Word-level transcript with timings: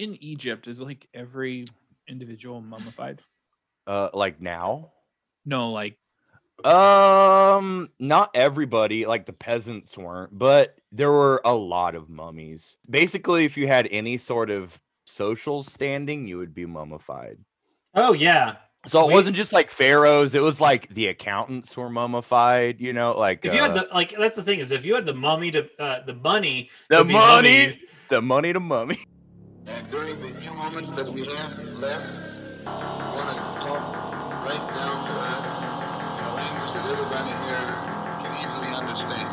in 0.00 0.16
Egypt 0.22 0.66
is 0.66 0.80
like 0.80 1.06
every 1.14 1.66
individual 2.08 2.60
mummified? 2.60 3.20
Uh, 3.86 4.08
like 4.14 4.40
now? 4.40 4.92
No, 5.44 5.70
like 5.70 5.98
Um, 6.64 7.88
not 7.98 8.30
everybody, 8.34 9.06
like 9.06 9.26
the 9.26 9.32
peasants 9.32 9.96
weren't, 9.96 10.36
but 10.36 10.76
there 10.92 11.10
were 11.10 11.40
a 11.44 11.54
lot 11.54 11.94
of 11.94 12.10
mummies. 12.10 12.76
Basically, 12.88 13.44
if 13.44 13.56
you 13.56 13.66
had 13.66 13.88
any 13.90 14.18
sort 14.18 14.50
of 14.50 14.78
social 15.06 15.62
standing, 15.62 16.26
you 16.26 16.38
would 16.38 16.54
be 16.54 16.66
mummified. 16.66 17.38
Oh 17.94 18.12
yeah. 18.12 18.56
So 18.88 19.00
it 19.02 19.08
Wait. 19.08 19.14
wasn't 19.14 19.36
just 19.36 19.52
like 19.52 19.70
pharaohs; 19.70 20.34
it 20.34 20.42
was 20.42 20.60
like 20.60 20.88
the 20.88 21.08
accountants 21.08 21.76
were 21.76 21.90
mummified. 21.90 22.80
You 22.80 22.92
know, 22.92 23.12
like 23.18 23.44
If 23.44 23.54
you 23.54 23.62
had 23.62 23.72
uh, 23.72 23.84
the 23.84 23.88
like, 23.94 24.10
that's 24.16 24.36
the 24.36 24.42
thing 24.42 24.58
is 24.58 24.70
if 24.70 24.84
you 24.86 24.94
had 24.94 25.06
the 25.06 25.14
mummy 25.14 25.50
to 25.52 25.68
uh, 25.78 26.02
the 26.04 26.14
money, 26.14 26.70
the 26.88 27.04
money, 27.04 27.12
mummied, 27.12 27.80
the 28.08 28.22
money 28.22 28.52
to 28.52 28.60
mummy. 28.60 28.98
And 29.70 29.88
during 29.88 30.20
the 30.20 30.40
few 30.40 30.52
moments 30.52 30.90
that 30.96 31.12
we 31.12 31.24
have 31.26 31.56
left, 31.78 32.06
we 32.58 32.64
want 32.66 33.30
to 33.30 33.44
talk 33.62 33.82
right 34.44 34.66
down 34.74 35.06
to 35.06 35.12
earth 35.14 35.46
in 36.18 36.24
a 36.24 36.34
language 36.34 36.72
that 36.74 36.86
everybody 36.90 37.30
here 37.46 37.70
can 38.20 38.32
easily 38.42 38.70
understand. 38.74 39.30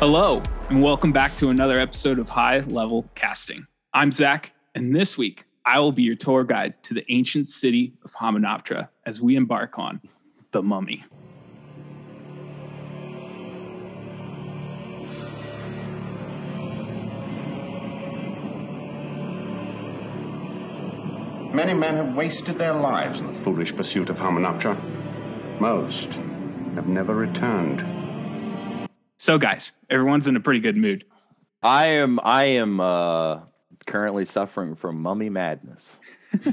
Hello, 0.00 0.42
and 0.68 0.82
welcome 0.82 1.12
back 1.12 1.36
to 1.36 1.48
another 1.48 1.78
episode 1.78 2.18
of 2.18 2.28
High 2.28 2.58
Level 2.60 3.08
Casting. 3.14 3.68
I'm 3.94 4.10
Zach, 4.10 4.50
and 4.74 4.96
this 4.96 5.16
week 5.16 5.44
I 5.64 5.78
will 5.78 5.92
be 5.92 6.02
your 6.02 6.16
tour 6.16 6.42
guide 6.42 6.82
to 6.84 6.94
the 6.94 7.04
ancient 7.08 7.48
city 7.48 7.92
of 8.04 8.12
Hamunaptra 8.14 8.88
as 9.04 9.20
we 9.20 9.36
embark 9.36 9.78
on 9.78 10.00
the 10.50 10.62
mummy. 10.64 11.04
Many 21.54 21.74
men 21.74 21.96
have 21.96 22.16
wasted 22.16 22.58
their 22.58 22.74
lives 22.74 23.20
in 23.20 23.28
the 23.28 23.38
foolish 23.44 23.74
pursuit 23.74 24.10
of 24.10 24.16
Hamunaptra. 24.16 24.76
Most 25.60 26.08
have 26.74 26.88
never 26.88 27.14
returned. 27.14 27.95
So, 29.18 29.38
guys, 29.38 29.72
everyone's 29.90 30.28
in 30.28 30.36
a 30.36 30.40
pretty 30.40 30.60
good 30.60 30.76
mood. 30.76 31.04
I 31.62 31.90
am, 31.90 32.20
I 32.22 32.44
am 32.44 32.80
uh 32.80 33.40
currently 33.86 34.24
suffering 34.24 34.74
from 34.74 35.00
mummy 35.00 35.30
madness. 35.30 35.90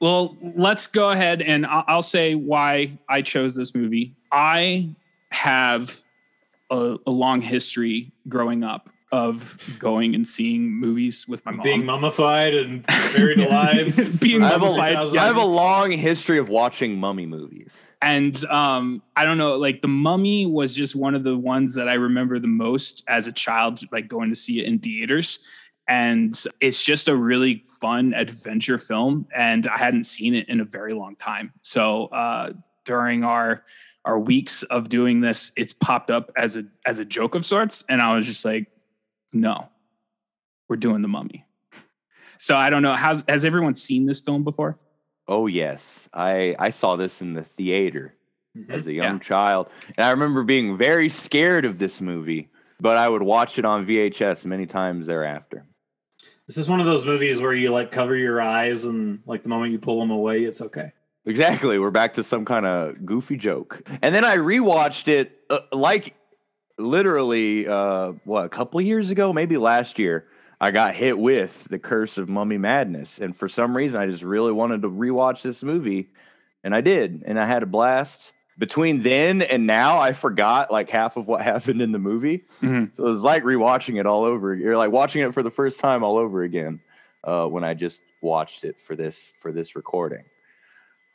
Well, 0.00 0.36
let's 0.42 0.88
go 0.88 1.12
ahead 1.12 1.42
and 1.42 1.64
I- 1.64 1.84
I'll 1.86 2.02
say 2.02 2.34
why 2.34 2.98
I 3.08 3.22
chose 3.22 3.54
this 3.54 3.72
movie. 3.72 4.16
I 4.32 4.96
have 5.30 6.02
a, 6.72 6.96
a 7.06 7.10
long 7.12 7.40
history 7.40 8.10
growing 8.28 8.64
up 8.64 8.90
of 9.12 9.76
going 9.78 10.16
and 10.16 10.26
seeing 10.26 10.72
movies 10.72 11.28
with 11.28 11.44
my 11.46 11.52
mom. 11.52 11.62
being 11.62 11.84
mummified 11.86 12.52
and 12.52 12.84
buried 13.14 13.38
alive. 13.38 13.94
Being 14.20 14.42
I 14.42 14.48
have, 14.48 14.62
a, 14.62 14.64
mummified, 14.64 14.96
I 14.96 15.26
have 15.26 15.36
a 15.36 15.44
long 15.44 15.92
history 15.92 16.38
of 16.38 16.48
watching 16.48 16.98
mummy 16.98 17.26
movies. 17.26 17.76
And 18.02 18.44
um 18.46 19.00
i 19.16 19.24
don't 19.24 19.38
know 19.38 19.56
like 19.56 19.80
the 19.80 19.88
mummy 19.88 20.44
was 20.44 20.74
just 20.74 20.94
one 20.94 21.14
of 21.14 21.22
the 21.22 21.38
ones 21.38 21.74
that 21.74 21.88
i 21.88 21.94
remember 21.94 22.38
the 22.38 22.48
most 22.48 23.02
as 23.08 23.28
a 23.28 23.32
child 23.32 23.80
like 23.92 24.08
going 24.08 24.28
to 24.28 24.36
see 24.36 24.58
it 24.58 24.66
in 24.66 24.78
theaters. 24.78 25.38
And 25.88 26.32
it's 26.60 26.84
just 26.84 27.08
a 27.08 27.16
really 27.16 27.64
fun 27.80 28.14
adventure 28.14 28.78
film 28.78 29.26
and 29.34 29.66
i 29.66 29.76
hadn't 29.76 30.04
seen 30.04 30.34
it 30.34 30.48
in 30.48 30.60
a 30.60 30.64
very 30.64 30.94
long 30.94 31.16
time. 31.16 31.52
So 31.62 32.06
uh 32.06 32.52
during 32.84 33.24
our 33.24 33.64
our 34.04 34.18
weeks 34.18 34.62
of 34.64 34.88
doing 34.88 35.20
this 35.20 35.52
it's 35.56 35.72
popped 35.72 36.10
up 36.10 36.32
as 36.36 36.56
a 36.56 36.64
as 36.86 36.98
a 36.98 37.04
joke 37.04 37.34
of 37.34 37.46
sorts 37.46 37.84
and 37.88 38.02
i 38.02 38.16
was 38.16 38.26
just 38.26 38.44
like 38.44 38.66
no 39.32 39.68
we're 40.68 40.76
doing 40.76 41.02
the 41.02 41.08
mummy. 41.08 41.44
So 42.38 42.56
i 42.56 42.70
don't 42.70 42.82
know 42.82 42.94
has 42.94 43.24
has 43.28 43.44
everyone 43.44 43.74
seen 43.74 44.06
this 44.06 44.20
film 44.20 44.44
before 44.44 44.78
Oh 45.32 45.46
yes, 45.46 46.08
I 46.12 46.54
I 46.58 46.68
saw 46.70 46.96
this 46.96 47.22
in 47.22 47.32
the 47.32 47.42
theater 47.42 48.14
as 48.68 48.86
a 48.86 48.92
young 48.92 49.14
Mm-hmm. 49.14 49.16
Yeah. 49.16 49.18
child, 49.20 49.66
and 49.96 50.04
I 50.04 50.10
remember 50.10 50.42
being 50.42 50.76
very 50.76 51.08
scared 51.08 51.64
of 51.64 51.78
this 51.78 52.00
movie. 52.02 52.48
But 52.80 52.96
I 52.96 53.08
would 53.08 53.22
watch 53.22 53.58
it 53.60 53.64
on 53.64 53.86
VHS 53.86 54.44
many 54.44 54.66
times 54.66 55.06
thereafter. 55.06 55.64
This 56.48 56.56
is 56.56 56.68
one 56.68 56.80
of 56.80 56.86
those 56.86 57.04
movies 57.06 57.40
where 57.40 57.54
you 57.54 57.70
like 57.70 57.92
cover 57.92 58.16
your 58.16 58.40
eyes 58.42 58.84
and 58.84 59.20
like 59.24 59.44
the 59.44 59.48
moment 59.48 59.70
you 59.72 59.78
pull 59.78 60.00
them 60.00 60.10
away, 60.10 60.42
it's 60.42 60.60
okay. 60.60 60.90
Exactly, 61.24 61.78
we're 61.78 61.92
back 61.92 62.12
to 62.14 62.24
some 62.24 62.44
kind 62.44 62.66
of 62.66 63.06
goofy 63.06 63.36
joke. 63.36 63.88
And 64.02 64.12
then 64.14 64.24
I 64.24 64.36
rewatched 64.36 65.06
it, 65.06 65.38
uh, 65.48 65.60
like 65.70 66.14
literally, 66.76 67.66
uh, 67.68 68.12
what 68.24 68.44
a 68.44 68.48
couple 68.48 68.80
years 68.80 69.10
ago, 69.12 69.32
maybe 69.32 69.56
last 69.56 69.98
year. 70.00 70.26
I 70.62 70.70
got 70.70 70.94
hit 70.94 71.18
with 71.18 71.64
the 71.64 71.78
curse 71.80 72.18
of 72.18 72.28
Mummy 72.28 72.56
Madness, 72.56 73.18
and 73.18 73.36
for 73.36 73.48
some 73.48 73.76
reason, 73.76 74.00
I 74.00 74.06
just 74.06 74.22
really 74.22 74.52
wanted 74.52 74.82
to 74.82 74.88
rewatch 74.88 75.42
this 75.42 75.60
movie, 75.64 76.10
and 76.62 76.72
I 76.72 76.80
did, 76.80 77.24
and 77.26 77.36
I 77.36 77.46
had 77.46 77.64
a 77.64 77.66
blast. 77.66 78.32
Between 78.58 79.02
then 79.02 79.42
and 79.42 79.66
now, 79.66 79.98
I 79.98 80.12
forgot 80.12 80.70
like 80.70 80.88
half 80.88 81.16
of 81.16 81.26
what 81.26 81.42
happened 81.52 81.82
in 81.82 81.90
the 81.90 81.98
movie, 81.98 82.44
Mhm. 82.60 82.94
so 82.96 83.04
it 83.06 83.08
was 83.08 83.24
like 83.24 83.42
rewatching 83.42 83.98
it 83.98 84.06
all 84.06 84.22
over. 84.22 84.54
You're 84.54 84.76
like 84.76 84.92
watching 84.92 85.22
it 85.22 85.34
for 85.34 85.42
the 85.42 85.50
first 85.50 85.80
time 85.80 86.04
all 86.04 86.16
over 86.16 86.44
again 86.44 86.78
uh, 87.24 87.46
when 87.46 87.64
I 87.64 87.74
just 87.74 88.00
watched 88.20 88.62
it 88.62 88.80
for 88.80 88.94
this 88.94 89.32
for 89.40 89.50
this 89.50 89.74
recording. 89.74 90.22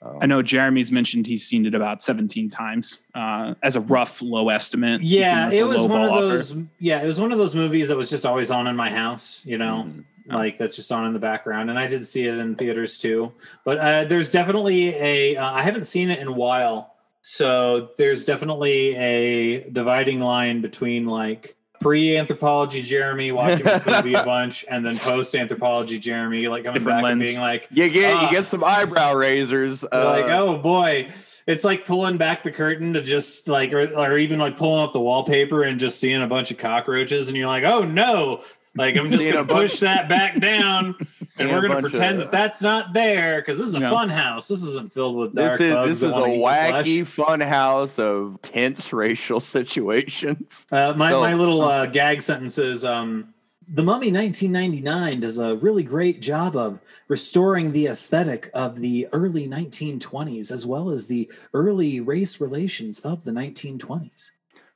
Um, 0.02 0.20
I 0.22 0.26
know 0.28 0.42
Jeremy's 0.44 0.92
mentioned 0.92 1.26
he's 1.26 1.46
seen 1.46 1.66
it 1.66 1.74
about 1.74 2.02
17 2.04 2.50
times 2.50 3.00
uh, 3.16 3.56
as 3.64 3.76
a 3.76 3.82
rough 3.82 4.22
low 4.22 4.50
estimate. 4.50 5.02
Yeah, 5.02 5.50
it 5.52 5.64
was 5.64 5.82
one 5.88 6.04
of 6.04 6.12
offer. 6.12 6.22
those. 6.28 6.56
Yeah, 6.80 7.02
it 7.02 7.08
was 7.08 7.20
one 7.20 7.32
of 7.32 7.40
those 7.40 7.56
movies 7.56 7.88
that 7.90 7.98
was 7.98 8.10
just 8.10 8.26
always 8.26 8.52
on 8.52 8.68
in 8.68 8.76
my 8.76 8.92
house. 8.92 9.44
You 9.46 9.58
know, 9.58 9.88
Mhm. 9.88 10.04
like 10.34 10.58
that's 10.60 10.76
just 10.76 10.92
on 10.92 11.06
in 11.08 11.14
the 11.14 11.20
background. 11.20 11.70
And 11.72 11.80
I 11.80 11.88
did 11.88 12.06
see 12.06 12.28
it 12.28 12.38
in 12.38 12.56
theaters 12.56 12.98
too. 13.00 13.34
But 13.66 13.78
uh, 13.80 14.04
there's 14.06 14.32
definitely 14.32 14.90
a. 14.96 15.36
Uh, 15.36 15.52
I 15.52 15.64
haven't 15.64 15.86
seen 15.86 16.12
it 16.12 16.20
in 16.20 16.28
a 16.28 16.32
while, 16.34 16.94
so 17.24 17.90
there's 17.98 18.24
definitely 18.24 18.96
a 18.96 19.70
dividing 19.72 20.20
line 20.20 20.62
between 20.62 21.08
like 21.08 21.57
pre-anthropology 21.80 22.82
Jeremy 22.82 23.32
watching 23.32 23.66
this 23.66 23.86
movie 23.88 24.14
a 24.14 24.24
bunch, 24.24 24.66
and 24.70 24.86
then 24.86 24.98
post-anthropology 24.98 26.00
Jeremy 26.00 26.48
like 26.48 26.64
coming 26.64 26.80
Different 26.82 27.04
back 27.04 27.12
and 27.12 27.22
being 27.22 27.40
like, 27.40 27.68
You 27.72 27.90
get 27.90 28.16
Ah. 28.16 28.26
you 28.26 28.32
get 28.32 28.46
some 28.46 28.64
eyebrow 28.64 29.14
raisers. 29.14 29.84
You're 29.92 30.04
like, 30.04 30.26
uh, 30.26 30.40
oh 30.44 30.58
boy. 30.58 31.10
It's 31.46 31.64
like 31.64 31.86
pulling 31.86 32.18
back 32.18 32.44
the 32.44 32.52
curtain 32.52 32.94
to 32.94 33.02
just 33.02 33.48
like, 33.48 33.72
or, 33.72 33.80
or 33.96 34.18
even 34.18 34.38
like 34.38 34.58
pulling 34.58 34.84
up 34.84 34.92
the 34.92 35.00
wallpaper 35.00 35.64
and 35.64 35.80
just 35.80 35.98
seeing 36.00 36.22
a 36.22 36.28
bunch 36.28 36.52
of 36.52 36.58
cockroaches, 36.58 37.30
and 37.30 37.38
you're 37.38 37.48
like, 37.48 37.64
oh 37.64 37.82
no. 37.82 38.42
Like, 38.78 38.96
I'm 38.96 39.10
just 39.12 39.26
going 39.30 39.46
to 39.46 39.54
push 39.54 39.80
that 39.82 40.08
back 40.08 40.40
down 40.40 40.96
and 41.40 41.50
we're 41.50 41.62
going 41.68 41.82
to 41.84 41.90
pretend 41.90 42.18
of- 42.20 42.26
that 42.26 42.32
that's 42.32 42.62
not 42.62 42.94
there 42.94 43.42
because 43.42 43.58
this 43.58 43.68
is 43.68 43.76
a 43.76 43.80
Yeah. 43.80 43.90
fun 43.90 44.10
house. 44.10 44.48
This 44.48 44.64
isn't 44.64 44.92
filled 44.94 45.16
with 45.18 45.34
dark 45.34 45.60
This 45.60 45.68
is 45.68 45.74
bugs 45.74 45.88
this 45.90 45.98
is 45.98 46.04
a 46.04 46.12
wanna 46.12 46.34
eat 46.34 46.38
your 46.38 46.48
wacky 46.48 47.06
flesh. 47.08 47.28
fun 47.28 47.42
house 47.42 48.00
of 48.00 48.42
tense 48.42 48.94
racial 48.94 49.40
situations. 49.40 50.66
Uh, 50.72 50.94
my, 50.96 51.10
So- 51.12 51.22
my 51.22 51.34
little 51.34 51.62
uh, 51.62 51.86
gag 51.88 52.22
sentence 52.22 52.58
is 52.58 52.86
um, 52.86 53.34
The 53.68 53.84
Mummy 53.84 54.12
1999 54.12 55.20
does 55.20 55.40
a 55.40 55.56
really 55.58 55.84
great 55.84 56.22
job 56.22 56.56
of 56.56 56.80
restoring 57.08 57.72
the 57.72 57.88
aesthetic 57.88 58.50
of 58.54 58.76
the 58.78 59.08
early 59.12 59.48
1920s 59.48 60.52
as 60.52 60.66
well 60.66 60.90
as 60.90 61.08
the 61.08 61.30
early 61.54 62.00
race 62.00 62.40
relations 62.40 63.00
of 63.02 63.24
the 63.26 63.32
1920s. 63.32 64.32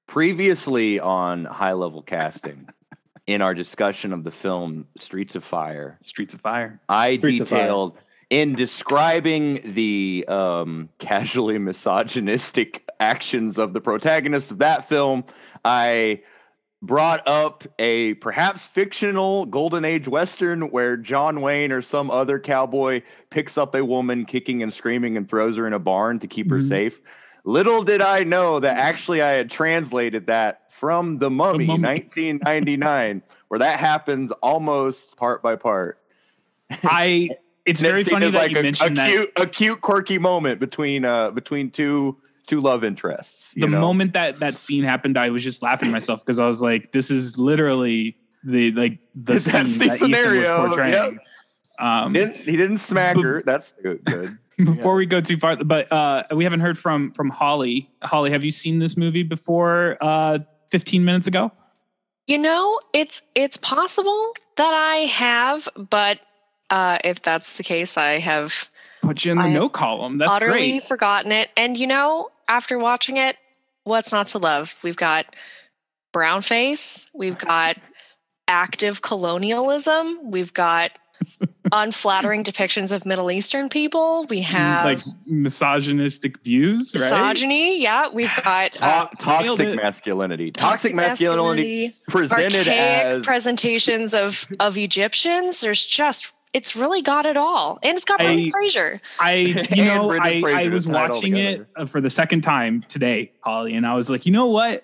Previously 0.08 1.00
on 1.00 1.46
high 1.46 1.72
level 1.72 2.02
casting, 2.02 2.68
in 3.28 3.42
our 3.42 3.54
discussion 3.54 4.14
of 4.14 4.24
the 4.24 4.32
film 4.32 4.88
Streets 4.98 5.36
of 5.36 5.44
Fire, 5.44 5.98
Streets 6.02 6.34
of 6.34 6.42
Fire. 6.42 6.80
I 6.90 7.18
Streets 7.18 7.40
of 7.42 7.50
Fire. 7.50 7.60
detailed 7.62 7.98
in 8.30 8.56
describing 8.56 9.62
the 9.74 10.26
um, 10.28 10.90
casually 11.00 11.58
misogynistic 11.58 12.88
actions 13.00 13.58
of 13.58 13.74
the 13.74 13.82
protagonist 13.82 14.52
of 14.52 14.60
that 14.60 14.88
film. 14.88 15.24
I 15.66 16.22
brought 16.82 17.28
up 17.28 17.64
a 17.78 18.16
perhaps 18.16 18.66
fictional 18.66 19.46
golden 19.46 19.86
age 19.86 20.08
western 20.08 20.72
where 20.72 20.98
John 20.98 21.42
Wayne 21.42 21.72
or 21.72 21.82
some 21.84 22.10
other 22.10 22.40
cowboy 22.40 23.04
picks 23.30 23.58
up 23.58 23.76
a 23.76 23.86
woman 23.86 24.26
kicking 24.26 24.64
and 24.64 24.74
screaming 24.74 25.16
and 25.16 25.30
throws 25.30 25.58
her 25.58 25.68
in 25.68 25.74
a 25.74 25.80
barn 25.80 26.18
to 26.20 26.28
keep 26.28 26.50
her 26.50 26.58
Mhm. 26.58 26.68
safe. 26.70 27.02
Little 27.44 27.84
did 27.84 28.02
I 28.02 28.22
know 28.22 28.60
that 28.60 28.78
actually 28.78 29.22
I 29.22 29.34
had 29.34 29.52
translated 29.52 30.28
that 30.28 30.61
from 30.82 31.20
The 31.20 31.30
Mummy, 31.30 31.68
Mummy. 31.68 31.88
1999, 31.88 33.22
where 33.50 33.60
that 33.60 33.80
happens 33.80 34.32
almost 34.32 35.16
part 35.16 35.44
by 35.44 35.56
part. 35.56 36.00
I. 36.84 37.30
It's 37.68 37.80
very 37.80 38.04
funny 38.04 38.32
that 38.32 38.38
like 38.38 38.50
you 38.52 38.58
a, 38.58 38.60
a 38.62 38.64
mentioned 38.64 38.98
that. 38.98 39.08
cute, 39.12 39.32
a 39.38 39.46
cute, 39.46 39.82
quirky 39.82 40.18
moment 40.18 40.60
between 40.60 41.06
uh 41.06 41.30
between 41.30 41.70
two 41.70 42.18
two 42.48 42.60
love 42.60 42.84
interests. 42.84 43.54
you 43.56 43.62
the 43.62 43.68
know? 43.68 43.80
moment 43.80 44.14
that 44.14 44.40
that 44.40 44.58
scene 44.58 44.84
happened, 44.84 45.20
I 45.20 45.30
was 45.30 45.44
just 45.44 45.62
laughing 45.62 45.92
myself 45.92 46.26
because 46.26 46.40
I 46.40 46.48
was 46.48 46.64
like, 46.64 46.92
"This 46.92 47.12
is 47.12 47.38
literally 47.38 48.18
the 48.44 48.72
like 48.72 48.98
the 49.14 49.34
That's 49.34 49.44
scene 49.46 49.78
the 49.78 49.88
that 49.90 50.02
Ethan 50.02 50.38
was 50.40 50.48
portraying. 50.48 50.94
yep. 50.94 51.14
Um, 51.78 52.16
He 52.16 52.22
didn't, 52.22 52.36
he 52.38 52.58
didn't 52.58 52.78
smack 52.78 53.16
But- 53.16 53.26
her. 53.26 53.44
That's 53.46 53.74
good. 53.84 54.04
good. 54.06 54.40
before 54.58 54.96
we 54.96 55.06
go 55.06 55.22
too 55.22 55.38
far, 55.38 55.56
but 55.58 55.92
uh, 55.92 56.24
we 56.36 56.44
haven't 56.44 56.60
heard 56.62 56.80
from 56.80 57.12
from 57.12 57.30
Holly. 57.30 57.92
Holly, 58.02 58.32
have 58.32 58.44
you 58.44 58.52
seen 58.52 58.80
this 58.80 58.98
movie 58.98 59.24
before? 59.24 59.98
Uh, 60.02 60.40
Fifteen 60.72 61.06
minutes 61.06 61.28
ago. 61.28 61.52
You 62.28 62.38
know, 62.38 62.80
it's 62.94 63.22
it's 63.36 63.58
possible 63.58 64.34
that 64.58 64.74
I 64.74 64.98
have, 65.06 65.68
but 65.76 66.20
uh, 66.70 66.98
if 67.04 67.22
that's 67.22 67.58
the 67.58 67.64
case, 67.64 67.98
I 67.98 68.20
have 68.20 68.70
Put 69.02 69.26
you 69.26 69.32
in 69.32 69.40
the 69.40 69.46
I 69.46 69.54
no 69.54 69.68
column. 69.68 70.18
That's 70.18 70.38
utterly 70.38 70.72
great. 70.72 70.84
forgotten 70.84 71.32
it. 71.32 71.50
And 71.58 71.78
you 71.78 71.88
know, 71.88 72.30
after 72.48 72.78
watching 72.78 73.18
it, 73.18 73.36
what's 73.84 74.12
not 74.12 74.28
to 74.28 74.38
love? 74.38 74.78
We've 74.84 74.96
got 74.96 75.36
brown 76.14 76.42
face, 76.42 77.10
we've 77.14 77.38
got 77.38 77.78
active 78.48 79.02
colonialism, 79.02 80.32
we've 80.32 80.54
got 80.54 80.92
unflattering 81.72 82.44
depictions 82.44 82.92
of 82.92 83.06
Middle 83.06 83.32
Eastern 83.32 83.70
people, 83.70 84.26
we 84.30 84.42
have 84.42 84.86
like 84.86 85.00
misogynistic 85.26 86.44
views, 86.44 86.94
right? 86.96 87.02
misogyny. 87.04 87.82
Yeah, 87.82 88.10
we've 88.14 88.32
got 88.44 88.72
uh, 88.82 89.06
To- 89.08 89.16
toxic 89.18 89.76
masculinity. 89.76 90.52
Toxic, 90.52 90.94
masculinity, 90.94 91.94
presented 92.08 92.68
archaic 92.68 93.06
as 93.20 93.26
presentations 93.26 94.14
of 94.14 94.48
of 94.60 94.78
Egyptians. 94.78 95.62
There's 95.62 95.86
just 95.86 96.32
it's 96.54 96.76
really 96.76 97.02
got 97.02 97.26
it 97.26 97.38
all, 97.38 97.80
and 97.82 97.96
it's 97.96 98.06
got 98.06 98.20
Brendan 98.20 98.48
I- 98.48 98.52
Fraser. 98.52 99.00
I, 99.20 99.34
you 99.74 99.86
know, 99.86 100.12
I, 100.12 100.42
Fraser 100.42 100.58
I 100.58 100.68
was 100.68 100.86
tie 100.86 100.92
it 100.92 100.96
all 100.96 101.16
watching 101.16 101.38
it 101.38 101.68
uh, 101.76 101.86
for 101.86 102.02
the 102.02 102.10
second 102.10 102.42
time 102.42 102.84
today, 102.90 103.32
Holly, 103.42 103.76
and 103.76 103.86
I 103.86 103.96
was 103.96 104.10
like, 104.10 104.26
you 104.26 104.32
know 104.32 104.48
what? 104.48 104.84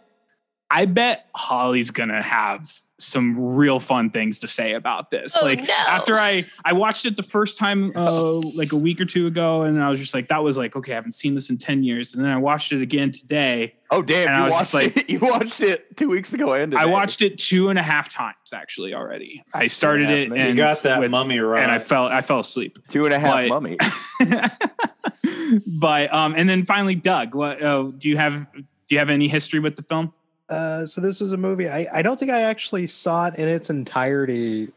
I 0.69 0.85
bet 0.85 1.27
Holly's 1.33 1.91
gonna 1.91 2.21
have 2.21 2.69
some 2.99 3.39
real 3.55 3.79
fun 3.79 4.09
things 4.09 4.39
to 4.39 4.47
say 4.47 4.73
about 4.73 5.11
this. 5.11 5.37
Oh, 5.39 5.45
like 5.45 5.59
no. 5.61 5.73
after 5.87 6.15
I 6.15 6.45
I 6.65 6.73
watched 6.73 7.05
it 7.05 7.15
the 7.15 7.23
first 7.23 7.57
time 7.59 7.91
uh, 7.95 8.31
like 8.33 8.71
a 8.73 8.75
week 8.75 8.99
or 8.99 9.05
two 9.05 9.27
ago, 9.27 9.61
and 9.61 9.81
I 9.81 9.89
was 9.89 9.99
just 9.99 10.13
like, 10.15 10.29
that 10.29 10.43
was 10.43 10.57
like, 10.57 10.75
okay, 10.75 10.93
I 10.93 10.95
haven't 10.95 11.11
seen 11.13 11.35
this 11.35 11.49
in 11.51 11.57
ten 11.57 11.83
years, 11.83 12.15
and 12.15 12.23
then 12.25 12.31
I 12.31 12.37
watched 12.37 12.71
it 12.73 12.81
again 12.81 13.11
today. 13.11 13.75
oh 13.91 14.01
damn, 14.01 14.27
and 14.27 14.35
I 14.35 14.39
you 14.39 14.43
was 14.45 14.51
watched 14.51 14.73
like- 14.73 14.97
it. 14.97 15.09
You 15.09 15.19
watched 15.19 15.61
it 15.61 15.95
two 15.95 16.09
weeks 16.09 16.33
ago 16.33 16.51
and 16.53 16.75
I 16.75 16.85
watched 16.87 17.21
it 17.21 17.37
two 17.37 17.69
and 17.69 17.79
a 17.79 17.83
half 17.83 18.09
times 18.09 18.35
actually 18.53 18.93
already. 18.93 19.43
I 19.53 19.67
started 19.67 20.07
half 20.09 20.15
it 20.17 20.29
minutes. 20.29 20.47
and 20.49 20.57
You 20.57 20.63
got 20.63 20.83
that 20.83 20.99
with- 20.99 21.11
mummy 21.11 21.39
right. 21.39 21.61
and 21.63 21.71
I 21.71 21.79
fell 21.79 22.07
I 22.07 22.21
fell 22.21 22.39
asleep. 22.39 22.77
two 22.89 23.05
and 23.05 23.13
a 23.13 23.19
half 23.19 23.35
but- 23.35 23.47
mummy. 23.49 23.77
but 25.67 26.13
um, 26.13 26.33
and 26.35 26.49
then 26.49 26.65
finally, 26.65 26.95
Doug, 26.95 27.35
what 27.35 27.61
uh, 27.61 27.83
do 27.97 28.09
you 28.09 28.17
have? 28.17 28.47
Do 28.53 28.95
you 28.95 28.99
have 28.99 29.09
any 29.09 29.27
history 29.27 29.59
with 29.59 29.75
the 29.75 29.83
film? 29.83 30.13
Uh, 30.49 30.85
so 30.85 31.01
this 31.01 31.19
was 31.19 31.33
a 31.33 31.37
movie. 31.37 31.69
I, 31.69 31.87
I 31.93 32.01
don't 32.01 32.19
think 32.19 32.31
I 32.31 32.41
actually 32.41 32.87
saw 32.87 33.27
it 33.27 33.35
in 33.35 33.47
its 33.47 33.69
entirety 33.69 34.69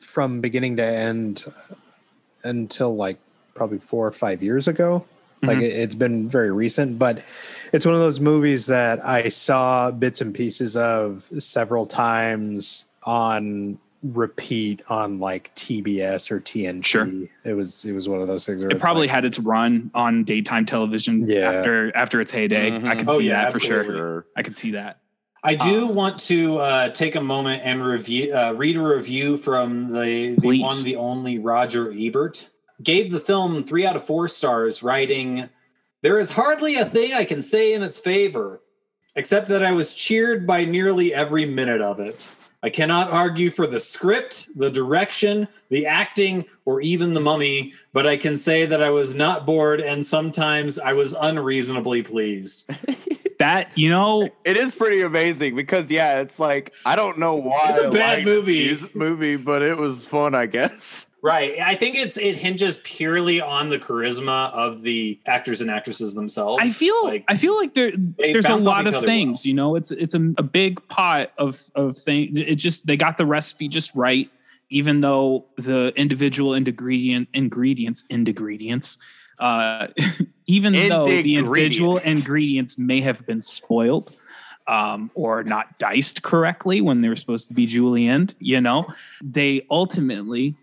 from 0.00 0.40
beginning 0.40 0.76
to 0.78 0.84
end 0.84 1.44
uh, 1.46 1.74
until 2.44 2.96
like 2.96 3.18
probably 3.54 3.78
four 3.78 4.06
or 4.06 4.10
five 4.10 4.42
years 4.42 4.66
ago. 4.66 5.04
Like 5.42 5.58
Mhm. 5.58 5.62
it, 5.62 5.72
it's 5.72 5.94
been 5.94 6.28
very 6.28 6.50
recent, 6.52 6.98
but 6.98 7.18
it's 7.72 7.84
one 7.86 7.94
of 7.94 8.00
those 8.00 8.20
movies 8.20 8.66
that 8.66 9.04
I 9.04 9.28
saw 9.28 9.90
bits 9.90 10.20
and 10.20 10.34
pieces 10.34 10.76
of 10.76 11.30
several 11.38 11.86
times 11.86 12.86
on 13.04 13.78
repeat 14.02 14.82
on 14.88 15.18
like 15.20 15.54
TBS 15.54 16.30
or 16.30 16.40
TNT. 16.40 16.84
Sure. 16.84 17.08
It 17.44 17.54
was 17.54 17.84
it 17.84 17.92
was 17.92 18.08
one 18.08 18.20
of 18.20 18.28
those 18.28 18.44
things. 18.44 18.62
Where 18.62 18.70
It 18.70 18.80
probably 18.80 19.02
like, 19.06 19.10
had 19.14 19.24
its 19.24 19.38
run 19.38 19.90
on 19.94 20.24
daytime 20.24 20.66
television 20.66 21.24
Yeah. 21.28 21.50
after 21.52 21.96
after 21.96 22.20
its 22.20 22.30
heyday. 22.30 22.68
I 22.68 22.78
Mhm. 22.80 22.98
could 22.98 23.08
Oh, 23.08 23.18
see 23.18 23.24
yeah, 23.26 23.44
that 23.44 23.52
for 23.52 23.60
sure. 23.60 24.26
I 24.36 24.42
can 24.42 24.54
see 24.54 24.72
that. 24.72 24.98
I 25.44 25.54
do 25.56 25.88
Um, 25.88 25.94
want 25.96 26.18
to 26.20 26.58
uh, 26.58 26.88
take 26.90 27.16
a 27.16 27.20
moment 27.20 27.62
and 27.64 27.84
review, 27.84 28.32
uh, 28.32 28.52
read 28.56 28.76
a 28.76 28.80
review 28.82 29.36
from 29.36 29.88
the, 29.92 30.34
the 30.36 30.40
Please. 30.40 30.62
one, 30.62 30.84
the 30.84 30.94
only 30.94 31.38
Roger 31.40 31.92
Ebert. 31.96 32.48
Gave 32.80 33.10
the 33.10 33.18
film 33.18 33.62
three 33.64 33.84
out 33.84 33.96
of 33.96 34.04
four 34.04 34.28
stars, 34.28 34.82
writing, 34.84 35.48
There 36.02 36.18
is 36.20 36.30
hardly 36.32 36.76
a 36.76 36.84
thing 36.84 37.12
I 37.12 37.24
can 37.24 37.42
say 37.42 37.72
in 37.72 37.82
its 37.82 37.98
favor, 37.98 38.60
except 39.16 39.48
that 39.48 39.62
I 39.64 39.70
was 39.72 39.92
cheered 39.92 40.46
by 40.46 40.64
nearly 40.64 41.12
every 41.14 41.44
minute 41.44 41.80
of 41.80 41.98
it. 42.00 42.28
I 42.62 42.70
cannot 42.70 43.10
argue 43.10 43.50
for 43.50 43.66
the 43.66 43.80
script, 43.80 44.48
the 44.56 44.70
direction, 44.70 45.48
the 45.68 45.86
acting, 45.86 46.44
or 46.64 46.80
even 46.80 47.12
the 47.12 47.20
mummy, 47.20 47.72
but 47.92 48.06
I 48.06 48.16
can 48.16 48.36
say 48.36 48.66
that 48.66 48.82
I 48.82 48.90
was 48.90 49.14
not 49.16 49.44
bored 49.44 49.80
and 49.80 50.04
sometimes 50.04 50.78
I 50.78 50.92
was 50.92 51.12
unreasonably 51.18 52.02
pleased. 52.02 52.70
That 53.38 53.76
you 53.76 53.90
know, 53.90 54.28
It 54.44 54.56
is 54.56 54.72
pretty 54.72 55.02
amazing 55.02 55.56
because 55.56 55.90
yeah, 55.90 56.20
it's 56.20 56.38
like 56.38 56.72
I 56.86 56.94
don't 56.94 57.18
know 57.18 57.34
why 57.34 57.70
It's 57.70 57.80
a 57.80 57.90
bad 57.90 58.24
movie. 58.24 58.78
movie, 58.94 59.34
but 59.34 59.62
it 59.62 59.76
was 59.76 60.04
fun, 60.06 60.36
I 60.36 60.46
guess. 60.46 61.08
Right. 61.22 61.60
I 61.60 61.76
think 61.76 61.94
it's 61.94 62.16
it 62.16 62.34
hinges 62.34 62.78
purely 62.82 63.40
on 63.40 63.68
the 63.68 63.78
charisma 63.78 64.52
of 64.52 64.82
the 64.82 65.20
actors 65.24 65.60
and 65.60 65.70
actresses 65.70 66.16
themselves. 66.16 66.60
I 66.60 66.70
feel 66.70 67.04
like 67.04 67.24
I 67.28 67.36
feel 67.36 67.56
like 67.56 67.74
there 67.74 67.92
there's 67.96 68.46
a 68.46 68.56
lot 68.56 68.88
of 68.88 68.94
other 68.94 69.06
things. 69.06 69.46
You 69.46 69.54
know, 69.54 69.76
it's 69.76 69.92
it's 69.92 70.14
a, 70.14 70.32
a 70.36 70.42
big 70.42 70.86
pot 70.88 71.30
of 71.38 71.70
of 71.76 71.96
things. 71.96 72.36
It 72.36 72.56
just 72.56 72.88
they 72.88 72.96
got 72.96 73.18
the 73.18 73.26
recipe 73.26 73.68
just 73.68 73.94
right. 73.94 74.28
Even 74.68 75.00
though 75.00 75.44
the 75.56 75.92
individual 75.94 76.54
ingredient 76.54 77.28
ingredients 77.32 78.04
ingredients, 78.10 78.98
uh, 79.38 79.88
even 80.46 80.72
though 80.72 81.04
the 81.04 81.36
individual 81.36 81.98
ingredients 81.98 82.76
may 82.76 83.00
have 83.00 83.24
been 83.26 83.42
spoiled 83.42 84.12
um, 84.66 85.08
or 85.14 85.44
not 85.44 85.78
diced 85.78 86.22
correctly 86.22 86.80
when 86.80 87.00
they 87.00 87.08
were 87.08 87.16
supposed 87.16 87.46
to 87.46 87.54
be 87.54 87.66
julienned, 87.66 88.34
you 88.40 88.60
know, 88.60 88.86
they 89.22 89.64
ultimately 89.70 90.56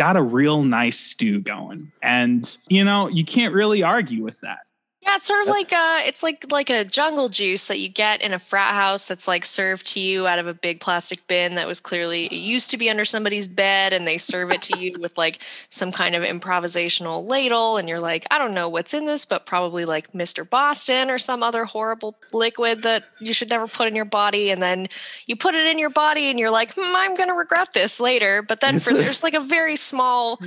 got 0.00 0.16
a 0.16 0.22
real 0.22 0.62
nice 0.64 0.98
stew 0.98 1.42
going, 1.42 1.92
and 2.02 2.56
you 2.68 2.82
know 2.82 3.08
you 3.08 3.22
can't 3.22 3.52
really 3.52 3.82
argue 3.82 4.24
with 4.24 4.40
that. 4.40 4.60
Yeah, 5.10 5.16
it's 5.16 5.26
sort 5.26 5.40
of 5.40 5.48
like 5.48 5.72
a, 5.72 6.06
it's 6.06 6.22
like 6.22 6.46
like 6.52 6.70
a 6.70 6.84
jungle 6.84 7.28
juice 7.28 7.66
that 7.66 7.80
you 7.80 7.88
get 7.88 8.22
in 8.22 8.32
a 8.32 8.38
frat 8.38 8.74
house 8.74 9.08
that's 9.08 9.26
like 9.26 9.44
served 9.44 9.88
to 9.88 10.00
you 10.00 10.28
out 10.28 10.38
of 10.38 10.46
a 10.46 10.54
big 10.54 10.78
plastic 10.78 11.26
bin 11.26 11.56
that 11.56 11.66
was 11.66 11.80
clearly 11.80 12.26
it 12.26 12.34
used 12.34 12.70
to 12.70 12.76
be 12.76 12.88
under 12.88 13.04
somebody's 13.04 13.48
bed 13.48 13.92
and 13.92 14.06
they 14.06 14.18
serve 14.18 14.52
it 14.52 14.62
to 14.62 14.78
you 14.78 14.96
with 15.00 15.18
like 15.18 15.40
some 15.68 15.90
kind 15.90 16.14
of 16.14 16.22
improvisational 16.22 17.28
ladle 17.28 17.76
and 17.76 17.88
you're 17.88 17.98
like, 17.98 18.24
I 18.30 18.38
don't 18.38 18.54
know 18.54 18.68
what's 18.68 18.94
in 18.94 19.04
this, 19.04 19.24
but 19.24 19.46
probably 19.46 19.84
like 19.84 20.12
Mr. 20.12 20.48
Boston 20.48 21.10
or 21.10 21.18
some 21.18 21.42
other 21.42 21.64
horrible 21.64 22.14
liquid 22.32 22.82
that 22.82 23.02
you 23.18 23.32
should 23.32 23.50
never 23.50 23.66
put 23.66 23.88
in 23.88 23.96
your 23.96 24.04
body 24.04 24.50
and 24.50 24.62
then 24.62 24.86
you 25.26 25.34
put 25.34 25.56
it 25.56 25.66
in 25.66 25.80
your 25.80 25.90
body 25.90 26.30
and 26.30 26.38
you're 26.38 26.52
like, 26.52 26.72
hmm, 26.74 26.94
I'm 26.94 27.16
gonna 27.16 27.34
regret 27.34 27.72
this 27.72 27.98
later. 27.98 28.42
But 28.42 28.60
then 28.60 28.78
for 28.78 28.92
there's 28.94 29.24
like 29.24 29.34
a 29.34 29.40
very 29.40 29.74
small 29.74 30.38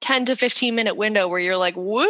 10 0.00 0.26
to 0.26 0.36
15 0.36 0.74
minute 0.74 0.96
window 0.96 1.26
where 1.26 1.40
you're 1.40 1.56
like, 1.56 1.74
woo! 1.74 2.06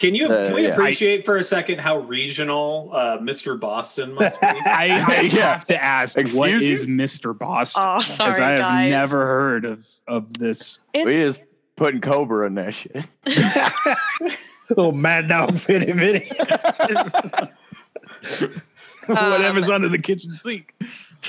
Can 0.00 0.14
you 0.14 0.26
Uh, 0.26 0.46
can 0.46 0.54
we 0.54 0.62
yeah. 0.64 0.68
appreciate 0.70 1.24
for 1.24 1.36
a 1.36 1.44
second 1.44 1.80
how 1.80 1.98
regional 1.98 2.90
uh, 2.92 3.18
Mr. 3.18 3.58
Boston 3.58 4.14
must 4.14 4.40
be? 4.40 4.46
I, 4.66 5.04
I 5.06 5.20
Yeah. 5.32 5.52
have 5.52 5.66
to 5.66 5.82
ask, 5.82 6.16
Excuse 6.18 6.38
what 6.38 6.50
you? 6.50 6.60
is 6.60 6.86
Mr. 6.86 7.36
Boston? 7.36 7.82
Oh, 7.84 7.96
Because 7.98 8.06
sorry, 8.14 8.42
I 8.42 8.50
have 8.50 8.58
guys. 8.58 8.90
never 8.90 9.26
heard 9.26 9.64
of 9.64 9.86
of 10.06 10.32
this. 10.38 10.80
We 10.94 11.00
It's, 11.02 11.38
just 11.38 11.48
putting 11.76 12.00
Cobra 12.00 12.46
in 12.46 12.54
that 12.54 12.74
shit. 12.74 13.04
oh 14.76 14.92
mad 14.92 15.28
dog 15.28 15.56
fitty 15.58 15.92
fitty. 15.92 16.30
Whatever's 19.06 19.70
under 19.70 19.88
the 19.88 19.98
kitchen 19.98 20.30
sink. 20.30 20.74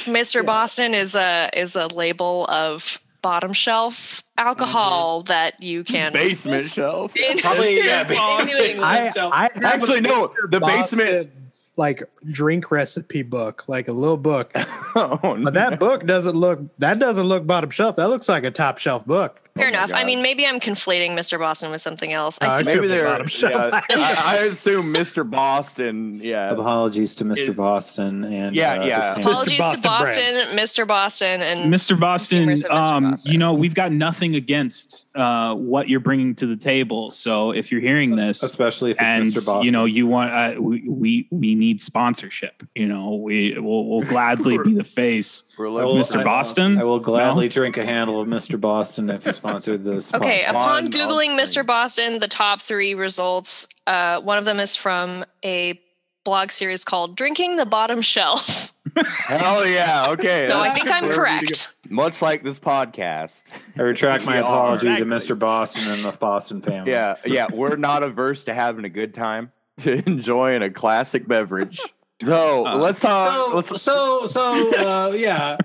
Mr. 0.05 0.45
Boston 0.45 0.93
is 0.93 1.15
a 1.15 1.49
is 1.53 1.75
a 1.75 1.87
label 1.87 2.45
of 2.47 2.99
bottom 3.21 3.53
shelf 3.53 4.23
alcohol 4.37 5.19
mm-hmm. 5.19 5.27
that 5.27 5.61
you 5.61 5.83
can 5.83 6.13
Basement 6.13 6.61
shelf. 6.69 7.13
Probably, 7.41 7.77
yeah, 7.77 8.03
basement 8.03 8.77
New 8.77 8.83
I, 8.83 9.11
I 9.15 9.49
Actually, 9.63 9.99
a 9.99 10.01
no, 10.01 10.27
Mr. 10.29 10.51
the 10.51 10.59
basement- 10.59 11.31
like 11.79 12.03
drink 12.29 12.71
recipe 12.71 13.23
book, 13.23 13.63
like 13.67 13.87
a 13.87 13.93
little 13.93 14.17
book. 14.17 14.51
oh, 14.95 15.17
But 15.21 15.39
no. 15.39 15.51
that 15.51 15.79
book 15.79 16.05
doesn't 16.05 16.35
look 16.35 16.59
that 16.77 16.99
doesn't 16.99 17.25
look 17.25 17.47
bottom 17.47 17.69
shelf. 17.71 17.95
That 17.95 18.09
looks 18.09 18.29
like 18.29 18.43
a 18.43 18.51
top 18.51 18.77
shelf 18.77 19.05
book. 19.07 19.48
Fair 19.59 19.67
Oh 19.69 19.71
my 19.71 19.77
enough. 19.77 19.91
I 19.93 20.03
mean, 20.03 20.21
maybe 20.21 20.45
I'm 20.45 20.59
conflating 20.59 21.11
Mr. 21.11 21.37
Boston 21.39 21.71
with 21.71 21.81
something 21.81 22.11
else. 22.13 22.37
Uh, 22.41 22.45
I 22.49 22.57
think 22.57 22.65
Maybe 22.67 22.79
Could 22.81 22.89
they're. 22.89 23.49
Yeah, 23.51 23.81
I, 23.89 24.23
I 24.25 24.35
assume 24.45 24.93
Mr. 24.93 25.29
Boston. 25.29 26.15
Yeah, 26.21 26.51
Apologies 26.51 27.15
to 27.15 27.25
Mr. 27.25 27.49
Is- 27.49 27.55
Boston 27.55 28.23
and 28.23 28.55
Yeah, 28.55 28.81
uh, 28.81 28.85
yeah. 28.85 29.15
his 29.15 29.25
Mr. 29.25 29.29
apologies 29.29 29.57
to 29.57 29.81
Boston 29.81 29.81
Boston, 29.83 30.57
Mr. 30.57 30.87
Boston, 30.87 31.41
and 31.41 31.73
Mr. 31.73 31.99
Boston, 31.99 32.47
Mr. 32.49 32.69
um, 32.71 33.11
Boston. 33.11 33.31
you 33.31 33.37
know, 33.37 33.53
we've 33.53 33.73
got 33.75 33.91
nothing 33.91 34.35
against 34.35 35.07
uh, 35.15 35.53
what 35.55 35.89
you're 35.89 35.99
bringing 35.99 36.35
to 36.35 36.45
the 36.47 36.55
table. 36.57 37.11
So 37.11 37.51
if 37.51 37.71
you're 37.71 37.81
hearing 37.81 38.15
this, 38.15 38.43
especially 38.43 38.91
if 38.91 38.97
it's 38.97 39.03
and 39.03 39.25
Mr. 39.25 39.45
Boston. 39.45 39.63
you 39.63 39.71
know 39.71 39.85
you 39.85 40.07
want 40.07 40.31
uh, 40.31 40.61
we, 40.61 40.87
we 40.87 41.27
we 41.31 41.55
need 41.55 41.81
sponsorship. 41.81 42.63
You 42.75 42.87
know, 42.87 43.15
we 43.15 43.57
will 43.59 43.87
we'll 43.89 44.07
gladly 44.07 44.57
be 44.63 44.73
the 44.73 44.83
face. 44.83 45.43
We're 45.57 45.67
I 45.67 45.71
looking 45.71 45.87
will- 45.87 45.95
Mr. 46.03 46.19
I- 46.19 46.23
Boston? 46.23 46.77
I 46.77 46.83
will 46.83 46.99
gladly 46.99 47.45
No? 47.45 47.49
drink 47.49 47.77
a 47.77 47.85
handle 47.85 48.21
of 48.21 48.27
Mr. 48.27 48.59
Boston 48.59 49.09
if 49.09 49.25
you 49.25 49.33
sponsored 49.49 49.83
this. 49.83 50.13
Okay, 50.13 50.41
podcast. 50.45 50.49
upon 50.49 50.83
One 50.85 50.91
Googling 50.91 51.33
of 51.33 51.39
Mr. 51.39 51.65
Boston, 51.65 52.19
the 52.19 52.27
top 52.27 52.61
three 52.61 52.93
results, 52.95 53.67
uh, 53.87 54.21
one 54.21 54.37
of 54.37 54.45
them 54.45 54.59
is 54.59 54.75
from 54.75 55.25
a 55.43 55.79
blog 56.23 56.51
series 56.51 56.83
called 56.83 57.15
Drinking 57.15 57.55
the 57.55 57.65
Bottom 57.65 58.01
Shelf. 58.01 58.73
Hell 59.27 59.65
yeah. 59.67 60.09
Okay. 60.09 60.45
So 60.45 60.59
I 60.59 60.71
think 60.71 60.91
I'm 60.91 61.03
Where 61.05 61.11
are 61.11 61.23
we 61.33 61.39
correct. 61.39 61.73
much 61.89 62.21
like 62.21 62.43
this 62.43 62.59
podcast. 62.59 63.41
I 63.77 63.83
retract 63.83 64.25
my 64.27 64.33
We 64.33 64.37
are. 64.39 64.43
apology 64.43 64.95
to 64.95 65.05
Mr. 65.05 65.37
Boston 65.37 65.83
and 65.91 66.03
the 66.03 66.17
Boston 66.17 66.61
family. 66.61 66.91
Yeah, 66.91 67.15
yeah. 67.25 67.47
We're 67.51 67.75
not 67.77 68.03
averse 68.03 68.43
to 68.45 68.53
having 68.53 68.85
a 68.85 68.89
good 68.89 69.13
time, 69.13 69.51
to 69.81 69.93
enjoying 70.07 70.63
a 70.63 70.69
classic 70.69 71.27
beverage. 71.27 71.79
So 72.23 72.65
Uh, 72.67 72.77
let's 72.77 72.99
talk. 72.99 73.33
So, 73.33 73.55
let's, 73.55 73.81
so, 73.81 74.25
so, 74.25 74.75
uh, 74.77 75.11
yeah, 75.15 75.57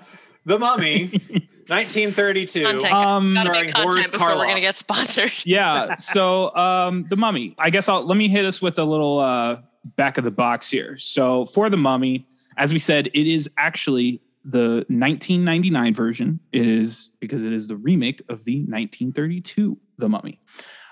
The 0.45 0.59
Mummy, 0.59 1.49
1932. 1.69 2.65
Content. 2.65 2.93
Um, 2.93 3.35
Gotta 3.35 3.51
make 3.51 3.73
content 3.73 3.93
Boris 3.93 4.11
before 4.11 4.37
we're 4.37 4.47
gonna 4.47 4.61
get 4.61 4.77
sponsored. 4.77 5.33
yeah. 5.45 5.97
So 5.97 6.55
um, 6.55 7.07
the 7.09 7.17
mummy. 7.17 7.55
I 7.59 7.71
guess 7.71 7.89
I'll 7.89 8.05
let 8.05 8.17
me 8.17 8.29
hit 8.29 8.45
us 8.45 8.61
with 8.61 8.79
a 8.79 8.85
little 8.85 9.21
uh, 9.21 9.57
back 9.97 10.19
of 10.19 10.25
the 10.25 10.31
box 10.31 10.71
here. 10.71 10.99
So 10.99 11.47
for 11.47 11.71
the 11.71 11.77
mummy, 11.77 12.27
as 12.57 12.73
we 12.73 12.79
said, 12.79 13.09
it 13.09 13.27
is 13.27 13.49
actually 13.59 14.21
the 14.45 14.85
1999 14.89 15.95
version. 15.95 16.41
It 16.53 16.67
is 16.67 17.11
because 17.21 17.43
it 17.43 17.53
is 17.53 17.69
the 17.69 17.77
remake 17.77 18.21
of 18.29 18.45
the 18.45 18.59
1932 18.61 19.79
The 19.99 20.09
Mummy. 20.09 20.41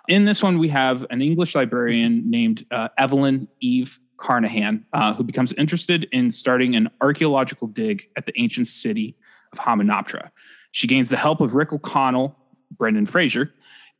In 0.08 0.24
this 0.24 0.42
one, 0.42 0.58
we 0.58 0.68
have 0.70 1.06
an 1.10 1.22
English 1.22 1.54
librarian 1.54 2.28
named 2.28 2.66
uh, 2.70 2.88
Evelyn 2.98 3.46
Eve 3.60 4.00
Carnahan, 4.16 4.84
uh, 4.92 5.14
who 5.14 5.22
becomes 5.22 5.52
interested 5.54 6.08
in 6.12 6.30
starting 6.30 6.74
an 6.74 6.88
archaeological 7.00 7.68
dig 7.68 8.08
at 8.16 8.26
the 8.26 8.32
ancient 8.40 8.66
city 8.66 9.16
of 9.52 9.58
Hamunaptra. 9.58 10.30
She 10.72 10.86
gains 10.86 11.10
the 11.10 11.16
help 11.16 11.40
of 11.40 11.54
Rick 11.54 11.72
O'Connell, 11.72 12.36
Brendan 12.70 13.06
Fraser, 13.06 13.52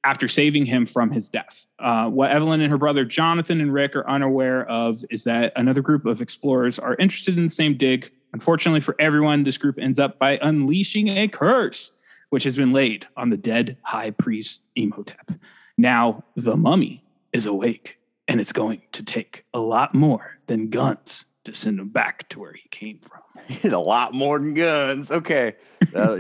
after 0.04 0.26
saving 0.26 0.66
him 0.66 0.84
from 0.84 1.10
his 1.12 1.28
death. 1.28 1.66
Uh, 1.78 2.08
what 2.08 2.30
Evelyn 2.30 2.60
and 2.60 2.70
her 2.70 2.78
brother 2.78 3.04
Jonathan 3.04 3.60
and 3.60 3.72
Rick 3.72 3.94
are 3.94 4.08
unaware 4.08 4.68
of 4.68 5.04
is 5.10 5.24
that 5.24 5.52
another 5.54 5.80
group 5.80 6.06
of 6.06 6.20
explorers 6.20 6.78
are 6.78 6.96
interested 6.96 7.38
in 7.38 7.44
the 7.44 7.50
same 7.50 7.76
dig. 7.76 8.10
Unfortunately 8.32 8.80
for 8.80 8.96
everyone, 8.98 9.44
this 9.44 9.58
group 9.58 9.78
ends 9.78 9.98
up 9.98 10.18
by 10.18 10.38
unleashing 10.42 11.08
a 11.08 11.28
curse, 11.28 11.92
which 12.30 12.44
has 12.44 12.56
been 12.56 12.72
laid 12.72 13.06
on 13.16 13.30
the 13.30 13.36
dead 13.36 13.76
high 13.82 14.10
priest 14.10 14.62
Imhotep. 14.74 15.32
Now, 15.78 16.24
the 16.34 16.56
mummy 16.56 17.04
is 17.32 17.46
awake, 17.46 17.98
and 18.26 18.40
it's 18.40 18.52
going 18.52 18.82
to 18.92 19.04
take 19.04 19.44
a 19.54 19.60
lot 19.60 19.94
more 19.94 20.38
than 20.46 20.70
guns 20.70 21.26
to 21.44 21.54
send 21.54 21.78
him 21.78 21.88
back 21.88 22.28
to 22.30 22.40
where 22.40 22.52
he 22.52 22.68
came 22.70 22.98
from. 22.98 23.20
a 23.64 23.68
lot 23.70 24.14
more 24.14 24.38
than 24.38 24.54
guns. 24.54 25.10
Okay. 25.10 25.54
Uh, 25.94 26.16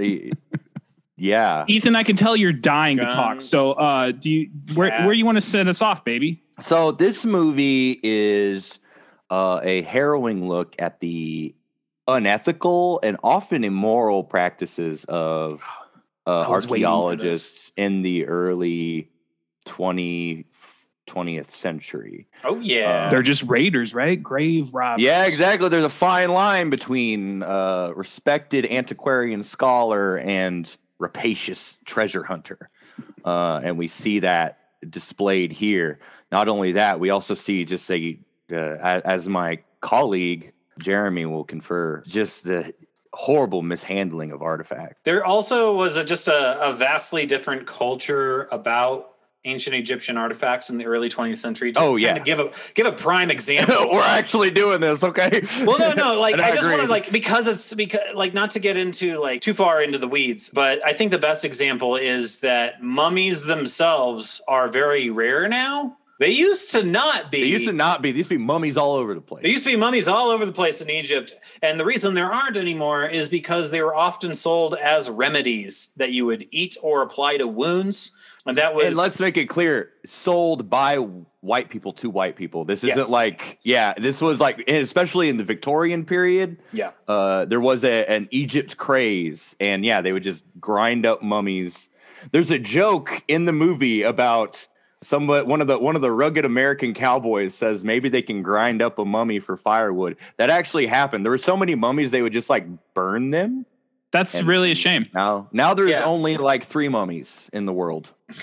yeah. 1.16 1.64
Ethan, 1.68 1.96
I 1.96 2.02
can 2.02 2.16
tell 2.16 2.36
you're 2.36 2.52
dying 2.52 2.98
to 2.98 3.06
talk. 3.06 3.40
So, 3.40 3.72
uh, 3.72 4.12
do 4.12 4.30
you 4.30 4.50
where 4.74 5.04
where 5.04 5.12
you 5.12 5.24
want 5.24 5.36
to 5.36 5.42
cats. 5.42 5.50
set 5.50 5.68
us 5.68 5.82
off, 5.82 6.04
baby? 6.04 6.42
So 6.60 6.92
this 6.92 7.24
movie 7.24 7.98
is 8.02 8.78
uh, 9.30 9.60
a 9.62 9.82
harrowing 9.82 10.48
look 10.48 10.76
at 10.78 11.00
the 11.00 11.54
unethical 12.06 13.00
and 13.02 13.16
often 13.22 13.64
immoral 13.64 14.24
practices 14.24 15.04
of 15.08 15.62
uh, 16.26 16.40
I 16.40 16.48
was 16.48 16.66
waiting 16.66 16.86
for 16.86 17.16
this. 17.16 17.24
archaeologists 17.24 17.72
in 17.76 18.02
the 18.02 18.26
early 18.26 19.10
20, 19.64 20.46
20th 21.12 21.50
century. 21.50 22.26
Oh, 22.44 22.58
yeah. 22.60 23.08
They're 23.10 23.22
just 23.22 23.42
raiders, 23.44 23.94
right? 23.94 24.20
Grave 24.22 24.72
robbers. 24.74 25.02
Yeah, 25.02 25.24
exactly. 25.26 25.68
There's 25.68 25.84
a 25.84 25.88
fine 25.88 26.30
line 26.32 26.70
between 26.70 27.42
uh, 27.42 27.92
respected 27.94 28.66
antiquarian 28.66 29.42
scholar 29.42 30.18
and 30.18 30.74
rapacious 30.98 31.76
treasure 31.84 32.22
hunter. 32.22 32.70
Uh, 33.24 33.60
and 33.62 33.78
we 33.78 33.88
see 33.88 34.20
that 34.20 34.58
displayed 34.88 35.52
here. 35.52 35.98
Not 36.30 36.48
only 36.48 36.72
that, 36.72 36.98
we 37.00 37.10
also 37.10 37.34
see 37.34 37.64
just 37.64 37.90
a, 37.90 38.18
uh, 38.52 38.56
a- 38.56 39.06
as 39.06 39.28
my 39.28 39.58
colleague 39.80 40.52
Jeremy 40.82 41.26
will 41.26 41.44
confer, 41.44 42.02
just 42.06 42.44
the 42.44 42.72
horrible 43.12 43.60
mishandling 43.62 44.32
of 44.32 44.40
artifacts. 44.42 45.00
There 45.04 45.24
also 45.24 45.74
was 45.76 45.96
a, 45.96 46.04
just 46.04 46.28
a, 46.28 46.58
a 46.62 46.72
vastly 46.72 47.26
different 47.26 47.66
culture 47.66 48.48
about 48.50 49.11
ancient 49.44 49.74
Egyptian 49.74 50.16
artifacts 50.16 50.70
in 50.70 50.78
the 50.78 50.86
early 50.86 51.08
20th 51.08 51.38
century. 51.38 51.72
To 51.72 51.80
Oh, 51.80 51.96
yeah. 51.96 52.18
give 52.18 52.38
a 52.40 52.50
give 52.74 52.86
a 52.86 52.92
prime 52.92 53.30
example. 53.36 53.90
We're 53.90 54.00
actually 54.02 54.50
doing 54.50 54.80
this, 54.80 55.02
okay? 55.02 55.42
well, 55.64 55.78
no, 55.78 55.92
no. 55.92 56.20
Like 56.20 56.34
And 56.42 56.42
I, 56.42 56.54
just 56.54 56.68
want 56.68 56.82
to 56.82 56.88
like 56.88 57.10
because 57.10 57.48
it's 57.48 57.74
because 57.74 58.14
like 58.14 58.34
not 58.34 58.50
to 58.52 58.60
get 58.60 58.76
into 58.76 59.18
like 59.18 59.40
too 59.40 59.54
far 59.54 59.82
into 59.82 59.98
the 59.98 60.08
weeds, 60.08 60.48
but 60.48 60.84
I 60.86 60.92
think 60.92 61.10
the 61.10 61.18
best 61.18 61.44
example 61.44 61.96
is 61.96 62.40
that 62.40 62.82
mummies 62.82 63.44
themselves 63.44 64.40
are 64.48 64.68
very 64.68 65.10
rare 65.10 65.48
now. 65.48 65.96
They 66.20 66.30
used 66.30 66.70
to 66.72 66.84
not 66.84 67.32
be. 67.32 67.40
They 67.40 67.48
used 67.48 67.66
to 67.66 67.72
not 67.72 68.00
be. 68.00 68.12
They 68.12 68.18
used 68.18 68.28
to 68.28 68.36
be 68.38 68.44
mummies 68.44 68.76
all 68.76 68.92
over 68.92 69.12
the 69.12 69.20
place. 69.20 69.42
There 69.42 69.50
used 69.50 69.64
to 69.64 69.70
be 69.70 69.76
mummies 69.76 70.06
all 70.06 70.30
over 70.30 70.46
the 70.46 70.52
place 70.52 70.80
in 70.80 70.88
Egypt. 70.88 71.34
And 71.62 71.80
the 71.80 71.84
reason 71.84 72.14
there 72.14 72.32
aren't 72.32 72.56
anymore 72.56 73.04
is 73.06 73.28
because 73.28 73.72
they 73.72 73.82
were 73.82 73.94
often 73.94 74.36
sold 74.36 74.74
as 74.74 75.10
remedies 75.10 75.90
that 75.96 76.12
you 76.12 76.24
would 76.26 76.46
eat 76.52 76.76
or 76.80 77.02
apply 77.02 77.38
to 77.38 77.48
wounds. 77.48 78.12
And 78.44 78.58
that 78.58 78.74
was 78.74 78.86
and 78.88 78.96
let's 78.96 79.20
make 79.20 79.36
it 79.36 79.46
clear 79.48 79.90
sold 80.04 80.68
by 80.68 80.96
white 80.96 81.70
people 81.70 81.92
to 81.94 82.10
white 82.10 82.34
people. 82.36 82.64
This 82.64 82.82
isn't 82.84 82.96
Yes. 82.98 83.08
like 83.10 83.58
yeah 83.62 83.94
this 83.96 84.20
was 84.20 84.40
like 84.40 84.68
especially 84.68 85.28
in 85.28 85.36
the 85.36 85.44
victorian 85.44 86.04
period 86.04 86.58
yeah. 86.72 86.90
uh 87.08 87.44
there 87.44 87.60
was 87.60 87.84
a, 87.84 88.04
an 88.10 88.28
egypt 88.30 88.76
craze. 88.76 89.54
And 89.60 89.84
yeah 89.84 90.00
they 90.00 90.12
would 90.12 90.22
just 90.24 90.44
grind 90.60 91.06
up 91.06 91.22
mummies. 91.22 91.88
There's 92.32 92.50
a 92.50 92.58
joke 92.58 93.22
in 93.28 93.44
the 93.44 93.52
movie 93.52 94.02
about 94.02 94.66
somebody 95.02 95.44
one 95.46 95.60
of 95.60 95.66
the 95.66 95.78
one 95.78 95.96
of 95.96 96.02
the 96.02 96.10
rugged 96.12 96.44
american 96.44 96.94
cowboys 96.94 97.54
says 97.54 97.82
maybe 97.82 98.08
they 98.08 98.22
can 98.22 98.40
grind 98.42 98.80
up 98.80 98.98
a 98.98 99.04
mummy 99.04 99.38
for 99.40 99.56
firewood. 99.56 100.16
That 100.36 100.50
actually 100.50 100.86
happened. 100.86 101.24
There 101.24 101.30
were 101.32 101.38
so 101.38 101.56
many 101.56 101.74
mummies 101.74 102.10
they 102.12 102.22
would 102.22 102.32
just 102.32 102.50
like 102.50 102.66
burn 102.94 103.30
them 103.30 103.66
That's 104.12 104.34
And- 104.34 104.46
really 104.46 104.70
a 104.70 104.74
shame. 104.76 105.06
now 105.14 105.48
now 105.52 105.74
there's 105.74 105.90
Yeah. 105.90 106.04
only 106.04 106.36
like 106.36 106.64
three 106.64 106.88
mummies 106.88 107.48
in 107.52 107.66
the 107.66 107.72
world 107.72 108.12
Kinda 108.28 108.42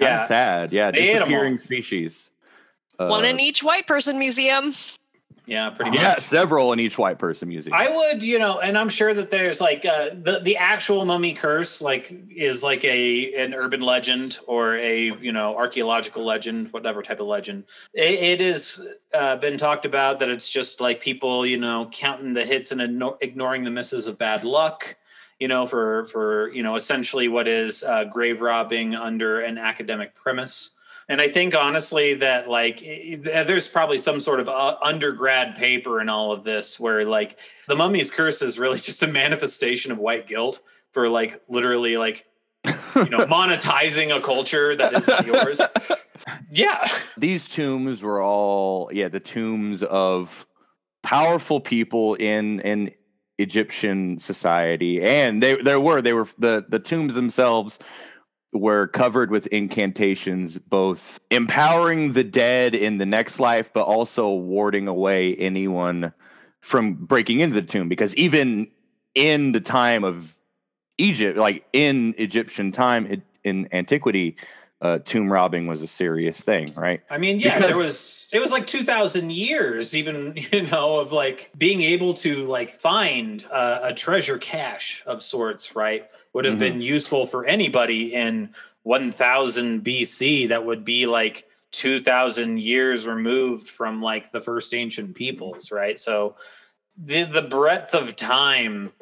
Yeah. 0.00 0.26
sad. 0.26 0.72
Yeah, 0.72 0.90
They 0.90 0.98
ate 1.00 1.16
'em 1.16 1.22
all. 1.22 1.28
disappearing 1.28 1.58
species. 1.58 2.30
One 2.96 3.24
Uh, 3.24 3.28
in 3.28 3.40
each 3.40 3.62
white 3.62 3.86
person 3.86 4.18
museum. 4.18 4.72
Yeah, 5.50 5.70
pretty 5.70 5.90
much. 5.90 5.98
Yeah, 5.98 6.14
several 6.20 6.72
in 6.72 6.78
each 6.78 6.96
white 6.96 7.18
person 7.18 7.48
museum. 7.48 7.74
I 7.74 7.88
would, 7.88 8.22
you 8.22 8.38
know, 8.38 8.60
and 8.60 8.78
I'm 8.78 8.88
sure 8.88 9.12
that 9.12 9.30
there's 9.30 9.60
like 9.60 9.84
uh, 9.84 10.10
the 10.10 10.38
the 10.44 10.56
actual 10.56 11.04
mummy 11.04 11.32
curse, 11.32 11.82
like 11.82 12.14
is 12.30 12.62
like 12.62 12.84
a 12.84 13.34
an 13.34 13.52
urban 13.52 13.80
legend 13.80 14.38
or 14.46 14.76
a 14.76 15.06
you 15.20 15.32
know 15.32 15.56
archaeological 15.56 16.24
legend, 16.24 16.72
whatever 16.72 17.02
type 17.02 17.18
of 17.18 17.26
legend. 17.26 17.64
It, 17.92 18.38
it 18.38 18.40
has 18.40 18.80
uh, 19.12 19.36
been 19.36 19.58
talked 19.58 19.84
about 19.84 20.20
that 20.20 20.28
it's 20.28 20.48
just 20.48 20.80
like 20.80 21.00
people, 21.00 21.44
you 21.44 21.58
know, 21.58 21.88
counting 21.90 22.32
the 22.32 22.44
hits 22.44 22.70
and 22.70 22.80
igno- 22.80 23.18
ignoring 23.20 23.64
the 23.64 23.72
misses 23.72 24.06
of 24.06 24.18
bad 24.18 24.44
luck. 24.44 24.98
You 25.40 25.48
know, 25.48 25.66
for 25.66 26.04
for 26.04 26.52
you 26.52 26.62
know, 26.62 26.76
essentially 26.76 27.26
what 27.26 27.48
is 27.48 27.82
uh, 27.82 28.04
grave 28.04 28.40
robbing 28.40 28.94
under 28.94 29.40
an 29.40 29.58
academic 29.58 30.14
premise. 30.14 30.70
And 31.10 31.20
I 31.20 31.28
think 31.28 31.54
honestly 31.56 32.14
that 32.14 32.48
like 32.48 32.82
i- 32.82 33.18
there's 33.22 33.68
probably 33.68 33.98
some 33.98 34.20
sort 34.20 34.40
of 34.40 34.48
uh, 34.48 34.76
undergrad 34.82 35.56
paper 35.56 36.00
in 36.00 36.08
all 36.08 36.32
of 36.32 36.44
this 36.44 36.78
where 36.80 37.04
like 37.04 37.38
the 37.68 37.74
mummy's 37.76 38.10
curse 38.12 38.40
is 38.42 38.58
really 38.58 38.78
just 38.88 39.02
a 39.02 39.06
manifestation 39.08 39.92
of 39.92 39.98
white 39.98 40.26
guilt 40.26 40.60
for 40.92 41.08
like 41.08 41.42
literally 41.48 41.96
like 41.98 42.26
you 42.64 43.08
know 43.10 43.26
monetizing 43.26 44.16
a 44.16 44.20
culture 44.20 44.74
that 44.76 44.94
is 44.94 45.08
not 45.08 45.26
yours. 45.26 45.60
Yeah. 46.50 46.86
These 47.16 47.48
tombs 47.48 48.02
were 48.02 48.22
all 48.22 48.90
yeah, 48.92 49.08
the 49.08 49.20
tombs 49.20 49.82
of 49.82 50.46
powerful 51.02 51.60
people 51.60 52.14
in 52.14 52.60
in 52.60 52.90
Egyptian 53.38 54.18
society, 54.18 55.02
and 55.02 55.42
they 55.42 55.56
there 55.62 55.80
were 55.80 56.02
they 56.02 56.12
were 56.12 56.28
the 56.38 56.64
the 56.68 56.78
tombs 56.78 57.14
themselves 57.14 57.78
were 58.52 58.86
covered 58.88 59.30
with 59.30 59.46
incantations, 59.48 60.58
both 60.58 61.20
empowering 61.30 62.12
the 62.12 62.24
dead 62.24 62.74
in 62.74 62.98
the 62.98 63.06
next 63.06 63.38
life, 63.38 63.70
but 63.72 63.84
also 63.84 64.30
warding 64.30 64.88
away 64.88 65.34
anyone 65.36 66.12
from 66.60 66.94
breaking 66.94 67.40
into 67.40 67.54
the 67.54 67.66
tomb. 67.66 67.88
Because 67.88 68.14
even 68.16 68.68
in 69.14 69.52
the 69.52 69.60
time 69.60 70.04
of 70.04 70.38
Egypt, 70.98 71.38
like 71.38 71.64
in 71.72 72.14
Egyptian 72.18 72.72
time 72.72 73.22
in, 73.44 73.68
antiquity, 73.72 74.36
uh, 74.82 74.98
tomb 75.04 75.30
robbing 75.30 75.66
was 75.66 75.82
a 75.82 75.86
serious 75.86 76.40
thing, 76.40 76.72
right? 76.74 77.02
I 77.10 77.18
mean, 77.18 77.38
yeah, 77.38 77.56
Because- 77.58 77.68
there 77.68 77.76
was 77.78 78.28
it 78.32 78.38
was 78.40 78.50
like 78.52 78.66
2000 78.66 79.30
years 79.30 79.94
even, 79.94 80.36
you 80.52 80.62
know, 80.62 80.98
of 81.00 81.12
like 81.12 81.50
being 81.58 81.82
able 81.82 82.14
to 82.14 82.44
like 82.46 82.80
find 82.80 83.44
uh, 83.50 83.80
a 83.82 83.92
treasure 83.94 84.38
cache 84.38 85.02
of 85.06 85.22
sorts, 85.22 85.76
right? 85.76 86.08
Would 86.32 86.44
have 86.46 86.54
Mhm. 86.56 86.60
been 86.60 86.80
useful 86.80 87.26
for 87.26 87.44
anybody 87.44 88.14
in 88.14 88.54
1000 88.84 89.82
BC 89.84 90.48
that 90.48 90.64
would 90.64 90.84
be 90.84 91.06
like 91.06 91.44
2000 91.72 92.58
years 92.58 93.06
removed 93.06 93.68
from 93.68 94.00
like 94.00 94.30
the 94.30 94.40
first 94.40 94.72
ancient 94.74 95.14
peoples, 95.14 95.70
right? 95.70 95.98
So 95.98 96.36
the 96.96 97.24
the 97.24 97.42
breadth 97.42 97.94
of 97.94 98.16
time 98.16 98.92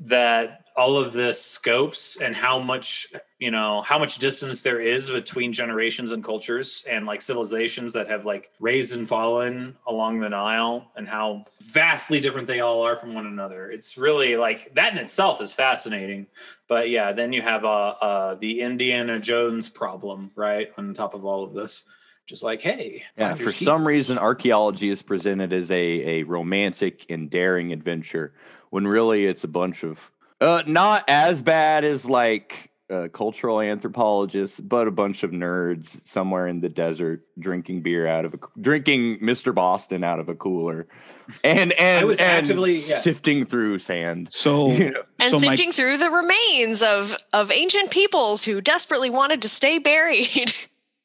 that 0.00 0.64
all 0.76 0.96
of 0.96 1.12
this 1.12 1.44
scopes 1.44 2.16
and 2.20 2.36
how 2.36 2.58
much 2.60 3.08
you 3.38 3.52
know 3.52 3.82
how 3.82 3.98
much 3.98 4.18
distance 4.18 4.62
there 4.62 4.80
is 4.80 5.10
between 5.10 5.52
generations 5.52 6.10
and 6.10 6.24
cultures 6.24 6.84
and 6.90 7.06
like 7.06 7.22
civilizations 7.22 7.92
that 7.92 8.08
have 8.08 8.26
like 8.26 8.50
raised 8.58 8.96
and 8.96 9.06
fallen 9.08 9.76
along 9.86 10.18
the 10.18 10.28
Nile 10.28 10.90
and 10.96 11.08
how 11.08 11.44
vastly 11.62 12.18
different 12.18 12.48
they 12.48 12.60
all 12.60 12.82
are 12.82 12.96
from 12.96 13.14
one 13.14 13.26
another. 13.26 13.70
It's 13.70 13.96
really 13.96 14.36
like 14.36 14.74
that 14.74 14.92
in 14.92 14.98
itself 14.98 15.40
is 15.40 15.54
fascinating. 15.54 16.26
But 16.66 16.90
yeah, 16.90 17.12
then 17.12 17.32
you 17.32 17.40
have 17.42 17.64
uh, 17.64 17.94
uh 18.00 18.34
the 18.34 18.60
Indiana 18.60 19.20
Jones 19.20 19.68
problem, 19.68 20.32
right, 20.34 20.72
on 20.76 20.92
top 20.92 21.14
of 21.14 21.24
all 21.24 21.44
of 21.44 21.54
this. 21.54 21.84
Just 22.26 22.42
like, 22.42 22.60
hey, 22.60 23.04
Yeah, 23.16 23.34
for 23.34 23.52
some 23.52 23.88
reason, 23.88 24.18
archaeology 24.18 24.90
is 24.90 25.00
presented 25.00 25.54
as 25.54 25.70
a, 25.70 25.74
a 25.74 26.22
romantic 26.24 27.06
and 27.08 27.30
daring 27.30 27.72
adventure 27.72 28.34
when 28.68 28.86
really 28.86 29.24
it's 29.24 29.44
a 29.44 29.48
bunch 29.48 29.82
of 29.82 30.10
uh, 30.40 30.62
not 30.66 31.04
as 31.08 31.40
bad 31.40 31.84
as 31.84 32.04
like 32.04 32.67
uh, 32.90 33.08
cultural 33.08 33.60
anthropologists, 33.60 34.58
but 34.60 34.88
a 34.88 34.90
bunch 34.90 35.22
of 35.22 35.30
nerds 35.30 36.00
somewhere 36.08 36.46
in 36.46 36.60
the 36.60 36.68
desert 36.68 37.22
drinking 37.38 37.82
beer 37.82 38.06
out 38.06 38.24
of 38.24 38.34
a 38.34 38.38
drinking 38.60 39.18
Mr. 39.20 39.54
Boston 39.54 40.02
out 40.04 40.18
of 40.20 40.28
a 40.28 40.34
cooler, 40.34 40.86
and 41.44 41.72
and, 41.74 42.06
was 42.06 42.18
and 42.18 42.28
actively- 42.28 42.78
yeah. 42.80 42.98
sifting 42.98 43.44
through 43.44 43.78
sand. 43.78 44.28
So 44.32 44.70
You 44.72 44.90
know? 44.92 45.02
and 45.18 45.30
so 45.30 45.38
my- 45.38 45.54
sifting 45.54 45.72
through 45.72 45.98
the 45.98 46.10
remains 46.10 46.82
of 46.82 47.16
of 47.32 47.50
ancient 47.50 47.90
peoples 47.90 48.44
who 48.44 48.60
desperately 48.60 49.10
wanted 49.10 49.42
to 49.42 49.48
stay 49.48 49.78
buried. 49.78 50.54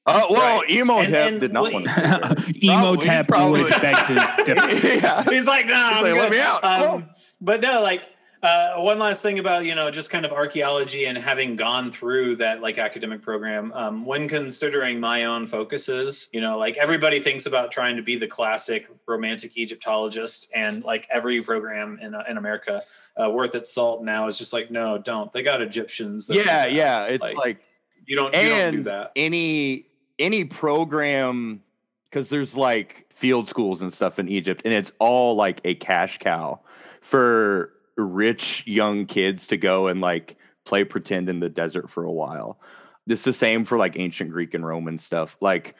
Oh 0.05 0.27
well, 0.33 0.59
Right. 0.61 0.69
emo 0.69 0.99
And- 0.99 1.13
Hep 1.13 1.27
and 1.31 1.41
did 1.41 1.51
not 1.53 1.63
what- 1.63 1.73
want 1.73 1.85
to. 1.87 2.53
Imhotep 2.61 3.27
Probably, 3.27 3.63
would 3.63 3.71
beg 3.81 3.95
to 4.07 4.43
yeah. 4.47 5.23
He's 5.23 5.47
like, 5.47 5.65
nah, 5.65 5.73
I'm 5.95 6.03
like, 6.03 6.13
let 6.15 6.31
me 6.31 6.39
out. 6.39 6.63
Um, 6.63 7.09
but 7.41 7.59
no, 7.61 7.81
like 7.81 8.03
uh, 8.43 8.75
one 8.75 8.99
last 8.99 9.21
thing 9.21 9.39
about 9.39 9.63
you 9.63 9.73
know 9.73 9.89
just 9.89 10.09
kind 10.09 10.25
of 10.25 10.33
archaeology 10.33 11.05
and 11.05 11.17
having 11.17 11.55
gone 11.55 11.91
through 11.91 12.35
that 12.35 12.61
like 12.61 12.77
academic 12.77 13.21
program. 13.21 13.71
Um, 13.73 14.05
when 14.05 14.27
considering 14.27 14.99
my 14.99 15.23
own 15.23 15.47
focuses, 15.47 16.29
you 16.33 16.41
know, 16.41 16.57
like 16.57 16.75
everybody 16.75 17.21
thinks 17.21 17.45
about 17.45 17.71
trying 17.71 17.95
to 17.95 18.01
be 18.01 18.17
the 18.17 18.27
classic 18.27 18.87
romantic 19.07 19.55
Egyptologist, 19.55 20.49
and 20.53 20.83
like 20.83 21.07
every 21.09 21.41
program 21.41 21.97
in 22.01 22.13
uh, 22.13 22.23
in 22.29 22.37
America. 22.37 22.83
Uh, 23.15 23.29
worth 23.29 23.53
its 23.53 23.71
salt 23.71 24.03
now 24.03 24.27
is 24.27 24.37
just 24.39 24.51
like 24.51 24.71
no, 24.71 24.97
don't. 24.97 25.31
They 25.31 25.43
got 25.43 25.61
Egyptians. 25.61 26.27
Yeah, 26.29 26.65
yeah. 26.65 27.05
It's 27.05 27.21
Like, 27.21 27.37
like 27.37 27.57
you 28.05 28.15
don't. 28.15 28.33
You 28.35 28.49
don't 28.49 28.71
do 28.73 28.83
that. 28.83 29.11
any 29.15 29.85
any 30.19 30.43
program 30.43 31.61
because 32.05 32.27
there's 32.27 32.57
like 32.57 33.05
field 33.09 33.47
schools 33.47 33.81
and 33.81 33.93
stuff 33.93 34.19
in 34.19 34.27
Egypt, 34.27 34.63
and 34.65 34.73
it's 34.73 34.91
all 34.99 35.35
like 35.35 35.61
a 35.63 35.75
cash 35.75 36.17
cow 36.17 36.59
for 37.01 37.71
rich 37.97 38.65
young 38.65 39.05
kids 39.05 39.47
to 39.47 39.57
go 39.57 39.87
and 39.87 40.01
like 40.01 40.37
play 40.65 40.83
pretend 40.83 41.29
in 41.29 41.39
the 41.39 41.49
desert 41.49 41.89
for 41.89 42.03
a 42.03 42.11
while. 42.11 42.59
It's 43.07 43.23
the 43.23 43.33
same 43.33 43.65
for 43.65 43.77
like 43.77 43.97
ancient 43.99 44.31
Greek 44.31 44.53
and 44.53 44.65
Roman 44.65 44.97
stuff. 44.97 45.35
Like 45.41 45.75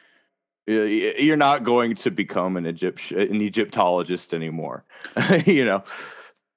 y- 0.68 0.74
y- 0.76 1.14
you're 1.18 1.36
not 1.36 1.64
going 1.64 1.94
to 1.96 2.10
become 2.10 2.56
an 2.56 2.66
Egyptian 2.66 3.18
an 3.18 3.40
Egyptologist 3.40 4.34
anymore. 4.34 4.84
you 5.46 5.64
know. 5.64 5.82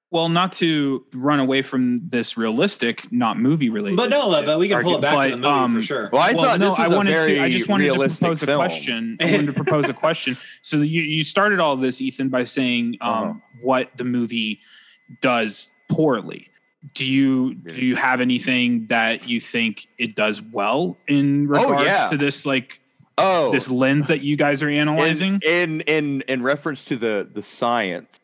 Well, 0.09 0.29
not 0.29 0.53
to 0.53 1.03
run 1.13 1.41
away 1.41 1.61
from 1.61 2.07
this 2.07 2.37
realistic, 2.37 3.11
not 3.11 3.37
movie 3.37 3.69
related. 3.69 3.97
But 3.97 4.09
no, 4.09 4.29
but 4.45 4.57
we 4.57 4.69
can 4.69 4.81
pull 4.81 4.95
it 4.95 5.01
back 5.01 5.31
to 5.31 5.31
the 5.31 5.35
movie 5.35 5.47
um, 5.47 5.75
for 5.75 5.81
sure. 5.81 6.09
Well, 6.13 6.21
I 6.21 6.31
well, 6.31 6.45
thought 6.45 6.59
no, 6.61 6.69
this 6.69 6.79
I 6.79 6.83
was 6.87 6.93
a 6.93 6.97
wanted 6.97 7.11
very 7.11 7.33
to. 7.35 7.43
I 7.43 7.49
just 7.51 7.67
wanted 7.67 7.87
to 7.87 7.91
realistic 7.91 8.21
propose 8.21 8.39
film. 8.43 8.51
a 8.61 8.63
question. 8.63 9.17
I 9.19 9.25
wanted 9.31 9.45
to 9.47 9.53
propose 9.53 9.89
a 9.89 9.93
question. 9.93 10.37
So 10.61 10.77
you 10.77 11.01
you 11.01 11.25
started 11.25 11.59
all 11.59 11.75
this, 11.75 11.99
Ethan, 11.99 12.29
by 12.29 12.45
saying 12.45 12.97
um, 13.01 13.11
Uh-huh. 13.11 13.33
what 13.61 13.89
the 13.97 14.05
movie 14.05 14.61
does 15.21 15.69
poorly. 15.89 16.49
Do 16.93 17.05
you 17.05 17.55
do 17.55 17.83
you 17.83 17.95
have 17.95 18.21
anything 18.21 18.87
that 18.87 19.27
you 19.27 19.39
think 19.41 19.87
it 19.97 20.15
does 20.15 20.41
well 20.41 20.95
in 21.07 21.47
regards 21.47 21.85
yeah. 21.85 22.07
to 22.09 22.17
this 22.17 22.45
like 22.45 22.79
Oh, 23.19 23.51
this 23.51 23.67
lens 23.69 24.09
that 24.09 24.21
you 24.21 24.37
guys 24.37 24.61
are 24.61 24.69
analyzing? 24.69 25.39
in 25.43 25.81
in 25.81 26.21
in, 26.21 26.21
in 26.27 26.43
reference 26.43 26.85
to 26.85 26.95
the 26.97 27.27
the 27.33 27.41
science 27.41 28.19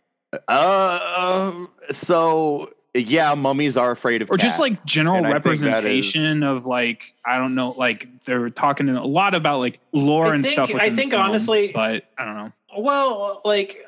uh 0.47 1.51
um, 1.53 1.69
so 1.91 2.69
yeah 2.95 3.33
mummies 3.33 3.75
are 3.77 3.91
afraid 3.91 4.21
of 4.21 4.31
or 4.31 4.37
just 4.37 4.59
like 4.59 4.83
general 4.85 5.17
and 5.17 5.27
I 5.27 5.31
think 5.33 5.45
representation 5.45 6.43
of 6.43 6.65
like 6.65 7.15
I 7.25 7.37
don't 7.39 7.55
know, 7.55 7.71
like 7.71 8.07
they're 8.25 8.49
talking 8.49 8.87
a 8.89 9.03
lot 9.05 9.33
about 9.35 9.59
like 9.59 9.79
lore 9.91 10.27
I 10.27 10.35
and 10.35 10.43
think- 10.43 10.53
stuff. 10.53 10.69
I 10.69 10.73
within 10.73 10.95
the 10.95 11.01
think 11.01 11.11
film, 11.11 11.23
honestly- 11.23 11.71
but 11.73 12.05
I 12.17 12.25
don't 12.25 12.35
know. 12.35 12.51
Well, 12.77 13.41
like 13.45 13.85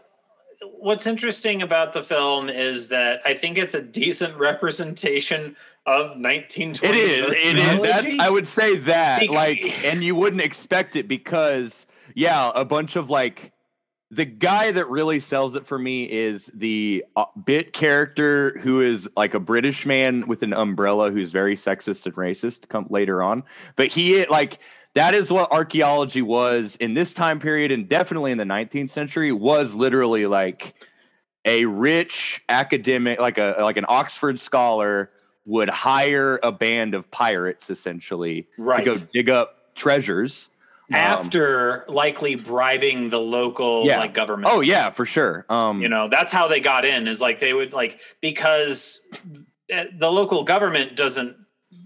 what's 0.79 1.07
interesting 1.07 1.61
about 1.61 1.93
the 1.93 2.03
film 2.03 2.49
is 2.49 2.89
that 2.89 3.21
I 3.25 3.33
think 3.33 3.57
it's 3.57 3.73
a 3.73 3.81
decent 3.81 4.37
representation 4.37 5.55
of 5.85 6.17
1920s. 6.17 6.83
it 6.83 6.95
is 6.95 7.31
it 7.31 7.59
is 7.59 7.79
that's, 7.79 8.19
i 8.19 8.27
would 8.27 8.47
say 8.47 8.75
that 8.75 9.19
Bec- 9.19 9.29
like 9.29 9.85
and 9.85 10.03
you 10.03 10.15
wouldn't 10.15 10.41
expect 10.41 10.95
it 10.95 11.07
because 11.07 11.85
yeah 12.15 12.51
a 12.55 12.65
bunch 12.65 12.95
of 12.95 13.11
like 13.11 13.53
the 14.11 14.25
guy 14.25 14.71
that 14.71 14.89
really 14.89 15.19
sells 15.19 15.55
it 15.55 15.65
for 15.65 15.77
me 15.77 16.03
is 16.05 16.49
the 16.53 17.03
uh, 17.15 17.25
bit 17.43 17.73
character 17.73 18.57
who 18.61 18.81
is 18.81 19.09
like 19.17 19.33
a 19.33 19.39
British 19.39 19.85
man 19.85 20.27
with 20.27 20.43
an 20.43 20.53
umbrella 20.53 21.11
who's 21.11 21.31
very 21.31 21.55
sexist 21.55 22.05
and 22.05 22.15
racist 22.15 22.69
come 22.69 22.85
later 22.89 23.23
on. 23.23 23.43
But 23.75 23.87
he 23.87 24.25
like 24.27 24.59
that 24.95 25.13
is 25.13 25.31
what 25.31 25.51
archaeology 25.51 26.21
was 26.21 26.75
in 26.77 26.93
this 26.93 27.13
time 27.13 27.39
period 27.39 27.71
and 27.71 27.87
definitely 27.87 28.31
in 28.31 28.37
the 28.37 28.43
19th 28.45 28.89
century 28.89 29.31
was 29.31 29.73
literally 29.73 30.25
like 30.25 30.73
a 31.45 31.65
rich 31.65 32.41
academic 32.49 33.19
like 33.19 33.37
a 33.37 33.55
like 33.59 33.77
an 33.77 33.85
Oxford 33.87 34.39
scholar 34.39 35.11
would 35.45 35.69
hire 35.69 36.39
a 36.41 36.51
band 36.51 36.95
of 36.95 37.09
pirates 37.11 37.69
essentially 37.69 38.47
Right. 38.57 38.83
to 38.83 38.91
go 38.91 38.97
dig 39.13 39.29
up 39.29 39.75
treasures. 39.75 40.49
Um, 40.91 40.95
after 40.99 41.83
likely 41.87 42.35
bribing 42.35 43.09
the 43.09 43.19
local 43.19 43.85
Yeah. 43.85 43.99
like 43.99 44.13
government. 44.13 44.51
Oh 44.53 44.61
yeah, 44.61 44.89
for 44.91 45.05
sure. 45.05 45.45
Um 45.49 45.81
You 45.81 45.89
know, 45.89 46.07
that's 46.09 46.31
how 46.31 46.47
they 46.47 46.59
got 46.59 46.85
in 46.85 47.07
is 47.07 47.21
like 47.21 47.39
they 47.39 47.53
would 47.53 47.73
like 47.73 47.99
because 48.21 49.01
the 49.67 50.11
local 50.11 50.43
government 50.43 50.95
doesn't 50.95 51.37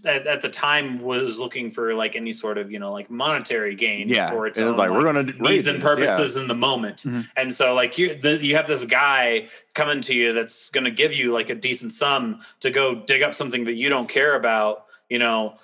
at, 0.06 0.28
at 0.28 0.42
the 0.42 0.50
time 0.50 1.02
was 1.02 1.40
looking 1.40 1.72
for 1.72 1.94
like 1.94 2.16
any 2.16 2.34
sort 2.34 2.58
of, 2.58 2.72
you 2.72 2.80
know, 2.80 2.92
like 2.92 3.10
monetary 3.10 3.76
gain 3.76 4.10
yeah, 4.10 4.30
for 4.30 4.48
its 4.48 4.60
it 4.60 4.64
was 4.64 4.74
own, 4.74 4.78
like, 4.78 4.92
we're 4.92 5.04
gonna 5.04 5.24
do 5.24 5.34
needs 5.40 5.68
and 5.68 5.78
it, 5.78 5.82
yeah. 5.82 5.88
purposes 5.88 6.38
in 6.38 6.48
the 6.48 6.56
moment. 6.56 7.04
Mhm. 7.04 7.28
And 7.36 7.54
so 7.54 7.74
like 7.74 7.98
you 7.98 8.16
the, 8.16 8.38
you 8.38 8.56
have 8.56 8.68
this 8.68 8.86
guy 8.86 9.50
coming 9.74 10.02
to 10.02 10.14
you 10.14 10.34
that's 10.34 10.70
going 10.70 10.84
to 10.84 10.92
give 10.92 11.14
you 11.14 11.32
like 11.34 11.50
a 11.50 11.56
decent 11.56 11.94
sum 11.94 12.42
to 12.60 12.72
go 12.72 12.96
dig 12.96 13.22
up 13.22 13.34
something 13.34 13.66
that 13.66 13.76
you 13.76 13.90
don't 13.90 14.10
care 14.10 14.36
about, 14.36 14.86
you 15.10 15.20
know. 15.20 15.56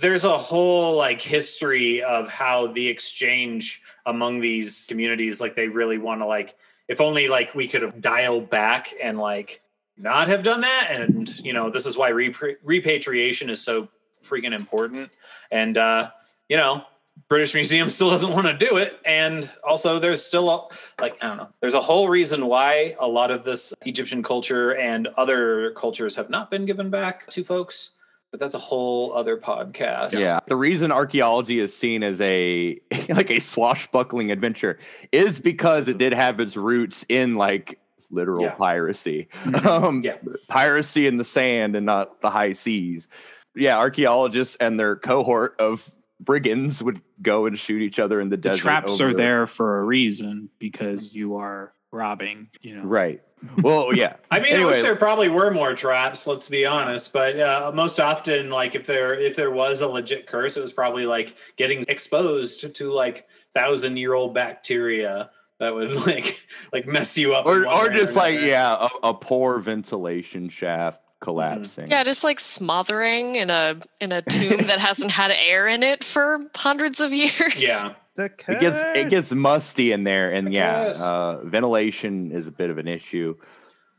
There's 0.00 0.24
a 0.24 0.38
whole 0.38 0.94
like 0.94 1.20
history 1.20 2.00
of 2.02 2.28
how 2.28 2.68
the 2.68 2.86
exchange 2.86 3.82
among 4.04 4.40
these 4.40 4.86
communities 4.88 5.40
like 5.40 5.56
they 5.56 5.66
really 5.66 5.98
want 5.98 6.20
to 6.20 6.26
like 6.26 6.54
if 6.88 7.00
only 7.00 7.26
like 7.26 7.54
we 7.54 7.66
could 7.66 7.82
have 7.82 8.00
dialed 8.00 8.48
back 8.48 8.94
and 9.02 9.18
like 9.18 9.60
not 9.96 10.28
have 10.28 10.42
done 10.42 10.62
that. 10.62 10.88
And 10.90 11.38
you 11.38 11.52
know 11.52 11.70
this 11.70 11.86
is 11.86 11.96
why 11.96 12.10
repri- 12.10 12.56
repatriation 12.62 13.50
is 13.50 13.62
so 13.62 13.88
freaking 14.22 14.54
important. 14.54 15.10
And 15.50 15.78
uh 15.78 16.10
you 16.48 16.56
know 16.56 16.84
british 17.28 17.54
museum 17.54 17.88
still 17.96 18.10
doesn't 18.10 18.30
want 18.30 18.46
to 18.46 18.52
do 18.52 18.76
it. 18.76 18.98
And 19.04 19.50
also 19.66 19.98
there's 19.98 20.24
still 20.24 20.48
a, 20.50 20.60
like 21.00 21.16
i 21.22 21.26
don't 21.26 21.38
know 21.38 21.48
there's 21.60 21.74
a 21.74 21.80
whole 21.80 22.08
reason 22.08 22.46
why 22.46 22.94
a 23.00 23.06
lot 23.06 23.30
of 23.30 23.42
this 23.44 23.72
egyptian 23.84 24.22
culture 24.22 24.76
and 24.76 25.08
other 25.16 25.72
cultures 25.72 26.14
have 26.16 26.30
not 26.30 26.50
been 26.50 26.66
given 26.66 26.90
back 26.90 27.26
to 27.28 27.42
folks 27.42 27.92
but 28.30 28.40
that's 28.40 28.54
a 28.54 28.58
whole 28.58 29.14
other 29.14 29.36
podcast. 29.36 30.18
Yeah. 30.18 30.40
The 30.46 30.56
reason 30.56 30.92
archaeology 30.92 31.58
is 31.58 31.74
seen 31.74 32.02
as 32.02 32.20
a 32.20 32.78
like 33.08 33.30
a 33.30 33.40
swashbuckling 33.40 34.30
adventure 34.30 34.78
is 35.12 35.40
because 35.40 35.88
it 35.88 35.98
did 35.98 36.12
have 36.12 36.40
its 36.40 36.56
roots 36.56 37.04
in 37.08 37.36
like 37.36 37.78
literal 38.10 38.44
Yeah. 38.46 38.54
piracy. 38.54 39.28
Mhm. 39.44 39.64
Um 39.66 40.00
Yeah. 40.04 40.16
piracy 40.48 41.06
in 41.06 41.16
the 41.16 41.24
sand 41.24 41.76
and 41.76 41.86
not 41.86 42.20
the 42.20 42.30
high 42.30 42.52
seas. 42.52 43.08
Yeah, 43.54 43.78
archaeologists 43.78 44.56
and 44.60 44.78
their 44.78 44.96
cohort 44.96 45.56
of 45.58 45.90
brigands 46.20 46.82
would 46.82 47.00
go 47.22 47.46
and 47.46 47.58
shoot 47.58 47.82
each 47.82 47.98
other 47.98 48.20
in 48.20 48.28
the 48.28 48.36
The 48.36 48.48
desert. 48.50 48.62
traps 48.62 49.00
over 49.00 49.10
are 49.10 49.14
there 49.14 49.46
for 49.46 49.78
a 49.80 49.82
reason 49.84 50.48
because 50.58 51.14
you 51.14 51.36
are 51.36 51.72
robbing. 51.92 52.48
You 52.60 52.76
know, 52.76 52.82
Right. 52.84 53.22
Well, 53.62 53.90
yeah. 53.94 54.16
I 54.30 54.40
mean, 54.40 54.56
I 54.56 54.64
wish 54.64 54.80
there 54.82 54.96
probably 54.96 55.28
were 55.28 55.50
more 55.50 55.74
traps. 55.74 56.26
Let's 56.26 56.48
be 56.48 56.64
honest, 56.66 57.12
but 57.12 57.38
uh, 57.38 57.70
most 57.74 58.00
often, 58.00 58.48
like 58.50 58.74
if 58.74 58.86
there 58.86 59.14
if 59.14 59.36
there 59.36 59.50
was 59.50 59.82
a 59.82 59.88
legit 59.88 60.26
curse, 60.26 60.56
it 60.56 60.62
was 60.62 60.72
probably 60.72 61.04
like 61.06 61.34
getting 61.56 61.84
exposed 61.88 62.74
to 62.74 62.90
like 62.90 63.26
thousand 63.54 63.98
year 63.98 64.14
old 64.14 64.34
bacteria 64.34 65.30
that 65.58 65.74
would 65.74 65.94
like 66.06 66.38
like 66.72 66.86
mess 66.86 67.16
you 67.18 67.34
up, 67.34 67.46
in 67.46 67.52
Or 67.52 67.66
one 67.66 67.90
or 67.90 67.92
just 67.92 68.14
like 68.14 68.40
yeah, 68.40 68.88
a, 69.02 69.08
a 69.08 69.14
poor 69.14 69.58
ventilation 69.58 70.48
shaft 70.48 71.00
collapsing. 71.20 71.88
Yeah, 71.90 72.04
just 72.04 72.24
like 72.24 72.40
smothering 72.40 73.36
in 73.36 73.50
a 73.50 73.76
in 74.00 74.12
a 74.12 74.22
tomb 74.22 74.66
that 74.66 74.78
hasn't 74.78 75.10
had 75.10 75.30
air 75.30 75.66
in 75.66 75.82
it 75.82 76.04
for 76.04 76.40
hundreds 76.56 77.00
of 77.00 77.12
years. 77.12 77.56
yeah. 77.56 77.94
The 78.14 78.24
it 78.24 78.60
gets 78.60 78.76
it 78.96 79.10
gets 79.10 79.30
musty 79.32 79.92
in 79.92 80.04
there 80.04 80.32
and 80.32 80.50
yeah 80.50 80.94
uh, 80.98 81.42
ventilation 81.44 82.32
is 82.32 82.46
a 82.46 82.50
bit 82.50 82.70
of 82.70 82.78
an 82.78 82.88
issue 82.88 83.36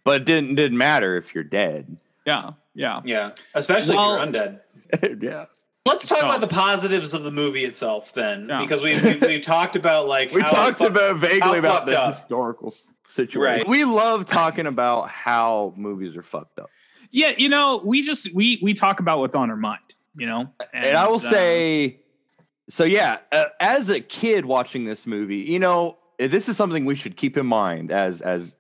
but 0.03 0.21
it 0.21 0.25
didn't 0.25 0.55
didn't 0.55 0.79
matter 0.79 1.17
if 1.17 1.35
you're 1.35 1.43
dead 1.43 1.97
yeah, 2.25 2.53
yeah. 2.73 3.01
Yeah, 3.05 3.31
especially 3.53 3.95
Well- 3.95 4.21
if 4.23 4.33
you're 4.33 4.43
undead. 5.13 5.21
yeah. 5.23 5.45
Let's 5.87 6.07
talk 6.07 6.17
itself. 6.19 6.35
about 6.37 6.47
the 6.47 6.53
positives 6.53 7.13
of 7.13 7.23
the 7.23 7.31
movie 7.31 7.65
itself, 7.65 8.13
then, 8.13 8.47
Yeah. 8.49 8.61
because 8.61 8.81
we 8.81 8.99
we 9.01 9.15
we 9.15 9.39
talked 9.39 9.75
about 9.75 10.07
like 10.07 10.31
We 10.33 10.41
how 10.41 10.51
talked 10.51 10.79
fu- 10.79 10.85
about 10.85 11.17
vaguely 11.17 11.59
about 11.59 11.87
the 11.87 11.99
up. 11.99 12.15
historical 12.15 12.73
situation. 13.07 13.41
Right. 13.41 13.67
We 13.67 13.85
love 13.85 14.25
talking 14.25 14.67
about 14.67 15.09
how 15.09 15.73
movies 15.75 16.15
are 16.17 16.23
fucked 16.23 16.59
up. 16.59 16.69
Yeah, 17.11 17.33
you 17.37 17.49
know, 17.49 17.81
we 17.83 18.01
just 18.01 18.33
we 18.33 18.59
we 18.61 18.73
talk 18.73 18.99
about 18.99 19.19
what's 19.19 19.35
on 19.35 19.49
our 19.49 19.55
mind, 19.55 19.79
you 20.15 20.27
know. 20.27 20.49
And, 20.73 20.97
I 20.97 21.07
will 21.07 21.15
uh, 21.15 21.29
say, 21.29 21.99
so 22.69 22.83
yeah, 22.83 23.19
uh, 23.31 23.45
as 23.59 23.89
a 23.89 23.99
kid 24.01 24.45
watching 24.45 24.83
this 24.85 25.07
movie, 25.07 25.37
you 25.37 25.57
know, 25.59 25.97
this 26.19 26.49
is 26.49 26.57
something 26.57 26.83
we 26.85 26.95
should 26.95 27.15
keep 27.15 27.37
in 27.37 27.45
mind 27.45 27.91
as 27.91 28.21
as 28.21 28.55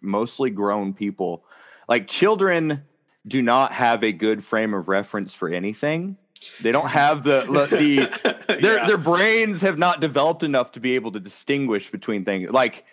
mostly 0.00 0.50
grown 0.50 0.94
people. 0.94 1.44
Like 1.88 2.06
children 2.06 2.84
do 3.26 3.42
not 3.42 3.72
have 3.72 4.04
a 4.04 4.12
good 4.12 4.42
frame 4.44 4.72
of 4.72 4.88
reference 4.88 5.34
for 5.34 5.48
anything. 5.48 6.16
They 6.62 6.72
don't 6.72 6.88
have 6.88 7.22
the 7.24 7.44
the 7.70 8.56
their 8.60 8.76
Yeah. 8.78 8.86
their 8.86 8.98
brains 8.98 9.60
have 9.62 9.78
not 9.78 10.00
developed 10.00 10.42
enough 10.42 10.72
to 10.72 10.80
be 10.80 10.94
able 10.94 11.12
to 11.12 11.20
distinguish 11.20 11.90
between 11.90 12.24
things. 12.24 12.50
Like 12.50 12.84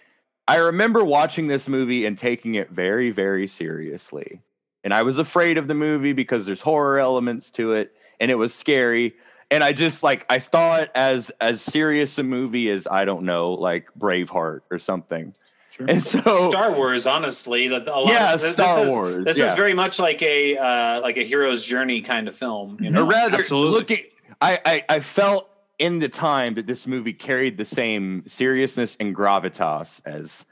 I 0.47 0.57
remember 0.57 1.03
watching 1.03 1.47
this 1.47 1.67
movie 1.67 2.05
and 2.05 2.17
taking 2.17 2.55
it 2.55 2.69
very 2.69 3.12
very 3.12 3.47
seriously. 3.47 4.41
And 4.83 4.93
I 4.93 5.01
was 5.01 5.17
afraid 5.17 5.57
of 5.57 5.67
the 5.67 5.73
movie 5.73 6.13
because 6.13 6.45
there's 6.45 6.62
horror 6.62 6.99
elements 6.99 7.51
to 7.51 7.73
it 7.73 7.95
and 8.19 8.31
it 8.31 8.36
was 8.36 8.53
scary. 8.53 9.15
And 9.51 9.63
I 9.63 9.71
just 9.71 10.03
like 10.03 10.25
I 10.29 10.39
saw 10.39 10.77
it 10.77 10.91
as 10.95 11.31
as 11.41 11.62
serious 11.62 12.17
a 12.17 12.23
movie 12.23 12.69
as 12.69 12.88
I 12.89 13.05
don't 13.05 13.23
know, 13.23 13.53
like 13.53 13.89
Braveheart 13.97 14.62
or 14.71 14.79
something. 14.79 15.33
Sure. 15.78 15.86
And 15.88 16.04
so 16.04 16.50
Star 16.50 16.72
Wars, 16.72 17.06
honestly, 17.06 17.68
that 17.68 17.88
a 17.88 17.92
lot 17.92 18.08
Yeah, 18.12 18.34
of, 18.34 18.42
this 18.42 18.54
Star 18.54 18.84
is, 18.84 18.90
Wars, 18.90 19.26
This 19.26 19.38
yeah. 19.38 19.50
is 19.50 19.54
very 19.54 19.74
much 19.76 20.00
like 20.00 20.22
a 20.24 20.58
uh, 20.58 21.02
like 21.02 21.18
a 21.18 21.24
hero's 21.24 21.63
journey 21.63 22.02
kind 22.02 22.28
of 22.28 22.36
film. 22.36 22.78
You 22.82 22.90
or 22.90 22.92
know, 22.94 23.06
rather 23.08 23.38
absolutely. 23.38 23.72
looking 23.78 24.04
I, 24.42 24.60
I 24.66 24.84
I 24.90 25.00
felt 25.00 25.50
in 25.78 26.00
the 26.00 26.10
time 26.10 26.56
that 26.56 26.66
this 26.66 26.88
movie 26.88 27.13
carried 27.13 27.58
the 27.58 27.66
same 27.66 28.24
seriousness 28.26 28.98
and 29.00 29.16
gravitas 29.16 30.02
as 30.06 30.46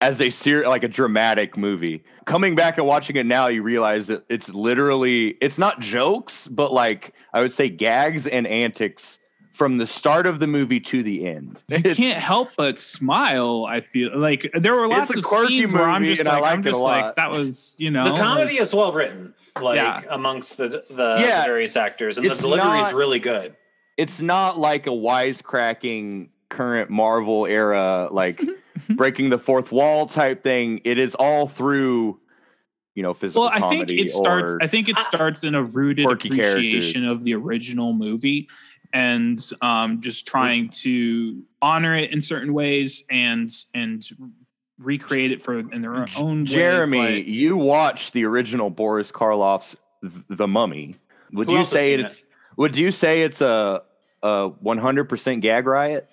as 0.00 0.20
a 0.20 0.30
ser- 0.30 0.66
like 0.66 0.82
a 0.84 0.88
dramatic 0.88 1.56
movie. 1.56 2.02
Coming 2.24 2.54
back 2.54 2.78
and 2.78 2.86
watching 2.86 3.16
it 3.16 3.26
now, 3.26 3.48
you 3.48 3.62
realize 3.62 4.06
that 4.06 4.24
it's 4.30 4.48
literally 4.48 5.36
it's 5.42 5.58
not 5.58 5.80
jokes, 5.80 6.48
but 6.48 6.72
like 6.72 7.12
I 7.34 7.42
would 7.42 7.52
say 7.52 7.68
gags 7.68 8.26
and 8.26 8.46
antics 8.46 9.18
from 9.52 9.76
the 9.78 9.86
start 9.86 10.26
of 10.26 10.40
the 10.40 10.46
movie 10.46 10.80
to 10.80 11.02
the 11.02 11.26
end. 11.26 11.58
you 11.68 11.76
It's- 11.76 11.96
can't 11.96 12.18
help 12.20 12.48
but 12.56 12.80
smile. 12.80 13.66
I 13.68 13.80
feel 13.82 14.16
like 14.18 14.50
there 14.58 14.74
were 14.74 14.88
lots 14.88 15.14
of 15.14 15.22
quirky 15.24 15.58
scenes 15.58 15.74
where 15.74 15.88
I'm 15.88 16.04
just 16.04 16.20
and 16.20 16.28
I 16.28 16.34
like, 16.34 16.42
like 16.42 16.52
I'm 16.54 16.58
it 16.60 16.66
a 16.66 16.70
just 16.70 16.80
like 16.80 17.02
lot. 17.04 17.16
that 17.16 17.30
was 17.30 17.76
you 17.78 17.90
know 17.90 18.04
the 18.04 18.18
comedy 18.18 18.52
like- 18.54 18.60
is 18.62 18.74
well 18.74 18.92
written, 18.92 19.34
like 19.60 19.76
Yeah. 19.76 20.00
amongst 20.10 20.56
the 20.58 20.68
the 20.68 21.18
Yeah. 21.20 21.44
various 21.44 21.76
actors, 21.76 22.16
and 22.18 22.26
the 22.26 22.32
It's 22.32 22.40
delivery 22.40 22.80
is 22.80 22.92
really 22.92 23.18
good. 23.18 23.54
it's 23.98 24.20
not 24.22 24.58
like 24.58 24.86
a 24.86 24.90
wisecracking 24.90 26.28
current 26.48 26.90
Marvel 26.90 27.46
era, 27.46 28.08
like 28.10 28.38
mm-hmm. 28.38 28.50
Mm-hmm. 28.50 28.94
breaking 28.96 29.30
the 29.30 29.38
fourth 29.38 29.70
wall 29.70 30.06
type 30.06 30.42
thing. 30.42 30.80
It 30.84 30.98
is 30.98 31.14
all 31.14 31.46
through, 31.46 32.18
you 32.94 33.02
know, 33.02 33.12
physical 33.14 33.42
Well, 33.42 33.50
I 33.52 33.60
think 33.68 33.90
it 33.90 34.10
starts. 34.10 34.56
I 34.62 34.66
think 34.66 34.88
it 34.88 34.96
starts 34.96 35.44
in 35.44 35.54
a 35.54 35.62
rooted 35.62 36.06
quirky 36.06 36.28
appreciation 36.28 37.06
of 37.06 37.22
the 37.22 37.34
original 37.34 37.92
movie, 37.92 38.48
and 38.92 39.40
um, 39.60 40.00
just 40.00 40.26
trying 40.26 40.68
to 40.68 41.42
honor 41.60 41.94
it 41.96 42.12
in 42.12 42.20
certain 42.20 42.52
ways 42.52 43.04
and 43.10 43.50
and 43.74 44.06
recreate 44.78 45.32
it 45.32 45.42
for 45.42 45.58
in 45.58 45.80
their 45.82 46.06
own 46.16 46.40
way. 46.40 46.44
Jeremy. 46.44 46.98
Way, 47.00 47.20
you 47.22 47.56
watched 47.56 48.12
the 48.12 48.24
original 48.24 48.68
Boris 48.70 49.12
Karloff's 49.12 49.76
The 50.28 50.48
Mummy. 50.48 50.96
Would 51.32 51.48
Who 51.48 51.58
you 51.58 51.64
say 51.64 51.96
seen 51.96 52.06
it's 52.06 52.22
would 52.56 52.76
you 52.76 52.90
say 52.90 53.22
it's 53.22 53.40
a 53.40 53.82
a 54.22 54.50
100% 54.50 55.40
gag 55.40 55.66
riot? 55.66 56.08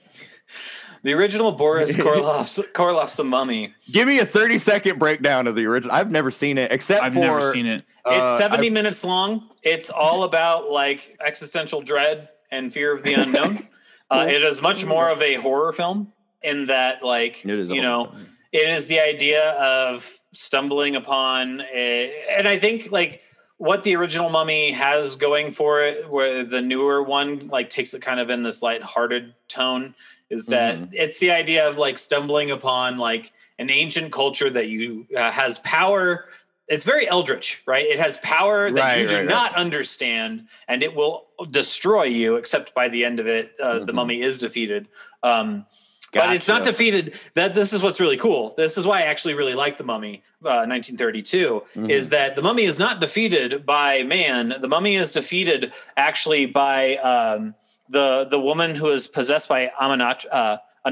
The 1.04 1.14
original 1.14 1.52
Boris 1.54 1.96
Karloff's 1.98 2.60
Karloff's 2.74 3.18
The 3.18 3.24
Mummy. 3.24 3.74
Give 3.92 4.08
me 4.08 4.20
a 4.20 4.26
30 4.26 4.60
second 4.60 5.00
breakdown 5.00 5.48
of 5.48 5.56
the 5.56 5.66
original. 5.66 5.96
I've 5.96 6.12
never 6.12 6.32
seen 6.32 6.58
it 6.58 6.72
except 6.72 7.04
I've 7.04 7.14
for 7.14 7.20
never 7.20 7.52
seen 7.54 7.66
it. 7.66 7.84
uh, 8.06 8.12
It's 8.12 8.40
70 8.40 8.58
I've- 8.68 8.70
minutes 8.74 9.04
long. 9.06 9.50
It's 9.64 9.90
all 9.90 10.24
about 10.24 10.70
like 10.72 11.18
existential 11.24 11.82
dread 11.82 12.30
and 12.52 12.74
fear 12.74 12.94
of 12.96 13.04
the 13.04 13.14
unknown. 13.14 13.68
uh, 14.10 14.26
it 14.30 14.44
is 14.44 14.62
much 14.62 14.86
more 14.86 15.10
of 15.10 15.22
a 15.22 15.36
horror 15.36 15.74
film 15.74 16.12
in 16.42 16.68
that, 16.68 17.04
like, 17.04 17.44
It 17.46 17.60
is 17.60 17.70
a 17.70 17.74
you 17.74 17.82
know, 17.82 18.06
film. 18.12 18.28
it 18.52 18.70
is 18.70 18.88
the 18.88 19.00
idea 19.00 19.52
of 19.54 20.10
stumbling 20.32 20.96
upon 20.96 21.62
a, 21.74 22.24
and 22.38 22.48
I 22.48 22.58
think 22.58 22.92
like 22.92 23.22
what 23.58 23.84
the 23.84 23.96
original 23.96 24.30
Mummy 24.30 24.72
has 24.72 25.16
going 25.16 25.52
for 25.52 25.82
it, 25.82 26.10
where 26.10 26.44
the 26.46 26.62
newer 26.62 27.04
one 27.04 27.48
like 27.50 27.70
takes 27.70 27.94
it 27.94 28.02
kind 28.02 28.20
of 28.20 28.30
in 28.30 28.44
this 28.44 28.62
light-hearted 28.62 29.34
tone, 29.48 29.96
is 30.30 30.46
that 30.46 30.78
Mhm. 30.78 30.90
it's 30.94 31.20
the 31.20 31.32
idea 31.32 31.68
of 31.68 31.78
like 31.78 31.98
stumbling 31.98 32.52
upon 32.52 32.98
like 32.98 33.32
an 33.58 33.70
ancient 33.70 34.14
culture 34.14 34.50
that 34.50 34.68
you 34.68 35.08
uh, 35.18 35.32
has 35.32 35.58
power. 35.60 36.26
It's 36.70 36.86
very 36.86 37.08
eldritch, 37.10 37.62
right? 37.66 37.86
It 37.86 38.00
has 38.00 38.18
power 38.18 38.70
that 38.72 38.80
Right, 38.80 39.02
you 39.02 39.08
do 39.10 39.16
right, 39.16 39.22
right. 39.26 39.28
not 39.30 39.56
understand, 39.56 40.48
and 40.68 40.84
it 40.84 40.96
will 40.96 41.28
destroy 41.50 42.04
you. 42.04 42.36
Except 42.36 42.74
by 42.76 42.88
the 42.90 43.04
end 43.04 43.20
of 43.20 43.28
it, 43.28 43.54
uh, 43.62 43.80
the 43.80 43.92
Mhm. 43.92 43.96
mummy 43.96 44.22
is 44.22 44.38
defeated. 44.38 44.88
Um, 45.24 45.66
but 46.14 46.34
it's 46.34 46.48
not 46.48 46.64
defeated. 46.64 47.14
That 47.36 47.54
this 47.54 47.72
is 47.74 47.84
what's 47.84 48.00
really 48.00 48.18
cool. 48.18 48.54
This 48.58 48.78
is 48.78 48.86
why 48.86 49.00
I 49.00 49.04
actually 49.04 49.36
really 49.36 49.54
like 49.54 49.78
the 49.78 49.84
Mummy, 49.84 50.24
uh, 50.44 50.66
1932. 50.66 51.64
Mhm. 51.76 51.90
Is 51.90 52.10
that 52.10 52.36
the 52.36 52.42
Mummy 52.42 52.64
is 52.64 52.80
not 52.80 53.00
defeated 53.00 53.64
by 53.66 54.02
man. 54.04 54.56
The 54.60 54.68
Mummy 54.68 54.96
is 54.96 55.12
defeated 55.12 55.72
actually 55.98 56.46
by 56.48 56.96
um, 56.98 57.54
the 57.90 58.26
the 58.30 58.40
woman 58.40 58.76
who 58.76 58.88
is 58.90 59.08
possessed 59.08 59.50
by 59.50 59.72
Amanat 59.80 60.26
uh. 60.32 60.58
Ah, 60.86 60.90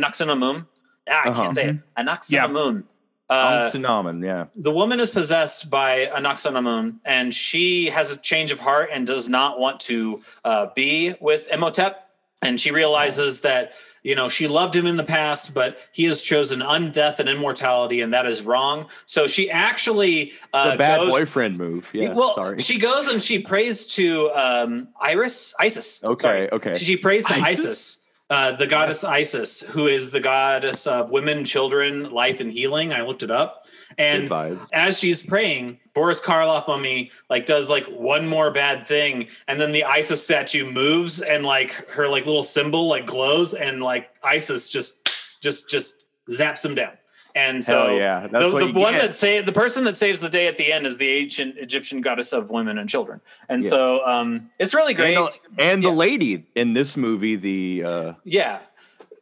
I 1.24 1.30
Uh-huh. 1.30 1.42
can't 1.42 1.54
say 1.54 1.66
it. 1.70 1.76
Anaxinamun. 1.98 2.84
Uh, 3.30 3.70
yeah. 3.74 4.46
the 4.56 4.72
woman 4.72 5.02
is 5.02 5.10
possessed 5.10 5.70
by 5.70 6.06
Anaxinamun, 6.06 7.00
and 7.04 7.34
she 7.34 7.88
has 7.88 8.14
a 8.14 8.18
change 8.18 8.52
of 8.52 8.60
heart 8.60 8.90
and 8.92 9.06
does 9.06 9.28
not 9.28 9.60
want 9.60 9.82
to 9.82 10.22
uh, 10.46 10.68
be 10.76 11.14
with 11.20 11.50
Imhotep. 11.52 12.10
And 12.42 12.60
she 12.60 12.72
realizes 12.72 13.42
that 13.42 13.74
you 14.04 14.16
know 14.16 14.30
she 14.30 14.48
loved 14.48 14.76
him 14.76 14.86
in 14.86 14.96
the 14.96 15.04
past, 15.04 15.54
but 15.54 15.78
he 15.92 16.06
has 16.06 16.22
chosen 16.22 16.60
undeath 16.60 17.20
and 17.20 17.28
immortality, 17.28 18.00
and 18.00 18.14
that 18.14 18.26
is 18.26 18.44
wrong. 18.44 18.88
So 19.06 19.28
she 19.28 19.50
actually 19.50 20.34
uh, 20.54 20.72
a 20.76 20.78
bad 20.78 21.00
goes, 21.00 21.10
boyfriend 21.10 21.58
move. 21.58 21.90
Yeah, 21.94 22.14
well, 22.14 22.36
sorry. 22.36 22.60
she 22.60 22.78
goes 22.78 23.08
and 23.08 23.22
she 23.22 23.40
prays 23.40 23.88
to 23.96 24.32
um, 24.32 24.90
Iris, 25.02 25.54
Isis. 25.60 26.02
Okay, 26.04 26.22
sorry. 26.22 26.52
okay. 26.52 26.76
She 26.76 26.96
prays 26.96 27.26
to 27.26 27.34
Isis? 27.34 27.66
Isis, 27.66 28.00
uh, 28.30 28.52
the 28.52 28.68
goddess 28.68 29.04
Isis, 29.04 29.62
who 29.62 29.88
is 29.88 30.12
the 30.12 30.20
goddess 30.20 30.86
of 30.86 31.12
women, 31.12 31.46
children, 31.46 32.12
life, 32.12 32.40
and 32.40 32.52
healing. 32.52 32.92
I 32.92 33.02
looked 33.02 33.24
it 33.24 33.32
up, 33.32 33.64
and 33.98 34.30
as 34.74 35.00
she's 35.00 35.26
praying, 35.26 35.80
Boris 35.94 36.22
Karloff 36.22 36.68
mummy 36.68 37.12
like 37.30 37.46
does 37.46 37.70
like 37.70 37.86
one 37.86 38.28
more 38.28 38.52
bad 38.52 38.86
thing, 38.86 39.28
and 39.48 39.60
then 39.60 39.72
the 39.72 39.86
Isis 39.86 40.24
statue 40.24 40.70
moves, 40.70 41.22
and 41.22 41.46
like 41.46 41.72
her 41.90 42.08
like 42.08 42.26
little 42.26 42.44
symbol 42.44 42.88
like 42.88 43.06
glows, 43.06 43.54
and 43.54 43.82
like 43.82 44.10
Isis 44.22 44.68
just 44.68 45.10
just 45.42 45.70
just 45.70 45.94
zaps 46.30 46.66
him 46.66 46.76
down. 46.76 46.92
And 47.38 47.64
so 47.64 47.88
Hell 47.88 47.98
yeah, 47.98 48.28
that's 48.28 48.52
the, 48.52 48.60
the 48.60 48.72
one 48.74 48.94
get. 48.94 49.02
that 49.02 49.14
say 49.14 49.42
the 49.42 49.52
person 49.52 49.84
that 49.84 49.96
saves 49.96 50.22
the 50.22 50.30
day 50.30 50.48
at 50.48 50.58
the 50.58 50.74
end 50.74 50.88
is 50.88 50.98
the 50.98 51.08
ancient 51.08 51.58
Egyptian 51.58 52.02
goddess 52.02 52.34
of 52.34 52.50
women 52.50 52.78
and 52.80 52.90
children, 52.90 53.22
and 53.48 53.64
Yeah. 53.64 53.70
so 53.70 54.06
um, 54.06 54.50
it's 54.60 54.74
really 54.74 54.94
great. 54.96 55.16
And, 55.18 55.28
the, 55.58 55.64
and 55.64 55.84
the 55.84 55.90
Yeah. 55.90 55.94
lady 55.94 56.46
in 56.56 56.74
this 56.74 56.98
movie, 56.98 57.36
the 57.36 57.84
uh, 57.86 58.14
yeah, 58.24 58.60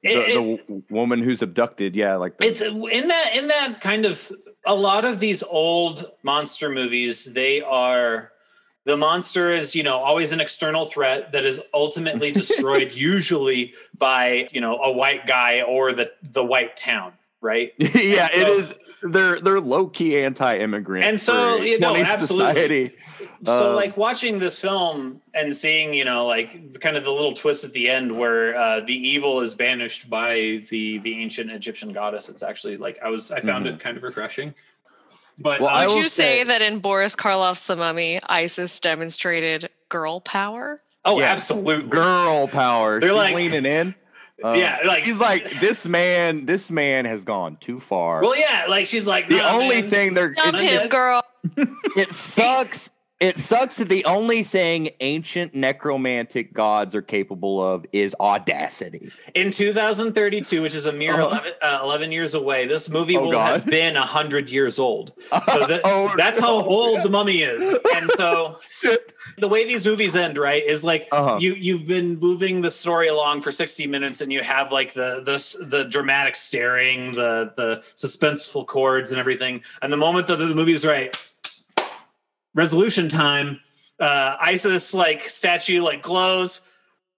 the, 0.02 0.10
It- 0.12 0.68
the 0.68 0.84
woman 0.90 1.22
who's 1.22 1.42
abducted, 1.42 1.96
yeah, 1.96 2.16
like 2.16 2.36
it's 2.40 2.62
in 2.62 3.08
that 3.10 3.36
in 3.36 3.48
that 3.50 3.82
kind 3.82 4.06
of 4.06 4.32
a 4.66 4.76
lot 4.76 5.04
of 5.04 5.20
these 5.20 5.44
old 5.44 6.06
monster 6.24 6.70
movies 6.70 7.26
they 7.34 7.62
are 7.62 8.32
the 8.86 8.96
monster 8.98 9.52
is 9.52 9.76
you 9.76 9.84
know 9.84 9.98
always 9.98 10.32
an 10.32 10.40
external 10.40 10.86
threat 10.86 11.32
that 11.34 11.44
is 11.46 11.62
ultimately 11.74 12.32
destroyed 12.42 12.92
usually 12.94 13.74
by 14.00 14.48
you 14.54 14.62
know 14.62 14.78
a 14.82 14.92
white 14.92 15.28
guy 15.28 15.62
or 15.62 15.92
the 15.94 16.10
the 16.24 16.44
white 16.44 16.78
town 16.78 17.12
right 17.46 17.74
yeah, 17.78 18.28
and 18.34 18.42
it 18.42 18.48
so- 18.48 18.58
is. 18.60 18.76
They're 19.08 19.40
they're 19.40 19.60
low 19.62 19.86
key 19.88 20.18
anti 20.18 20.58
immigrant, 20.58 21.06
And 21.06 21.20
so, 21.20 21.58
you 21.58 21.78
know, 21.80 21.96
absolutely. 21.96 22.54
society. 22.56 22.92
so 23.46 23.70
Um, 23.70 23.76
like 23.76 23.96
watching 23.98 24.40
this 24.40 24.58
film 24.58 25.22
and 25.32 25.56
seeing 25.56 25.94
you 25.94 26.06
know 26.06 26.26
like 26.26 26.80
kind 26.80 26.98
of 26.98 27.04
the 27.04 27.12
little 27.12 27.34
twist 27.34 27.64
at 27.64 27.72
the 27.74 27.88
end 27.88 28.18
where 28.18 28.56
uh, 28.58 28.80
the 28.80 28.96
evil 28.96 29.42
is 29.42 29.54
banished 29.54 30.10
by 30.10 30.64
the 30.72 30.98
the 31.00 31.22
ancient 31.22 31.52
egyptian 31.52 31.94
goddess 31.94 32.30
it's 32.30 32.42
actually 32.42 32.78
like 32.78 32.98
i 33.04 33.10
was 33.10 33.32
i 33.32 33.42
found 33.42 33.68
it 33.68 33.80
kind 33.80 33.96
of 33.96 34.02
refreshing 34.02 34.56
but 35.38 35.62
Well, 35.62 35.70
uh, 35.70 35.86
Would 35.88 35.98
you 35.98 36.08
say 36.08 36.40
say- 36.40 36.44
that 36.46 36.62
in 36.64 36.80
Boris 36.80 37.16
Karloff's 37.16 37.68
The 37.68 37.76
Mummy, 37.76 38.20
ISIS 38.28 38.80
demonstrated 38.80 39.70
girl 39.90 40.20
power? 40.22 40.80
oh 41.04 41.20
yeah. 41.20 41.26
absolutely 41.26 41.88
girl 41.90 42.48
power. 42.48 43.00
They're 43.00 43.10
She's 43.10 43.18
like- 43.18 43.36
leaning 43.36 43.66
in. 43.66 43.94
Uh, 44.44 44.54
Yeah, 44.54 44.80
like- 44.86 45.04
he's 45.06 45.20
like 45.20 45.50
this 45.60 45.86
man. 45.86 46.46
This 46.46 46.70
man 46.70 47.06
has 47.06 47.24
gone 47.24 47.58
too 47.58 47.80
far. 47.80 48.22
well 48.22 48.38
yeah 48.38 48.66
like 48.70 48.88
she's 48.88 49.08
like 49.08 49.28
the 49.30 49.38
"Nah, 49.38 49.54
only 49.54 49.82
man." 49.82 49.90
thing 49.90 50.14
they're 50.14 50.34
Jump 50.34 50.58
it, 50.58 50.64
him, 50.64 50.82
it- 50.84 50.90
girl. 50.92 51.24
it 51.96 52.12
sucks. 52.12 52.90
It 53.26 53.38
sucks 53.38 53.78
that 53.78 53.90
the 53.90 54.06
only 54.06 54.44
thing 54.44 54.90
ancient 55.00 55.54
necromantic 55.56 56.54
gods 56.54 56.96
are 56.96 57.02
capable 57.02 57.62
of 57.62 57.86
is 57.92 58.16
audacity. 58.20 59.12
In 59.34 59.52
2032, 59.52 60.62
which 60.62 60.76
is 60.76 60.86
a 60.86 60.92
mere 60.92 61.20
Oh. 61.22 61.28
11, 61.30 61.54
uh, 61.62 61.80
11 61.84 62.12
years 62.12 62.34
away, 62.34 62.66
this 62.68 62.90
movie 62.90 63.18
Oh, 63.18 63.22
will 63.24 63.32
God. 63.32 63.62
have 63.62 63.66
been 63.66 63.96
100 63.96 64.50
years 64.50 64.80
old. 64.80 65.12
So 65.46 65.66
that, 65.68 65.82
Oh, 65.84 66.14
that's 66.18 66.40
how 66.40 66.60
no. 66.60 66.66
old 66.66 67.04
the 67.04 67.10
mummy 67.10 67.42
is. 67.42 67.80
And 67.96 68.10
so 68.12 68.58
the 69.38 69.48
way 69.48 69.66
these 69.68 69.86
movies 69.86 70.16
end, 70.16 70.38
right, 70.38 70.64
is 70.64 70.84
like 70.84 71.08
Uh-huh. 71.12 71.38
you 71.40 71.54
you've 71.54 71.86
been 71.88 72.20
moving 72.20 72.62
the 72.62 72.70
story 72.70 73.08
along 73.08 73.42
for 73.42 73.52
60 73.52 73.88
minutes 73.88 74.22
and 74.22 74.32
you 74.32 74.42
have 74.44 74.72
like 74.72 74.94
the 74.94 75.22
the 75.26 75.66
the 75.66 75.84
dramatic 75.86 76.36
staring, 76.36 77.12
the 77.14 77.54
the 77.56 77.84
suspenseful 77.96 78.66
chords 78.66 79.12
and 79.12 79.20
everything. 79.20 79.64
And 79.82 79.92
the 79.92 79.98
moment 79.98 80.28
that 80.28 80.38
the 80.38 80.48
movie's 80.56 80.86
right, 80.86 81.16
resolution 82.56 83.08
time, 83.10 83.60
uh 84.00 84.38
Isis 84.42 84.96
like 84.96 85.30
statue 85.30 85.82
like 85.84 86.02
glows, 86.02 86.62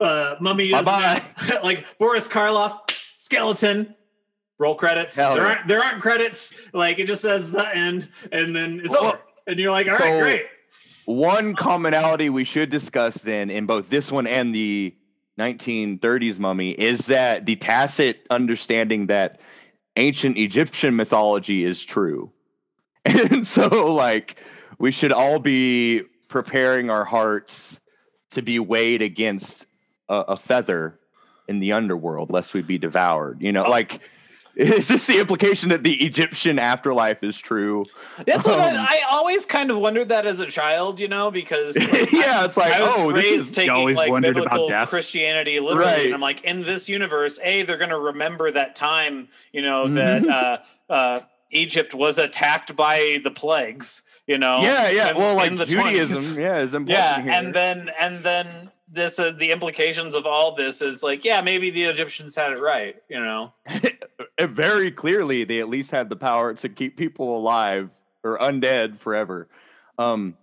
uh 0.02 0.36
mummy 0.42 0.66
is 0.66 0.86
like 1.64 1.98
Boris 1.98 2.28
Karloff 2.28 2.80
skeleton 3.18 3.96
roll 4.60 4.76
credits. 4.76 5.16
Hell 5.16 5.36
there 5.36 5.44
yeah. 5.44 5.50
aren't 5.56 5.68
there 5.68 5.82
aren't 5.82 6.02
credits. 6.02 6.54
Like 6.74 7.00
it 7.00 7.08
just 7.08 7.22
says 7.22 7.52
the 7.52 7.74
end 7.74 8.10
and 8.32 8.54
then 8.54 8.82
it's 8.84 8.94
Well, 8.94 9.06
over. 9.06 9.22
And 9.48 9.58
you're 9.60 9.72
like, 9.72 9.88
all 9.88 9.94
right, 9.94 10.02
so- 10.02 10.20
great. 10.20 10.46
One 11.06 11.56
commonality 11.56 12.30
we 12.30 12.44
should 12.44 12.70
discuss 12.70 13.16
then 13.16 13.50
in 13.50 13.66
both 13.66 13.90
this 13.90 14.12
one 14.12 14.28
and 14.28 14.54
the 14.54 14.94
1930s 15.40 16.38
mummy 16.38 16.72
is 16.72 17.06
that 17.06 17.46
the 17.46 17.56
tacit 17.56 18.26
understanding 18.30 19.08
that 19.08 19.40
ancient 19.96 20.38
Egyptian 20.38 20.96
mythology 20.96 21.64
is 21.64 21.84
true. 21.84 22.32
And 23.06 23.48
so, 23.48 23.94
like, 23.94 24.36
we 24.80 24.92
should 24.92 25.12
all 25.12 25.40
be 25.40 26.04
preparing 26.28 26.90
our 26.90 27.06
hearts 27.06 27.80
to 28.32 28.42
be 28.42 28.60
weighed 28.60 29.02
against 29.02 29.66
a, 30.10 30.16
a 30.16 30.36
feather 30.36 31.00
in 31.48 31.60
the 31.60 31.72
underworld, 31.74 32.30
lest 32.32 32.54
we 32.54 32.62
be 32.62 32.78
devoured. 32.78 33.42
You 33.42 33.52
know, 33.54 33.64
like, 33.70 34.02
is 34.56 34.88
this 34.88 35.06
the 35.08 35.20
implication 35.20 35.70
that 35.70 35.84
the 35.84 35.94
Egyptian 36.04 36.58
afterlife 36.60 37.24
is 37.24 37.38
true. 37.38 37.86
That's 38.26 38.46
what 38.48 38.60
Um, 38.60 38.66
I, 38.66 39.02
I 39.04 39.16
always 39.16 39.46
kind 39.46 39.70
of 39.72 39.78
wondered 39.78 40.10
that 40.10 40.26
as 40.26 40.40
a 40.40 40.48
child, 40.48 41.00
you 41.00 41.08
know, 41.08 41.30
because 41.32 41.78
like, 41.92 42.12
yeah, 42.12 42.44
it's 42.46 42.58
like, 42.58 42.74
I 42.74 42.82
was 42.82 42.94
oh, 42.98 43.12
raised 43.12 43.52
is 43.52 43.52
taking 43.52 43.72
always 43.72 43.98
like 43.98 44.12
wondered 44.12 44.36
about 44.38 44.56
biblical. 44.68 44.86
Christianity 44.88 45.60
literally, 45.60 45.86
Right. 45.92 46.06
and 46.06 46.14
I'm 46.14 46.22
like, 46.22 46.44
in 46.44 46.64
this 46.64 46.90
universe, 46.90 47.40
a 47.44 47.64
they're 47.64 47.78
going 47.78 47.92
to 47.92 48.00
remember 48.00 48.52
that 48.52 48.76
time, 48.76 49.30
you 49.54 49.62
know, 49.62 49.86
Mm-hmm. 49.86 49.94
that 49.96 50.28
uh, 50.28 50.58
uh, 50.92 51.20
Egypt 51.52 51.94
was 51.94 52.18
attacked 52.18 52.76
by 52.76 53.20
the 53.24 53.32
plagues, 53.32 54.02
you 54.26 54.38
know. 54.38 54.60
yeah, 54.62 54.90
yeah. 54.90 55.12
in- 55.12 55.18
well, 55.18 55.36
like 55.36 55.56
the 55.58 55.66
Judaism, 55.66 56.36
20s. 56.36 56.38
yeah, 56.38 56.60
is 56.60 56.74
important. 56.74 56.90
Yeah, 56.90 57.22
here. 57.22 57.32
and 57.32 57.54
then 57.54 57.90
and 58.00 58.24
then 58.24 58.72
this 58.88 59.20
uh, 59.20 59.32
the 59.32 59.52
implications 59.52 60.16
of 60.16 60.26
all 60.26 60.56
this 60.56 60.82
is 60.82 61.04
like, 61.04 61.26
yeah, 61.26 61.42
maybe 61.42 61.70
the 61.70 61.84
Egyptians 61.84 62.36
had 62.36 62.52
it 62.52 62.60
right, 62.60 62.96
you 63.10 63.20
know. 63.20 63.54
Very 64.40 64.92
clearly, 64.92 65.44
they 65.44 65.60
at 65.60 65.70
least 65.70 65.92
had 65.92 66.10
the 66.10 66.16
power 66.16 66.54
to 66.56 66.70
keep 66.70 66.98
people 66.98 67.38
alive 67.38 67.90
or 68.24 68.38
undead 68.38 68.98
forever. 68.98 69.48
Um, 69.98 70.36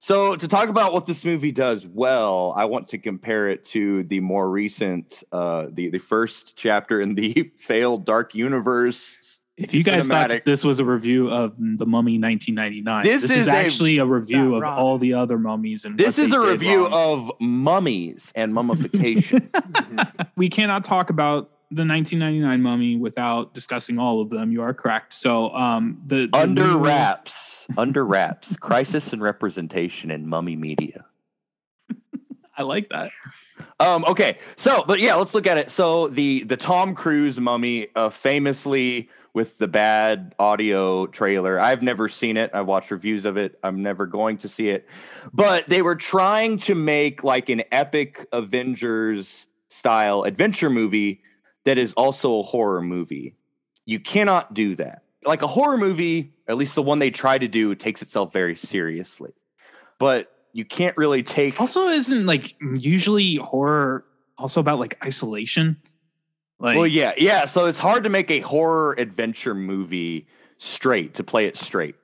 so 0.00 0.36
to 0.36 0.46
talk 0.46 0.68
about 0.68 0.92
what 0.92 1.06
this 1.06 1.24
movie 1.24 1.50
does 1.50 1.86
well, 1.86 2.52
I 2.56 2.66
want 2.66 2.88
to 2.88 2.98
compare 2.98 3.48
it 3.48 3.64
to 3.66 4.04
the 4.04 4.20
more 4.20 4.48
recent, 4.48 5.24
uh, 5.32 5.66
the 5.70 5.88
the 5.90 5.98
first 5.98 6.56
chapter 6.56 7.00
in 7.00 7.14
the 7.14 7.50
failed 7.58 8.04
Dark 8.04 8.34
Universe. 8.34 9.18
If 9.58 9.74
you 9.74 9.82
guys 9.82 10.06
thought 10.08 10.26
Cinematic. 10.30 10.34
that 10.34 10.44
this 10.44 10.64
was 10.64 10.78
a 10.78 10.84
review 10.84 11.28
of 11.30 11.56
The 11.58 11.84
Mummy 11.84 12.18
1999, 12.18 13.02
This 13.02 13.22
this, 13.22 13.30
is 13.32 13.36
is, 13.38 13.48
actually 13.48 13.98
a, 13.98 14.04
review 14.06 14.54
of 14.54 14.62
wrong. 14.62 14.78
all 14.78 14.98
the 14.98 15.14
other 15.14 15.36
mummies. 15.36 15.84
And 15.84 15.98
This 15.98 16.16
is 16.18 16.32
a 16.32 16.38
review 16.40 16.86
wrong. 16.86 17.28
of 17.28 17.40
mummies 17.40 18.30
and 18.36 18.54
mummification. 18.54 19.50
we 20.36 20.48
cannot 20.48 20.84
talk 20.84 21.10
about 21.10 21.50
the 21.70 21.84
1999 21.84 22.62
mummy 22.62 22.96
without 22.96 23.52
discussing 23.52 23.98
all 23.98 24.20
of 24.20 24.30
them. 24.30 24.52
You 24.52 24.62
are 24.62 24.72
correct. 24.72 25.12
So, 25.12 25.52
um, 25.54 26.00
the, 26.06 26.28
the 26.28 26.38
under 26.38 26.64
new- 26.64 26.78
wraps, 26.78 27.66
under 27.76 28.06
wraps, 28.06 28.54
crisis 28.56 29.12
and 29.12 29.20
representation 29.20 30.10
in 30.12 30.26
mummy 30.28 30.54
media. 30.56 31.04
I 32.56 32.62
like 32.62 32.88
that. 32.90 33.10
Um, 33.78 34.04
okay, 34.04 34.38
so 34.56 34.82
but 34.86 34.98
yeah, 34.98 35.14
let's 35.14 35.32
look 35.34 35.46
at 35.46 35.58
it. 35.58 35.70
So 35.70 36.08
the 36.08 36.42
the 36.44 36.56
Tom 36.56 36.94
Cruise 36.94 37.38
mummy, 37.38 37.86
uh, 37.94 38.08
famously 38.08 39.08
with 39.34 39.58
the 39.58 39.68
bad 39.68 40.34
audio 40.38 41.06
trailer. 41.06 41.60
I've 41.60 41.82
never 41.82 42.08
seen 42.08 42.36
it. 42.36 42.50
I've 42.54 42.66
watched 42.66 42.90
reviews 42.90 43.24
of 43.24 43.36
it. 43.36 43.58
I'm 43.62 43.82
never 43.82 44.06
going 44.06 44.38
to 44.38 44.48
see 44.48 44.68
it. 44.70 44.88
But 45.32 45.68
they 45.68 45.82
were 45.82 45.96
trying 45.96 46.58
to 46.60 46.74
make 46.74 47.24
like 47.24 47.48
an 47.48 47.62
epic 47.70 48.26
Avengers 48.32 49.46
style 49.68 50.22
adventure 50.22 50.70
movie 50.70 51.22
that 51.64 51.78
is 51.78 51.92
also 51.94 52.40
a 52.40 52.42
horror 52.42 52.82
movie. 52.82 53.34
You 53.84 54.00
cannot 54.00 54.54
do 54.54 54.74
that. 54.76 55.02
Like 55.24 55.42
a 55.42 55.46
horror 55.46 55.78
movie, 55.78 56.32
at 56.46 56.56
least 56.56 56.74
the 56.74 56.82
one 56.82 56.98
they 56.98 57.10
try 57.10 57.36
to 57.38 57.48
do, 57.48 57.74
takes 57.74 58.02
itself 58.02 58.32
very 58.32 58.56
seriously. 58.56 59.32
But 59.98 60.32
you 60.52 60.64
can't 60.64 60.96
really 60.96 61.22
take 61.22 61.60
Also, 61.60 61.88
isn't 61.88 62.26
like 62.26 62.56
usually 62.60 63.36
horror 63.36 64.04
also 64.38 64.60
about 64.60 64.78
like 64.78 64.96
isolation? 65.04 65.76
Like, 66.60 66.76
well, 66.76 66.86
yeah, 66.86 67.12
yeah. 67.16 67.44
So 67.44 67.66
it's 67.66 67.78
hard 67.78 68.04
to 68.04 68.10
make 68.10 68.30
a 68.30 68.40
horror 68.40 68.94
adventure 68.98 69.54
movie 69.54 70.26
straight 70.58 71.14
to 71.14 71.24
play 71.24 71.46
it 71.46 71.56
straight. 71.56 71.94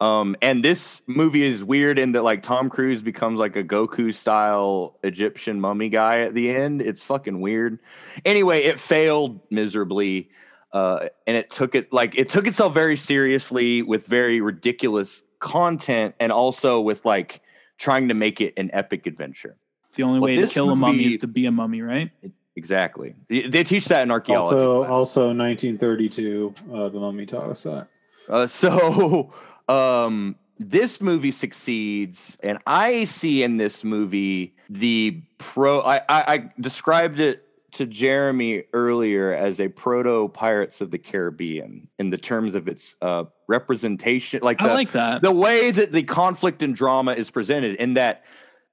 Um, 0.00 0.36
and 0.42 0.64
this 0.64 1.02
movie 1.06 1.44
is 1.44 1.62
weird 1.62 1.98
in 1.98 2.12
that 2.12 2.24
like 2.24 2.42
Tom 2.42 2.68
Cruise 2.68 3.00
becomes 3.00 3.38
like 3.38 3.54
a 3.56 3.62
Goku 3.62 4.12
style 4.12 4.98
Egyptian 5.04 5.60
mummy 5.60 5.88
guy 5.88 6.20
at 6.20 6.34
the 6.34 6.50
end. 6.50 6.82
It's 6.82 7.02
fucking 7.02 7.40
weird. 7.40 7.78
Anyway, 8.24 8.64
it 8.64 8.80
failed 8.80 9.40
miserably. 9.50 10.30
Uh, 10.72 11.08
and 11.28 11.36
it 11.36 11.50
took 11.50 11.76
it 11.76 11.92
like 11.92 12.18
it 12.18 12.28
took 12.28 12.48
itself 12.48 12.74
very 12.74 12.96
seriously 12.96 13.82
with 13.82 14.06
very 14.08 14.40
ridiculous 14.40 15.22
content 15.38 16.16
and 16.18 16.32
also 16.32 16.80
with 16.80 17.04
like 17.04 17.40
trying 17.78 18.08
to 18.08 18.14
make 18.14 18.40
it 18.40 18.54
an 18.56 18.70
epic 18.72 19.06
adventure. 19.06 19.56
the 19.94 20.02
only 20.02 20.18
Well, 20.18 20.26
way 20.26 20.36
to 20.36 20.46
kill 20.48 20.70
a 20.70 20.76
mummy 20.76 21.06
is 21.06 21.18
to 21.18 21.28
be 21.28 21.46
a 21.46 21.52
mummy, 21.52 21.80
right? 21.80 22.10
Exactly. 22.56 23.14
They 23.28 23.48
they 23.48 23.64
teach 23.64 23.86
that 23.86 24.02
in 24.02 24.10
archaeology. 24.10 24.56
Also, 24.56 24.78
class. 24.80 24.90
also 24.90 25.20
1932, 25.34 26.54
uh, 26.72 26.88
the 26.88 27.00
mummy 27.00 27.26
taught 27.26 27.50
us 27.50 27.64
that. 27.64 27.88
Uh, 28.28 28.46
so 28.46 29.32
um, 29.68 30.36
this 30.58 31.00
movie 31.00 31.32
succeeds, 31.32 32.38
and 32.42 32.58
I 32.66 33.04
see 33.04 33.42
in 33.42 33.56
this 33.56 33.82
movie 33.82 34.54
the 34.70 35.22
pro. 35.38 35.80
I, 35.80 35.96
I, 35.96 36.02
I 36.08 36.50
described 36.60 37.18
it 37.18 37.44
to 37.72 37.86
Jeremy 37.86 38.62
earlier 38.72 39.34
as 39.34 39.60
a 39.60 39.66
proto 39.66 40.28
Pirates 40.28 40.80
of 40.80 40.92
the 40.92 40.98
Caribbean 40.98 41.88
in 41.98 42.10
the 42.10 42.18
terms 42.18 42.54
of 42.54 42.68
its 42.68 42.94
uh, 43.02 43.24
representation, 43.48 44.40
like 44.42 44.62
I 44.62 44.68
the, 44.68 44.74
like 44.74 44.92
that. 44.92 45.22
the 45.22 45.32
way 45.32 45.72
that 45.72 45.90
the 45.90 46.04
conflict 46.04 46.62
and 46.62 46.76
drama 46.76 47.14
is 47.14 47.30
presented, 47.30 47.76
in 47.76 47.94
that 47.94 48.22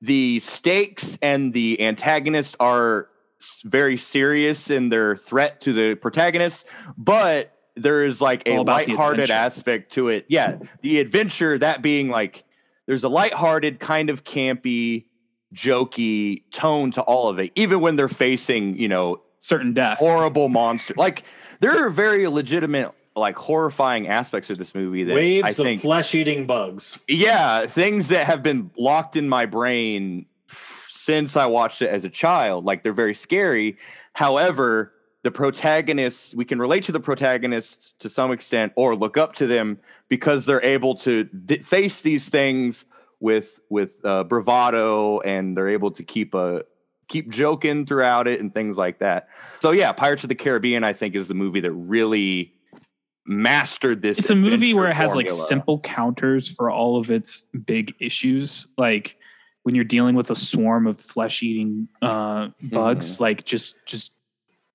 the 0.02 0.40
stakes 0.40 1.18
and 1.22 1.52
the 1.52 1.82
antagonist 1.82 2.56
are 2.60 3.02
s- 3.04 3.08
very 3.66 3.98
serious 3.98 4.70
in 4.70 4.90
their 4.90 5.16
threat 5.16 5.62
to 5.62 5.74
the 5.74 5.96
protagonist, 5.96 6.66
but 6.98 7.54
there 7.76 8.04
is 8.06 8.20
like 8.22 8.48
a 8.48 8.56
All 8.56 8.62
about 8.62 8.88
lighthearted 8.88 9.32
aspect 9.32 9.94
to 9.94 10.10
it. 10.10 10.26
Yeah, 10.28 10.58
the 10.82 11.00
adventure, 11.00 11.58
that 11.58 11.82
being 11.82 12.10
like, 12.10 12.44
there's 12.86 13.04
a 13.04 13.10
lighthearted, 13.10 13.80
kind 13.80 14.10
of 14.10 14.24
campy, 14.24 15.06
jokey 15.56 16.44
tone 16.52 16.92
to 16.92 17.02
all 17.02 17.30
of 17.30 17.40
it, 17.40 17.52
even 17.56 17.80
when 17.82 17.96
they're 17.96 18.10
facing, 18.10 18.78
you 18.78 18.88
know, 18.88 19.22
Certain 19.40 19.74
death. 19.74 19.98
horrible 20.00 20.50
monster. 20.50 20.94
Like 20.98 21.24
there 21.62 21.86
are 21.86 21.90
very 21.90 22.28
legitimate, 22.28 22.92
like 23.16 23.36
horrifying 23.36 24.08
aspects 24.08 24.50
of 24.50 24.58
this 24.58 24.76
movie 24.76 25.04
that 25.06 25.14
I 25.14 25.16
Waves 25.16 25.58
think 25.58 25.78
of 25.80 25.82
flesh-eating 25.82 26.46
bugs. 26.48 27.00
yeah, 27.08 27.66
things 27.68 28.10
that 28.10 28.26
have 28.28 28.44
been 28.44 28.70
locked 28.78 29.16
in 29.16 29.28
my 29.30 29.46
brain 29.46 30.26
since 31.06 31.36
I 31.36 31.46
watched 31.48 31.82
it 31.82 31.90
as 31.90 32.06
a 32.06 32.10
child. 32.10 32.66
Like 32.66 32.84
they're 32.84 32.94
very 32.94 33.16
scary. 33.16 33.78
However, 34.14 34.94
the 35.24 35.32
protagonists, 35.32 36.34
we 36.36 36.46
can 36.46 36.60
relate 36.60 36.84
to 36.86 36.92
the 36.92 37.00
protagonists 37.00 37.94
to 38.00 38.10
some 38.10 38.32
extent 38.32 38.74
or 38.76 38.96
look 38.96 39.18
up 39.18 39.34
to 39.36 39.48
them 39.48 39.80
because 40.10 40.46
they're 40.46 40.64
able 40.64 40.96
to 40.96 41.24
d- 41.24 41.60
face 41.60 42.02
these 42.02 42.30
things 42.30 42.86
with 43.20 43.62
with 43.70 44.04
uh, 44.04 44.24
bravado 44.24 45.20
and 45.20 45.56
they're 45.56 45.70
able 45.70 45.92
to 45.92 46.04
keep 46.04 46.34
a 46.34 46.64
keep 47.08 47.30
joking 47.30 47.86
throughout 47.86 48.28
it 48.28 48.40
and 48.40 48.54
things 48.54 48.78
like 48.78 49.00
that. 49.00 49.28
So 49.60 49.72
yeah, 49.72 49.92
Pirates 49.92 50.24
of 50.24 50.30
the 50.30 50.36
Caribbean 50.36 50.84
I 50.84 50.94
think 50.94 51.16
is 51.16 51.28
the 51.28 51.34
movie 51.34 51.62
that 51.62 51.72
really 51.72 52.54
mastered 53.28 54.02
this 54.02 54.18
it's 54.18 54.32
a 54.32 54.36
movie 54.36 54.74
where 54.74 54.88
it 54.88 54.96
has 54.96 55.16
like 55.16 55.30
simple 55.30 55.80
counters 55.80 56.48
for 56.48 56.72
all 56.72 56.98
of 56.98 57.12
its 57.12 57.44
big 57.66 57.94
issues 58.00 58.66
like 58.80 59.16
when 59.64 59.76
you're 59.76 59.84
dealing 59.84 60.16
with 60.16 60.32
a 60.32 60.36
swarm 60.36 60.88
of 60.88 61.00
flesh 61.00 61.44
eating 61.44 61.88
uh 62.02 62.50
bugs 62.72 63.16
Mm-hmm. 63.16 63.24
like 63.24 63.46
just 63.46 63.78
just 63.86 64.14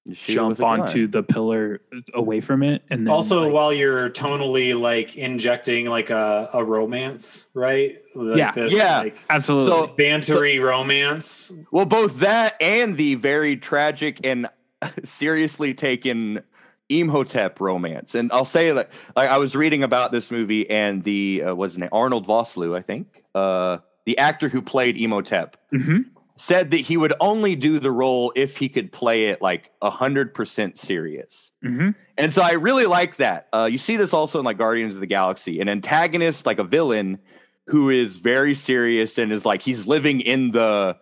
You 0.05 0.14
shoot 0.14 0.33
it 0.33 0.35
jump 0.37 0.49
with 0.51 0.59
a 0.61 0.62
gun. 0.62 0.81
onto 0.81 1.07
the 1.09 1.22
pillar 1.22 1.81
away 2.14 2.40
from 2.40 2.62
it, 2.62 2.83
and 2.90 3.07
then 3.07 3.12
also, 3.12 3.44
like, 3.44 3.53
while 3.53 3.72
you're 3.72 4.09
tonally 4.11 4.79
like 4.81 5.16
injecting 5.16 5.87
like 5.87 6.11
a, 6.11 6.49
a 6.55 6.62
romance, 6.64 7.49
right? 7.55 7.96
Like 8.14 8.37
Yeah. 8.38 8.53
this, 8.53 8.72
Yeah. 8.75 8.99
Like, 9.01 9.18
absolutely. 9.29 9.81
this 9.81 9.90
bantery 9.90 10.61
romance. 10.62 11.53
Well, 11.72 11.87
both 11.87 12.20
that 12.20 12.55
and 12.61 12.96
the 12.96 13.16
very 13.16 13.57
tragic 13.57 14.20
and 14.25 14.49
seriously 15.05 15.75
taken 15.75 16.40
Imhotep 16.88 17.61
romance. 17.61 18.14
And 18.14 18.31
I'll 18.31 18.44
say 18.44 18.70
that 18.70 18.90
like 19.16 19.29
I 19.29 19.38
was 19.38 19.57
reading 19.57 19.83
about 19.83 20.12
this 20.12 20.31
movie 20.31 20.70
and 20.70 21.03
the 21.03 21.42
uh, 21.42 21.55
what's 21.57 21.72
his 21.72 21.79
name 21.81 21.88
Arnold 21.90 22.29
Vosloo, 22.29 22.79
I 22.79 22.83
think, 22.83 23.25
uh, 23.35 23.79
the 24.07 24.16
actor 24.19 24.49
who 24.49 24.62
played 24.62 24.97
Imhotep, 24.97 25.57
Mhm. 25.75 26.07
said 26.37 26.71
that 26.71 26.79
he 26.79 26.97
would 26.97 27.12
only 27.21 27.57
do 27.57 27.79
the 27.79 27.90
role 27.90 28.33
if 28.37 28.57
he 28.57 28.69
could 28.69 28.92
play 28.92 29.27
it 29.27 29.42
like 29.42 29.71
hundred 29.83 30.35
percent 30.35 30.79
serious. 30.79 31.51
Mhm. 31.64 31.95
And 32.19 32.33
so 32.33 32.42
I 32.42 32.53
really 32.53 32.87
like 32.87 33.16
that. 33.16 33.49
Uh, 33.53 33.69
you 33.71 33.79
see 33.79 33.97
this 33.97 34.12
also 34.12 34.38
in 34.38 34.45
like 34.45 34.59
Guardians 34.59 34.95
of 34.95 35.01
the 35.01 35.07
Galaxy, 35.07 35.61
an 35.61 35.69
antagonist 35.69 36.47
like 36.47 36.59
a 36.59 36.64
villain 36.64 37.19
who 37.66 37.90
is 37.90 38.16
very 38.16 38.55
serious 38.55 39.19
and 39.19 39.33
is 39.33 39.45
like 39.45 39.61
he's 39.62 39.87
living 39.87 40.21
in 40.21 40.51
the 40.53 40.97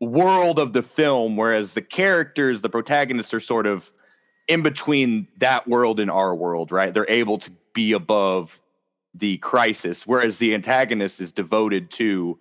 world 0.00 0.58
of 0.58 0.72
the 0.72 0.82
film, 0.82 1.36
whereas 1.36 1.74
the 1.74 1.82
characters, 1.82 2.62
the 2.62 2.68
protagonists, 2.68 3.34
are 3.34 3.40
sort 3.40 3.66
of 3.66 3.92
in 4.48 4.62
between 4.62 5.26
that 5.38 5.66
world 5.68 6.00
and 6.00 6.10
our 6.10 6.34
world, 6.34 6.72
right? 6.72 6.92
They're 6.94 7.10
able 7.10 7.38
to 7.38 7.50
be 7.74 7.92
above 7.92 8.60
the 9.14 9.38
crisis, 9.38 10.06
whereas 10.06 10.38
the 10.38 10.54
antagonist 10.54 11.20
is 11.20 11.32
devoted 11.32 11.90
to 11.92 12.38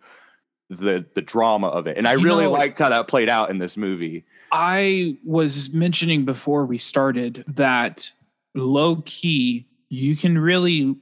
the 0.69 1.05
the 1.15 1.21
drama 1.21 1.67
of 1.67 1.87
it. 1.87 1.97
And 1.97 2.07
I 2.07 2.13
You 2.13 2.23
really 2.23 2.43
know- 2.45 2.51
liked 2.51 2.77
how 2.79 2.89
that 2.89 3.07
played 3.07 3.29
out 3.29 3.49
in 3.49 3.57
this 3.57 3.75
movie. 3.77 4.23
I 4.51 5.17
was 5.23 5.71
mentioning 5.73 6.25
before 6.25 6.65
we 6.65 6.77
started 6.77 7.43
that 7.47 8.11
low 8.55 8.97
key, 9.05 9.67
you 9.89 10.15
can 10.15 10.37
really 10.37 10.95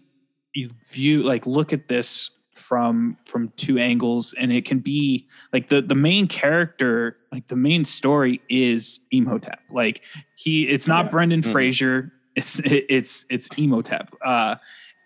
view 0.89 1.23
like 1.23 1.45
look 1.45 1.71
at 1.73 1.87
this 1.87 2.31
from 2.55 3.15
from 3.27 3.49
two 3.57 3.77
angles 3.77 4.33
and 4.39 4.51
it 4.51 4.65
can 4.65 4.79
be 4.79 5.27
like 5.53 5.69
the 5.69 5.81
the 5.81 5.93
main 5.95 6.27
character 6.27 7.15
like 7.31 7.47
the 7.47 7.55
main 7.55 7.85
story 7.85 8.41
is 8.49 8.99
Imhotep 9.11 9.59
like 9.69 10.01
he 10.35 10.63
it's 10.67 10.87
not 10.87 11.05
Yeah. 11.05 11.11
Brendan 11.11 11.41
Mhm. 11.41 11.51
Fraser 11.51 12.11
it's 12.35 12.57
it, 12.59 12.85
it's 12.89 13.27
it's 13.29 13.47
Imhotep 13.57 14.15
uh 14.25 14.55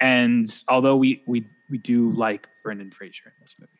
and 0.02 0.46
although 0.68 0.96
we 0.98 1.22
we 1.26 1.46
we 1.70 1.78
do 1.78 2.12
like 2.12 2.48
Brendan 2.64 2.92
Fraser 2.92 3.24
in 3.28 3.32
this 3.42 3.56
movie 3.60 3.72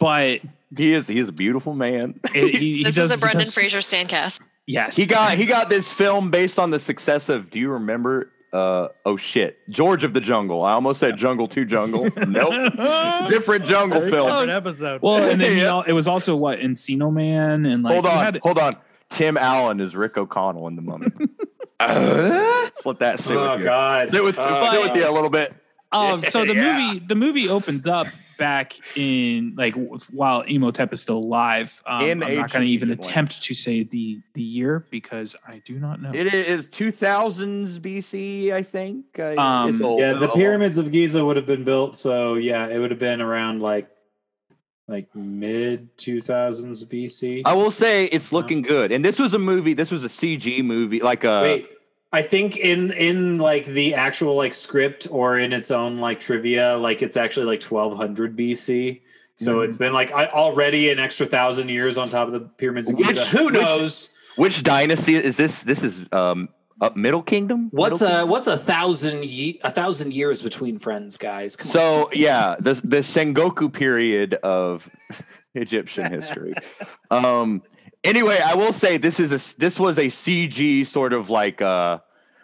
but 0.00 0.40
He 0.76 0.92
is 0.94 1.06
he 1.06 1.18
is 1.20 1.28
a 1.28 1.32
beautiful 1.32 1.74
man. 1.74 2.18
it, 2.34 2.54
he, 2.56 2.78
he 2.78 2.84
This 2.84 2.96
does, 2.96 3.10
is 3.10 3.16
a 3.16 3.20
Brendan 3.20 3.44
does- 3.44 3.54
Fraser 3.54 3.78
standcast. 3.78 4.42
yes 4.66 4.96
He 4.96 5.06
got 5.06 5.36
he 5.38 5.46
got 5.46 5.68
this 5.68 5.92
film 5.92 6.30
based 6.30 6.58
on 6.58 6.70
the 6.70 6.78
success 6.80 7.28
of. 7.28 7.50
Do 7.50 7.58
you 7.60 7.70
remember? 7.70 8.32
Uh 8.50 8.88
oh 9.04 9.16
shit, 9.18 9.58
George 9.68 10.04
of 10.04 10.14
the 10.14 10.20
Jungle. 10.22 10.64
I 10.64 10.72
almost 10.72 10.98
said 11.00 11.18
Jungle 11.18 11.46
to 11.48 11.66
Jungle. 11.66 12.04
nope, 12.26 12.72
different 13.28 13.66
jungle 13.66 14.00
film. 14.00 14.26
different 14.26 14.50
episode. 14.50 15.02
Well, 15.02 15.22
and 15.30 15.38
then 15.40 15.52
he 15.52 15.58
Yeah. 15.62 15.66
al- 15.68 15.82
it 15.82 15.92
was 15.92 16.08
also 16.08 16.34
what 16.34 16.58
Encino 16.58 17.12
Man 17.12 17.66
and 17.66 17.82
like 17.82 17.92
hold 17.92 18.06
on, 18.06 18.24
had- 18.24 18.40
hold 18.42 18.58
on. 18.58 18.74
Tim 19.10 19.36
Allen 19.36 19.80
is 19.80 19.96
Rick 19.96 20.16
O'Connell 20.16 20.68
in 20.68 20.76
the 20.76 20.82
Mummy. 20.82 21.06
Let's 21.80 22.84
let 22.84 22.98
that 23.00 23.20
sit 23.20 23.36
Oh 23.36 23.52
with 23.52 23.60
you. 23.60 23.64
God! 23.66 24.10
Sit 24.10 24.24
with, 24.24 24.36
Oh, 24.38 24.70
sit 24.72 24.82
with 24.82 24.96
you 24.96 25.08
a 25.08 25.12
little 25.12 25.30
bit. 25.30 25.54
Um, 25.92 26.20
so 26.20 26.44
the 26.44 26.54
Yeah. 26.54 26.76
movie 26.76 26.98
the 27.06 27.14
movie 27.14 27.48
opens 27.48 27.86
up 27.86 28.08
back 28.38 28.74
in 28.96 29.54
like 29.56 29.74
w- 29.74 29.98
while 30.10 30.42
Imhotep 30.42 30.92
is 30.92 31.00
still 31.02 31.16
alive. 31.18 31.82
Um, 31.86 32.02
I'm 32.02 32.18
not 32.36 32.52
going 32.52 32.66
to 32.66 32.70
even 32.72 32.90
attempt 32.90 33.42
to 33.42 33.54
say 33.54 33.84
the 33.84 34.20
the 34.34 34.42
year 34.42 34.86
because 34.90 35.34
I 35.46 35.62
do 35.64 35.78
not 35.78 36.02
know. 36.02 36.10
It 36.12 36.32
is 36.34 36.68
2000s 36.68 37.78
BC, 37.80 38.52
I 38.52 38.62
think. 38.62 39.06
Uh, 39.18 39.40
Um. 39.40 39.80
Yeah, 39.98 40.12
the 40.14 40.28
pyramids 40.28 40.78
of 40.78 40.90
Giza 40.92 41.24
would 41.24 41.36
have 41.36 41.46
been 41.46 41.64
built. 41.64 41.96
So 41.96 42.34
yeah, 42.34 42.68
it 42.68 42.78
would 42.78 42.90
have 42.90 43.00
been 43.00 43.20
around 43.20 43.62
like 43.62 43.88
like 44.88 45.14
mid 45.14 45.96
two 45.98 46.20
thousands 46.20 46.84
BC. 46.84 47.42
I 47.44 47.54
will 47.54 47.70
say 47.70 48.06
it's 48.06 48.32
looking 48.32 48.62
good. 48.62 48.90
And 48.90 49.04
this 49.04 49.18
was 49.18 49.34
a 49.34 49.38
movie. 49.38 49.74
This 49.74 49.90
was 49.90 50.02
a 50.02 50.08
CG 50.08 50.64
movie, 50.64 51.00
like 51.00 51.24
a. 51.24 51.42
Wait, 51.42 51.68
I 52.12 52.22
think 52.22 52.56
in 52.56 52.90
in 52.92 53.38
like 53.38 53.66
the 53.66 53.94
actual 53.94 54.34
like 54.34 54.54
script 54.54 55.06
or 55.10 55.38
in 55.38 55.52
its 55.52 55.70
own 55.70 55.98
like 55.98 56.18
trivia, 56.20 56.76
like 56.78 57.02
it's 57.02 57.16
actually 57.18 57.46
like 57.46 57.60
twelve 57.60 57.96
hundred 57.96 58.36
BC. 58.36 59.02
So 59.34 59.56
Mm-hmm. 59.56 59.64
it's 59.68 59.76
been 59.76 59.92
like 59.92 60.10
I, 60.12 60.26
already 60.26 60.90
an 60.90 60.98
extra 60.98 61.26
thousand 61.26 61.68
years 61.68 61.96
on 61.96 62.08
top 62.08 62.26
of 62.26 62.32
the 62.32 62.40
pyramids 62.40 62.90
of 62.90 62.96
Which- 62.98 63.08
Giza. 63.08 63.26
Who 63.26 63.44
which- 63.46 63.54
knows? 63.54 64.10
Which 64.36 64.62
dynasty 64.62 65.16
is 65.16 65.36
this? 65.36 65.62
This 65.62 65.84
is 65.84 66.00
um 66.12 66.48
up 66.80 66.96
Middle 66.96 67.22
Kingdom. 67.22 67.68
What's 67.72 68.00
Middle 68.00 68.08
a 68.08 68.10
Kingdom? 68.20 68.30
what's 68.30 68.46
a 68.46 68.56
thousand 68.56 69.24
ye- 69.24 69.60
a 69.64 69.70
thousand 69.70 70.14
years 70.14 70.42
between 70.42 70.78
friends, 70.78 71.16
guys? 71.16 71.56
Come 71.56 71.68
on. 71.68 71.72
So 71.72 72.10
yeah, 72.12 72.56
the 72.58 72.74
the 72.74 72.98
Sengoku 72.98 73.72
period 73.72 74.34
of 74.34 74.88
Egyptian 75.54 76.10
history. 76.12 76.54
um. 77.10 77.62
Anyway, 78.04 78.38
I 78.42 78.54
will 78.54 78.72
say 78.72 78.96
this 78.96 79.18
is 79.18 79.32
a 79.32 79.58
this 79.58 79.78
was 79.78 79.98
a 79.98 80.04
CG 80.04 80.86
sort 80.86 81.12
of 81.12 81.30
like 81.30 81.60
uh 81.60 81.98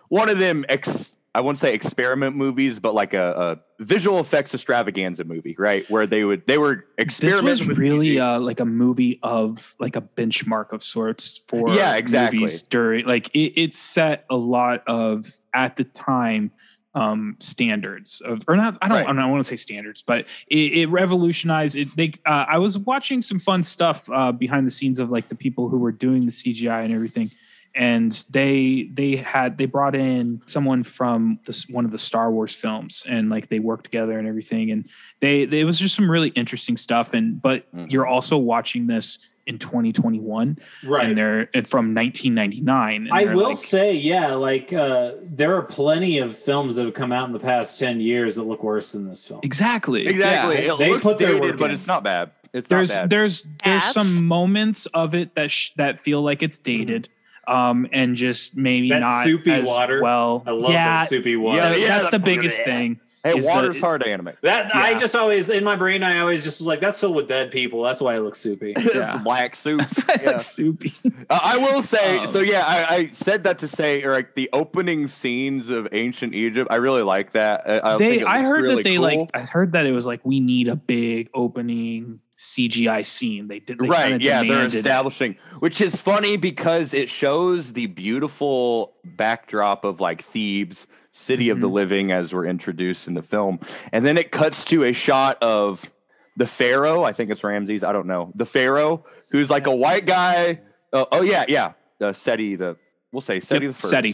one 0.09 0.29
of 0.29 0.39
them 0.41 0.65
ex 0.69 1.13
I 1.37 1.41
wouldn't 1.41 1.59
say 1.59 1.75
experiment 1.75 2.37
movies, 2.37 2.79
but 2.79 2.95
like 2.95 3.13
a, 3.13 3.59
a 3.81 3.83
visual 3.85 4.21
effects 4.21 4.55
extravaganza 4.55 5.25
movie, 5.25 5.57
right? 5.59 5.89
Where 5.91 6.07
they 6.07 6.23
would 6.23 6.47
they 6.47 6.59
were 6.59 6.77
this 6.97 7.07
experimenting 7.07 7.45
was 7.45 7.67
with 7.67 7.79
really 7.79 8.21
uh, 8.21 8.39
like 8.39 8.61
a 8.61 8.65
movie 8.65 9.19
of 9.23 9.75
like 9.81 9.97
a 9.97 10.01
benchmark 10.01 10.73
of 10.73 10.85
sorts 10.85 11.39
for 11.49 11.71
Yeah, 11.71 11.97
exactly. 11.97 12.39
movies 12.39 12.63
during 12.63 13.07
like 13.07 13.31
it, 13.35 13.61
it 13.61 13.75
set 13.75 14.25
a 14.31 14.37
lot 14.37 14.85
of 14.87 15.27
at 15.53 15.75
the 15.77 15.85
time 15.85 16.53
um 16.97 17.37
standards 17.41 18.21
of 18.21 18.43
or 18.47 18.55
not 18.57 18.79
i 18.81 18.87
don't 18.87 18.99
Right. 18.99 19.09
i 19.09 19.13
don't 19.13 19.29
want 19.33 19.45
to 19.45 19.49
say 19.49 19.57
standards 19.57 20.01
but 20.07 20.27
it, 20.47 20.73
it 20.79 20.87
revolutionized 20.89 21.75
it 21.75 21.89
they 21.97 22.13
uh, 22.25 22.45
i 22.49 22.57
was 22.59 22.79
watching 22.79 23.21
some 23.21 23.41
fun 23.41 23.65
stuff 23.65 24.09
uh 24.13 24.31
behind 24.31 24.65
the 24.65 24.71
scenes 24.71 25.01
of 25.01 25.11
like 25.11 25.27
the 25.27 25.35
people 25.35 25.69
who 25.69 25.79
were 25.79 25.91
doing 25.91 26.25
the 26.25 26.31
cgi 26.31 26.85
and 26.85 26.95
everything 26.95 27.33
and 27.75 28.13
they 28.31 28.89
they 28.93 29.17
had 29.17 29.59
they 29.59 29.67
brought 29.67 29.95
in 29.97 30.41
someone 30.47 30.83
from 30.83 31.39
this 31.45 31.69
one 31.69 31.85
of 31.85 31.91
the 31.91 31.99
Star 31.99 32.31
Wars 32.31 32.55
films 32.55 33.05
and 33.09 33.31
like 33.31 33.49
they 33.49 33.59
worked 33.59 33.85
together 33.85 34.19
and 34.19 34.29
everything 34.29 34.71
and 34.71 34.89
they, 35.21 35.45
they 35.45 35.61
it 35.61 35.65
was 35.65 35.79
just 35.79 35.95
some 35.95 36.11
really 36.11 36.29
interesting 36.31 36.77
stuff 36.77 37.15
and 37.15 37.41
but 37.43 37.71
Mhm. 37.75 37.91
you're 37.93 38.07
also 38.07 38.37
watching 38.39 38.87
this 38.87 39.19
in 39.47 39.59
2021 39.59 40.57
Right. 40.85 41.07
and 41.09 41.19
they're 41.19 41.51
and 41.53 41.67
from 41.67 41.95
1999 41.95 43.09
I 43.13 43.25
will 43.35 43.49
like- 43.49 43.57
say, 43.57 43.93
yeah, 43.95 44.33
like 44.35 44.73
uh, 44.73 45.13
there 45.23 45.55
are 45.57 45.63
plenty 45.63 46.19
of 46.19 46.37
films 46.37 46.77
that 46.77 46.85
have 46.85 46.95
come 46.95 47.13
out 47.13 47.27
in 47.27 47.33
the 47.33 47.39
past 47.41 47.79
ten 47.79 48.01
years 48.01 48.37
that 48.37 48.45
look 48.45 48.63
worse 48.63 48.93
than 48.93 49.07
this 49.09 49.27
film. 49.27 49.41
exactly 49.43 50.07
exactly. 50.07 50.65
Yeah, 50.65 50.75
it 50.75 50.79
they 50.79 50.91
looks 50.91 51.03
put 51.05 51.19
their 51.19 51.29
dated, 51.33 51.43
work 51.43 51.59
but 51.59 51.71
in. 51.71 51.75
it's 51.75 51.87
not 51.87 52.03
bad. 52.05 52.31
It's 52.53 52.69
there's 52.69 52.91
not 52.95 53.03
bad. 53.03 53.11
there's 53.11 53.43
there's 53.65 53.85
Ads? 53.85 53.93
some 54.17 54.25
moments 54.27 54.87
of 54.87 55.15
it 55.15 55.35
that 55.35 55.51
sh- 55.51 55.71
that 55.77 56.01
feel 56.01 56.23
like 56.23 56.43
it's 56.43 56.57
dated 56.59 57.09
um 57.49 57.87
and 57.93 58.17
just 58.17 58.57
maybe 58.57 58.89
That 58.91 59.01
not 59.01 59.25
soupy 59.25 59.51
as 59.53 59.67
water. 59.67 60.03
well 60.03 60.43
I 60.47 60.51
love 60.53 60.73
yeah, 60.73 60.99
that 61.01 61.09
soupy 61.09 61.37
water. 61.37 61.59
Yeah, 61.59 61.75
yeah, 61.77 61.89
that's 61.99 62.05
the 62.11 62.19
that- 62.19 62.25
biggest 62.25 62.63
thing 62.65 63.01
hey, 63.23 63.37
is 63.37 63.47
the- 63.47 63.51
water's 63.53 63.81
hard 63.81 64.03
to 64.03 64.09
animate. 64.09 64.37
That 64.43 64.75
I 64.75 64.95
just 64.95 65.17
always 65.17 65.49
in 65.49 65.65
my 65.65 65.77
brain, 65.77 66.03
I 66.03 66.19
always 66.19 66.45
just 66.45 66.61
was 66.61 66.67
like, 66.67 66.81
that's 66.81 67.01
filled 67.01 67.17
with 67.17 67.27
dead 67.29 67.51
people. 67.51 67.83
That's 67.83 68.01
why 68.03 68.17
it 68.17 68.21
looks 68.21 68.39
soupy. 68.39 68.75
Yeah. 68.95 69.17
Black 69.25 69.57
soup. 69.57 69.81
that's 69.81 69.99
why 70.07 70.15
Yeah. 70.21 70.25
that's 70.33 70.47
soupy 70.47 70.95
Uh, 71.31 71.41
I 71.43 71.57
will 71.57 71.83
say, 71.83 72.19
Um, 72.19 72.27
so 72.27 72.41
yeah, 72.41 72.65
I, 72.67 72.95
I 72.97 73.09
said 73.09 73.45
that 73.45 73.59
to 73.61 73.69
say, 73.69 74.03
or 74.03 74.13
like 74.13 74.35
the 74.35 74.51
opening 74.53 75.07
scenes 75.07 75.71
of 75.71 75.89
ancient 75.93 76.35
Egypt, 76.35 76.69
I 76.71 76.77
really 76.77 77.03
like 77.03 77.33
that. 77.33 77.63
I, 77.67 77.95
I 77.95 77.97
they 77.97 78.21
it 78.21 78.27
i 78.27 78.43
heard 78.43 78.63
really 78.63 78.77
that 78.77 78.85
they 78.85 78.97
cool. 78.97 79.03
like 79.05 79.31
i 79.35 79.41
heard 79.41 79.73
that 79.73 79.87
it 79.87 79.93
was 79.93 80.07
like 80.07 80.21
we 80.25 80.41
need 80.41 80.69
a 80.69 80.77
big 80.77 81.31
opening 81.33 82.21
cgi 82.39 83.05
scene 83.07 83.47
they 83.49 83.61
did 83.61 83.79
they 83.79 83.87
right, 83.89 84.21
yeah, 84.21 84.43
they're 84.43 84.67
establishing, 84.67 85.37
which 85.61 85.81
is 85.81 85.95
funny 86.01 86.37
because 86.37 86.93
it 86.93 87.09
shows 87.09 87.73
the 87.73 87.87
beautiful 87.87 88.95
backdrop 89.05 89.85
of 89.85 90.01
like 90.01 90.23
Thebes, 90.23 90.87
city 91.13 91.51
of 91.51 91.61
the 91.61 91.69
Mhm. 91.69 91.73
living, 91.73 92.13
as 92.13 92.35
we're 92.35 92.47
introduced 92.47 93.07
in 93.07 93.15
the 93.15 93.23
film, 93.23 93.61
and 93.93 94.05
then 94.05 94.19
it 94.19 94.33
cuts 94.33 94.65
to 94.67 94.85
a 94.85 94.93
shot 94.93 95.41
of 95.43 95.89
the 96.37 96.47
pharaoh. 96.47 97.05
I 97.05 97.13
think 97.13 97.31
it's 97.31 97.45
Ramses. 97.45 97.85
I 97.85 97.93
don't 97.93 98.07
know 98.07 98.33
the 98.35 98.47
pharaoh, 98.47 99.05
who's 99.31 99.49
like 99.51 99.67
a 99.69 99.75
white 99.75 100.05
guy. 100.07 100.61
Uh, 100.93 101.05
oh 101.13 101.23
yeah, 101.23 101.45
yeah, 101.49 101.73
uh, 102.01 102.13
Seti 102.13 102.57
the. 102.57 102.77
We'll 103.15 103.21
say 103.21 103.39
Seti 103.39 103.67
Yep, 103.67 103.77
the 103.77 103.81
first. 103.81 103.91
Seti. 103.91 104.09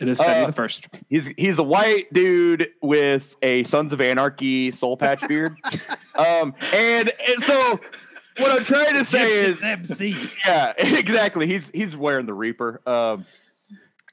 It 0.00 0.08
is 0.08 0.18
Seti 0.18 0.30
Uh, 0.30 0.46
the 0.46 0.52
first 0.52 0.88
He's 1.10 1.26
he's 1.36 1.58
a 1.58 1.62
white 1.62 2.10
dude 2.14 2.70
with 2.80 3.36
a 3.42 3.62
Sons 3.64 3.92
of 3.92 4.00
Anarchy 4.00 4.70
soul 4.70 4.96
patch 4.96 5.20
beard. 5.28 5.54
um, 6.18 6.54
and, 6.72 7.12
and 7.28 7.42
so 7.42 7.78
what 8.38 8.50
I'm 8.50 8.64
trying 8.64 8.94
to 8.94 9.04
say 9.04 9.44
is, 9.44 9.62
MC. 9.62 10.16
yeah, 10.46 10.72
exactly. 10.78 11.46
He's 11.46 11.68
he's 11.74 11.94
wearing 11.94 12.24
the 12.24 12.32
Reaper. 12.32 12.80
Um, 12.86 13.26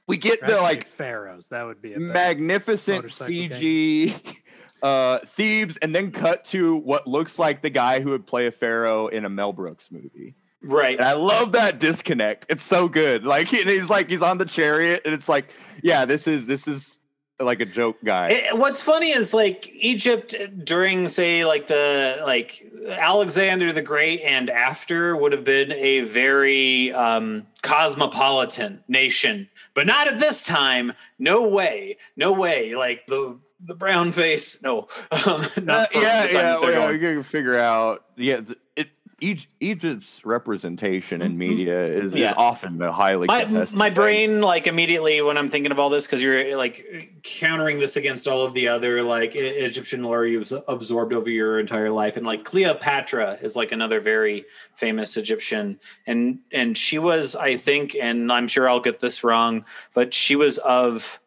we 0.06 0.18
get 0.18 0.46
the 0.46 0.60
like 0.60 0.86
pharaohs. 0.86 1.48
That 1.48 1.66
would 1.66 1.82
be 1.82 1.94
a 1.94 2.00
magnificent 2.00 2.98
motorcycle 2.98 3.34
CG 3.34 4.38
uh, 4.84 5.20
Thebes, 5.20 5.78
and 5.78 5.96
then 5.96 6.12
cut 6.12 6.44
to 6.46 6.76
what 6.76 7.08
looks 7.08 7.40
like 7.40 7.62
the 7.62 7.70
guy 7.70 8.02
who 8.02 8.10
would 8.10 8.28
play 8.28 8.48
a 8.48 8.52
pharaoh 8.52 9.08
in 9.08 9.24
a 9.24 9.30
Mel 9.30 9.54
Brooks 9.54 9.90
movie. 9.92 10.36
Right. 10.64 10.98
And 10.98 11.06
I 11.06 11.14
love 11.14 11.52
that 11.54 11.80
disconnect. 11.80 12.48
It's 12.50 12.64
so 12.64 12.88
good. 12.88 13.24
Like 13.24 13.48
he, 13.48 13.64
he's 13.64 13.90
like 13.90 14.10
he's 14.10 14.22
on 14.24 14.38
the 14.38 14.46
chariot, 14.46 15.02
and 15.06 15.14
it's 15.14 15.30
like, 15.30 15.46
yeah, 15.84 16.06
this 16.06 16.28
is 16.28 16.46
this 16.48 16.68
is 16.68 17.00
like 17.40 17.60
a 17.60 17.66
joke 17.66 17.98
guy. 18.04 18.30
It- 18.32 18.58
what's 18.58 18.82
funny 18.82 19.12
is 19.12 19.34
like 19.34 19.68
Egypt 19.68 20.34
during 20.64 21.08
say 21.08 21.46
like 21.46 21.68
the 21.68 22.18
like 22.26 22.64
Alexander 22.90 23.74
the 23.74 23.82
Great 23.82 24.22
and 24.22 24.50
after 24.50 25.16
would 25.16 25.34
have 25.34 25.44
been 25.44 25.72
a 25.74 26.02
very 26.02 26.92
um 26.94 27.46
cosmopolitan 27.62 28.84
nation 28.88 29.50
but 29.74 29.86
not 29.88 30.08
at 30.08 30.20
this 30.20 30.46
time 30.46 30.94
no 31.20 31.48
way 31.48 31.98
no 32.16 32.32
way 32.32 32.76
like 32.76 33.06
the 33.08 33.38
the 33.66 33.76
brown 33.76 34.12
face 34.12 34.62
no 34.62 34.88
um, 35.26 35.42
not 35.64 35.70
Uh, 35.82 35.86
for 35.88 36.00
yeah, 36.02 36.28
the 36.28 36.28
time 36.28 36.32
yeah, 36.34 36.42
that 36.44 36.62
they're 36.62 36.70
yeah. 36.72 36.76
going. 36.88 36.94
We 36.94 37.00
can 37.00 37.24
figure 37.24 37.58
out. 37.58 38.06
Yeah, 38.16 38.42
th- 38.42 38.58
it. 38.76 38.90
Egy- 39.26 39.48
Egypt's 39.60 40.24
representation 40.26 41.22
in 41.22 41.38
media 41.38 41.86
is, 41.86 42.12
Mm-hmm. 42.12 42.18
Yeah. 42.18 42.30
is 42.32 42.36
often 42.38 42.80
highly 42.80 43.28
my, 43.28 43.44
contested 43.46 43.78
my 43.78 43.86
thing. 43.88 43.94
brain 43.96 44.42
like 44.42 44.68
immediately 44.68 45.22
when 45.22 45.38
i'm 45.38 45.50
thinking 45.50 45.72
of 45.72 45.80
all 45.80 45.90
this 45.90 46.06
because 46.06 46.22
you're 46.22 46.56
like 46.58 46.82
countering 47.24 47.80
this 47.80 47.96
against 47.98 48.28
all 48.28 48.44
of 48.44 48.54
the 48.54 48.68
other 48.68 49.02
like 49.02 49.36
egyptian 49.36 50.04
lore 50.04 50.26
you've 50.26 50.52
absorbed 50.68 51.14
over 51.14 51.30
your 51.30 51.60
entire 51.60 51.90
life 51.90 52.16
and 52.18 52.26
like 52.26 52.44
cleopatra 52.44 53.38
is 53.42 53.56
like 53.56 53.72
another 53.72 54.00
very 54.00 54.46
famous 54.76 55.18
egyptian 55.18 55.80
and 56.06 56.40
and 56.52 56.78
she 56.78 57.00
was 57.00 57.36
i 57.36 57.58
think 57.58 57.96
and 58.00 58.32
i'm 58.32 58.48
sure 58.48 58.70
i'll 58.70 58.80
get 58.80 59.00
this 59.00 59.24
wrong 59.24 59.66
but 59.94 60.14
she 60.14 60.36
was 60.36 60.58
of 60.60 61.20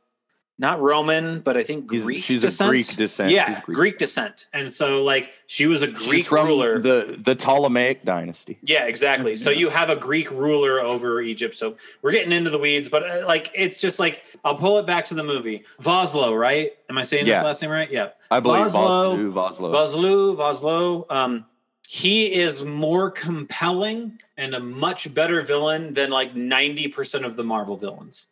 not 0.59 0.81
roman 0.81 1.41
but 1.41 1.57
i 1.57 1.63
think 1.63 1.91
She's- 1.91 2.03
greek 2.05 2.23
she's 2.23 2.39
a 2.45 2.47
descent 2.49 2.69
Greek 2.71 2.87
descent. 2.97 3.31
yeah 3.31 3.61
Greek. 3.61 3.77
greek. 3.77 3.99
descent 3.99 4.47
and 4.53 4.73
so 4.73 5.03
like 5.05 5.33
she 5.47 5.67
was 5.67 5.83
a 5.83 5.87
She's 5.97 6.07
greek 6.07 6.31
ruler 6.33 6.81
the 6.81 7.17
the 7.25 7.35
Ptolemaic 7.35 8.05
dynasty. 8.05 8.59
yeah, 8.63 8.85
exactly. 8.87 9.35
So 9.37 9.49
you 9.51 9.71
have 9.71 9.89
a 9.89 9.97
Greek 9.97 10.31
ruler 10.31 10.79
over 10.81 11.23
Egypt. 11.23 11.55
So 11.55 11.77
we're 12.03 12.13
getting 12.13 12.33
into 12.33 12.51
the 12.51 12.59
weeds, 12.59 12.89
but 12.91 13.03
uh, 13.03 13.25
like 13.27 13.51
it's 13.55 13.81
just 13.81 13.99
like 13.99 14.23
I'll 14.45 14.57
pull 14.57 14.79
it 14.79 14.85
back 14.85 15.07
to 15.07 15.15
the 15.15 15.25
movie. 15.25 15.65
Vosloo, 15.83 16.39
right? 16.39 16.73
Am 16.91 16.99
I 16.99 17.03
saying 17.05 17.27
Yeah. 17.27 17.37
his 17.37 17.45
last 17.45 17.63
name 17.63 17.71
right? 17.71 17.91
Yeah. 17.91 18.09
I 18.31 18.41
believe 18.41 18.67
Vosloo- 18.67 19.33
Vosloo. 19.33 19.73
Vosloo. 19.73 20.37
Vosloo, 20.37 20.37
Vosloo. 20.37 21.11
Um, 21.11 21.47
he 21.89 22.35
is 22.35 22.63
more 22.63 23.11
compelling 23.11 24.21
and 24.37 24.55
a 24.55 24.61
much 24.61 25.13
better 25.15 25.41
villain 25.41 25.95
than 25.95 26.11
like 26.11 26.35
ninety 26.37 26.89
percent 26.89 27.25
of 27.25 27.37
the 27.37 27.45
Marvel 27.45 27.77
villains. 27.79 28.27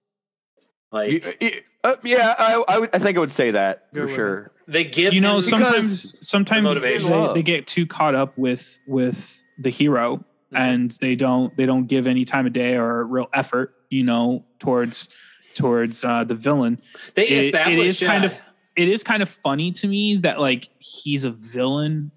Like 0.93 1.11
You- 1.13 1.21
you- 1.41 1.61
uh, 1.85 1.95
yeah, 2.03 2.35
I, 2.39 2.65
I, 2.69 2.79
would- 2.79 2.91
I 2.95 2.99
think 2.99 3.17
I 3.17 3.21
would 3.21 3.31
say 3.33 3.53
that 3.53 3.87
for 3.95 4.09
sure. 4.09 4.51
they 4.67 4.85
give 4.85 5.15
you 5.15 5.21
know 5.21 5.41
sometimes 5.41 6.15
sometimes 6.27 6.65
motivation. 6.65 7.11
they, 7.11 7.33
they 7.35 7.43
get 7.43 7.67
too 7.69 7.87
caught 7.87 8.15
up 8.17 8.37
with 8.37 8.79
with 8.87 9.43
the 9.59 9.71
hero 9.71 10.25
Mm-hmm. 10.53 10.57
and 10.63 10.91
they 11.01 11.17
don't 11.17 11.57
they 11.57 11.67
don't 11.67 11.87
give 11.89 12.07
any 12.07 12.25
time 12.25 12.47
of 12.47 12.53
day 12.53 12.77
or 12.77 13.05
real 13.05 13.27
effort 13.35 13.75
you 13.91 14.05
know 14.05 14.45
towards 14.61 15.09
towards 15.57 16.05
uh 16.05 16.23
the 16.23 16.37
villain 16.37 16.79
they 17.17 17.25
it, 17.25 17.31
it 17.33 17.45
establish 17.47 17.87
is 17.89 18.01
kind 18.01 18.23
uh, 18.23 18.29
of 18.29 18.43
it 18.77 18.89
is 18.89 19.03
kind 19.03 19.25
of 19.25 19.29
funny 19.29 19.73
to 19.73 19.89
me 19.89 20.19
that 20.19 20.39
like 20.39 20.69
he's 20.79 21.25
a 21.25 21.31
villain 21.31 22.13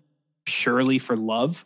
purely 0.46 1.00
for 1.00 1.18
love 1.18 1.66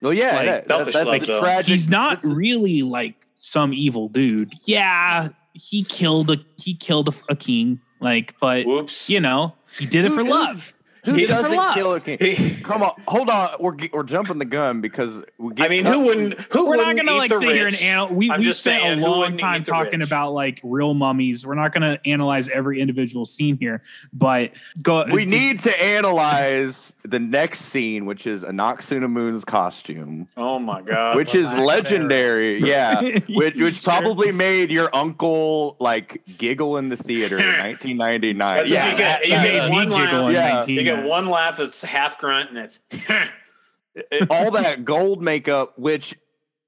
Well, 0.00 0.12
yeah, 0.12 0.36
Like, 0.36 0.46
that, 0.46 0.68
selfish 0.68 0.94
that's 0.94 1.06
love, 1.06 1.20
the 1.20 1.26
though. 1.26 1.40
tragic. 1.40 1.66
he's 1.66 1.88
not 1.88 2.20
really 2.24 2.82
like 2.82 3.16
some 3.38 3.74
evil 3.74 4.08
dude 4.08 4.52
yeah 4.66 5.30
he 5.54 5.84
killed 5.84 6.30
a 6.30 6.36
he 6.56 6.74
killed 6.74 7.08
a, 7.08 7.32
a 7.32 7.36
king 7.36 7.80
like 8.00 8.34
but 8.40 8.66
whoops. 8.66 9.08
you 9.10 9.20
know 9.20 9.54
he 9.78 9.86
did 9.86 10.04
it 10.04 10.12
for 10.12 10.24
love 10.24 10.72
Who 11.04 11.14
He 11.14 11.22
did 11.22 11.30
it 11.30 11.36
for 11.36 11.42
doesn't 11.42 11.56
love. 11.56 11.74
kill 11.74 11.92
a 11.94 12.00
king? 12.00 12.18
He- 12.20 12.54
Come 12.62 12.82
on, 12.82 12.92
hold 13.08 13.28
on. 13.28 13.56
We're 13.58 13.74
we're 13.92 14.02
jumping 14.04 14.38
the 14.38 14.44
gun 14.44 14.80
because 14.80 15.22
we 15.36 15.52
get 15.54 15.66
I 15.66 15.68
mean, 15.68 15.82
cut- 15.82 15.94
who 15.94 16.04
wouldn't? 16.06 16.40
Who 16.52 16.68
we're 16.68 16.76
not 16.76 16.86
wouldn't 16.88 17.06
gonna 17.06 17.18
like 17.18 17.30
the 17.30 17.40
sit 17.40 17.48
here 17.50 17.64
and 17.66 17.72
rich? 17.72 17.84
analyze. 17.84 18.12
We 18.12 18.30
I'm 18.30 18.38
we 18.38 18.44
just 18.44 18.60
spent 18.60 18.82
saying, 18.82 19.02
a 19.02 19.08
long 19.10 19.36
time 19.36 19.64
talking 19.64 20.02
about 20.02 20.32
like 20.32 20.60
real 20.62 20.94
mummies. 20.94 21.44
We're 21.44 21.56
not 21.56 21.72
gonna 21.72 21.98
analyze 22.06 22.48
every 22.50 22.80
individual 22.80 23.26
scene 23.26 23.56
here, 23.58 23.82
but 24.12 24.52
go. 24.80 25.04
We 25.10 25.24
need 25.24 25.60
to 25.64 25.82
analyze 25.82 26.92
the 27.04 27.18
next 27.18 27.62
scene, 27.62 28.06
which 28.06 28.28
is 28.28 28.44
Anaxuna 28.44 28.72
Anck-su-namun's 29.02 29.44
costume, 29.44 30.28
Oh 30.36 30.60
my 30.60 30.82
god! 30.82 31.16
which 31.16 31.34
is 31.34 31.50
Black 31.50 31.66
legendary. 31.66 32.60
Yeah, 32.72 33.00
which 33.28 33.56
which 33.60 33.80
Sure. 33.80 33.92
probably 33.92 34.30
made 34.30 34.70
your 34.70 34.88
uncle 34.94 35.76
like 35.80 36.22
giggle 36.38 36.76
in 36.76 36.90
the 36.90 36.96
theater 36.96 37.38
in 37.38 37.44
1999. 37.58 38.66
Yeah, 38.68 38.90
you 38.92 38.96
get. 38.96 39.22
You 39.24 39.28
get 39.30 39.42
made 39.42 39.70
one 39.72 39.90
laugh. 39.90 40.10
giggle 40.10 40.26
in 40.28 40.34
Yeah. 40.34 40.54
19. 40.60 40.76
You 40.96 41.02
get 41.02 41.08
one 41.08 41.28
laugh 41.28 41.56
that's 41.56 41.82
half 41.82 42.18
grunt, 42.18 42.50
and 42.50 42.58
it's 42.58 42.80
all 44.30 44.50
that 44.52 44.84
gold 44.84 45.22
makeup, 45.22 45.78
which 45.78 46.14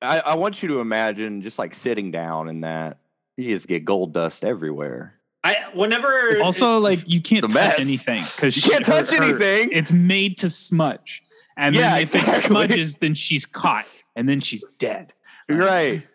I, 0.03 0.21
I 0.21 0.35
want 0.37 0.63
you 0.63 0.69
to 0.71 0.81
imagine 0.81 1.43
just 1.43 1.59
like 1.59 1.75
sitting 1.75 2.11
down 2.11 2.49
in 2.49 2.61
that. 2.63 2.99
You 3.37 3.55
just 3.55 3.67
get 3.67 3.85
gold 3.85 4.13
dust 4.13 4.45
everywhere. 4.45 5.15
I. 5.43 5.57
Whenever 5.75 6.41
Also, 6.43 6.79
like 6.79 7.01
you 7.09 7.21
can't 7.21 7.43
touch 7.43 7.53
mess. 7.55 7.75
anything 7.79 8.23
because 8.37 8.57
You 8.57 8.71
can't 8.71 8.85
touch 8.85 9.13
anything. 9.13 9.71
It's 9.73 9.93
made 9.93 10.39
to 10.39 10.51
smudge, 10.51 11.23
and 11.57 11.75
Yeah, 11.75 11.95
then 11.95 12.03
if 12.03 12.15
it 12.15 12.43
smudges, 12.45 12.97
then 12.97 13.15
she's 13.15 13.45
caught, 13.45 13.87
and 14.15 14.29
then 14.29 14.41
she's 14.41 14.65
dead. 14.79 15.13
Right. 15.49 16.07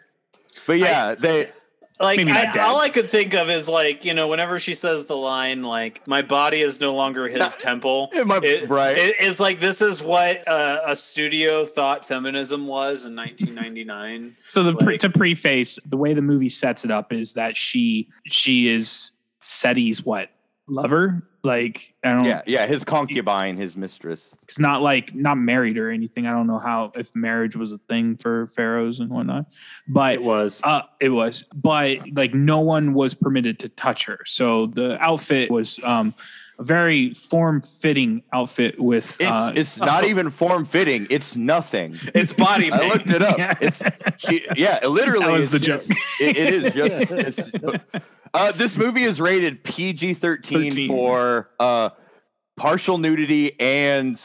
But 0.66 0.80
yeah, 0.80 1.16
they 1.16 1.52
like 2.00 2.26
I, 2.26 2.60
all 2.62 2.80
I 2.80 2.90
could 2.90 3.10
think 3.10 3.34
of 3.34 3.50
is 3.50 3.68
like 3.68 4.06
you 4.06 4.14
know 4.14 4.28
whenever 4.28 4.58
she 4.60 4.74
says 4.74 5.06
the 5.06 5.18
line 5.18 5.64
like 5.64 6.08
my 6.08 6.22
body 6.22 6.62
is 6.62 6.80
no 6.80 6.96
longer 6.96 7.28
his 7.28 7.56
temple. 7.58 8.10
My- 8.26 8.40
it, 8.42 8.70
right. 8.70 8.98
It, 8.98 9.16
it's 9.20 9.40
like 9.40 9.60
this 9.60 9.82
is 9.82 10.02
what 10.02 10.48
uh, 10.48 10.82
a 10.86 10.96
studio 10.96 11.66
thought 11.66 12.08
feminism 12.08 12.68
was 12.68 13.06
in 13.06 13.16
1999. 13.16 14.36
So 14.48 14.64
the 14.64 14.76
pre- 14.76 14.98
to 15.00 15.10
preface 15.10 15.78
the 15.86 15.98
way 15.98 16.14
the 16.14 16.22
movie 16.22 16.50
sets 16.50 16.84
it 16.84 16.92
up 16.92 17.14
is 17.14 17.34
that 17.34 17.56
she 17.56 18.10
she 18.26 18.68
is 18.68 19.12
Seti's 19.42 20.04
what 20.04 20.30
lover? 20.70 21.24
Like 21.42 21.94
I 22.04 22.12
don't. 22.12 22.26
yeah, 22.26 22.42
yeah, 22.46 22.68
his 22.68 22.84
concubine, 22.84 23.56
his 23.56 23.78
mistress. 23.78 24.22
it's 24.44 24.60
not 24.60 24.82
like 24.82 25.16
not 25.16 25.36
married 25.36 25.78
or 25.78 25.90
anything. 25.90 26.28
I 26.28 26.32
don't 26.32 26.48
know 26.48 26.60
how 26.60 26.92
if 26.96 27.16
marriage 27.16 27.56
was 27.56 27.72
a 27.72 27.78
thing 27.78 28.18
for 28.18 28.48
pharaohs 28.48 29.00
and 29.00 29.10
whatnot, 29.10 29.46
but 29.88 30.16
it 30.16 30.22
was. 30.22 30.62
uh, 30.66 30.82
it 31.00 31.10
was. 31.10 31.46
But 31.56 32.00
like 32.14 32.34
no 32.34 32.60
one 32.60 32.94
was 32.94 33.14
permitted 33.14 33.60
to 33.60 33.70
touch 33.70 34.06
her. 34.08 34.20
So 34.26 34.66
the 34.68 34.98
outfit 35.00 35.50
was 35.50 35.80
um, 35.86 36.14
a 36.60 36.64
very 36.66 37.14
form 37.14 37.62
fitting 37.62 38.22
outfit 38.34 38.78
with. 38.78 39.16
It's 39.22 39.30
uh, 39.30 39.54
it's 39.56 39.78
not 39.78 40.04
even 40.04 40.32
form 40.32 40.66
fitting. 40.66 41.08
It's 41.10 41.38
nothing. 41.38 41.98
It's 42.14 42.34
body 42.34 42.70
I 42.70 42.90
looked 42.90 43.10
it 43.12 43.22
up. 43.22 43.38
Yeah. 43.38 43.54
It's 43.62 43.82
she, 44.18 44.46
yeah, 44.58 44.80
it 44.84 44.88
literally 44.90 45.24
That 45.26 45.32
was 45.32 45.44
is 45.46 45.52
the 45.52 45.60
just- 45.60 45.88
joke. 45.88 45.98
It, 46.20 46.36
it 46.36 46.54
is 46.54 46.74
just. 46.74 48.04
Uh, 48.34 48.52
this 48.52 48.78
movie 48.78 49.04
is 49.04 49.20
rated 49.20 49.64
PG 49.64 50.16
thirteen 50.16 50.72
13. 50.72 50.88
for 50.88 51.50
uh, 51.60 51.90
partial 52.58 52.98
nudity 52.98 53.60
and 53.60 54.24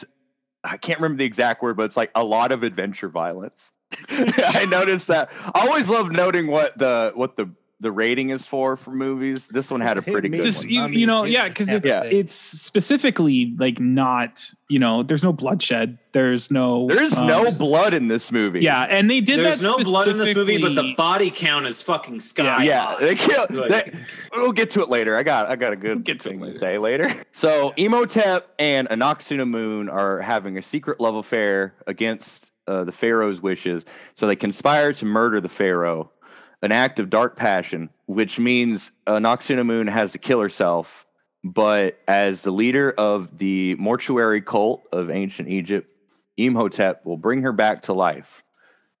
I 0.63 0.77
can't 0.77 0.99
remember 0.99 1.19
the 1.19 1.25
exact 1.25 1.61
word, 1.61 1.77
but 1.77 1.83
it's 1.83 1.97
like 1.97 2.11
a 2.15 2.23
lot 2.23 2.51
of 2.51 2.63
adventure 2.63 3.07
violence. 3.09 3.71
I 4.09 4.65
noticed 4.67 5.07
that. 5.07 5.31
I 5.53 5.67
always 5.67 5.89
love 5.89 6.11
noting 6.11 6.47
what 6.47 6.77
the 6.77 7.11
what 7.15 7.37
the 7.37 7.49
the 7.85 7.91
rating 7.91 8.31
is 8.31 8.47
for 8.47 8.75
for 8.75 8.89
movies. 8.91 9.45
This 9.47 9.69
one 9.69 9.79
had 9.79 9.97
a 9.97 10.01
pretty 10.01 10.27
good 10.27 10.41
just 10.41 10.63
one. 10.63 10.71
you, 10.71 10.87
you 11.01 11.05
know 11.05 11.23
yeah 11.23 11.47
because 11.47 11.69
it's 11.71 11.85
sex. 11.85 12.07
it's 12.11 12.33
specifically 12.33 13.53
like 13.59 13.79
not 13.79 14.43
you 14.69 14.79
know 14.79 15.03
there's 15.03 15.21
no 15.21 15.31
bloodshed 15.31 15.99
there's 16.11 16.49
no 16.49 16.87
There 16.87 17.03
is 17.03 17.15
um, 17.15 17.27
no 17.27 17.51
blood 17.51 17.93
in 17.93 18.07
this 18.07 18.31
movie. 18.31 18.61
yeah 18.61 18.83
and 18.89 19.07
they 19.09 19.21
did 19.21 19.39
There's 19.39 19.59
that 19.59 19.77
no 19.77 19.83
blood 19.83 20.07
in 20.07 20.17
this 20.17 20.35
movie, 20.35 20.57
but 20.57 20.73
the 20.73 20.93
body 20.97 21.29
count 21.29 21.67
is 21.67 21.83
fucking 21.83 22.21
sky. 22.21 22.63
Yeah, 22.63 22.95
high. 22.95 22.99
they 22.99 23.15
kill. 23.15 23.45
They, 23.49 23.93
we'll 24.33 24.51
get 24.51 24.71
to 24.71 24.81
it 24.81 24.89
later. 24.89 25.15
I 25.15 25.21
got 25.23 25.47
I 25.47 25.55
got 25.55 25.73
a 25.73 25.75
good 25.75 25.95
we'll 25.97 25.99
Get 25.99 26.19
to 26.21 26.29
it 26.29 26.31
thing 26.31 26.39
to, 26.39 26.45
later. 26.47 26.59
say 26.59 26.77
later. 26.79 27.13
So 27.33 27.73
Imhotep 27.77 28.49
and 28.57 28.87
Anck-su-namun 28.89 29.91
are 29.91 30.21
having 30.21 30.57
a 30.57 30.61
secret 30.61 30.99
love 30.99 31.15
affair 31.15 31.75
against 31.85 32.51
uh, 32.67 32.83
the 32.83 32.91
pharaoh's 32.91 33.41
wishes. 33.41 33.85
So 34.15 34.25
they 34.25 34.35
conspire 34.35 34.93
to 34.93 35.05
murder 35.05 35.39
the 35.41 35.49
pharaoh, 35.49 36.09
an 36.65 36.71
act 36.71 36.99
of 36.99 37.09
dark 37.09 37.35
passion, 37.35 37.89
which 38.07 38.39
means 38.39 38.91
Anck-su-namun 39.07 39.89
has 39.89 40.11
to 40.13 40.17
kill 40.17 40.41
herself. 40.41 41.05
But 41.43 41.99
as 42.07 42.41
the 42.41 42.51
leader 42.51 42.91
of 42.91 43.37
the 43.37 43.75
mortuary 43.75 44.41
cult 44.41 44.83
of 44.91 45.11
ancient 45.11 45.47
Egypt, 45.47 45.87
Imhotep 46.37 47.05
will 47.05 47.17
bring 47.17 47.43
her 47.43 47.51
back 47.53 47.83
to 47.83 47.93
life. 47.93 48.43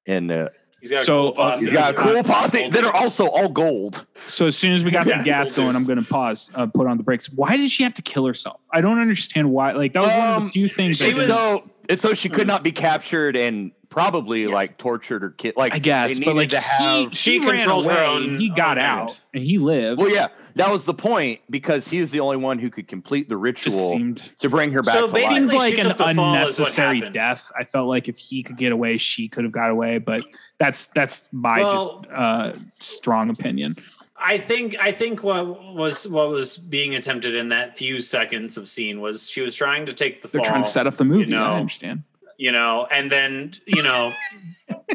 And 0.05 0.31
uh, 0.31 0.49
He's 0.79 0.91
got 0.91 1.01
a 1.01 1.05
So, 1.05 1.31
cool 1.31 1.41
uh, 1.43 1.57
he's 1.57 1.73
got 1.73 1.93
a 1.95 1.97
cool 1.97 2.23
posse 2.23 2.69
that 2.69 2.83
are 2.85 2.93
also 2.95 3.25
all 3.27 3.49
gold. 3.49 4.05
so 4.27 4.45
as 4.45 4.55
soon 4.55 4.73
as 4.73 4.83
we 4.83 4.91
got 4.91 5.07
some 5.13 5.23
gas 5.23 5.51
going 5.51 5.75
i'm 5.75 5.85
going 5.85 5.97
to 5.97 6.07
pause 6.07 6.51
uh, 6.53 6.67
put 6.67 6.85
on 6.85 6.97
the 6.97 7.03
brakes 7.03 7.27
why 7.31 7.57
did 7.57 7.71
she 7.71 7.81
have 7.81 7.95
to 7.95 8.03
kill 8.03 8.27
herself 8.27 8.61
i 8.71 8.81
don't 8.81 8.99
understand 8.99 9.49
why 9.49 9.71
like 9.71 9.93
that 9.93 10.01
was 10.03 10.11
one 10.11 10.19
of 10.19 10.37
Um, 10.37 10.43
the 10.45 10.51
few 10.51 10.69
things 10.69 10.97
she 10.97 11.11
was- 11.15 11.27
so 11.27 11.67
it's 11.89 12.03
so 12.03 12.13
she 12.13 12.29
could 12.29 12.45
not 12.45 12.61
be 12.61 12.71
captured 12.71 13.35
and 13.35 13.71
probably 13.95 14.45
like 14.47 14.77
tortured 14.77 15.23
or 15.23 15.29
killed. 15.31 15.55
Like 15.55 15.73
I 15.73 15.79
guess, 15.79 16.19
they 16.19 16.25
but 16.25 16.35
like 16.35 16.49
to 16.49 16.59
have. 16.59 17.09
he, 17.11 17.15
She 17.15 17.39
he 17.39 17.39
ran 17.39 17.57
controlled 17.59 17.85
her 17.85 17.97
own- 18.03 18.39
He 18.41 18.49
got 18.49 18.77
own 18.77 18.83
out 18.83 19.09
end. 19.11 19.19
and 19.35 19.43
he 19.45 19.57
lived. 19.57 20.01
well, 20.01 20.09
yeah, 20.09 20.27
that 20.55 20.69
was 20.69 20.83
the 20.83 20.93
point 20.93 21.39
because 21.49 21.87
he 21.87 22.01
was 22.01 22.11
the 22.11 22.19
only 22.19 22.35
one 22.35 22.59
who 22.59 22.69
could 22.69 22.89
complete 22.89 23.29
the 23.29 23.37
ritual 23.37 23.91
seemed 23.91 24.17
to 24.39 24.49
bring 24.49 24.71
her 24.73 24.81
back 24.83 24.95
So 24.95 25.07
to 25.07 25.13
basically- 25.13 25.47
life. 25.47 25.53
like 25.57 25.73
an 25.77 25.85
took 25.87 25.97
the 25.97 26.03
fall 26.03 26.11
is 26.11 26.17
what 26.17 26.27
unnecessary 26.27 27.09
death. 27.09 27.49
I 27.57 27.63
felt 27.63 27.87
like 27.87 28.09
if 28.09 28.17
he 28.17 28.43
could 28.43 28.57
get 28.57 28.73
away, 28.73 28.97
she 28.97 29.29
could 29.29 29.45
have 29.45 29.53
got 29.53 29.69
away. 29.69 29.97
But 29.99 30.23
that's 30.59 30.87
that's 30.87 31.23
my 31.31 31.59
Well- 31.61 32.01
just 32.01 32.11
uh, 32.13 32.51
strong 32.81 33.29
opinion. 33.29 33.75
I 34.17 34.37
think 34.37 34.75
I 34.81 34.91
think 34.91 35.23
what 35.23 35.45
was 35.73 36.07
what 36.07 36.29
was 36.29 36.57
being 36.57 36.95
attempted 36.95 37.35
in 37.35 37.49
that 37.49 37.77
few 37.77 38.01
seconds 38.01 38.57
of 38.57 38.67
scene 38.67 38.99
was 39.01 39.29
she 39.29 39.41
was 39.41 39.55
trying 39.55 39.85
to 39.87 39.93
take 39.93 40.21
the 40.21 40.27
They're 40.29 40.39
fall. 40.39 40.49
trying 40.51 40.63
to 40.63 40.69
set 40.69 40.85
up 40.87 40.97
the 40.97 41.03
movie. 41.05 41.25
know. 41.25 41.43
I 41.45 41.59
understand. 41.59 42.03
You 42.37 42.51
know 42.51 42.87
and 42.91 43.11
then 43.11 43.53
you 43.65 43.81
know 43.81 44.11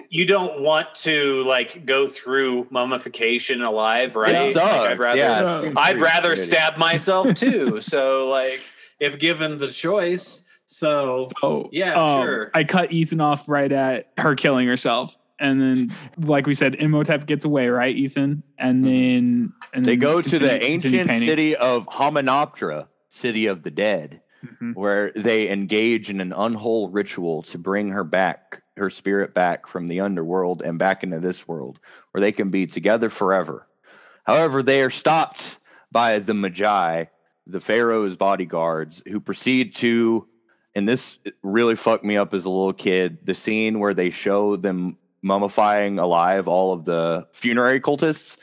you 0.09 0.27
don't 0.27 0.61
want 0.61 0.95
to 0.95 1.43
like 1.45 1.85
go 1.87 2.07
through 2.07 2.67
mummification 2.71 3.63
alive 3.63 4.17
right 4.17 4.35
It 4.35 4.57
Like, 4.57 4.91
i'd 4.91 4.99
rather 4.99 5.17
yeah. 5.19 5.73
i'd 5.77 5.99
rather 5.99 6.37
stab 6.37 6.77
myself 6.77 7.35
too 7.35 7.81
so 7.81 8.29
like 8.29 8.61
if 8.99 9.19
given 9.19 9.59
the 9.59 9.69
choice 9.69 10.45
so 10.67 11.27
Oh 11.43 11.69
Yeah, 11.73 11.95
um, 11.95 12.23
sure. 12.25 12.51
I 12.55 12.63
cut 12.63 12.93
Ethan 12.93 13.21
off 13.21 13.49
right 13.49 13.73
at 13.73 14.11
her 14.19 14.37
killing 14.37 14.69
herself, 14.69 15.19
and 15.41 15.61
then, 15.61 15.93
like 16.19 16.47
we 16.47 16.55
said, 16.55 16.77
Imhotep 16.77 17.27
gets 17.27 17.45
away, 17.45 17.67
right, 17.71 17.97
Ethan? 17.97 18.45
And 18.57 18.85
then, 18.85 19.53
and 19.75 19.85
They 19.85 19.97
then 19.97 19.99
go 19.99 20.23
to 20.23 20.39
the 20.39 20.49
continue- 20.51 20.61
continue 20.61 20.99
ancient 21.01 21.11
painting. 21.11 21.29
city 21.29 21.57
of 21.57 21.87
Hamunaptra, 21.87 22.87
city 23.09 23.47
of 23.47 23.65
the 23.65 23.71
dead, 23.73 24.21
Mhm. 24.45 24.75
where 24.75 25.13
they 25.15 25.51
engage 25.51 26.09
in 26.09 26.21
an 26.21 26.33
unwhole 26.33 26.89
ritual 26.91 27.43
to 27.43 27.59
bring 27.59 27.91
her 27.91 28.05
back, 28.05 28.63
her 28.77 28.89
spirit 28.89 29.35
back 29.35 29.67
from 29.67 29.87
the 29.87 30.01
underworld 30.01 30.63
and 30.63 30.79
back 30.79 31.03
into 31.03 31.21
this 31.21 31.47
world, 31.47 31.79
where 32.13 32.21
they 32.23 32.33
can 32.33 32.49
be 32.49 32.67
together 32.67 33.11
forever. 33.11 33.67
However, 34.25 34.63
they 34.63 34.81
are 34.83 34.91
stopped 34.91 35.59
by 35.93 36.21
the 36.21 36.33
Medjai, 36.33 37.09
the 37.47 37.61
Pharaoh's 37.61 38.17
bodyguards, 38.17 39.03
who 39.07 39.21
proceed 39.21 39.75
to, 39.77 40.27
and 40.75 40.89
this 40.89 41.19
really 41.43 41.77
fucked 41.77 42.05
me 42.05 42.17
up 42.17 42.33
as 42.33 42.45
a 42.45 42.51
little 42.51 42.73
kid, 42.73 43.19
the 43.25 43.35
scene 43.35 43.79
where 43.79 43.93
they 43.95 44.11
show 44.11 44.57
them 44.57 44.97
mummifying 45.23 46.01
alive 46.01 46.49
all 46.49 46.73
of 46.73 46.85
the 46.85 47.27
funerary 47.33 47.81
cultists, 47.81 48.39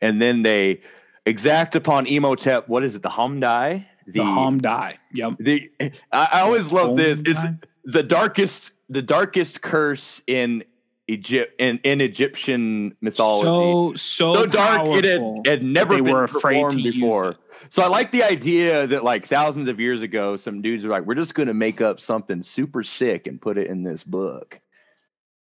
and 0.00 0.20
then 0.20 0.42
they 0.42 0.80
exact 1.24 1.76
upon 1.76 2.06
Imhotep, 2.06 2.68
what 2.68 2.82
is 2.82 2.94
it, 2.96 3.02
the 3.02 3.10
Hom-Dai? 3.10 3.86
The 4.06 4.22
Hom-Dai. 4.22 4.98
Yep. 5.12 5.32
the 5.40 5.70
I, 5.80 6.28
I 6.32 6.40
always 6.40 6.70
love 6.70 6.96
this. 6.96 7.20
It's 7.24 7.40
the 7.84 8.02
darkest 8.02 8.72
the 8.88 9.02
darkest 9.02 9.60
curse 9.60 10.22
in 10.26 10.64
Egypt 11.08 11.60
in, 11.60 11.78
in 11.84 12.00
Egyptian 12.00 12.96
mythology. 13.00 13.44
So 13.44 13.94
so, 13.96 14.34
So, 14.42 14.46
dark 14.46 14.88
it 14.88 15.04
had, 15.04 15.46
had 15.46 15.62
never 15.62 15.96
been 16.02 16.12
were 16.12 16.24
afraid 16.24 16.54
to 16.54 16.60
performed 16.62 16.80
use 16.80 16.94
before. 16.94 17.36
So 17.68 17.82
I 17.82 17.88
like 17.88 18.12
the 18.12 18.22
idea 18.22 18.86
that 18.86 19.02
like 19.02 19.26
thousands 19.26 19.68
of 19.68 19.80
years 19.80 20.02
ago, 20.02 20.36
some 20.36 20.62
dudes 20.62 20.84
are 20.84 20.88
like, 20.88 21.04
we're 21.04 21.14
just 21.14 21.34
gonna 21.34 21.54
make 21.54 21.80
up 21.80 22.00
something 22.00 22.42
super 22.42 22.82
sick 22.82 23.26
and 23.26 23.40
put 23.40 23.58
it 23.58 23.66
in 23.68 23.82
this 23.82 24.04
book. 24.04 24.60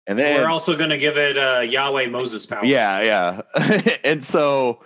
And 0.07 0.19
then 0.19 0.41
we're 0.41 0.49
also 0.49 0.77
going 0.77 0.91
to 0.91 0.99
give 0.99 1.17
it 1.17 1.39
uh 1.39 1.61
yahweh 1.61 2.09
moses 2.09 2.45
power 2.45 2.65
yeah, 2.65 3.41
yeah. 3.57 3.97
and 4.05 4.23
so 4.23 4.81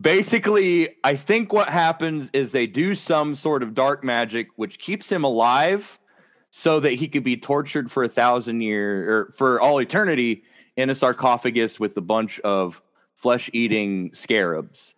basically, 0.00 0.90
I 1.04 1.16
think 1.16 1.52
what 1.52 1.68
happens 1.68 2.30
is 2.32 2.52
they 2.52 2.66
do 2.66 2.94
some 2.94 3.34
sort 3.34 3.62
of 3.62 3.74
dark 3.74 4.04
magic 4.04 4.48
which 4.56 4.78
keeps 4.78 5.10
him 5.10 5.24
alive 5.24 5.98
so 6.50 6.80
that 6.80 6.92
he 6.92 7.08
could 7.08 7.24
be 7.24 7.36
tortured 7.36 7.90
for 7.90 8.04
a 8.04 8.08
thousand 8.08 8.60
years 8.60 9.08
or 9.08 9.32
for 9.32 9.60
all 9.60 9.80
eternity 9.80 10.42
in 10.76 10.90
a 10.90 10.94
sarcophagus 10.94 11.78
with 11.80 11.96
a 11.96 12.00
bunch 12.00 12.40
of 12.40 12.82
flesh 13.14 13.50
eating 13.52 14.10
scarabs. 14.14 14.94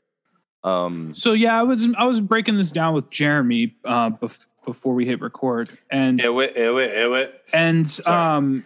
Um 0.65 1.15
So 1.15 1.33
yeah, 1.33 1.59
I 1.59 1.63
was 1.63 1.87
I 1.97 2.05
was 2.05 2.21
breaking 2.21 2.57
this 2.57 2.73
down 2.73 2.95
with 2.95 3.11
Jeremy 3.11 3.77
uh, 3.85 4.11
bef- 4.11 4.47
before 4.65 4.93
we 4.95 5.07
hit 5.07 5.21
record, 5.21 5.71
and 5.91 6.21
it 6.21 6.35
wit, 6.35 6.57
it 6.57 6.75
wit, 6.75 6.91
it 6.93 7.09
wit. 7.11 7.41
and 7.53 7.89
Sorry. 7.89 8.37
um 8.37 8.65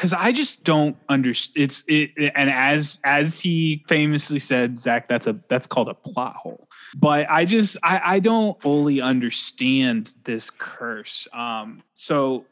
because 0.00 0.14
i 0.14 0.32
just 0.32 0.64
don't 0.64 0.96
understand 1.10 1.62
it's 1.62 1.84
it 1.86 2.10
and 2.34 2.48
as 2.48 3.00
as 3.04 3.38
he 3.38 3.84
famously 3.86 4.38
said 4.38 4.80
zach 4.80 5.06
that's 5.08 5.26
a 5.26 5.34
that's 5.50 5.66
called 5.66 5.90
a 5.90 5.94
plot 5.94 6.36
hole. 6.36 6.68
But 6.96 7.30
i 7.30 7.44
just 7.44 7.76
i 7.82 8.00
i 8.14 8.18
don't 8.18 8.60
fully 8.62 9.02
understand 9.02 10.14
this 10.24 10.48
curse. 10.48 11.28
Um 11.34 11.82
so 11.92 12.46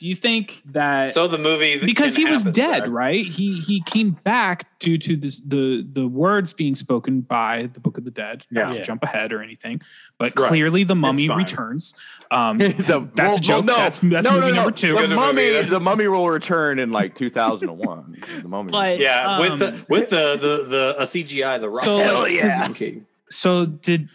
do 0.00 0.06
you 0.08 0.14
think 0.14 0.62
that 0.64 1.08
so 1.08 1.28
the 1.28 1.36
movie 1.36 1.78
because 1.84 2.16
can 2.16 2.26
he 2.26 2.32
was 2.32 2.42
dead 2.42 2.82
Zach. 2.84 2.88
right 2.88 3.24
he 3.24 3.60
he 3.60 3.82
came 3.82 4.12
back 4.24 4.66
due 4.78 4.96
to 4.96 5.14
this 5.14 5.40
the 5.40 5.86
the 5.92 6.08
words 6.08 6.54
being 6.54 6.74
spoken 6.74 7.20
by 7.20 7.68
the 7.74 7.80
book 7.80 7.98
of 7.98 8.06
the 8.06 8.10
dead 8.10 8.46
not 8.50 8.68
Yeah. 8.68 8.72
to 8.72 8.78
Yeah. 8.78 8.84
jump 8.86 9.02
ahead 9.04 9.30
or 9.30 9.42
anything 9.42 9.82
but 10.18 10.32
Right. 10.38 10.48
clearly 10.48 10.84
the 10.84 10.94
mummy 10.94 11.28
returns 11.28 11.94
um 12.30 12.56
the- 12.58 12.66
that's 13.14 13.16
well, 13.16 13.36
a 13.36 13.40
joke 13.40 13.66
well, 13.66 13.76
no, 13.76 13.82
that's, 13.84 13.98
that's 13.98 14.24
no, 14.24 14.32
movie 14.32 14.40
no, 14.40 14.48
no. 14.48 14.54
number 14.54 14.70
two 14.72 14.86
The 14.88 14.94
Good 14.94 15.10
movie. 15.10 15.14
mummy, 15.16 15.46
That's- 15.50 15.70
the 15.70 15.80
mummy 15.80 16.08
will 16.08 16.28
return 16.30 16.78
in 16.78 16.90
like 16.90 17.14
2001. 17.14 18.24
the 18.42 18.48
mummy. 18.48 18.72
But- 18.72 18.98
yeah 18.98 19.38
with 19.38 19.52
Um, 19.52 19.58
the 19.58 19.84
with 19.90 20.08
the 20.10 20.38
the 20.40 20.66
the 20.68 20.94
a 20.98 21.02
cgi 21.04 21.60
the 21.60 21.68
rock 21.68 21.84
So, 21.84 21.98
Hell 21.98 22.20
like, 22.20 22.32
yeah. 22.32 22.58
'cause- 22.66 22.76
King. 22.76 23.06
So 23.28 23.66
did 23.66 24.08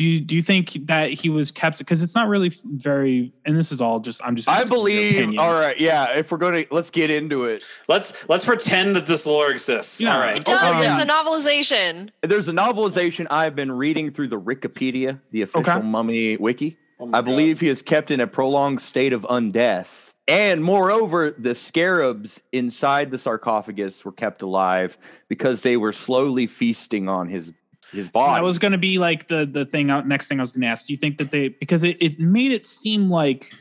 do 0.00 0.06
you 0.06 0.18
do 0.20 0.34
you 0.34 0.40
think 0.40 0.86
that 0.86 1.12
he 1.12 1.28
was 1.28 1.52
kept 1.52 1.76
because 1.76 2.02
it's 2.02 2.14
not 2.14 2.26
really 2.26 2.50
very 2.64 3.34
and 3.44 3.54
this 3.54 3.70
is 3.70 3.82
all 3.82 4.00
just 4.00 4.22
I'm 4.24 4.34
just 4.34 4.48
I 4.48 4.64
believe. 4.64 5.38
All 5.38 5.52
right, 5.52 5.78
yeah. 5.78 6.16
If 6.16 6.32
we're 6.32 6.38
going 6.38 6.64
to 6.64 6.74
let's 6.74 6.88
get 6.88 7.10
into 7.10 7.44
it. 7.44 7.62
let's 7.86 8.26
let's 8.26 8.46
pretend 8.46 8.96
that 8.96 9.04
this 9.04 9.26
lore 9.26 9.50
exists 9.50 10.00
Yeah. 10.00 10.14
all 10.14 10.20
right 10.20 10.38
It 10.38 10.46
does. 10.46 10.58
Um, 10.62 10.80
There's 10.80 10.94
a 10.94 11.04
novelization. 11.04 12.08
There's 12.22 12.48
a 12.48 12.52
novelization 12.52 13.26
I've 13.30 13.54
been 13.54 13.70
reading 13.70 14.10
through 14.10 14.28
the 14.28 14.40
Wikipedia, 14.40 15.20
the 15.32 15.42
official 15.42 15.70
Okay. 15.76 15.86
mummy 15.86 16.38
wiki. 16.38 16.78
Oh 16.98 17.04
my 17.04 17.18
I 17.18 17.20
God. 17.20 17.26
believe 17.26 17.60
he 17.60 17.68
is 17.68 17.82
kept 17.82 18.10
in 18.10 18.20
a 18.20 18.26
prolonged 18.26 18.80
state 18.80 19.12
of 19.12 19.22
undeath. 19.24 20.12
And 20.28 20.64
moreover, 20.64 21.30
the 21.32 21.54
scarabs 21.54 22.40
inside 22.52 23.10
the 23.10 23.18
sarcophagus 23.18 24.02
were 24.04 24.12
kept 24.12 24.40
alive 24.40 24.96
because 25.28 25.60
they 25.60 25.76
were 25.76 25.92
slowly 25.92 26.46
feasting 26.46 27.08
on 27.08 27.28
his 27.28 27.52
his 27.92 28.06
So 28.14 28.24
that 28.24 28.42
was 28.42 28.58
going 28.58 28.72
to 28.72 28.78
be 28.78 28.98
like 28.98 29.28
the 29.28 29.46
the 29.50 29.64
thing 29.64 29.90
out 29.90 30.06
next 30.06 30.28
thing 30.28 30.40
I 30.40 30.42
was 30.42 30.52
going 30.52 30.62
to 30.62 30.68
ask. 30.68 30.86
Do 30.86 30.92
you 30.92 30.98
think 30.98 31.18
that 31.18 31.30
they 31.30 31.48
because 31.48 31.84
it, 31.84 31.96
it 32.00 32.18
made 32.20 32.52
it 32.52 32.66
seem 32.66 33.10
like 33.10 33.52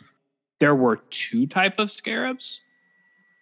there 0.60 0.76
were 0.76 0.98
two 1.10 1.48
type 1.48 1.80
of 1.80 1.92
scarabs? 1.92 2.62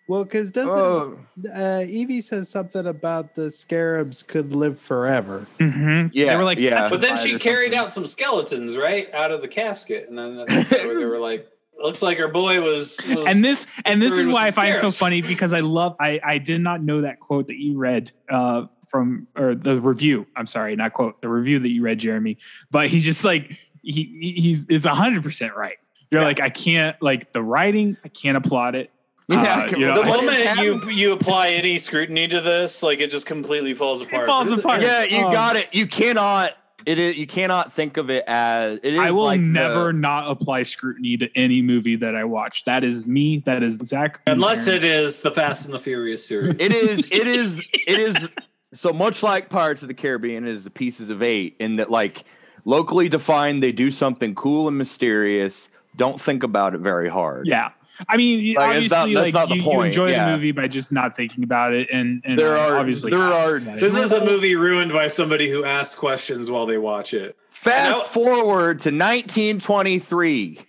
Well, 0.08 0.24
because 0.24 0.52
doesn't 0.52 0.74
Oh, 0.74 1.20
uh, 1.54 1.84
Evie 1.88 2.22
says 2.22 2.50
something 2.50 2.88
about 2.88 3.36
the 3.36 3.52
scarabs 3.52 4.24
could 4.24 4.54
live 4.54 4.80
forever? 4.80 5.48
Mm-hmm. 5.60 6.08
Yeah, 6.14 6.30
they 6.30 6.36
were 6.38 6.46
like 6.46 6.60
yeah. 6.60 6.88
But 6.90 7.02
then 7.02 7.18
she 7.18 7.38
carried 7.38 7.74
something. 7.74 7.80
out 7.80 7.92
some 7.92 8.08
skeletons, 8.08 8.78
right, 8.78 9.14
out 9.14 9.32
of 9.32 9.42
the 9.42 9.50
casket, 9.50 10.08
and 10.08 10.18
then 10.18 10.38
that's 10.38 10.72
where 10.86 10.98
they 10.98 11.04
were 11.04 11.20
like, 11.20 11.50
"Looks 11.78 12.02
like 12.02 12.18
her 12.20 12.30
boy 12.30 12.62
was." 12.62 12.98
was 13.06 13.28
and 13.28 13.44
this 13.44 13.68
and 13.84 14.02
this 14.02 14.14
There 14.14 14.22
is 14.22 14.28
was 14.28 14.34
why 14.34 14.48
I 14.48 14.52
find 14.52 14.76
it 14.76 14.80
so 14.80 14.92
funny 14.92 15.22
because 15.22 15.54
I 15.54 15.60
love 15.60 15.98
I 16.00 16.22
I 16.24 16.38
did 16.38 16.62
not 16.62 16.82
know 16.82 17.02
that 17.02 17.20
quote 17.20 17.48
that 17.48 17.58
you 17.58 17.78
read 17.78 18.12
uh 18.30 18.68
from 18.90 19.28
or 19.36 19.56
the 19.56 19.80
review. 19.80 20.26
I'm 20.36 20.48
sorry, 20.48 20.76
not 20.76 20.94
quote 20.94 21.22
the 21.22 21.30
review 21.30 21.60
that 21.60 21.70
you 21.70 21.82
read, 21.82 22.00
Jeremy. 22.00 22.38
But 22.72 22.88
he's 22.90 23.06
just 23.06 23.24
like 23.26 23.58
he 23.84 24.04
he- 24.22 24.42
he's 24.42 24.68
it's 24.70 24.86
hundred 24.86 25.24
percent 25.24 25.56
right. 25.56 25.78
You're 26.12 26.22
Yeah. 26.22 26.28
like 26.28 26.40
I 26.40 26.50
can't 26.50 27.00
like 27.02 27.34
the 27.34 27.42
writing. 27.42 27.98
I 28.04 28.08
can't 28.10 28.38
applaud 28.38 28.76
it. 28.76 28.92
Yeah, 29.30 29.66
Uh, 29.68 29.78
you 29.78 29.86
know, 29.88 29.94
the 29.96 30.04
I- 30.04 30.08
moment 30.08 30.60
you 30.60 30.90
you 30.92 31.12
apply 31.14 31.50
any 31.50 31.78
scrutiny 31.80 32.28
to 32.30 32.40
this, 32.40 32.82
like 32.82 33.00
it 33.02 33.12
just 33.12 33.26
completely 33.26 33.74
falls 33.74 34.02
apart. 34.02 34.26
falls 34.26 34.52
apart. 34.52 34.82
yeah, 34.82 35.04
you 35.04 35.26
Um, 35.26 35.34
got 35.34 35.56
it. 35.58 35.68
You 35.74 35.86
cannot. 35.88 36.54
It 36.86 37.00
is. 37.00 37.18
You 37.18 37.28
cannot 37.28 37.74
think 37.74 37.98
of 37.98 38.10
it 38.10 38.24
as. 38.28 38.80
It 38.82 38.94
is 38.94 39.00
I 39.02 39.12
will 39.12 39.26
like 39.26 39.42
the- 39.42 39.48
never 39.48 39.92
not 39.92 40.32
apply 40.32 40.64
scrutiny 40.64 41.18
to 41.18 41.30
any 41.36 41.62
movie 41.62 41.98
that 41.98 42.16
I 42.16 42.24
watch. 42.24 42.64
That 42.64 42.86
is 42.86 43.06
me. 43.06 43.40
That 43.46 43.62
is 43.64 43.78
Zach. 43.84 44.22
Unless 44.28 44.68
it 44.68 44.86
is 44.86 45.20
the 45.20 45.32
Fast 45.32 45.66
and 45.66 45.74
the 45.74 45.80
Furious 45.80 46.26
series. 46.26 46.56
It 46.62 46.72
is. 46.74 47.00
It 47.12 47.28
is. 47.28 47.68
It 47.74 48.00
is. 48.00 48.30
So 48.74 48.92
much 48.92 49.24
like 49.24 49.50
Pirates 49.50 49.82
of 49.82 49.88
the 49.88 49.94
Caribbean 49.94 50.46
is 50.48 50.64
the 50.64 50.70
Pieces 50.70 51.10
of 51.10 51.24
Eight, 51.24 51.56
in 51.60 51.78
that 51.78 51.90
like 51.90 52.24
locally 52.66 53.08
defined, 53.10 53.64
they 53.64 53.72
do 53.72 53.90
something 53.90 54.36
cool 54.36 54.68
and 54.68 54.78
mysterious. 54.78 55.70
Don't 55.96 56.20
think 56.20 56.44
about 56.44 56.76
it 56.76 56.80
very 56.82 57.10
hard. 57.10 57.48
Yeah. 57.48 57.70
I 58.08 58.18
mean, 58.18 58.54
Like, 58.56 58.84
it's 58.84 58.94
obviously, 58.94 59.14
not- 59.16 59.22
that's 59.24 59.34
like 59.34 59.34
not 59.34 59.50
the 59.50 59.56
you, 59.64 59.72
you 59.72 59.82
enjoy 59.82 60.10
yeah. 60.12 60.26
the 60.26 60.32
movie 60.34 60.52
by 60.52 60.68
just 60.68 60.92
not 60.92 61.16
thinking 61.16 61.44
about 61.44 61.74
it, 61.74 61.88
and, 61.92 62.22
and 62.26 62.38
There 62.38 62.56
are- 62.56 62.78
obviously 62.78 63.10
there 63.10 63.20
not. 63.22 63.32
are- 63.34 63.60
this 63.60 63.96
is 63.96 64.12
a 64.12 64.24
movie 64.24 64.56
ruined 64.56 64.92
by 64.94 65.08
somebody 65.08 65.50
who 65.50 65.66
asks 65.66 65.96
questions 65.96 66.52
while 66.52 66.68
they 66.68 66.78
watch 66.78 67.16
it. 67.16 67.36
Fast 67.50 67.90
No. 67.92 68.04
forward 68.04 68.80
to 68.82 68.92
1923. 68.92 70.60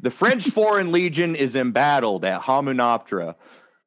The 0.00 0.10
French 0.10 0.44
Foreign 0.50 0.92
Legion 0.92 1.34
is 1.34 1.56
embattled 1.56 2.24
at 2.24 2.40
Hamunaptra. 2.42 3.34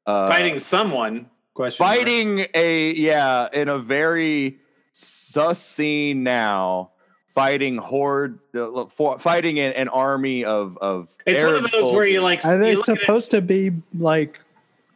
Uh, 0.05 0.27
Fighting 0.27 0.59
someone. 0.59 1.27
Question. 1.53 1.85
mark. 1.85 1.97
fighting 1.97 2.45
a 2.53 2.93
yeah 2.93 3.47
in 3.53 3.69
a 3.69 3.77
very 3.79 4.57
sus 4.93 5.61
scene 5.61 6.23
now 6.23 6.91
fighting 7.33 7.77
horde 7.77 8.39
uh, 8.55 8.85
for, 8.85 9.17
fighting 9.19 9.59
an, 9.59 9.73
an 9.73 9.87
army 9.87 10.45
of 10.45 10.77
of 10.77 11.09
It's 11.25 11.43
one 11.43 11.55
of 11.55 11.71
those 11.71 11.91
where 11.91 12.05
you 12.05 12.21
like. 12.21 12.45
Are 12.45 12.57
they 12.57 12.71
you 12.71 12.75
look 12.77 12.85
supposed 12.85 13.31
to 13.31 13.41
be 13.41 13.71
like 13.93 14.39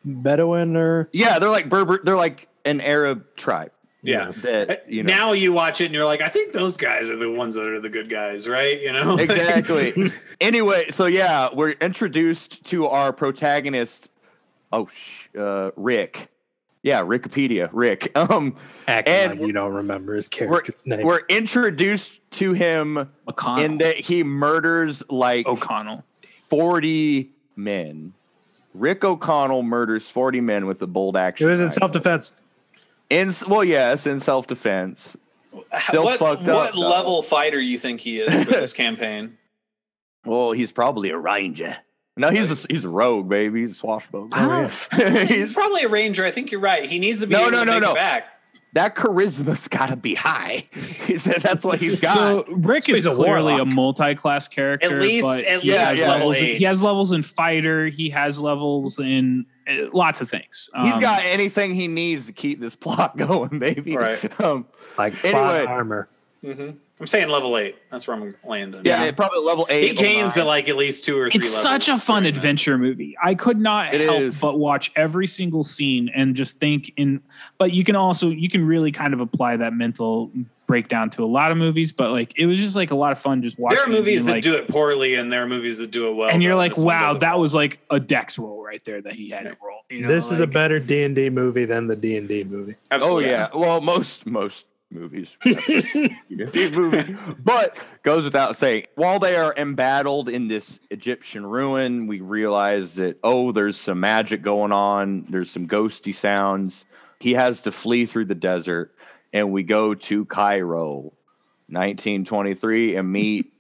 Bedouin 0.06 0.76
or 0.76 1.10
Yeah, 1.12 1.40
they're 1.40 1.50
like 1.50 1.70
Berber. 1.70 2.00
They're 2.04 2.16
like 2.16 2.48
an 2.66 2.82
Arab 2.82 3.36
tribe. 3.36 3.72
Yeah. 4.04 4.32
That 4.32 4.90
you 4.90 5.04
know 5.04 5.12
Now 5.12 5.32
you 5.34 5.52
watch 5.52 5.82
it 5.82 5.86
and 5.86 5.94
you're 5.94 6.06
like, 6.06 6.22
I 6.22 6.30
think 6.30 6.54
those 6.54 6.78
guys 6.78 7.10
are 7.10 7.18
the 7.18 7.32
ones 7.32 7.56
that 7.56 7.68
are 7.68 7.80
the 7.80 7.90
good 7.90 8.10
guys, 8.10 8.48
right? 8.48 8.80
You 8.80 8.94
know, 8.94 9.18
exactly. 9.20 10.12
anyway, 10.42 10.90
so 10.92 11.08
yeah, 11.08 11.50
we're 11.54 11.72
introduced 11.72 12.64
to 12.66 12.88
our 12.88 13.12
protagonist. 13.12 14.10
Oh, 14.72 14.88
sh- 14.88 15.28
uh, 15.38 15.72
Rick. 15.76 16.30
Yeah, 16.88 17.02
Wikipedia, 17.02 17.70
Rick. 17.74 18.12
Um, 18.16 18.56
acting 18.88 19.14
And 19.14 19.40
like 19.40 19.48
you 19.48 19.54
don't 19.54 19.74
remember 19.74 20.16
his 20.16 20.30
we're 20.42 20.64
name. 20.86 21.06
we're 21.06 21.22
introduced 21.28 22.22
to 22.32 22.54
him 22.54 23.10
McConnell. 23.28 23.64
in 23.64 23.78
that 23.80 23.98
he 23.98 24.24
murders 24.24 25.04
like 25.10 25.46
O'Connell. 25.46 26.04
40 26.50 27.30
men. 27.58 28.14
Rick 28.74 29.04
O'Connell 29.04 29.64
murders 29.64 30.08
40 30.10 30.40
men 30.42 30.66
with 30.66 30.82
a 30.82 30.88
bold 30.88 31.18
action. 31.18 31.48
it 31.48 31.52
action. 31.52 31.64
was 31.66 31.70
in 31.76 31.80
self 31.80 31.92
defense. 31.92 32.32
In 33.10 33.34
well, 33.48 33.64
yes, 33.64 34.08
in 34.08 34.20
self 34.20 34.48
defense. 34.48 35.18
Still 35.88 36.04
what 36.06 36.20
fucked 36.20 36.44
what 36.44 36.70
up, 36.70 36.74
though. 36.74 36.80
level 36.80 37.22
fighter 37.22 37.60
you 37.60 37.78
think 37.80 38.00
he 38.00 38.20
is 38.20 38.44
for 38.46 38.52
this 38.52 38.74
campaign? 38.84 39.38
Well, 40.26 40.52
he's 40.54 40.72
probably 40.72 41.10
a 41.10 41.18
ranger. 41.18 41.78
No, 42.18 42.30
he's 42.30 42.52
a, 42.66 42.68
he's 42.70 42.84
a 42.84 42.90
rogue, 42.90 43.30
baby. 43.30 43.62
He's 43.62 43.72
a 43.72 43.76
swashbuckler. 43.76 44.30
Oh, 44.34 44.68
He's 45.28 45.54
probably 45.54 45.84
a 45.84 45.88
ranger. 45.90 46.26
I 46.26 46.32
think 46.32 46.52
you're 46.52 46.60
right. 46.62 46.86
He 46.90 47.00
needs 47.00 47.22
to 47.22 47.28
be 47.28 47.34
No, 47.34 47.42
able 47.44 47.52
no, 47.52 47.60
to 47.60 47.66
no, 47.66 47.72
make 47.74 47.82
no. 47.84 47.92
it 47.92 47.96
back. 47.96 48.24
that 48.74 48.96
charisma's 48.96 49.68
got 49.68 49.88
to 49.90 49.96
be 49.96 50.16
high. 50.16 50.68
That's 51.42 51.64
what 51.64 51.80
he's 51.80 52.00
got. 52.00 52.16
So 52.18 52.46
Rick 52.54 52.90
is 52.90 53.06
a 53.06 53.14
clearly 53.16 53.56
a 53.58 53.66
multi-class 53.66 54.48
character. 54.48 54.88
At 54.96 55.02
least- 55.02 55.26
but 55.28 55.44
at 55.46 55.62
he 55.62 55.72
least 55.72 55.80
has 55.84 56.00
level 56.00 56.14
levels. 56.14 56.38
in- 56.40 56.46
he 56.58 56.64
has 56.66 56.84
levels 56.84 57.12
in 57.12 57.24
fighter. 57.24 57.88
He 57.88 58.10
has 58.10 58.40
levels 58.40 59.00
in 59.00 59.46
uh, 59.70 59.90
lots 59.94 60.22
of 60.22 60.30
things. 60.30 60.70
He's 60.76 61.00
got 61.00 61.24
anything 61.26 61.74
he 61.76 61.88
needs 61.88 62.26
to 62.28 62.34
keep 62.34 62.60
this 62.60 62.76
plot 62.76 63.16
going, 63.18 63.60
baby. 63.60 63.96
Right. 63.96 64.42
Um, 64.42 64.66
Like 64.98 65.14
Anyway. 65.26 65.32
plot 65.32 65.66
armor. 65.68 66.10
I'm 67.00 67.06
saying 67.06 67.30
level 67.30 67.56
eight. 67.58 67.76
That's 67.92 68.08
where 68.08 68.18
I'm 68.18 68.36
landing. 68.44 68.82
yeah, 68.84 69.12
probably 69.12 69.40
level 69.46 69.68
eight. 69.70 69.84
he 69.84 69.92
or 69.92 69.94
gains 69.94 70.36
nine. 70.36 70.46
at 70.46 70.48
like 70.48 70.68
at 70.70 70.76
least 70.78 71.06
two 71.06 71.18
or 71.20 71.30
three. 71.30 71.38
It's 71.40 71.50
such 71.54 71.88
a 71.90 71.98
fun 71.98 72.24
during 72.24 72.34
that. 72.34 72.38
adventure 72.40 72.78
movie. 72.78 73.16
I 73.24 73.36
could 73.36 73.60
not 73.60 73.94
It 73.94 74.02
help 74.02 74.22
is. 74.22 74.40
but 74.40 74.58
watch 74.58 74.92
every 74.96 75.28
single 75.28 75.64
scene 75.64 76.10
and 76.16 76.36
just 76.36 76.60
think 76.60 76.92
in 76.98 77.22
but 77.60 77.72
you 77.72 77.84
can 77.84 77.96
also 77.96 78.30
you 78.30 78.50
can 78.50 78.66
really 78.66 78.92
kind 78.92 79.14
of 79.14 79.22
apply 79.22 79.58
that 79.58 79.74
mental 79.74 80.32
breakdown 80.66 81.10
to 81.12 81.24
a 81.24 81.26
lot 81.26 81.52
of 81.52 81.58
movies, 81.58 81.92
but 81.94 82.12
like 82.12 82.34
it 82.38 82.46
was 82.48 82.58
just 82.58 82.76
like 82.76 82.90
a 82.92 82.96
lot 82.96 83.12
of 83.12 83.20
fun 83.20 83.42
just 83.44 83.60
watching. 83.60 83.78
There 83.78 83.86
are 83.86 83.90
movies 83.90 84.26
that 84.26 84.32
like- 84.34 84.44
do 84.44 84.56
it 84.56 84.68
poorly, 84.68 85.14
and 85.14 85.32
there 85.32 85.44
are 85.44 85.48
movies 85.48 85.78
that 85.78 85.92
do 85.92 86.08
it 86.08 86.16
well. 86.16 86.30
and 86.30 86.42
you're 86.42 86.56
like, 86.56 86.78
wow, 86.78 87.14
that 87.14 87.22
well. 87.34 87.40
was 87.40 87.54
like 87.54 87.80
a 87.92 88.00
Dex 88.00 88.40
roll 88.40 88.64
right 88.64 88.84
there 88.86 89.02
that 89.02 89.14
he 89.14 89.30
had 89.30 89.44
to 89.44 89.56
roll. 89.64 89.82
You 89.90 90.02
know, 90.02 90.08
this 90.08 90.32
is 90.32 90.40
a 90.42 90.48
better 90.48 90.80
D 90.80 91.04
and 91.04 91.16
D 91.16 91.30
movie 91.30 91.66
than 91.66 91.86
the 91.88 91.96
D 91.96 92.18
and 92.18 92.28
D 92.28 92.44
movie. 92.44 92.76
Oh 92.92 93.20
yeah. 93.20 93.50
Well, 93.54 93.80
most 93.82 94.26
most 94.26 94.66
movies. 94.92 95.36
movie. 96.30 97.16
But 97.44 97.78
goes 98.04 98.24
without 98.24 98.56
saying, 98.58 98.86
while 98.96 99.20
they 99.20 99.36
are 99.36 99.54
embattled 99.58 100.30
in 100.30 100.48
this 100.48 100.80
Egyptian 100.90 101.46
ruin, 101.46 102.08
we 102.08 102.22
realize 102.22 102.96
that 102.96 103.18
oh, 103.24 103.52
there's 103.52 103.78
some 103.78 104.00
magic 104.00 104.42
going 104.42 104.72
on. 104.72 105.26
There's 105.30 105.52
some 105.52 105.68
ghosty 105.68 106.14
sounds. 106.14 106.86
He 107.20 107.34
has 107.34 107.64
to 107.64 107.72
flee 107.72 108.06
through 108.06 108.26
the 108.26 108.36
desert, 108.36 108.94
and 109.34 109.52
we 109.52 109.64
go 109.64 109.94
to 109.96 110.26
Cairo, 110.26 111.14
1923, 111.70 112.96
and 112.96 113.12
meet 113.12 113.52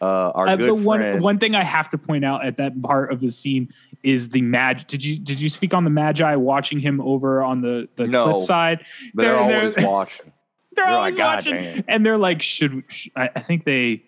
uh, 0.00 0.04
our 0.04 0.48
Uh, 0.48 0.56
good 0.56 0.68
the 0.68 0.74
one 0.74 1.00
friend. 1.00 1.22
one 1.22 1.38
thing 1.38 1.54
I 1.54 1.62
have 1.64 1.88
to 1.90 1.98
point 1.98 2.24
out 2.24 2.44
at 2.44 2.56
that 2.58 2.80
part 2.82 3.12
of 3.12 3.20
the 3.20 3.30
scene 3.30 3.72
is 4.02 4.28
the 4.30 4.42
mag. 4.42 4.86
Did 4.88 5.04
you 5.04 5.16
did 5.18 5.40
you 5.40 5.48
speak 5.48 5.74
on 5.74 5.84
the 5.84 5.90
Medjai 5.90 6.36
watching 6.36 6.80
him 6.80 7.00
over 7.00 7.40
on 7.42 7.60
the 7.62 7.88
the 7.96 8.06
No. 8.08 8.24
cliff 8.32 8.44
side? 8.44 8.84
they're, 9.14 9.32
they're- 9.34 9.60
always 9.60 9.74
watching. 9.78 10.31
They're, 10.74 10.84
They're 10.86 10.94
always 10.96 11.16
like, 11.18 11.36
watching, 11.36 11.54
damn." 11.54 11.84
and 11.88 12.06
they're 12.06 12.18
like, 12.18 12.42
should, 12.42 12.84
sh 12.88 13.08
I, 13.16 13.30
I 13.36 13.40
think 13.40 13.64
they 13.64 14.02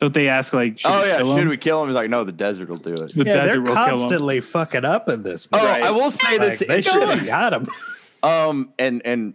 don't 0.00 0.14
they 0.14 0.28
ask 0.28 0.52
like, 0.52 0.78
should 0.78 0.90
Oh 0.90 1.04
yeah, 1.04 1.18
kill 1.18 1.34
should 1.34 1.42
him? 1.42 1.48
we 1.48 1.56
kill 1.56 1.82
him? 1.82 1.88
He's 1.88 1.94
like, 1.96 2.10
no, 2.10 2.24
the 2.24 2.32
desert 2.32 2.68
will 2.68 2.76
do 2.76 2.94
it. 2.94 3.14
The 3.14 3.24
yeah, 3.24 3.34
desert 3.34 3.46
they're 3.52 3.60
will 3.62 3.74
kill 3.74 3.84
him. 3.84 3.90
constantly 3.90 4.40
fucking 4.40 4.84
up 4.84 5.08
in 5.08 5.22
this 5.22 5.48
Oh, 5.52 5.58
movie. 5.60 5.68
I 5.82 5.90
will 5.90 6.10
say 6.10 6.38
Like, 6.38 6.58
this. 6.58 6.68
they 6.68 6.82
should 6.82 7.02
have 7.08 7.26
got 7.26 7.52
him. 7.52 7.66
Um, 8.22 8.72
and 8.78 9.00
run 9.00 9.02
and 9.04 9.34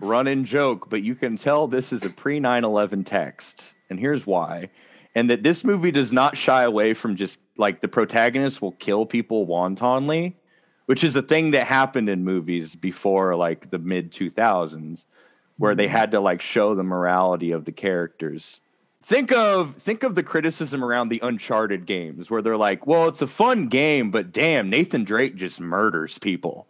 running 0.00 0.44
joke, 0.44 0.88
but 0.90 1.02
you 1.02 1.14
can 1.14 1.36
tell 1.36 1.66
this 1.66 1.92
is 1.92 2.04
a 2.04 2.10
pre 2.10 2.40
9/11 2.40 3.04
text, 3.06 3.74
and 3.90 3.98
here's 3.98 4.26
why. 4.26 4.68
And 5.14 5.30
that 5.30 5.42
this 5.42 5.62
movie 5.64 5.90
does 5.92 6.10
not 6.12 6.36
shy 6.36 6.64
away 6.64 6.92
from 6.94 7.16
just 7.16 7.38
like 7.56 7.80
the 7.80 7.88
protagonist 7.88 8.60
will 8.60 8.72
kill 8.72 9.06
people 9.06 9.46
wantonly, 9.46 10.34
which 10.86 11.04
is 11.04 11.14
a 11.16 11.22
thing 11.22 11.52
that 11.52 11.66
happened 11.66 12.08
in 12.08 12.24
movies 12.24 12.74
before 12.74 13.36
like 13.36 13.70
the 13.70 13.78
mid 13.78 14.10
2000s, 14.10 15.04
where 15.58 15.74
they 15.74 15.88
had 15.88 16.10
to 16.12 16.20
like 16.20 16.42
show 16.42 16.74
the 16.74 16.82
morality 16.82 17.52
of 17.52 17.64
the 17.64 17.72
characters. 17.72 18.60
Think 19.04 19.32
of 19.32 19.76
think 19.76 20.02
of 20.02 20.14
the 20.14 20.22
criticism 20.22 20.82
around 20.82 21.10
the 21.10 21.20
Uncharted 21.22 21.84
games, 21.86 22.30
where 22.30 22.40
they're 22.42 22.56
like, 22.56 22.86
"Well, 22.86 23.08
it's 23.08 23.20
a 23.22 23.26
fun 23.26 23.68
game, 23.68 24.10
but 24.10 24.32
damn, 24.32 24.70
Nathan 24.70 25.04
Drake 25.04 25.36
just 25.36 25.60
murders 25.60 26.18
people." 26.18 26.66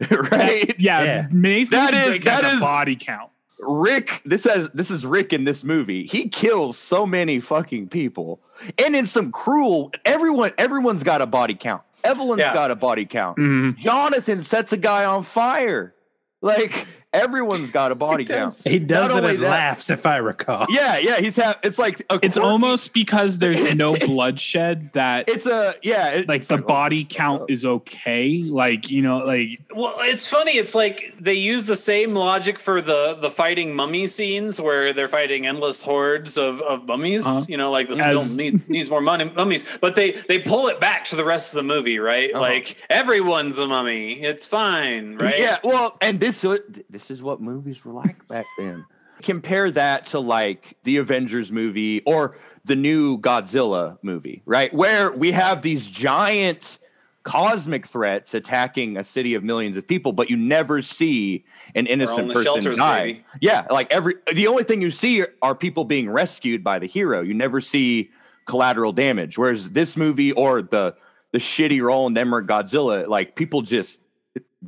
right? 0.10 0.78
Yeah, 0.78 1.02
Yeah. 1.02 1.28
Nathan 1.32 1.70
That 1.70 1.94
is- 1.94 2.06
Drake 2.08 2.24
has 2.24 2.42
that 2.42 2.52
a 2.52 2.56
is- 2.56 2.60
body 2.60 2.96
count. 2.96 3.30
Rick, 3.60 4.22
this 4.24 4.44
has 4.44 4.68
this 4.72 4.90
is 4.90 5.04
Rick 5.04 5.32
in 5.32 5.42
this 5.44 5.64
movie. 5.64 6.06
He 6.06 6.28
kills 6.28 6.78
so 6.78 7.04
many 7.06 7.40
fucking 7.40 7.88
people, 7.88 8.38
and 8.78 8.94
in 8.94 9.06
some 9.06 9.32
cruel. 9.32 9.90
Everyone, 10.04 10.52
everyone's 10.58 11.02
got 11.02 11.22
a 11.22 11.26
body 11.26 11.54
count. 11.56 11.82
Evelyn's 12.04 12.38
Yeah. 12.38 12.54
got 12.54 12.70
a 12.70 12.76
body 12.76 13.04
count. 13.06 13.36
Mhm. 13.38 13.76
Jonathan 13.76 14.44
sets 14.44 14.72
a 14.72 14.76
guy 14.76 15.06
on 15.06 15.24
fire. 15.24 15.92
Like 16.40 16.86
everyone's 17.12 17.70
got 17.70 17.92
a 17.92 17.94
body 17.94 18.24
count. 18.24 18.54
He 18.64 18.78
does 18.78 19.10
Not 19.10 19.24
it 19.24 19.30
and 19.30 19.38
that- 19.40 19.50
laughs, 19.50 19.90
if 19.90 20.06
I 20.06 20.18
recall. 20.18 20.66
Yeah, 20.68 20.98
yeah. 20.98 21.18
He's 21.20 21.36
have. 21.36 21.58
It's 21.62 21.78
like 21.78 22.00
a 22.10 22.18
It's 22.22 22.36
quirky- 22.36 22.40
almost 22.40 22.92
because 22.92 23.38
there's 23.38 23.74
no 23.74 23.96
bloodshed 24.06 24.90
that 24.92 25.28
It's 25.28 25.46
a 25.46 25.74
yeah. 25.82 26.08
it- 26.08 26.28
like 26.28 26.46
the 26.46 26.54
oh, 26.54 26.58
body 26.58 27.06
count 27.08 27.50
is 27.50 27.64
okay. 27.64 28.42
Like 28.42 28.90
you 28.90 29.02
know, 29.02 29.18
like 29.18 29.60
Well, 29.74 29.94
it's 30.00 30.26
funny. 30.26 30.52
It's 30.58 30.74
like 30.74 31.14
they 31.18 31.34
use 31.34 31.66
the 31.66 31.76
same 31.76 32.14
logic 32.14 32.58
for 32.58 32.80
the 32.82 33.16
the 33.20 33.30
fighting 33.30 33.74
mummy 33.74 34.06
scenes 34.06 34.60
where 34.60 34.92
they're 34.92 35.08
fighting 35.08 35.46
endless 35.46 35.82
hordes 35.82 36.36
of, 36.36 36.60
of 36.62 36.86
mummies. 36.86 37.26
Uh-huh. 37.26 37.44
You 37.48 37.56
know, 37.56 37.70
like 37.70 37.88
this 37.88 38.00
As- 38.00 38.06
film 38.36 38.36
needs 38.36 38.68
needs 38.68 38.90
more 38.90 39.00
money, 39.00 39.24
mummies. 39.34 39.64
But 39.80 39.96
they 39.96 40.12
they 40.12 40.38
pull 40.38 40.68
it 40.68 40.80
back 40.80 41.06
to 41.06 41.16
the 41.16 41.24
rest 41.24 41.52
of 41.54 41.56
the 41.56 41.62
movie, 41.62 41.98
right? 41.98 42.30
Uh-huh. 42.30 42.40
Like 42.40 42.76
everyone's 42.90 43.58
a 43.58 43.66
mummy. 43.66 44.20
It's 44.22 44.46
fine, 44.46 45.16
right? 45.16 45.38
Yeah, 45.38 45.58
well, 45.64 45.96
and 46.00 46.20
this 46.20 46.42
this 46.90 46.97
is 47.10 47.22
what 47.22 47.40
movies 47.40 47.84
were 47.84 47.92
like 47.92 48.26
back 48.28 48.46
then. 48.58 48.84
Compare 49.22 49.70
that 49.72 50.06
to 50.06 50.20
like 50.20 50.76
the 50.84 50.98
Avengers 50.98 51.50
movie 51.50 52.02
or 52.06 52.36
the 52.64 52.76
new 52.76 53.18
Godzilla 53.18 53.98
movie, 54.02 54.42
right? 54.46 54.72
Where 54.72 55.10
we 55.10 55.32
have 55.32 55.62
these 55.62 55.86
giant 55.86 56.78
cosmic 57.24 57.86
threats 57.86 58.32
attacking 58.32 58.96
a 58.96 59.04
city 59.04 59.34
of 59.34 59.42
millions 59.42 59.76
of 59.76 59.86
people, 59.86 60.12
but 60.12 60.30
you 60.30 60.36
never 60.36 60.80
see 60.80 61.44
an 61.74 61.86
innocent 61.86 62.32
person 62.32 62.42
shelters, 62.42 62.76
die. 62.76 63.00
baby. 63.00 63.24
Yeah, 63.40 63.66
like 63.70 63.92
every 63.92 64.14
the 64.32 64.46
only 64.46 64.64
thing 64.64 64.80
you 64.80 64.90
see 64.90 65.24
are 65.42 65.54
people 65.54 65.84
being 65.84 66.08
rescued 66.08 66.62
by 66.62 66.78
the 66.78 66.86
hero. 66.86 67.20
You 67.20 67.34
never 67.34 67.60
see 67.60 68.10
collateral 68.46 68.92
damage. 68.92 69.36
Whereas 69.36 69.70
this 69.70 69.96
movie 69.96 70.32
or 70.32 70.62
the 70.62 70.94
the 71.32 71.38
shitty 71.38 71.80
role 71.82 71.98
Roland 71.98 72.18
Emmerich 72.18 72.46
Godzilla, 72.46 73.06
like 73.06 73.36
people 73.36 73.62
just 73.62 74.00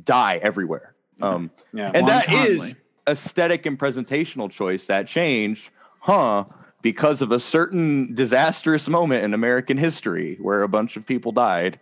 die 0.03 0.39
everywhere. 0.41 0.90
Um, 1.21 1.51
Yeah. 1.73 1.91
and 1.93 2.07
that 2.07 2.27
is 2.29 2.59
Wantonly. 2.59 2.75
aesthetic 3.07 3.65
and 3.65 3.77
presentational 3.77 4.49
choice 4.49 4.87
that 4.87 5.07
changed, 5.07 5.69
huh? 5.99 6.45
Because 6.81 7.21
of 7.21 7.31
a 7.31 7.39
certain 7.39 8.13
disastrous 8.15 8.89
moment 8.89 9.23
in 9.23 9.33
American 9.33 9.77
history 9.77 10.37
where 10.41 10.63
a 10.63 10.67
bunch 10.67 10.97
of 10.97 11.05
people 11.05 11.31
died. 11.31 11.79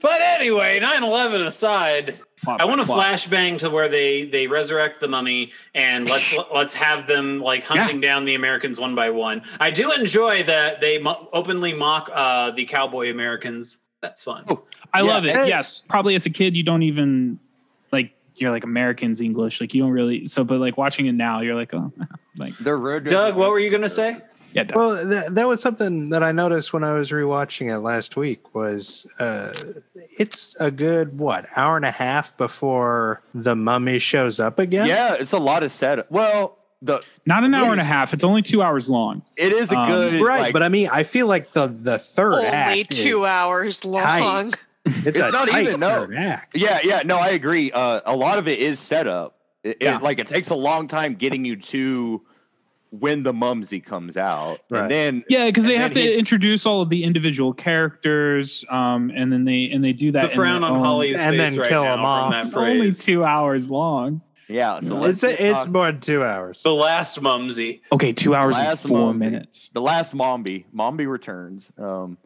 But 0.00 0.20
anyway, 0.20 0.78
9-11 0.78 1.46
aside, 1.46 2.18
plot 2.42 2.60
I 2.60 2.66
want 2.66 2.80
to 2.82 2.86
flashbang 2.86 3.58
to 3.60 3.70
where 3.70 3.88
they 3.88 4.26
they 4.26 4.46
resurrect 4.46 5.00
the 5.00 5.08
mummy 5.08 5.52
and 5.74 6.06
let's 6.08 6.34
let's 6.52 6.74
have 6.74 7.06
them 7.06 7.40
like 7.40 7.64
hunting 7.64 8.00
down 8.02 8.26
the 8.26 8.34
Americans 8.34 8.78
one 8.78 8.94
by 8.94 9.08
one. 9.10 9.42
I 9.58 9.70
do 9.70 9.90
enjoy 9.92 10.42
that 10.44 10.82
they 10.82 10.98
mo- 10.98 11.28
openly 11.32 11.72
mock 11.72 12.10
uh, 12.12 12.50
the 12.50 12.66
cowboy 12.66 13.10
Americans. 13.10 13.78
That's 14.02 14.22
fun. 14.22 14.44
I 14.92 15.00
Yeah, 15.00 15.02
love 15.02 15.24
it. 15.24 15.34
yes, 15.48 15.82
probably 15.88 16.14
as 16.14 16.26
a 16.26 16.30
kid 16.30 16.54
you 16.54 16.62
don't 16.62 16.82
even 16.82 17.30
like 17.40 17.40
you're 18.36 18.50
like 18.50 18.64
Americans 18.64 19.20
English, 19.20 19.60
like 19.60 19.74
you 19.74 19.82
don't 19.82 19.90
really. 19.92 20.26
So, 20.26 20.44
but 20.44 20.58
like 20.60 20.76
watching 20.76 21.06
it 21.06 21.12
now, 21.12 21.40
you're 21.40 21.54
like, 21.54 21.72
oh, 21.74 21.92
like 22.36 22.56
They're 22.58 23.00
Doug, 23.00 23.36
what 23.36 23.50
were 23.50 23.58
you 23.58 23.70
going 23.70 23.82
to 23.82 23.88
say? 23.88 24.18
yeah, 24.52 24.64
duh. 24.64 24.72
Well, 24.76 25.06
that, 25.06 25.34
that 25.34 25.48
was 25.48 25.60
something 25.60 26.08
that 26.10 26.22
I 26.22 26.32
noticed 26.32 26.72
when 26.72 26.82
I 26.84 26.92
was 26.94 27.10
rewatching 27.10 27.70
it 27.74 27.80
last 27.80 28.16
week. 28.16 28.54
Was 28.54 29.06
uh, 29.18 29.52
it's 30.18 30.56
a 30.60 30.70
good 30.70 31.18
what 31.18 31.46
hour 31.56 31.76
and 31.76 31.84
a 31.84 31.90
half 31.90 32.36
before 32.36 33.22
the 33.34 33.54
mummy 33.56 33.98
shows 33.98 34.40
up 34.40 34.58
again? 34.58 34.86
Yeah, 34.86 35.14
it's 35.14 35.32
a 35.32 35.38
lot 35.38 35.62
of 35.62 35.72
setup. 35.72 36.10
Well, 36.10 36.56
the 36.82 37.02
not 37.24 37.42
an 37.44 37.54
hour 37.54 37.70
and 37.72 37.80
a 37.80 37.84
half. 37.84 38.12
It's 38.14 38.22
only 38.24 38.42
two 38.42 38.62
hours 38.62 38.88
long. 38.90 39.22
it 39.36 39.52
is 39.52 39.72
a 39.72 39.78
Um, 39.78 39.88
good 39.90 40.20
right. 40.22 40.40
like, 40.42 40.52
but 40.52 40.62
I 40.62 40.68
mean, 40.68 40.88
I 40.92 41.02
feel 41.04 41.26
like 41.26 41.52
the 41.52 41.66
the 41.68 41.98
third 41.98 42.34
Only 42.34 42.46
act 42.46 42.90
two 42.90 43.20
is 43.20 43.26
hours 43.26 43.84
long. 43.84 44.02
tight. 44.02 44.65
It's, 44.86 45.06
It's 45.06 45.20
a 45.20 45.30
not 45.30 45.48
tight 45.48 45.66
even- 45.66 45.80
no. 45.80 46.06
third 46.06 46.14
act. 46.16 46.56
Yeah, 46.58 46.78
yeah, 46.82 47.02
no, 47.04 47.16
I 47.18 47.30
agree. 47.30 47.72
Uh, 47.72 48.00
a 48.06 48.14
lot 48.16 48.38
of 48.38 48.46
it 48.48 48.58
is 48.60 48.78
set 48.78 49.06
up. 49.06 49.38
It, 49.64 49.78
it- 49.80 50.02
like 50.02 50.18
it 50.20 50.26
takes 50.28 50.50
a 50.50 50.54
long 50.54 50.86
time 50.88 51.14
getting 51.14 51.44
you 51.44 51.56
to 51.56 52.22
when 52.90 53.22
the 53.24 53.32
mumsy 53.32 53.80
comes 53.80 54.16
out, 54.16 54.60
Right. 54.70 54.82
and 54.82 54.90
then 54.90 55.24
Yeah, 55.28 55.46
because 55.46 55.66
they 55.66 55.76
have 55.76 55.90
to 55.92 56.00
he- 56.00 56.14
introduce 56.16 56.64
all 56.64 56.82
of 56.82 56.88
the 56.88 57.02
individual 57.02 57.52
characters, 57.52 58.64
um, 58.70 59.10
and 59.14 59.32
then 59.32 59.44
they 59.44 59.68
and 59.70 59.82
they 59.84 59.92
do 59.92 60.12
that. 60.12 60.22
The 60.30 60.34
frown 60.36 60.62
on 60.62 60.72
own- 60.76 60.78
Holly's 60.84 61.16
And 61.16 61.38
then 61.38 61.56
right 61.56 61.68
kill 61.68 61.82
now 61.84 61.94
him 61.94 62.00
off. 62.04 62.32
that 62.32 62.46
It's 62.46 62.56
only 62.56 62.92
two 62.92 63.24
hours 63.24 63.68
long. 63.68 64.20
yeah. 64.48 64.78
So 64.78 64.90
No. 64.90 64.96
let's 65.00 65.22
It's 65.24 65.40
it's 65.40 65.64
talk- 65.64 65.72
more 65.74 65.86
than 65.92 66.00
two 66.00 66.22
hours. 66.22 66.62
The 66.62 66.72
last 66.72 67.20
mumsy. 67.20 67.82
Okay, 67.90 68.12
two 68.12 68.34
hours 68.36 68.56
and 68.56 68.66
Last 68.68 68.86
four 68.86 69.12
Mombi. 69.12 69.18
minutes. 69.18 69.68
the 69.74 69.82
last 69.82 70.14
Mombi. 70.14 70.64
Mombi 70.74 71.10
returns. 71.10 71.68
Um, 71.76 72.16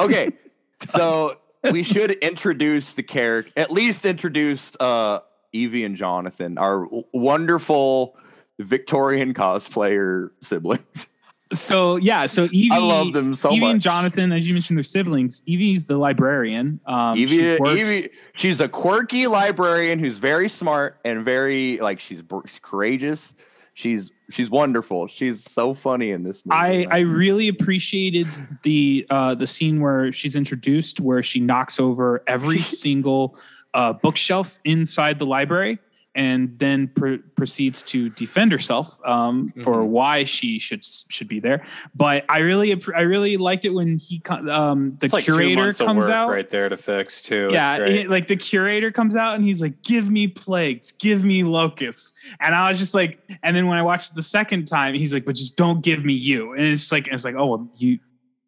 okay, 0.00 0.32
so 0.88 1.36
we 1.64 1.82
should 1.82 2.12
introduce 2.12 2.94
the 2.94 3.02
character. 3.02 3.52
At 3.56 3.70
least 3.70 4.04
introduce 4.04 4.76
uh, 4.80 5.20
Evie 5.52 5.84
and 5.84 5.96
Jonathan, 5.96 6.58
our 6.58 6.88
wonderful 7.12 8.16
Victorian 8.58 9.34
cosplayer 9.34 10.30
siblings. 10.42 11.06
So 11.52 11.96
yeah, 11.96 12.26
so 12.26 12.44
Evie, 12.52 12.68
I 12.70 12.78
love 12.78 13.12
them 13.12 13.34
so 13.34 13.50
Evie 13.50 13.60
much. 13.60 13.72
and 13.72 13.82
Jonathan, 13.82 14.30
as 14.30 14.46
you 14.46 14.54
mentioned, 14.54 14.78
they're 14.78 14.84
siblings. 14.84 15.42
Evie's 15.48 15.88
the 15.88 15.96
librarian. 15.96 16.78
Um, 16.86 17.18
Evie, 17.18 17.36
she 17.38 17.56
works- 17.58 17.90
Evie, 18.02 18.10
she's 18.36 18.60
a 18.60 18.68
quirky 18.68 19.26
librarian 19.26 19.98
who's 19.98 20.18
very 20.18 20.48
smart 20.48 21.00
and 21.04 21.24
very 21.24 21.78
like 21.78 21.98
she's, 21.98 22.22
she's 22.46 22.60
courageous. 22.62 23.34
She's 23.80 24.12
she's 24.30 24.50
wonderful. 24.50 25.06
She's 25.06 25.42
so 25.42 25.72
funny 25.72 26.10
in 26.10 26.22
this 26.22 26.44
movie. 26.44 26.58
I. 26.58 26.86
I 26.90 26.98
really 26.98 27.48
appreciated 27.48 28.26
the 28.62 29.06
uh, 29.08 29.34
the 29.34 29.46
scene 29.46 29.80
where 29.80 30.12
she's 30.12 30.36
introduced, 30.36 31.00
where 31.00 31.22
she 31.22 31.40
knocks 31.40 31.80
over 31.80 32.22
every 32.26 32.58
single 32.84 33.38
uh, 33.72 33.94
bookshelf 33.94 34.58
inside 34.66 35.18
the 35.18 35.24
library, 35.24 35.78
and 36.16 36.58
then 36.58 36.88
pr- 36.88 37.22
proceeds 37.36 37.84
to 37.84 38.10
defend 38.10 38.50
herself 38.50 38.98
um, 39.06 39.48
for 39.62 39.76
Mm-hmm. 39.76 39.90
why 39.92 40.24
she 40.24 40.58
should 40.58 40.82
should 40.84 41.28
be 41.28 41.38
there. 41.38 41.64
But 41.94 42.24
I 42.28 42.38
really 42.38 42.72
I 42.96 43.02
really 43.02 43.36
liked 43.36 43.64
it 43.64 43.70
when 43.70 43.96
he 43.96 44.20
um, 44.28 44.96
the 45.00 45.08
like 45.12 45.22
curator 45.24 45.68
of 45.68 45.78
comes 45.78 46.08
out. 46.08 46.28
right 46.30 46.50
there 46.50 46.68
to 46.68 46.76
fix 46.76 47.22
too. 47.22 47.46
It's 47.46 47.54
Yeah, 47.54 47.78
great. 47.78 47.94
it- 48.00 48.10
like 48.10 48.26
the 48.26 48.36
curator 48.36 48.90
comes 48.90 49.14
out 49.14 49.36
and 49.36 49.44
he's 49.44 49.62
like, 49.62 49.82
"Give 49.82 50.10
me 50.10 50.26
plagues, 50.26 50.90
give 50.92 51.22
me 51.24 51.44
locusts," 51.44 52.12
and 52.40 52.54
I 52.56 52.68
was 52.68 52.78
just 52.80 52.92
like, 52.94 53.20
and 53.44 53.54
then 53.56 53.68
when 53.68 53.78
I 53.78 53.82
watched 53.82 54.10
it 54.10 54.14
the 54.16 54.22
second 54.22 54.66
time, 54.66 54.94
he's 54.94 55.14
like, 55.14 55.24
"But 55.24 55.36
just 55.36 55.56
don't 55.56 55.80
give 55.80 56.04
me 56.04 56.14
you," 56.14 56.54
and 56.54 56.66
it's 56.66 56.90
like, 56.90 57.06
it's 57.06 57.24
like, 57.24 57.36
oh, 57.36 57.46
well, 57.46 57.70
you, 57.76 58.00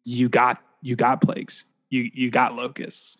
you 0.03 0.27
got, 0.27 0.57
you 0.81 0.97
got 0.97 1.21
plagues, 1.21 1.63
you, 1.89 2.09
you 2.13 2.29
got 2.29 2.55
locusts. 2.55 3.17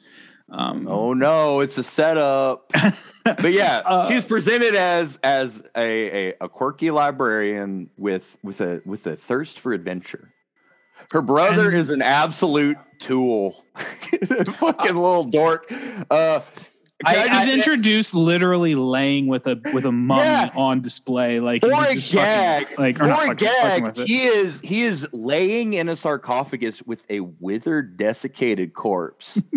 Um, 0.56 0.88
Oh 0.88 1.14
no, 1.14 1.62
it's 1.62 1.78
a 1.78 1.84
setup. 1.84 2.72
But 3.26 3.54
yeah, 3.54 3.82
Uh, 3.86 4.08
she's 4.10 4.26
presented 4.26 4.76
as 4.76 5.18
as 5.24 5.64
a, 5.78 6.30
a, 6.30 6.34
a 6.42 6.50
quirky 6.50 6.92
librarian 6.92 7.90
with 7.98 8.38
with 8.44 8.60
a 8.62 8.82
with 8.86 9.08
a 9.08 9.16
thirst 9.16 9.60
for 9.60 9.74
adventure. 9.74 10.30
Her 11.12 11.22
brother 11.22 11.70
And- 11.70 11.80
is 11.80 11.90
an 11.90 12.02
absolute 12.02 12.78
tool, 13.00 13.64
fucking 13.76 14.96
little 14.96 15.24
dork. 15.24 15.72
Uh, 16.12 16.42
I, 17.06 17.18
was 17.18 17.28
just- 17.30 17.48
introduced 17.50 18.14
literally 18.14 18.76
laying 18.76 19.28
with 19.28 19.48
a 19.48 19.60
with 19.74 19.86
a 19.86 19.92
mummy 19.92 20.22
Yeah. 20.24 20.50
on 20.56 20.82
display, 20.82 21.40
like 21.40 21.62
For 21.62 21.72
a 21.72 21.94
just 21.96 22.12
fucking- 22.14 22.68
gag, 22.68 22.80
like 22.80 22.96
or 22.98 23.00
for 23.00 23.08
not 23.08 23.24
a 23.24 23.28
fucking- 23.28 23.48
fucking 23.62 23.84
with 23.86 23.96
gag, 23.96 24.08
he 24.08 24.24
is 24.26 24.60
he 24.62 24.84
is 24.84 25.08
laying 25.14 25.74
in 25.74 25.88
a 25.90 25.96
sarcophagus 25.96 26.82
with 26.84 27.04
a 27.10 27.22
withered, 27.22 27.98
desiccated 27.98 28.74
corpse. 28.74 29.38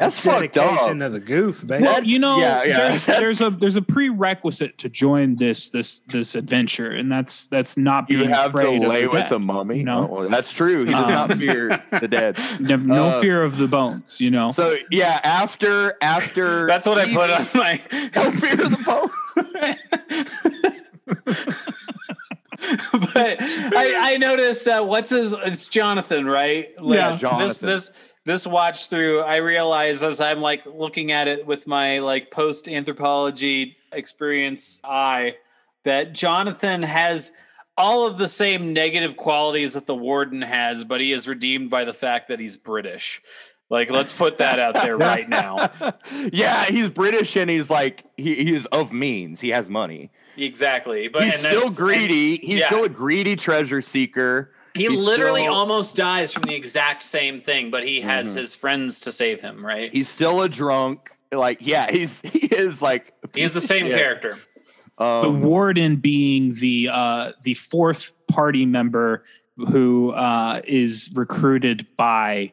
That's. 0.00 0.20
Dedication 0.22 0.98
to 1.00 1.08
the 1.10 1.20
goof, 1.20 1.62
man. 1.64 1.82
Well, 1.82 2.02
you 2.02 2.18
know, 2.18 2.38
yeah, 2.38 2.64
yeah, 2.64 2.78
there's 2.88 3.04
there's 3.06 3.40
a 3.42 3.50
there's 3.50 3.76
a 3.76 3.82
prerequisite 3.82 4.78
to 4.78 4.88
join 4.88 5.36
this 5.36 5.68
this 5.70 6.00
this 6.00 6.34
adventure, 6.34 6.90
and 6.90 7.12
that's 7.12 7.46
that's 7.48 7.76
not 7.76 8.08
You 8.10 8.18
being 8.20 8.30
have 8.30 8.52
to 8.52 8.58
afraid 8.58 8.82
of 8.82 8.88
lay 8.88 9.02
the 9.02 9.10
with 9.10 9.22
dead. 9.24 9.32
a 9.32 9.38
mummy. 9.38 9.82
No. 9.82 10.02
Oh, 10.02 10.06
well, 10.20 10.28
that's 10.28 10.52
true. 10.52 10.86
He 10.86 10.92
does 10.92 11.04
Um, 11.04 11.12
not 11.12 11.32
fear 11.38 11.82
the 12.00 12.08
dead. 12.08 12.38
No, 12.58 12.76
no 12.76 13.08
Uh, 13.10 13.20
fear 13.20 13.42
of 13.42 13.58
the 13.58 13.68
bones, 13.68 14.20
you 14.22 14.30
know. 14.30 14.50
So 14.52 14.76
yeah, 14.90 15.20
after 15.22 15.94
after 16.00 16.66
That's 16.70 16.86
what 16.86 16.98
I 16.98 17.12
put 17.12 17.30
on 17.30 17.46
my. 17.54 17.80
No 18.16 18.30
fear 18.30 18.52
of 18.52 18.70
the 18.70 18.82
bones. 18.86 19.76
but 23.14 23.36
I, 23.40 24.12
I 24.14 24.16
noticed 24.18 24.66
uh, 24.68 24.82
what's 24.82 25.10
his 25.10 25.32
it's 25.32 25.68
Jonathan, 25.68 26.26
right? 26.26 26.68
Like, 26.80 26.96
Yeah, 26.96 27.12
Jonathan. 27.16 27.48
this 27.48 27.58
this 27.58 27.90
watch 28.46 28.88
through, 28.88 29.20
I 29.20 29.36
realize 29.36 30.02
as 30.02 30.20
I'm 30.20 30.40
like 30.40 30.64
looking 30.66 31.12
at 31.12 31.28
it 31.28 31.46
with 31.46 31.66
my 31.66 32.00
like 32.00 32.30
post 32.30 32.68
anthropology 32.68 33.76
experience 33.92 34.80
eye 34.84 35.36
that 35.84 36.12
Jonathan 36.12 36.82
has 36.82 37.32
all 37.76 38.06
of 38.06 38.18
the 38.18 38.28
same 38.28 38.72
negative 38.72 39.16
qualities 39.16 39.72
that 39.72 39.86
the 39.86 39.94
warden 39.94 40.42
has, 40.42 40.84
but 40.84 41.00
he 41.00 41.12
is 41.12 41.26
redeemed 41.26 41.70
by 41.70 41.84
the 41.84 41.94
fact 41.94 42.28
that 42.28 42.38
he's 42.38 42.56
British. 42.56 43.22
Like, 43.70 43.88
let's 43.90 44.12
put 44.12 44.38
that 44.38 44.58
out 44.58 44.74
there 44.74 44.96
right 44.98 45.28
now. 45.28 45.70
yeah, 46.32 46.66
he's 46.66 46.90
British 46.90 47.36
and 47.36 47.48
he's 47.48 47.70
like 47.70 48.04
he, 48.16 48.34
he's 48.44 48.66
of 48.66 48.92
means. 48.92 49.40
He 49.40 49.50
has 49.50 49.70
money. 49.70 50.10
Exactly. 50.36 51.08
But 51.08 51.24
He's 51.24 51.34
and 51.34 51.42
still 51.42 51.70
greedy. 51.70 52.36
He's 52.36 52.60
yeah. 52.60 52.66
still 52.66 52.84
a 52.84 52.88
greedy 52.88 53.36
treasure 53.36 53.82
seeker. 53.82 54.52
He 54.74 54.86
He's 54.86 55.00
literally 55.00 55.42
still- 55.42 55.54
almost 55.54 55.96
dies 55.96 56.32
from 56.32 56.42
the 56.44 56.54
exact 56.54 57.02
same 57.02 57.38
thing, 57.38 57.70
but 57.70 57.82
he 57.84 58.00
has 58.02 58.34
Mhm. 58.34 58.38
his 58.38 58.54
friends 58.54 59.00
to 59.00 59.12
save 59.12 59.40
him, 59.40 59.64
right? 59.64 59.92
He's 59.92 60.08
still 60.08 60.42
a 60.42 60.48
drunk. 60.48 61.10
Like 61.32 61.58
yeah, 61.60 61.90
he's 61.90 62.20
he 62.32 62.46
is 62.46 62.80
like 62.82 63.12
He 63.34 63.42
is 63.42 63.54
the 63.54 63.60
same 63.60 63.86
Yeah. 63.86 63.96
character. 63.96 64.36
the 64.98 65.04
Um, 65.04 65.40
warden 65.40 65.96
being 65.96 66.52
the 66.54 66.90
uh, 66.92 67.32
the 67.42 67.54
fourth 67.54 68.12
party 68.28 68.66
member 68.66 69.24
who 69.56 70.10
uh, 70.12 70.60
is 70.66 71.10
recruited 71.14 71.86
by 71.96 72.52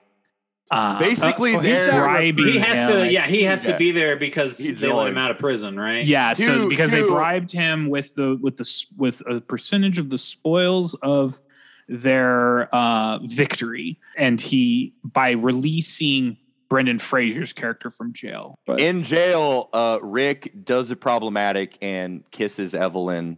uh, 0.72 1.00
Basically, 1.00 1.56
uh, 1.56 1.60
he's 1.60 1.78
they're 1.78 2.02
bribing 2.02 2.46
He 2.46 2.60
has 2.60 2.90
him. 2.90 2.98
to, 2.98 3.12
yeah, 3.12 3.26
he 3.26 3.44
has 3.44 3.66
Yeah. 3.66 3.72
to 3.74 3.78
be 3.78 3.92
there 3.92 4.18
because 4.18 4.58
He 4.58 4.72
they 4.72 4.92
let 4.92 5.08
him 5.08 5.18
out 5.18 5.32
of 5.32 5.40
prison, 5.40 5.80
right? 5.80 6.06
Yeah, 6.06 6.34
so 6.34 6.46
Two- 6.64 6.70
because 6.70 6.92
they 6.92 7.02
bribed 7.04 7.52
him 7.54 7.88
with 7.90 8.16
the 8.16 8.38
with 8.42 8.58
the 8.58 8.86
with 8.98 9.22
a 9.30 9.40
percentage 9.40 9.98
of 10.00 10.10
the 10.10 10.18
spoils 10.18 10.94
of 10.96 11.40
their 11.88 12.74
uh, 12.74 13.20
victory, 13.24 14.00
and 14.18 14.40
he 14.40 14.94
by 15.04 15.32
releasing 15.32 16.38
Brendan 16.70 17.00
Fraser's 17.00 17.54
character 17.54 17.90
from 17.90 18.14
jail. 18.14 18.60
But 18.66 18.82
in 18.82 19.04
jail, 19.04 19.70
uh, 19.74 20.00
Rick 20.02 20.66
does 20.66 20.92
it 20.92 21.00
problematic 21.00 21.78
and 21.82 22.30
kisses 22.32 22.76
Evelyn 22.76 23.38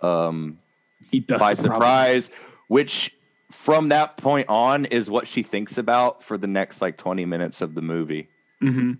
um, 0.00 0.58
he 1.10 1.20
does 1.20 1.40
by 1.40 1.54
surprise, 1.54 2.30
which 2.68 3.14
from 3.50 3.90
that 3.90 4.16
point 4.16 4.48
on 4.48 4.86
is 4.86 5.08
what 5.08 5.28
she 5.28 5.42
thinks 5.42 5.78
about 5.78 6.22
for 6.22 6.36
the 6.36 6.46
next 6.46 6.80
like 6.80 6.96
20 6.96 7.24
minutes 7.24 7.60
of 7.60 7.74
the 7.74 7.82
movie. 7.82 8.28
Mhm. 8.62 8.98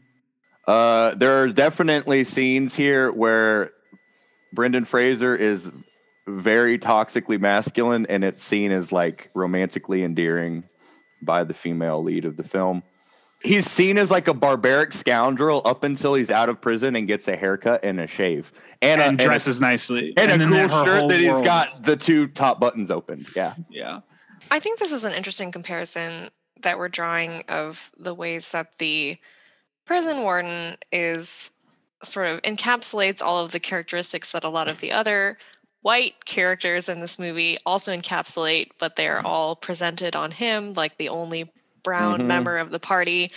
Uh, 0.67 1.15
there 1.15 1.43
are 1.43 1.49
definitely 1.49 2.25
scenes 2.25 2.75
here 2.75 3.11
where 3.13 3.73
Brendan 4.53 4.85
Fraser 4.85 5.35
is 5.35 5.71
very 6.27 6.79
toxically 6.79 7.41
masculine, 7.41 8.07
and 8.07 8.25
it's 8.25 8.43
seen 8.43 8.73
as 8.73 8.93
like 8.93 9.31
romantically 9.35 10.03
endearing 10.03 10.65
by 11.23 11.45
the 11.45 11.55
female 11.55 12.03
lead 12.03 12.25
of 12.25 12.37
the 12.37 12.43
film. 12.43 12.83
He's 13.43 13.71
seen 13.71 13.99
as 13.99 14.11
like 14.11 14.29
a 14.29 14.35
barbaric 14.35 14.93
scoundrel 14.93 15.63
up 15.65 15.85
until 15.85 16.15
he's 16.15 16.31
out 16.31 16.49
of 16.49 16.61
prison 16.61 16.97
and 16.97 17.07
gets 17.07 17.29
a 17.29 17.37
haircut 17.37 17.85
and 17.85 18.01
a 18.01 18.07
shave 18.07 18.51
and, 18.83 18.93
and, 18.93 19.01
a, 19.01 19.05
and 19.05 19.21
a- 19.21 19.25
dresses 19.25 19.61
nicely, 19.61 20.15
and, 20.17 20.31
then 20.31 20.43
a 20.53 20.69
cool 20.69 20.85
shirt 20.85 20.99
whole 20.99 21.09
that 21.09 21.21
he's 21.21 21.29
world 21.29 21.45
got 21.45 21.85
the 21.85 21.97
two 21.97 22.27
top 22.29 22.59
buttons 22.59 22.91
opened. 22.91 23.29
Yeah. 23.37 23.55
Yeah, 23.71 24.01
I 24.51 24.61
think 24.61 24.79
this 24.79 24.93
is 24.93 25.05
an 25.05 25.13
interesting 25.13 25.53
comparison 25.53 26.31
that 26.63 26.79
we're 26.79 26.89
drawing 26.89 27.45
of 27.49 27.93
the 27.99 28.15
ways 28.15 28.51
that 28.51 28.79
the 28.79 29.19
prison 29.85 30.23
warden 30.23 30.77
is 30.91 31.53
sort 32.03 32.29
of 32.29 32.43
encapsulates 32.43 33.23
all 33.23 33.39
of 33.39 33.53
the 33.53 33.61
characteristics 33.61 34.33
that 34.33 34.45
a 34.45 34.49
lot 34.49 34.69
of 34.69 34.81
the 34.81 34.93
other 34.93 35.39
white 35.87 36.25
characters 36.25 36.89
in 36.89 36.99
this 36.99 37.17
movie 37.17 37.57
also 37.65 37.97
encapsulate, 37.97 38.71
but 38.81 38.97
they're 38.97 39.25
all 39.25 39.55
presented 39.55 40.17
on 40.17 40.33
him 40.33 40.73
like 40.73 40.99
the 40.99 41.09
only 41.09 41.49
brown 41.85 42.23
Mhm. 42.23 42.27
member 42.27 42.59
of 42.59 42.71
the 42.71 42.81
party 42.81 43.31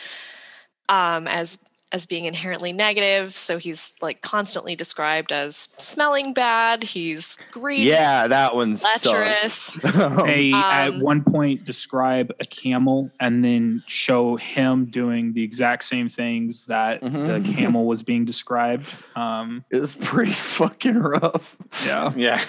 um, 0.89 1.27
as 1.27 1.59
as 1.91 2.05
being 2.05 2.25
inherently 2.25 2.71
negative. 2.71 3.35
So 3.35 3.57
he's 3.57 3.95
like 4.01 4.21
constantly 4.21 4.75
described 4.75 5.31
as 5.31 5.69
smelling 5.77 6.33
bad. 6.33 6.83
He's 6.83 7.39
greedy, 7.51 7.83
Yeah, 7.89 8.27
that 8.27 8.53
one's 8.55 8.83
lecherous. 8.83 9.53
sucks. 9.53 10.23
they 10.25 10.53
at 10.53 10.89
Um, 10.89 10.99
one 10.99 11.23
point 11.23 11.63
describe 11.65 12.31
a 12.39 12.45
camel 12.45 13.09
and 13.19 13.43
then 13.43 13.83
show 13.87 14.35
him 14.35 14.85
doing 14.85 15.33
the 15.33 15.41
exact 15.43 15.83
same 15.83 16.09
things 16.09 16.65
that 16.67 17.01
Mhm. 17.01 17.43
the 17.43 17.53
camel 17.53 17.85
was 17.85 18.03
being 18.03 18.23
described. 18.23 18.85
Um, 19.15 19.65
it's 19.71 19.95
pretty 19.99 20.33
fucking 20.59 20.97
rough. 20.99 21.55
yeah, 21.87 22.13
Yeah. 22.15 22.41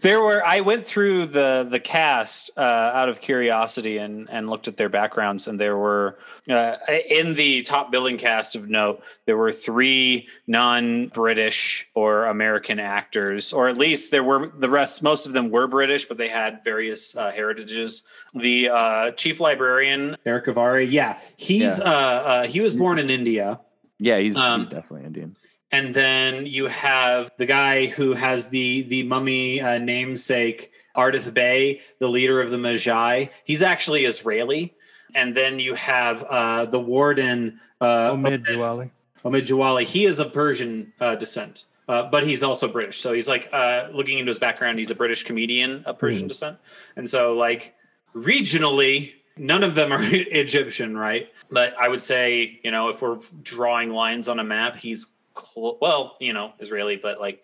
There 0.00 0.20
were 0.20 0.44
i 0.44 0.60
went 0.60 0.84
through 0.84 1.26
the 1.26 1.66
the 1.68 1.80
cast 1.80 2.50
uh, 2.56 2.60
out 2.60 3.08
of 3.08 3.20
curiosity 3.20 3.98
and 3.98 4.28
and 4.30 4.48
looked 4.48 4.68
at 4.68 4.76
their 4.76 4.88
backgrounds 4.88 5.46
and 5.46 5.58
there 5.58 5.76
were 5.76 6.18
uh, 6.48 6.76
in 7.08 7.34
the 7.34 7.62
top 7.62 7.90
billing 7.90 8.18
cast 8.18 8.54
of 8.56 8.68
note 8.68 9.02
there 9.26 9.36
were 9.36 9.52
three 9.52 10.28
non-british 10.46 11.88
or 11.94 12.26
american 12.26 12.78
actors 12.78 13.52
or 13.52 13.68
at 13.68 13.76
least 13.76 14.10
there 14.10 14.24
were 14.24 14.52
the 14.58 14.68
rest 14.68 15.02
most 15.02 15.26
of 15.26 15.32
them 15.32 15.50
were 15.50 15.66
british 15.66 16.04
but 16.04 16.18
they 16.18 16.28
had 16.28 16.62
various 16.64 17.16
uh, 17.16 17.30
heritages 17.30 18.02
the 18.34 18.68
uh, 18.68 19.10
chief 19.12 19.40
librarian 19.40 20.16
Erick 20.26 20.46
Avari. 20.46 20.90
Yeah, 20.90 21.18
he's 21.36 21.78
Yeah. 21.78 21.84
Uh, 21.84 21.90
uh, 21.90 22.46
he 22.46 22.60
was 22.60 22.74
born 22.74 22.98
in 22.98 23.10
India. 23.10 23.60
Yeah, 23.98 24.18
he's, 24.18 24.36
Um, 24.36 24.60
he's 24.60 24.68
definitely 24.70 25.06
Indian. 25.06 25.36
And 25.74 25.92
then 25.92 26.46
you 26.46 26.66
have 26.66 27.32
the 27.36 27.46
guy 27.46 27.86
who 27.86 28.12
has 28.12 28.48
the 28.48 28.82
the 28.82 29.02
mummy 29.02 29.60
uh, 29.60 29.78
namesake 29.78 30.70
Ardeth 30.96 31.34
Bay, 31.34 31.80
the 31.98 32.06
leader 32.06 32.40
of 32.40 32.52
the 32.52 32.56
Medjai. 32.56 33.30
He's 33.42 33.60
actually 33.60 34.04
Israeli. 34.04 34.72
And 35.16 35.34
then 35.36 35.58
you 35.58 35.74
have 35.74 36.22
uh, 36.22 36.66
the 36.66 36.78
warden 36.78 37.58
uh, 37.80 38.12
Omid 38.12 38.46
Djalili. 38.46 38.90
Omid 39.24 39.46
Djalili. 39.48 39.82
He 39.82 40.04
is 40.04 40.20
of 40.20 40.32
Persian 40.32 40.92
uh, 41.00 41.16
descent, 41.16 41.64
uh, 41.88 42.04
but 42.04 42.22
he's 42.22 42.44
also 42.44 42.68
British. 42.68 43.00
So 43.00 43.12
he's 43.12 43.26
like 43.26 43.48
uh, 43.52 43.88
looking 43.92 44.18
into 44.18 44.30
his 44.30 44.38
background. 44.38 44.78
He's 44.78 44.92
a 44.92 44.94
British 44.94 45.24
comedian 45.24 45.82
of 45.86 45.98
Persian 45.98 46.28
descent, 46.28 46.58
and 46.94 47.08
so 47.08 47.36
like 47.36 47.74
regionally, 48.14 49.14
none 49.36 49.64
of 49.64 49.74
them 49.74 49.92
are 49.92 49.98
Egyptian, 50.02 50.96
right? 50.96 51.28
But 51.50 51.74
I 51.78 51.88
would 51.88 52.00
say, 52.00 52.60
you 52.62 52.70
know, 52.70 52.90
if 52.90 53.02
we're 53.02 53.18
drawing 53.42 53.90
lines 53.90 54.28
on 54.28 54.38
a 54.38 54.44
map, 54.44 54.76
he's 54.76 55.08
clo- 55.34 55.78
well, 55.80 56.16
you 56.20 56.32
know, 56.32 56.52
Israeli, 56.58 56.96
but 56.96 57.20
like 57.20 57.42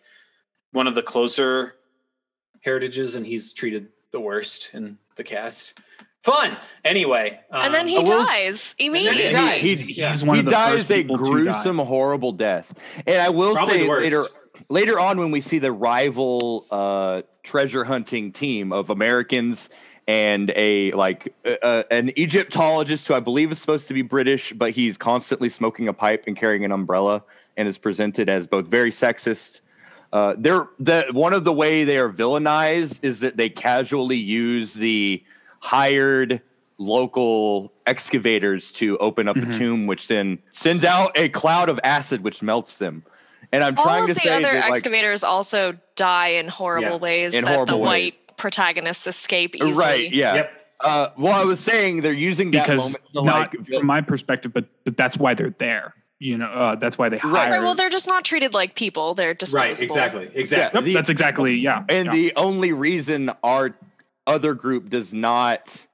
one 0.73 0.87
of 0.87 0.95
the 0.95 1.03
closer 1.03 1.75
heritages, 2.63 3.17
and 3.17 3.27
he's 3.27 3.53
treated 3.53 3.89
the 4.13 4.21
worst 4.21 4.71
in 4.73 4.99
the 5.17 5.25
cast. 5.25 5.79
Fun, 6.21 6.57
anyway. 6.85 7.41
and 7.51 7.73
then 7.73 7.83
um, 7.83 7.87
he 7.87 7.97
I 7.97 8.01
will- 8.01 8.07
dies 8.07 8.75
then 8.79 8.95
he 8.95 9.01
immediately. 9.07 9.31
dies. 9.33 9.63
He's, 9.63 9.99
Yeah. 9.99 10.15
one 10.25 10.37
he 10.37 10.41
of 10.41 10.45
the 10.47 10.51
dies 10.53 10.75
first 10.79 10.91
a 10.91 10.95
people 10.95 11.17
to 11.19 11.25
die. 11.25 11.31
gruesome, 11.31 11.79
horrible 11.79 12.33
death. 12.33 12.73
And 13.07 13.17
I 13.23 13.31
will 13.31 13.55
Probably 13.55 13.79
say 13.81 13.89
later, 13.89 14.27
later 14.69 15.01
on 15.01 15.19
when 15.19 15.31
we 15.31 15.41
see 15.41 15.59
the 15.59 15.73
rival 15.73 16.67
uh, 16.71 17.23
treasure 17.43 17.85
hunting 17.85 18.33
team 18.33 18.71
of 18.71 18.91
Americans 18.91 19.71
and 20.07 20.53
a 20.57 20.93
like 20.93 21.33
uh, 21.63 21.85
an 21.91 22.11
Egyptologist 22.19 23.09
who 23.09 23.15
I 23.15 23.21
believe 23.21 23.51
is 23.51 23.59
supposed 23.59 23.89
to 23.89 23.95
be 23.95 24.03
British, 24.03 24.53
but 24.53 24.73
he's 24.73 24.99
constantly 24.99 25.49
smoking 25.49 25.89
a 25.89 25.95
pipe 25.95 26.25
and 26.27 26.37
carrying 26.37 26.67
an 26.67 26.73
umbrella, 26.73 27.23
and 27.57 27.69
is 27.69 27.79
presented 27.79 28.29
as 28.29 28.47
both 28.47 28.67
very 28.67 28.91
sexist. 28.91 29.61
Uh, 30.13 30.35
they're 30.39 30.67
the 30.79 31.07
one 31.13 31.33
of 31.33 31.45
the 31.45 31.53
way 31.53 31.85
they 31.85 31.97
are 31.99 32.11
villainized 32.11 32.99
is 33.03 33.21
that 33.21 33.37
they 33.37 33.49
casually 33.49 34.17
use 34.17 34.73
the 34.75 35.23
hired 35.61 36.41
local 36.79 37.73
excavators 37.87 38.73
to 38.73 38.97
open 38.99 39.29
up 39.29 39.37
Mhm. 39.37 39.55
a 39.55 39.59
tomb, 39.59 39.87
which 39.87 40.09
then 40.09 40.39
sends 40.51 40.83
out 40.85 41.13
a 41.17 41.29
cloud 41.29 41.69
of 41.69 41.79
acid 41.85 42.25
which 42.25 42.43
melts 42.43 42.79
them. 42.79 43.05
And 43.53 43.63
I'm 43.63 43.77
All 43.77 43.85
trying 43.85 44.03
of 44.05 44.09
to 44.09 44.15
the 44.15 44.21
say 44.21 44.31
other 44.31 44.43
that, 44.53 44.61
like, 44.71 44.71
excavators 44.79 45.23
also 45.23 45.77
die 45.97 46.29
in 46.29 46.49
horrible 46.49 46.91
Yeah, 46.93 46.97
ways 46.97 47.35
in 47.35 47.45
that 47.45 47.67
the 47.67 47.77
ways. 47.77 47.87
white 48.15 48.37
protagonists 48.37 49.07
escape 49.07 49.55
easily. 49.57 49.73
right, 49.75 50.11
yeah. 50.13 50.35
Yep. 50.37 50.53
Uh, 50.81 51.09
well, 51.19 51.35
I 51.35 51.45
was 51.45 51.61
saying 51.61 52.01
they're 52.01 52.13
using 52.13 52.51
that 52.53 52.63
because 52.65 52.93
moment 52.95 53.05
to 53.15 53.23
not 53.23 53.55
like 53.55 53.67
from 53.75 53.87
my 53.87 54.01
perspective, 54.01 54.53
but 54.53 54.65
but 54.85 54.97
that's 54.97 55.17
why 55.19 55.35
they're 55.35 55.55
there. 55.59 55.95
You 56.21 56.37
know, 56.37 56.47
uh, 56.47 56.75
that's 56.77 56.99
why 56.99 57.09
they 57.09 57.17
hire. 57.17 57.33
Right, 57.33 57.51
Right, 57.51 57.63
well, 57.63 57.75
they're 57.75 57.89
just 57.89 58.07
not 58.07 58.25
treated 58.25 58.53
like 58.53 58.75
people. 58.75 59.15
They're 59.15 59.33
disposable. 59.33 59.69
right, 59.71 59.83
exactly, 59.83 60.31
exactly. 60.35 60.79
Yep, 60.79 60.85
the- 60.85 60.95
that's 60.95 61.09
exactly 61.09 61.55
yeah. 61.55 61.83
And 61.89 62.07
yeah. 62.07 62.13
the 62.13 62.33
only 62.37 62.73
reason 62.73 63.31
our 63.43 63.75
other 64.27 64.53
group 64.55 64.91
does 64.91 65.15
not 65.15 65.87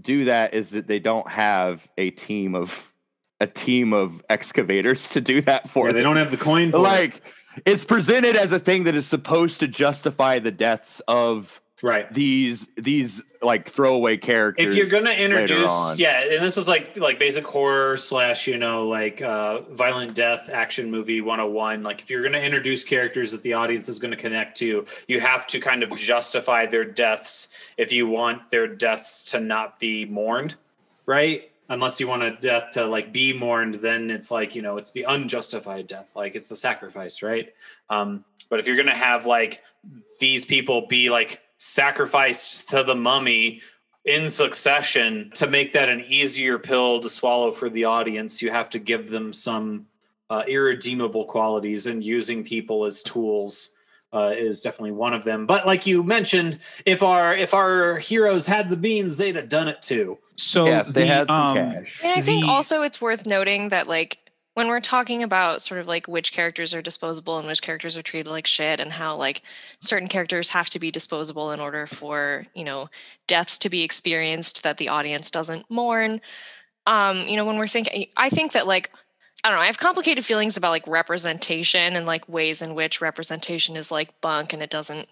do 0.00 0.26
that 0.26 0.54
is 0.54 0.70
that 0.70 0.86
they 0.86 1.00
don't 1.00 1.28
have 1.28 1.86
a 1.98 2.10
team 2.10 2.54
of 2.54 2.92
a 3.40 3.46
team 3.48 3.92
of 3.92 4.24
excavators 4.30 5.08
to 5.08 5.20
do 5.20 5.40
that 5.42 5.68
for 5.68 5.88
Yeah, 5.88 5.92
they 5.92 6.02
don't 6.02 6.16
have 6.16 6.30
the 6.30 6.36
coin. 6.36 6.70
For 6.70 6.76
it. 6.76 6.80
like 6.80 7.22
it's 7.66 7.84
presented 7.84 8.36
as 8.36 8.52
a 8.52 8.60
thing 8.60 8.84
that 8.84 8.94
is 8.94 9.06
supposed 9.06 9.60
to 9.60 9.68
justify 9.68 10.38
the 10.38 10.52
deaths 10.52 11.02
of 11.08 11.60
right. 11.82 12.12
these 12.12 12.66
these 12.76 13.22
like 13.42 13.68
throwaway 13.68 14.16
characters. 14.16 14.66
if 14.66 14.74
you're 14.74 14.86
gonna 14.86 15.10
introduce 15.10 15.98
yeah 15.98 16.22
and 16.32 16.42
this 16.42 16.56
is 16.56 16.66
like 16.66 16.96
like 16.96 17.18
basic 17.18 17.44
horror 17.44 17.96
slash 17.96 18.46
you 18.46 18.56
know 18.56 18.86
like 18.86 19.20
uh 19.22 19.60
violent 19.72 20.14
death 20.14 20.48
action 20.52 20.90
movie 20.90 21.20
101 21.20 21.82
like 21.82 22.00
if 22.00 22.10
you're 22.10 22.22
gonna 22.22 22.38
introduce 22.38 22.84
characters 22.84 23.32
that 23.32 23.42
the 23.42 23.52
audience 23.52 23.88
is 23.88 23.98
gonna 23.98 24.16
connect 24.16 24.56
to 24.56 24.86
you 25.08 25.20
have 25.20 25.46
to 25.46 25.60
kind 25.60 25.82
of 25.82 25.90
justify 25.96 26.64
their 26.64 26.84
deaths 26.84 27.48
if 27.76 27.92
you 27.92 28.06
want 28.06 28.50
their 28.50 28.66
deaths 28.66 29.24
to 29.24 29.40
not 29.40 29.78
be 29.78 30.04
mourned 30.04 30.54
right 31.06 31.50
unless 31.68 31.98
you 31.98 32.06
want 32.06 32.22
a 32.22 32.36
death 32.36 32.70
to 32.72 32.86
like 32.86 33.12
be 33.12 33.32
mourned 33.32 33.74
then 33.76 34.10
it's 34.10 34.30
like 34.30 34.54
you 34.54 34.62
know 34.62 34.76
it's 34.76 34.92
the 34.92 35.04
unjustified 35.04 35.86
death 35.86 36.12
like 36.14 36.34
it's 36.34 36.48
the 36.48 36.56
sacrifice 36.56 37.22
right 37.22 37.54
um 37.90 38.24
but 38.48 38.60
if 38.60 38.66
you're 38.66 38.76
gonna 38.76 38.94
have 38.94 39.26
like 39.26 39.62
these 40.20 40.44
people 40.44 40.86
be 40.86 41.10
like 41.10 41.42
sacrificed 41.64 42.68
to 42.68 42.84
the 42.84 42.94
mummy 42.94 43.62
in 44.04 44.28
succession 44.28 45.30
to 45.32 45.46
make 45.46 45.72
that 45.72 45.88
an 45.88 46.04
easier 46.06 46.58
pill 46.58 47.00
to 47.00 47.08
swallow 47.08 47.50
for 47.50 47.70
the 47.70 47.84
audience 47.84 48.42
you 48.42 48.50
have 48.50 48.68
to 48.68 48.78
give 48.78 49.08
them 49.08 49.32
some 49.32 49.86
uh, 50.28 50.42
irredeemable 50.46 51.24
qualities 51.24 51.86
and 51.86 52.04
using 52.04 52.44
people 52.44 52.84
as 52.84 53.02
tools 53.02 53.70
uh, 54.12 54.34
is 54.36 54.60
definitely 54.60 54.92
one 54.92 55.14
of 55.14 55.24
them 55.24 55.46
but 55.46 55.64
like 55.64 55.86
you 55.86 56.02
mentioned 56.02 56.58
if 56.84 57.02
our 57.02 57.34
if 57.34 57.54
our 57.54 57.96
heroes 57.96 58.46
had 58.46 58.68
the 58.68 58.76
beans 58.76 59.16
they'd 59.16 59.36
have 59.36 59.48
done 59.48 59.66
it 59.66 59.80
too 59.80 60.18
so 60.36 60.66
yeah, 60.66 60.82
they 60.82 61.00
the, 61.00 61.06
had 61.06 61.28
some 61.28 61.40
um, 61.40 61.56
cash. 61.56 62.00
And 62.04 62.12
I 62.12 62.20
think 62.20 62.42
The- 62.42 62.48
also 62.48 62.82
it's 62.82 63.00
worth 63.00 63.24
noting 63.24 63.70
that 63.70 63.88
like 63.88 64.18
when 64.54 64.68
we're 64.68 64.80
talking 64.80 65.22
about 65.22 65.60
sort 65.60 65.80
of 65.80 65.86
like 65.86 66.06
which 66.06 66.32
characters 66.32 66.72
are 66.72 66.82
disposable 66.82 67.38
and 67.38 67.46
which 67.46 67.60
characters 67.60 67.96
are 67.96 68.02
treated 68.02 68.30
like 68.30 68.46
shit 68.46 68.80
and 68.80 68.92
how 68.92 69.16
like 69.16 69.42
certain 69.80 70.08
characters 70.08 70.48
have 70.50 70.70
to 70.70 70.78
be 70.78 70.90
disposable 70.90 71.50
in 71.50 71.60
order 71.60 71.86
for, 71.86 72.46
you 72.54 72.64
know, 72.64 72.88
deaths 73.26 73.58
to 73.58 73.68
be 73.68 73.82
experienced 73.82 74.62
that 74.62 74.78
the 74.78 74.88
audience 74.88 75.30
doesn't 75.30 75.68
mourn. 75.70 76.20
Um, 76.86 77.26
you 77.26 77.36
know, 77.36 77.44
when 77.44 77.58
we're 77.58 77.66
thinking 77.66 78.06
I 78.16 78.30
think 78.30 78.52
that 78.52 78.66
like 78.66 78.90
I 79.42 79.50
don't 79.50 79.58
know, 79.58 79.62
I 79.62 79.66
have 79.66 79.78
complicated 79.78 80.24
feelings 80.24 80.56
about 80.56 80.70
like 80.70 80.86
representation 80.86 81.96
and 81.96 82.06
like 82.06 82.28
ways 82.28 82.62
in 82.62 82.74
which 82.74 83.00
representation 83.00 83.76
is 83.76 83.90
like 83.90 84.20
bunk 84.20 84.52
and 84.52 84.62
it 84.62 84.70
doesn't 84.70 85.08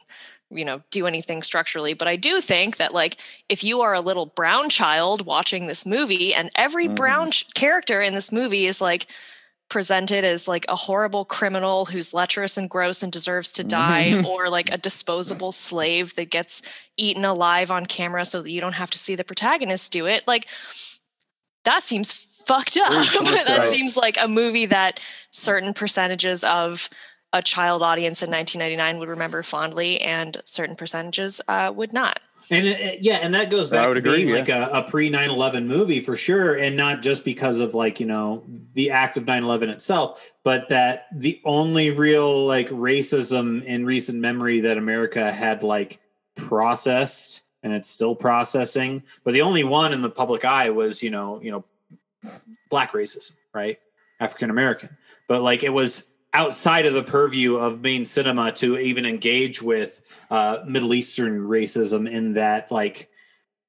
you 0.53 0.65
know 0.65 0.83
do 0.91 1.07
anything 1.07 1.43
structurally 1.43 1.95
but 1.95 2.07
i 2.09 2.17
do 2.17 2.41
think 2.41 2.77
that 2.77 2.93
like 2.95 3.17
if 3.49 3.65
you 3.65 3.81
are 3.81 3.95
a 3.95 4.01
little 4.01 4.27
brown 4.27 4.69
child 4.69 5.25
watching 5.27 5.67
this 5.67 5.85
movie 5.87 6.35
and 6.35 6.51
every 6.57 6.89
Mhm. 6.89 6.95
brown 6.97 7.31
ch- 7.31 7.53
character 7.55 8.01
in 8.01 8.13
this 8.13 8.31
movie 8.31 8.67
is 8.67 8.81
like 8.81 9.07
presented 9.71 10.23
as 10.23 10.47
like 10.47 10.67
a 10.69 10.77
horrible 10.77 11.25
criminal 11.25 11.87
who's 11.87 12.13
lecherous 12.13 12.59
and 12.59 12.69
gross 12.69 13.03
and 13.03 13.11
deserves 13.11 13.51
to 13.53 13.65
die 13.65 14.23
or 14.29 14.51
like 14.51 14.71
a 14.71 14.77
disposable 14.77 15.51
slave 15.53 16.15
that 16.17 16.29
gets 16.29 16.61
eaten 16.99 17.25
alive 17.25 17.71
on 17.71 17.87
camera 17.87 18.25
so 18.27 18.43
that 18.43 18.51
you 18.51 18.61
don't 18.61 18.75
have 18.75 18.91
to 18.91 18.99
see 18.99 19.15
the 19.15 19.25
protagonist 19.25 19.91
do 19.91 20.05
it 20.07 20.29
like 20.29 20.47
that 21.65 21.83
seems 21.83 22.13
fucked 22.13 22.77
up 22.77 22.91
that 22.93 23.57
Right. 23.61 23.71
seems 23.71 23.97
like 23.97 24.17
a 24.21 24.29
movie 24.29 24.67
that 24.67 25.01
certain 25.31 25.73
percentages 25.73 26.45
of 26.45 26.91
a 27.33 27.43
child 27.43 27.83
audience 27.83 28.23
in 28.23 28.31
1999 28.31 28.99
would 28.99 29.09
remember 29.09 29.43
fondly 29.43 30.01
and 30.01 30.41
certain 30.45 30.77
percentages 30.77 31.41
uh, 31.49 31.73
would 31.75 31.93
not 31.93 32.21
And 32.51 32.67
it, 32.67 32.81
it- 32.81 33.03
yeah, 33.03 33.19
and 33.23 33.33
that 33.35 33.51
goes 33.51 33.71
back 33.71 33.91
to 33.93 33.99
agree, 33.99 34.17
being 34.25 34.29
yeah. 34.29 34.35
like 34.35 34.49
a, 34.49 34.71
a 34.73 34.83
pre 34.83 35.09
9 35.09 35.31
11 35.31 35.67
movie 35.67 36.01
for 36.01 36.17
sure. 36.17 36.55
And 36.55 36.77
not 36.77 37.01
just 37.03 37.25
because 37.25 37.61
of 37.61 37.75
like, 37.75 38.01
you 38.01 38.07
know, 38.07 38.45
the 38.75 38.91
act 38.91 39.17
of 39.17 39.27
9 39.27 39.45
11 39.45 39.71
itself, 39.71 40.33
but 40.45 40.69
that 40.69 41.07
the 41.15 41.41
only 41.45 41.91
real 41.91 42.45
like 42.45 42.69
racism 42.69 43.63
in 43.65 43.87
recent 43.87 44.19
memory 44.19 44.61
that 44.61 44.77
America 44.77 45.33
had 45.33 45.63
like 45.63 46.01
processed 46.37 47.43
and 47.63 47.73
it's 47.73 47.89
still 47.89 48.15
processing, 48.17 49.03
but 49.25 49.33
the 49.33 49.43
only 49.43 49.63
one 49.63 49.93
in 49.93 50.03
the 50.03 50.11
public 50.11 50.45
eye 50.45 50.69
was, 50.71 51.03
you 51.03 51.11
know, 51.11 51.41
you 51.41 51.51
know, 51.53 51.65
black 52.69 52.93
racism, 52.93 53.33
right? 53.55 53.79
African 54.21 54.51
American. 54.51 54.89
But 55.29 55.43
like 55.43 55.63
it 55.63 55.73
was 55.73 56.09
outside 56.35 56.87
of 56.87 56.95
the 56.95 57.03
purview 57.03 57.57
of 57.57 57.81
main 57.81 58.05
cinema 58.05 58.53
to 58.53 58.79
even 58.79 59.05
engage 59.05 59.61
with 59.61 60.01
uh, 60.31 60.59
Middle 60.67 60.95
Eastern 60.95 61.41
racism 61.41 62.11
in 62.11 62.35
that, 62.35 62.71
like, 62.71 63.11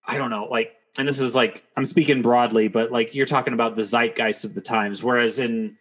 I 0.05 0.17
don't 0.17 0.29
know, 0.29 0.45
like, 0.45 0.73
and 0.97 1.07
this 1.07 1.19
is 1.19 1.35
like, 1.35 1.65
I'm 1.75 1.85
speaking 1.85 2.21
broadly, 2.21 2.67
but 2.67 2.91
like, 2.91 3.15
you're 3.15 3.25
talking 3.25 3.53
about 3.53 3.75
the 3.75 3.83
zeitgeist 3.83 4.45
of 4.45 4.53
the 4.53 4.61
times. 4.61 5.03
Whereas 5.03 5.39
in, 5.39 5.77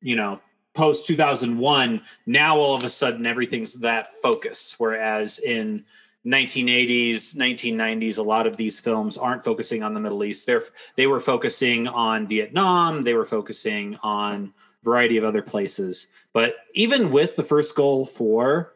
you 0.00 0.16
know, 0.16 0.40
post 0.74 1.06
2001, 1.06 2.00
now 2.26 2.58
all 2.58 2.74
of 2.74 2.82
a 2.82 2.88
sudden 2.88 3.26
everything's 3.26 3.74
that 3.80 4.08
focus. 4.22 4.74
Whereas 4.78 5.38
in 5.38 5.84
1980s, 6.26 7.36
1990s, 7.36 8.18
a 8.18 8.22
lot 8.22 8.46
of 8.46 8.56
these 8.56 8.80
films 8.80 9.18
aren't 9.18 9.44
focusing 9.44 9.82
on 9.82 9.94
the 9.94 10.00
Middle 10.00 10.24
East. 10.24 10.46
They're, 10.46 10.62
they 10.96 11.06
were 11.06 11.20
focusing 11.20 11.86
on 11.86 12.26
Vietnam, 12.26 13.02
they 13.02 13.14
were 13.14 13.26
focusing 13.26 13.98
on 14.02 14.54
variety 14.82 15.16
of 15.16 15.24
other 15.24 15.42
places. 15.42 16.08
But 16.34 16.56
even 16.74 17.10
with 17.10 17.36
the 17.36 17.42
first 17.44 17.74
goal 17.74 18.04
for 18.04 18.72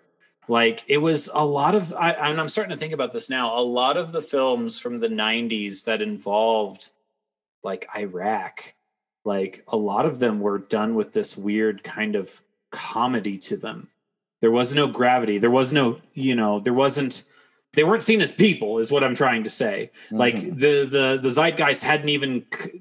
like 0.49 0.83
it 0.89 0.99
was 0.99 1.29
a 1.35 1.45
lot 1.45 1.75
of 1.75 1.93
I, 1.93 2.13
and 2.13 2.41
i'm 2.41 2.49
starting 2.49 2.71
to 2.75 2.79
think 2.79 2.95
about 2.95 3.13
this 3.13 3.29
now 3.29 3.59
a 3.59 3.61
lot 3.61 3.99
of 3.99 4.13
the 4.13 4.23
films 4.23 4.79
from 4.79 4.99
the 4.99 5.09
90s 5.09 5.85
that 5.85 6.01
involved 6.01 6.89
like 7.63 7.87
iraq 7.95 8.73
like 9.27 9.63
a 9.69 9.77
lot 9.77 10.07
of 10.07 10.21
them 10.21 10.41
were 10.41 10.59
done 10.59 10.95
with 10.95 11.13
this 11.13 11.37
weird 11.37 11.85
kind 11.85 12.17
of 12.17 12.41
comedy 12.71 13.37
to 13.39 13.57
them. 13.59 13.89
There 14.41 14.51
was 14.51 14.75
no 14.75 14.87
gravity. 14.87 15.37
There 15.37 15.51
was 15.51 15.71
no 15.73 16.01
you 16.15 16.35
know 16.35 16.61
there 16.61 16.73
wasn't 16.73 17.25
they 17.75 17.85
weren't 17.85 18.03
seen 18.03 18.23
as 18.23 18.33
people 18.33 18.79
is 18.79 18.91
what 18.91 19.05
i'm 19.05 19.15
trying 19.15 19.45
to 19.45 19.51
say. 19.51 19.91
Like 20.11 20.37
Mhm. 20.37 20.59
the 20.59 20.85
the 20.87 21.19
the 21.23 21.29
zeitgeist 21.31 21.83
hadn't 21.83 22.09
even 22.09 22.47
c- 22.59 22.81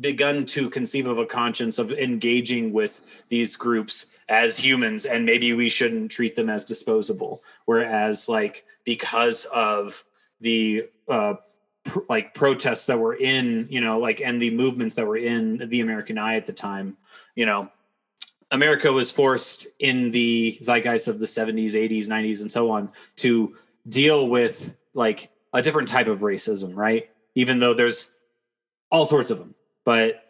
begun 0.00 0.44
to 0.46 0.70
conceive 0.70 1.06
of 1.08 1.18
a 1.18 1.26
conscience 1.26 1.80
of 1.80 1.90
engaging 1.92 2.72
with 2.72 3.24
these 3.28 3.56
groups 3.56 4.06
as 4.28 4.58
humans 4.58 5.06
and 5.06 5.24
maybe 5.24 5.52
we 5.52 5.68
shouldn't 5.68 6.10
treat 6.10 6.36
them 6.36 6.50
as 6.50 6.64
disposable. 6.64 7.42
Whereas 7.64 8.28
like 8.28 8.64
because 8.84 9.46
of 9.46 10.04
the 10.40 10.84
uh 11.08 11.34
pr- 11.84 12.00
like 12.08 12.34
protests 12.34 12.86
that 12.86 12.98
were 12.98 13.14
in 13.14 13.66
you 13.70 13.80
know 13.80 13.98
like 13.98 14.20
and 14.20 14.40
the 14.40 14.50
movements 14.50 14.94
that 14.94 15.06
were 15.06 15.16
in 15.16 15.68
the 15.68 15.80
american 15.80 16.18
eye 16.18 16.36
at 16.36 16.46
the 16.46 16.52
time 16.52 16.96
you 17.34 17.44
know 17.44 17.68
america 18.50 18.92
was 18.92 19.10
forced 19.10 19.66
in 19.78 20.10
the 20.10 20.56
zeitgeist 20.62 21.08
of 21.08 21.18
the 21.18 21.26
70s 21.26 21.72
80s 21.72 22.06
90s 22.06 22.40
and 22.40 22.52
so 22.52 22.70
on 22.70 22.90
to 23.16 23.56
deal 23.88 24.28
with 24.28 24.76
like 24.94 25.30
a 25.52 25.62
different 25.62 25.88
type 25.88 26.06
of 26.06 26.20
racism 26.20 26.76
right? 26.76 27.10
Even 27.34 27.60
though 27.60 27.74
there's 27.74 28.12
all 28.90 29.04
sorts 29.04 29.30
of 29.30 29.38
them 29.38 29.54
but 29.84 30.27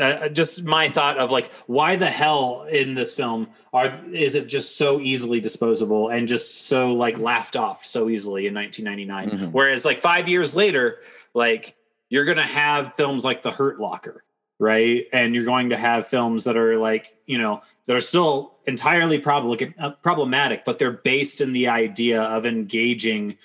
uh, 0.00 0.28
just 0.28 0.62
my 0.64 0.88
thought 0.88 1.18
of 1.18 1.30
like 1.30 1.50
why 1.66 1.96
the 1.96 2.06
hell 2.06 2.64
in 2.70 2.94
this 2.94 3.14
film 3.14 3.48
are 3.72 3.86
is 4.12 4.34
it 4.34 4.46
just 4.46 4.76
so 4.76 5.00
easily 5.00 5.40
disposable 5.40 6.08
and 6.08 6.28
just 6.28 6.66
so 6.68 6.92
like 6.94 7.18
laughed 7.18 7.56
off 7.56 7.84
so 7.84 8.08
easily 8.08 8.46
in 8.46 8.54
1999 8.54 9.48
Mhm. 9.48 9.52
whereas 9.52 9.84
like 9.84 9.98
5 10.00 10.28
years 10.28 10.54
later 10.56 10.98
like 11.34 11.74
you're 12.08 12.24
going 12.24 12.38
to 12.38 12.42
have 12.44 12.94
films 12.94 13.24
like 13.24 13.42
The 13.42 13.50
Hurt 13.50 13.80
Locker 13.80 14.24
right? 14.60 15.06
And 15.12 15.36
you're 15.36 15.44
going 15.44 15.68
to 15.70 15.76
have 15.76 16.08
films 16.08 16.42
that 16.44 16.56
are 16.56 16.78
like 16.78 17.16
you 17.26 17.38
know 17.38 17.62
that 17.86 17.94
are 17.94 18.00
still 18.00 18.54
entirely 18.66 19.18
problem- 19.18 19.74
uh, 19.78 19.90
problematic 20.02 20.64
but 20.64 20.78
they're 20.78 20.90
based 20.90 21.40
in 21.40 21.52
the 21.52 21.68
idea 21.68 22.22
of 22.22 22.44
engaging 22.46 23.36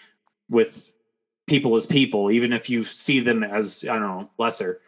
with 0.50 0.92
people 1.48 1.76
as 1.76 1.86
people 1.86 2.32
even 2.32 2.54
if 2.54 2.70
you 2.70 2.84
see 2.86 3.20
them 3.20 3.44
as 3.44 3.84
i 3.90 3.94
don't 3.94 4.02
know 4.02 4.30
lesser 4.38 4.80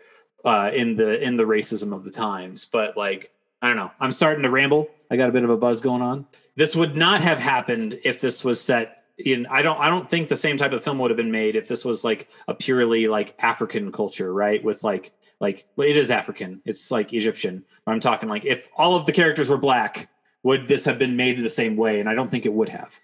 uh, 0.46 0.72
in 0.74 0.96
the 0.96 1.22
in 1.22 1.36
the 1.36 1.44
racism 1.44 1.94
of 1.94 2.04
the 2.04 2.12
times. 2.12 2.66
But 2.66 2.96
like, 2.96 3.32
I 3.62 3.68
don't 3.68 3.76
know. 3.76 3.92
I'm 4.00 4.12
starting 4.12 4.44
to 4.44 4.50
ramble. 4.50 4.88
I 5.12 5.18
got 5.18 5.30
a 5.30 5.32
bit 5.32 5.44
of 5.44 5.50
a 5.50 5.58
buzz 5.58 5.82
going 5.82 6.02
on. 6.02 6.28
This 6.56 6.76
would 6.76 6.96
not 6.96 7.22
have 7.22 7.40
happened 7.40 8.00
if 8.06 8.22
this 8.22 8.46
was 8.46 8.62
set 8.62 9.04
in. 9.18 9.46
I 9.48 9.62
don't. 9.62 9.80
I 9.80 9.90
don't 9.90 10.10
think 10.10 10.30
the 10.30 10.38
same 10.38 10.58
type 10.58 10.72
of 10.72 10.84
film 10.84 11.00
would 11.00 11.12
have 11.12 11.18
been 11.18 11.32
made 11.32 11.56
if 11.56 11.68
this 11.68 11.84
was 11.84 12.04
like 12.04 12.30
a 12.48 12.54
purely 12.54 13.08
like 13.08 13.36
African 13.40 13.92
culture, 13.92 14.32
right? 14.32 14.64
With 14.64 14.84
like 14.84 15.12
like 15.40 15.66
well, 15.76 15.88
it 15.88 15.98
is 15.98 16.12
African. 16.12 16.62
It's 16.64 16.92
like 16.92 17.12
Egyptian. 17.12 17.66
But 17.86 17.94
I'm 17.94 18.00
talking 18.00 18.30
like 18.30 18.46
if 18.46 18.70
all 18.78 18.96
of 18.96 19.06
the 19.06 19.12
characters 19.12 19.50
were 19.50 19.58
black, 19.58 20.10
would 20.44 20.68
this 20.68 20.86
have 20.86 21.00
been 21.00 21.18
made 21.18 21.38
the 21.38 21.50
same 21.50 21.76
way? 21.76 22.00
And 22.00 22.08
I 22.08 22.14
don't 22.14 22.30
think 22.30 22.46
it 22.46 22.54
would 22.54 22.70
have. 22.70 23.00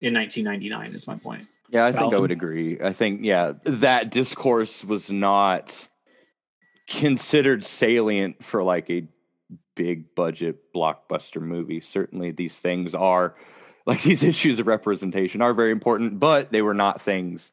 In 0.00 0.14
1999 0.14 0.94
is 0.96 1.06
my 1.06 1.16
point. 1.16 1.46
Yeah, 1.70 1.86
I 1.86 1.92
think 1.92 2.12
I 2.12 2.18
would 2.18 2.32
agree. 2.32 2.78
I 2.82 2.92
think 2.92 3.20
yeah, 3.22 3.52
that 3.64 4.10
discourse 4.10 4.84
was 4.84 5.10
not 5.10 5.88
considered 6.98 7.64
salient 7.64 8.44
for 8.44 8.62
like 8.62 8.90
a 8.90 9.04
big 9.74 10.14
budget 10.14 10.72
blockbuster 10.74 11.40
movie. 11.40 11.80
Certainly 11.80 12.32
these 12.32 12.58
things 12.58 12.94
are 12.94 13.34
like 13.86 14.02
these 14.02 14.22
issues 14.22 14.58
of 14.58 14.66
representation 14.66 15.40
are 15.40 15.54
very 15.54 15.72
important, 15.72 16.20
but 16.20 16.52
they 16.52 16.62
were 16.62 16.74
not 16.74 17.00
things 17.00 17.50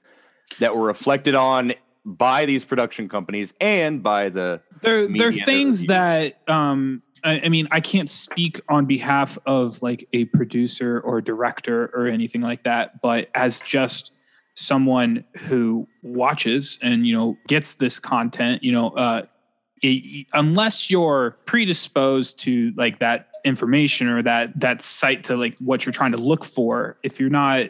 that 0.60 0.76
were 0.76 0.86
reflected 0.86 1.36
on 1.36 1.74
by 2.06 2.46
these 2.46 2.66
production 2.66 3.08
companies 3.08 3.54
and 3.62 4.02
by 4.02 4.30
the 4.30 4.62
there 4.82 5.08
there 5.08 5.28
are 5.28 5.34
things 5.34 5.86
that 5.86 6.40
um 6.50 7.04
I, 7.24 7.42
I 7.42 7.50
mean 7.50 7.68
i 7.72 7.82
can't 7.82 8.10
speak 8.10 8.62
on 8.70 8.86
behalf 8.86 9.38
of 9.46 9.82
like 9.84 10.08
a 10.14 10.26
producer 10.26 11.02
or 11.02 11.22
director 11.22 11.92
or 11.94 12.08
anything 12.08 12.40
like 12.40 12.64
that 12.64 13.02
but 13.02 13.30
as 13.36 13.60
just 13.60 14.12
someone 14.60 15.24
who 15.38 15.88
watches 16.04 16.78
and 16.82 17.08
you 17.08 17.16
know 17.16 17.38
gets 17.48 17.76
this 17.76 17.98
content 17.98 18.62
you 18.62 18.72
know 18.72 18.90
uh 18.92 19.22
it, 19.82 20.28
unless 20.34 20.92
you're 20.92 21.38
predisposed 21.46 22.38
to 22.40 22.74
like 22.76 23.00
that 23.00 23.30
information 23.46 24.10
or 24.10 24.22
that 24.22 24.60
that 24.60 24.82
site 24.82 25.24
to 25.24 25.38
like 25.38 25.58
what 25.60 25.86
you're 25.86 25.94
trying 25.94 26.12
to 26.12 26.18
look 26.18 26.44
for 26.44 26.98
if 27.04 27.20
you're 27.20 27.30
not 27.30 27.68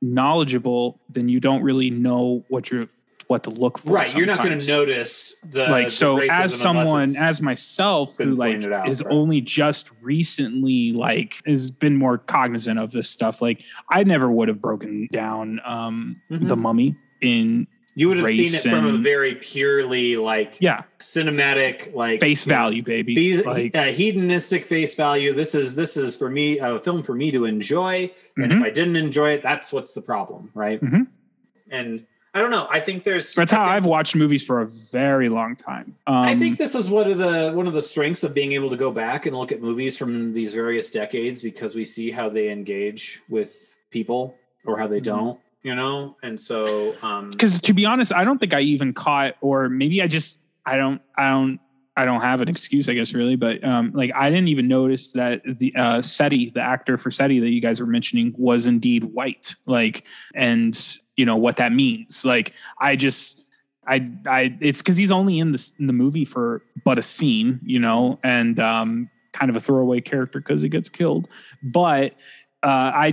knowledgeable 0.00 0.98
then 1.10 1.28
you 1.28 1.40
don't 1.40 1.62
really 1.62 1.90
know 1.90 2.42
what 2.48 2.70
you're 2.70 2.88
what 3.30 3.44
to 3.44 3.50
look 3.50 3.78
for 3.78 3.92
Right. 3.92 4.14
You're 4.14 4.26
not 4.26 4.42
going 4.42 4.58
to 4.58 4.66
notice 4.66 5.36
the 5.48 5.68
like 5.68 5.86
the 5.86 5.90
so 5.92 6.18
as 6.18 6.52
someone 6.54 7.14
as 7.16 7.40
myself 7.40 8.18
who 8.18 8.34
like 8.34 8.62
out, 8.64 8.88
is 8.88 9.02
right. 9.04 9.12
only 9.12 9.40
just 9.40 9.90
recently 10.02 10.92
like 10.92 11.40
has 11.46 11.70
been 11.70 11.96
more 11.96 12.18
cognizant 12.18 12.78
of 12.78 12.90
this 12.90 13.08
stuff 13.08 13.40
like 13.40 13.62
i 13.88 14.02
never 14.02 14.30
would 14.30 14.48
have 14.48 14.60
broken 14.60 15.08
down 15.12 15.60
um 15.64 16.20
Mhm. 16.30 16.48
the 16.48 16.56
mummy 16.56 16.96
in 17.20 17.66
you 17.94 18.08
would 18.08 18.18
have 18.18 18.28
seen 18.28 18.54
it 18.54 18.62
from 18.62 18.86
a 18.86 18.98
very 18.98 19.34
purely 19.36 20.16
like 20.16 20.56
yeah 20.60 20.82
cinematic 20.98 21.94
like 21.94 22.20
face 22.20 22.46
you 22.46 22.50
know, 22.50 22.56
value 22.56 22.82
baby 22.82 23.14
Fe- 23.36 23.42
like 23.44 23.74
uh, 23.76 23.84
hedonistic 23.84 24.64
face 24.66 24.94
value. 24.94 25.32
This 25.34 25.54
is 25.54 25.74
this 25.76 25.96
is 25.96 26.16
for 26.16 26.30
me 26.30 26.58
a 26.58 26.80
film 26.80 27.02
for 27.02 27.14
me 27.14 27.30
to 27.32 27.44
enjoy, 27.46 28.10
and 28.36 28.52
Mhm. 28.52 28.58
if 28.58 28.62
I 28.64 28.70
didn't 28.70 28.96
enjoy 28.96 29.32
it, 29.32 29.42
that's 29.42 29.72
what's 29.72 29.92
the 29.92 30.00
problem, 30.02 30.50
right? 30.54 30.80
Mhm. 30.82 31.08
And 31.70 32.06
I 32.32 32.40
don't 32.40 32.50
know. 32.52 32.68
I 32.70 32.78
think 32.80 33.02
there's. 33.04 33.34
that's 33.34 33.50
how 33.50 33.64
think- 33.64 33.72
i've 33.72 33.84
watched 33.86 34.14
movies 34.14 34.44
for 34.44 34.60
a 34.60 34.66
very 34.66 35.28
long 35.28 35.56
time 35.56 35.96
um 36.06 36.16
I 36.16 36.34
think 36.36 36.58
this 36.58 36.74
is 36.74 36.88
one 36.88 37.10
of 37.10 37.18
the 37.18 37.52
one 37.52 37.66
of 37.66 37.72
the 37.72 37.82
strengths 37.82 38.22
of 38.22 38.32
being 38.34 38.52
able 38.52 38.70
to 38.70 38.76
go 38.76 38.90
back 38.92 39.26
and 39.26 39.36
look 39.36 39.50
at 39.52 39.60
movies 39.60 39.98
from 39.98 40.32
these 40.32 40.54
various 40.54 40.90
decades 40.90 41.42
because 41.42 41.74
we 41.74 41.84
see 41.84 42.10
how 42.10 42.28
they 42.28 42.50
engage 42.50 43.20
with 43.28 43.76
people 43.90 44.36
or 44.64 44.78
how 44.78 44.86
they 44.86 45.00
Mhm. 45.00 45.04
don't, 45.04 45.40
you 45.62 45.74
know. 45.74 46.16
And 46.22 46.38
so, 46.38 46.94
um, 47.02 47.30
because 47.30 47.58
to 47.60 47.72
be 47.72 47.84
honest 47.84 48.12
i 48.14 48.22
don't 48.24 48.38
think 48.38 48.54
i 48.54 48.60
even 48.60 48.92
caught 48.92 49.34
or 49.40 49.68
maybe 49.68 50.00
i 50.02 50.06
just 50.06 50.38
i 50.64 50.76
don't 50.76 51.00
i 51.16 51.28
don't 51.30 51.58
i 51.96 52.04
don't 52.04 52.20
have 52.20 52.40
an 52.40 52.48
excuse 52.48 52.88
i 52.88 52.94
guess 52.94 53.12
really 53.14 53.34
but 53.36 53.62
um 53.64 53.90
like 53.92 54.12
i 54.14 54.30
didn't 54.30 54.48
even 54.48 54.68
notice 54.68 55.12
that 55.12 55.42
the 55.44 55.74
uh 55.74 56.00
seti 56.00 56.50
the 56.54 56.60
actor 56.60 56.96
for 56.96 57.10
seti 57.10 57.40
that 57.40 57.50
you 57.50 57.60
guys 57.60 57.80
were 57.80 57.86
mentioning 57.86 58.32
was 58.38 58.66
indeed 58.68 59.02
white 59.04 59.56
like 59.66 60.04
and 60.34 60.98
you 61.20 61.26
know 61.26 61.36
what 61.36 61.56
that 61.58 61.70
means 61.84 62.24
like 62.24 62.54
i 62.80 62.96
just 62.96 63.42
i 63.86 63.96
i 64.26 64.40
it's 64.60 64.80
because 64.80 64.96
he's 64.96 65.12
only 65.12 65.38
in 65.38 65.52
this 65.52 65.72
in 65.78 65.86
the 65.86 65.92
movie 66.04 66.24
for 66.24 66.62
but 66.86 66.98
a 66.98 67.02
scene 67.02 67.60
you 67.62 67.78
know 67.78 68.18
and 68.22 68.58
um 68.58 69.10
kind 69.32 69.50
of 69.50 69.56
a 69.56 69.60
throwaway 69.60 70.00
character 70.00 70.38
because 70.40 70.62
he 70.62 70.68
gets 70.76 70.88
killed 70.88 71.28
but 71.62 72.14
uh, 72.62 72.90
i 72.94 73.06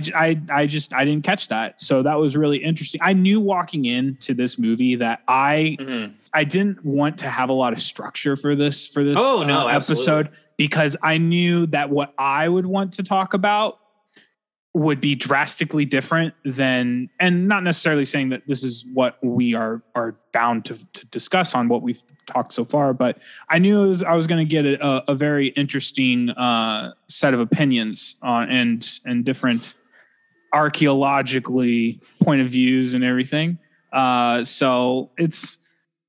i 0.50 0.66
just 0.66 0.92
I 0.92 1.04
didn't 1.06 1.24
catch 1.24 1.48
that, 1.48 1.80
so 1.80 2.02
that 2.02 2.18
was 2.24 2.36
really 2.36 2.58
interesting. 2.58 3.00
I 3.02 3.14
knew 3.14 3.40
walking 3.40 3.86
into 3.86 4.34
this 4.34 4.58
movie 4.58 4.96
that 4.96 5.20
I 5.26 5.76
mhm. 5.80 6.12
I 6.34 6.44
didn't 6.44 6.84
want 6.84 7.16
to 7.20 7.28
have 7.28 7.48
a 7.48 7.54
lot 7.54 7.72
of 7.72 7.80
structure 7.80 8.36
for 8.36 8.54
this 8.54 8.86
for 8.86 9.02
this 9.02 9.16
Oh, 9.18 9.44
no, 9.46 9.60
uh, 9.66 9.68
episode 9.78 10.26
absolutely. 10.26 10.30
because 10.58 10.96
I 11.02 11.16
knew 11.16 11.66
that 11.68 11.88
what 11.88 12.12
I 12.18 12.46
would 12.46 12.66
want 12.66 12.92
to 12.98 13.02
talk 13.02 13.32
about 13.32 13.78
would 14.74 15.00
be 15.00 15.14
drastically 15.14 15.84
different 15.84 16.34
than 16.44 17.08
and 17.18 17.48
not 17.48 17.62
necessarily 17.62 18.04
saying 18.04 18.28
that 18.28 18.42
this 18.46 18.62
is 18.62 18.84
what 18.92 19.18
we 19.24 19.54
are 19.54 19.82
are 19.94 20.14
bound 20.32 20.64
to, 20.64 20.76
to 20.92 21.06
discuss 21.06 21.54
on 21.54 21.68
what 21.68 21.82
we've 21.82 22.02
talked 22.26 22.52
so 22.52 22.64
far 22.64 22.92
but 22.92 23.18
i 23.48 23.58
knew 23.58 23.88
was, 23.88 24.02
i 24.02 24.14
was 24.14 24.26
going 24.26 24.38
to 24.38 24.48
get 24.48 24.66
a, 24.66 25.10
a 25.10 25.14
very 25.14 25.48
interesting 25.48 26.30
uh, 26.30 26.92
set 27.08 27.34
of 27.34 27.40
opinions 27.40 28.16
on 28.22 28.50
and 28.50 29.00
and 29.06 29.24
different 29.24 29.74
archaeologically 30.52 32.00
point 32.22 32.40
of 32.40 32.48
views 32.48 32.94
and 32.94 33.04
everything. 33.04 33.58
Uh, 33.92 34.44
so 34.44 35.10
it's 35.16 35.58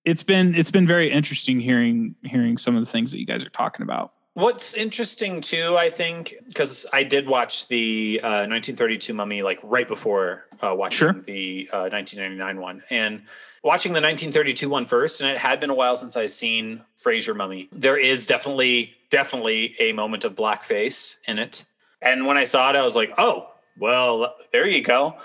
it's 0.05 0.23
been 0.23 0.55
it's 0.55 0.71
been 0.71 0.87
very 0.87 1.11
interesting 1.11 1.59
hearing 1.59 2.15
hearing 2.23 2.57
some 2.57 2.75
of 2.75 2.83
the 2.83 2.89
things 2.89 3.11
that 3.11 3.19
you 3.19 3.25
guys 3.25 3.45
are 3.45 3.49
talking 3.49 3.83
about 3.83 4.13
What's 4.35 4.73
interesting 4.73 5.41
too, 5.41 5.75
I 5.77 5.89
think, 5.89 6.35
because 6.47 6.85
I 6.93 7.03
did 7.03 7.27
watch 7.27 7.67
the 7.67 8.19
uh, 8.23 8.45
1932 8.47 9.13
Mummy 9.13 9.41
like 9.41 9.59
right 9.63 9.87
before 9.87 10.45
uh, 10.61 10.73
watching 10.75 10.97
Sure. 10.97 11.13
the 11.13 11.69
uh, 11.73 11.89
1999 11.91 12.61
one, 12.61 12.81
and 12.89 13.23
watching 13.63 13.91
the 13.93 13.99
1932 14.01 14.69
one 14.69 14.85
first, 14.85 15.19
and 15.21 15.29
it 15.29 15.37
had 15.37 15.59
been 15.59 15.69
a 15.69 15.75
while 15.75 15.97
since 15.97 16.15
I'd 16.15 16.29
seen 16.29 16.83
Fraser 16.95 17.33
Mummy. 17.33 17.69
There 17.71 17.97
is 17.97 18.27
definitely, 18.27 18.95
definitely 19.09 19.75
a 19.79 19.91
moment 19.93 20.23
of 20.23 20.35
blackface 20.35 21.15
in 21.27 21.39
it, 21.39 21.65
and 22.01 22.25
when 22.25 22.37
I 22.37 22.43
saw 22.45 22.69
it, 22.69 22.75
I 22.75 22.83
was 22.83 22.95
like, 22.95 23.11
oh, 23.17 23.49
well, 23.77 24.35
there 24.53 24.67
you 24.67 24.81
go. 24.83 25.15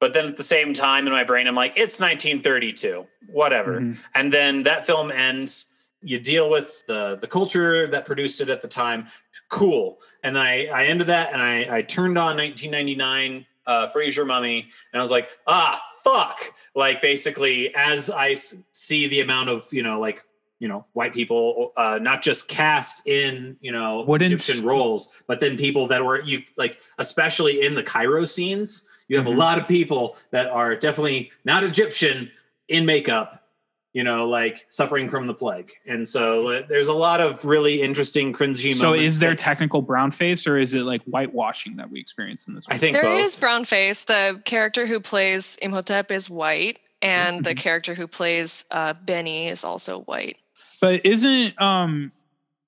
But 0.00 0.14
then 0.14 0.26
at 0.26 0.36
the 0.36 0.42
same 0.44 0.74
time, 0.74 1.06
in 1.06 1.12
my 1.12 1.24
brain, 1.24 1.46
I'm 1.46 1.54
like, 1.56 1.72
it's 1.76 1.98
1932, 2.00 3.06
whatever. 3.32 3.80
Mhm. 3.80 3.98
And 4.14 4.32
then 4.32 4.62
that 4.64 4.86
film 4.86 5.10
ends. 5.10 5.67
You 6.02 6.20
deal 6.20 6.48
with 6.48 6.84
the 6.86 7.16
the 7.20 7.26
culture 7.26 7.86
that 7.88 8.06
produced 8.06 8.40
it 8.40 8.50
at 8.50 8.62
the 8.62 8.68
time. 8.68 9.08
cool. 9.48 9.98
And 10.22 10.36
then 10.36 10.44
I, 10.46 10.66
I 10.66 10.84
ended 10.86 11.06
that 11.08 11.32
and 11.32 11.40
I, 11.42 11.78
I 11.78 11.82
turned 11.82 12.16
on 12.18 12.36
1999 12.36 13.46
uh, 13.66 13.86
Fraser 13.88 14.24
Mummy, 14.24 14.68
and 14.92 15.00
I 15.00 15.02
was 15.02 15.10
like, 15.10 15.28
ah, 15.46 15.80
fuck. 16.02 16.54
Like 16.74 17.02
basically, 17.02 17.74
as 17.74 18.08
I 18.10 18.30
s- 18.30 18.54
see 18.72 19.08
the 19.08 19.20
amount 19.20 19.50
of 19.50 19.66
you 19.72 19.82
know, 19.82 20.00
like 20.00 20.22
you 20.58 20.66
know, 20.68 20.86
white 20.92 21.12
people, 21.14 21.72
uh, 21.76 21.98
not 22.00 22.22
just 22.22 22.48
cast 22.48 23.06
in 23.06 23.56
you 23.60 23.72
know 23.72 24.04
Wouldn't- 24.06 24.32
Egyptian 24.32 24.64
roles, 24.64 25.10
but 25.26 25.40
then 25.40 25.56
people 25.58 25.86
that 25.88 26.04
were 26.04 26.22
you 26.22 26.42
like, 26.56 26.80
especially 26.98 27.60
in 27.66 27.74
the 27.74 27.82
Cairo 27.82 28.24
scenes, 28.24 28.86
you 29.08 29.16
have 29.18 29.26
Mhm. 29.26 29.34
a 29.34 29.38
lot 29.38 29.58
of 29.58 29.68
people 29.68 30.16
that 30.30 30.46
are 30.46 30.74
definitely 30.74 31.30
not 31.44 31.62
Egyptian 31.64 32.30
in 32.68 32.86
makeup 32.86 33.47
you 33.94 34.04
know, 34.04 34.26
like 34.28 34.66
suffering 34.68 35.08
from 35.08 35.26
the 35.26 35.34
plague. 35.34 35.70
And 35.86 36.06
so 36.06 36.48
uh, 36.48 36.62
there's 36.68 36.88
a 36.88 36.92
lot 36.92 37.20
of 37.20 37.44
really 37.44 37.80
interesting 37.82 38.32
cringy 38.32 38.72
So 38.74 38.92
is 38.94 39.18
there 39.18 39.30
that- 39.30 39.38
technical 39.38 39.82
brown 39.82 40.10
face 40.12 40.46
or 40.46 40.58
is 40.58 40.74
it 40.74 40.82
like 40.82 41.02
whitewashing 41.04 41.76
that 41.76 41.90
we 41.90 41.98
experience 41.98 42.46
in 42.48 42.54
this? 42.54 42.66
I 42.68 42.74
movie? 42.74 42.80
think 42.80 42.94
There 42.96 43.04
both. 43.04 43.24
is 43.24 43.36
brown 43.36 43.64
face. 43.64 44.04
The 44.04 44.40
character 44.44 44.86
who 44.86 45.00
plays 45.00 45.56
Imhotep 45.62 46.12
is 46.12 46.28
white, 46.28 46.78
and 47.00 47.44
the 47.44 47.54
Mhm. 47.54 47.58
character 47.58 47.94
who 47.94 48.06
plays 48.06 48.64
uh, 48.70 48.92
Benny 48.92 49.46
is 49.48 49.64
also 49.64 50.00
white. 50.02 50.36
But 50.80 51.04
isn't 51.06 51.60
um 51.60 52.12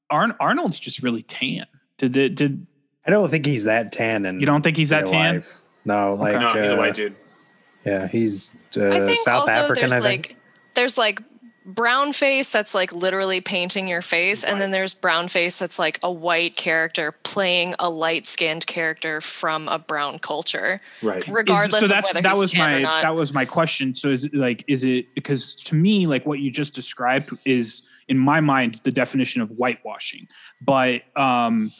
Arn- 0.08 0.34
Arnold's 0.40 0.80
just 0.80 1.02
really 1.02 1.22
tan? 1.22 1.66
Did 1.98 2.16
it 2.16 2.34
did 2.34 2.66
I 3.06 3.10
don't 3.10 3.28
think 3.30 3.44
he's 3.46 3.64
that 3.64 3.92
tan. 3.92 4.24
And 4.26 4.40
you 4.40 4.46
don't 4.46 4.62
think 4.62 4.76
he's 4.76 4.88
that 4.90 5.06
tan? 5.06 5.34
life. 5.36 5.58
No, 5.84 6.14
like 6.14 6.40
no, 6.40 6.50
he's 6.52 6.70
a 6.70 6.74
uh, 6.74 6.78
white 6.78 6.94
dude. 6.94 7.14
Yeah, 7.84 8.06
he's 8.08 8.56
I 8.76 8.80
uh, 8.80 9.06
think 9.06 9.18
South 9.18 9.40
also 9.48 9.52
African. 9.52 9.88
there's 9.88 9.92
I 9.92 10.00
think. 10.00 10.28
like 10.28 10.36
there's 10.74 10.96
like 10.98 11.22
brown 11.66 12.12
face 12.12 12.50
that's 12.50 12.74
like 12.74 12.92
literally 12.92 13.40
painting 13.40 13.86
your 13.86 14.02
face, 14.02 14.42
and 14.44 14.60
then 14.60 14.70
there's 14.70 14.94
brown 14.94 15.28
face 15.28 15.58
that's 15.58 15.78
like 15.78 16.00
a 16.02 16.10
white 16.10 16.56
character 16.56 17.12
playing 17.22 17.74
a 17.78 17.88
light 17.88 18.26
skinned 18.26 18.66
character 18.66 19.20
from 19.20 19.68
a 19.68 19.78
brown 19.78 20.18
culture, 20.18 20.80
Right. 21.02 21.22
Is- 21.22 21.28
regardless 21.28 21.80
so 21.80 21.84
of 21.84 21.90
that's 21.90 22.14
whether 22.14 22.22
that 22.22 22.32
he's 22.32 22.40
was 22.40 22.50
tan 22.52 22.70
or 22.72 22.76
my 22.76 22.82
not. 22.82 23.02
that 23.02 23.14
was 23.14 23.32
my 23.32 23.44
question. 23.44 23.94
So 23.94 24.08
is 24.08 24.24
it 24.24 24.34
like 24.34 24.64
is 24.68 24.84
it 24.84 25.14
because 25.14 25.54
to 25.56 25.74
me 25.74 26.06
like 26.06 26.26
what 26.26 26.40
you 26.40 26.50
just 26.50 26.74
described 26.74 27.36
is 27.44 27.82
in 28.08 28.18
my 28.18 28.40
mind 28.40 28.80
the 28.82 28.90
definition 28.90 29.42
of 29.42 29.50
whitewashing, 29.50 30.26
but 30.60 31.02
um 31.16 31.70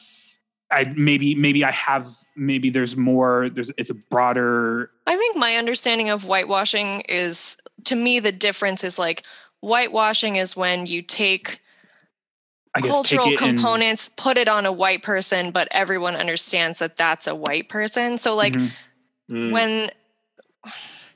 I 0.71 0.85
maybe 0.95 1.35
maybe 1.35 1.65
I 1.65 1.71
have 1.71 2.07
maybe 2.37 2.69
there's 2.69 2.95
more 2.95 3.49
there's 3.49 3.71
it's 3.77 3.89
a 3.89 3.93
broader 3.93 4.89
I 5.05 5.17
think 5.17 5.35
my 5.35 5.55
understanding 5.55 6.07
of 6.09 6.23
whitewashing 6.23 7.01
is 7.09 7.57
to 7.85 7.95
me 7.95 8.19
the 8.19 8.31
difference 8.31 8.83
is 8.83 8.97
like 8.99 9.23
whitewashing 9.61 10.35
is 10.35 10.55
when 10.55 10.85
you 10.85 11.01
take 11.01 11.59
I 12.73 12.81
cultural 12.81 13.25
take 13.25 13.33
it 13.33 13.41
in- 13.41 13.55
components, 13.55 14.09
put 14.09 14.37
it 14.37 14.47
on 14.47 14.65
a 14.65 14.71
white 14.71 15.03
person, 15.03 15.51
but 15.51 15.67
everyone 15.71 16.15
understands 16.15 16.79
that 16.79 16.95
that's 16.97 17.27
a 17.27 17.35
white 17.35 17.67
person. 17.69 18.17
So 18.17 18.35
like 18.35 18.53
Mhm. 18.53 18.71
Mm. 19.29 19.51
when 19.51 19.91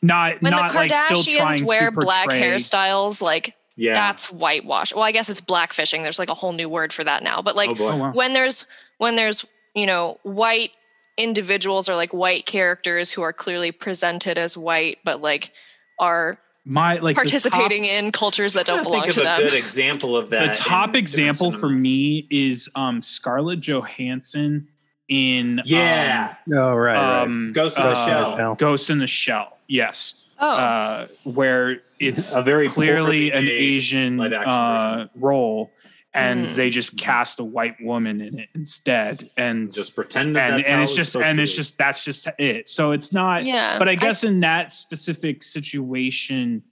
not 0.01 0.41
when 0.41 0.51
not 0.51 0.71
the 0.71 0.75
like 0.77 0.93
still 0.93 1.17
Kardashians 1.17 1.37
trying 1.37 1.65
wear 1.65 1.91
to 1.91 1.99
black 1.99 2.25
portray- 2.29 2.41
hairstyles, 2.41 3.21
like 3.21 3.55
yeah. 3.75 3.93
that's 3.93 4.31
whitewash. 4.31 4.93
Well, 4.93 5.03
I 5.03 5.11
guess 5.11 5.29
it's 5.29 5.41
blackfishing. 5.41 6.03
There's 6.03 6.19
like 6.19 6.29
a 6.29 6.33
whole 6.33 6.53
new 6.53 6.69
word 6.69 6.93
for 6.93 7.03
that 7.03 7.23
now. 7.23 7.41
But 7.41 7.55
like 7.55 7.69
oh. 7.79 7.87
Oh, 7.89 7.95
wow. 7.97 8.11
when 8.11 8.33
there's 8.33 8.65
when 8.97 9.15
there's 9.15 9.45
you 9.73 9.85
know 9.85 10.19
white 10.23 10.71
individuals 11.17 11.87
or 11.89 11.95
like 11.95 12.13
white 12.13 12.45
characters 12.45 13.13
who 13.13 13.21
are 13.21 13.33
clearly 13.33 13.71
presented 13.71 14.37
as 14.37 14.57
white, 14.57 14.99
but 15.03 15.21
like 15.21 15.51
are 15.99 16.37
my 16.65 16.95
like 16.97 17.15
the 17.15 17.21
top- 17.21 17.25
participating 17.25 17.85
in 17.85 18.11
cultures 18.11 18.53
that 18.53 18.65
don't 18.65 18.83
belong 18.83 19.03
to 19.03 19.07
to 19.11 19.13
think 19.13 19.27
of 19.27 19.37
them. 19.37 19.47
a 19.47 19.49
good 19.49 19.57
example 19.57 20.17
of 20.17 20.31
that. 20.31 20.49
the 20.57 20.63
top 20.63 20.95
example 20.95 21.51
for 21.51 21.69
me 21.69 22.27
is 22.29 22.69
um 22.75 23.01
Scarlett 23.03 23.59
Johansson 23.61 24.67
in 25.07 25.61
Yeah. 25.65 26.35
oh 26.51 26.73
right, 26.75 26.95
right. 26.95 27.21
um, 27.21 27.51
Ghost 27.53 27.77
in 27.77 27.83
the 27.83 27.89
uh, 27.91 28.05
Shell. 28.05 28.37
Shell. 28.37 28.55
Ghost 28.55 28.89
in 28.89 28.97
the 28.97 29.07
Shell. 29.07 29.57
Yes, 29.67 30.15
oh, 30.39 30.49
uh, 30.51 31.07
where 31.23 31.81
it's 31.99 32.35
A 32.35 32.41
very 32.41 32.67
clearly 32.69 33.31
an 33.31 33.47
Asian 33.47 34.19
uh, 34.19 35.07
role, 35.15 35.71
and 36.15 36.47
Mm. 36.47 36.55
they 36.55 36.69
just 36.69 36.97
cast 36.97 37.39
a 37.39 37.43
white 37.43 37.75
woman 37.81 38.21
in 38.21 38.39
it 38.39 38.49
instead, 38.55 39.29
and 39.37 39.71
Just 39.71 39.95
pretend 39.95 40.35
that 40.35 40.51
and 40.51 40.59
that's 40.59 40.69
and 40.69 40.77
how 40.77 40.83
it's 40.83 40.95
just 40.95 41.11
supposed 41.11 41.27
and 41.29 41.39
it's 41.39 41.53
just 41.55 41.77
that's 41.77 42.03
just 42.05 42.27
it. 42.39 42.67
So 42.67 42.91
it's 42.93 43.11
not. 43.13 43.43
yeah. 43.45 43.77
But 43.77 43.89
I 43.89 43.95
guess 43.95 44.23
in 44.23 44.39
that 44.39 44.71
specific 44.71 45.43
situation, 45.43 46.63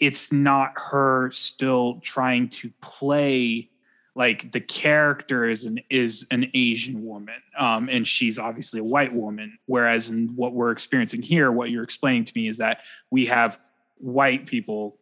it's 0.00 0.32
not 0.32 0.72
her 0.76 1.30
still 1.32 2.00
trying 2.02 2.48
to 2.50 2.70
play 2.80 3.70
like 4.16 4.52
the 4.52 4.60
character 4.60 5.48
is 5.48 5.64
an 5.64 5.80
is 5.90 6.24
an 6.30 6.48
Asian 6.54 7.04
woman, 7.04 7.34
um, 7.58 7.88
and 7.88 8.06
she's 8.06 8.38
obviously 8.38 8.78
a 8.78 8.84
white 8.84 9.12
woman. 9.12 9.58
Whereas 9.66 10.08
in 10.08 10.36
what 10.36 10.52
we're 10.52 10.70
experiencing 10.70 11.20
here, 11.22 11.50
what 11.50 11.70
you're 11.70 11.82
explaining 11.82 12.24
to 12.26 12.32
me 12.36 12.46
is 12.46 12.58
that 12.58 12.78
we 13.10 13.26
have 13.26 13.58
white 13.96 14.46
people 14.46 14.98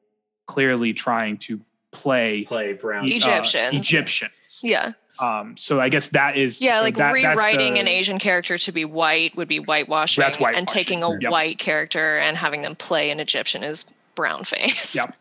clearly 0.47 0.93
trying 0.95 1.37
to 1.39 1.61
play 1.93 2.43
play 2.45 2.73
brown. 2.73 3.05
uh, 3.05 3.15
Egyptians. 3.15 3.79
Egyptians. 3.79 4.61
yeah. 4.63 4.93
Um, 5.21 5.57
so 5.57 5.79
I 5.79 5.89
guess 5.91 6.09
that 6.09 6.37
is 6.37 6.61
Yeah, 6.61 6.79
so 6.79 6.83
like 6.83 6.97
that- 6.97 7.13
that's 7.15 7.37
rewriting 7.37 7.75
the- 7.75 7.81
an 7.81 7.89
Asian 7.89 8.19
character 8.19 8.57
to 8.59 8.73
be 8.73 8.85
white 8.85 9.37
would 9.37 9.47
be 9.47 9.59
whitewashing, 9.59 10.23
That's 10.23 10.37
and 10.41 10.67
taking 10.67 11.05
a 11.05 11.11
Yep. 11.21 11.31
white 11.31 11.59
character 11.59 12.19
and 12.19 12.37
having 12.37 12.63
them 12.63 12.75
play 12.75 13.11
an 13.11 13.21
Egyptian 13.21 13.63
is 13.63 13.85
brown 14.15 14.45
face. 14.45 14.97
Yep. 14.97 15.15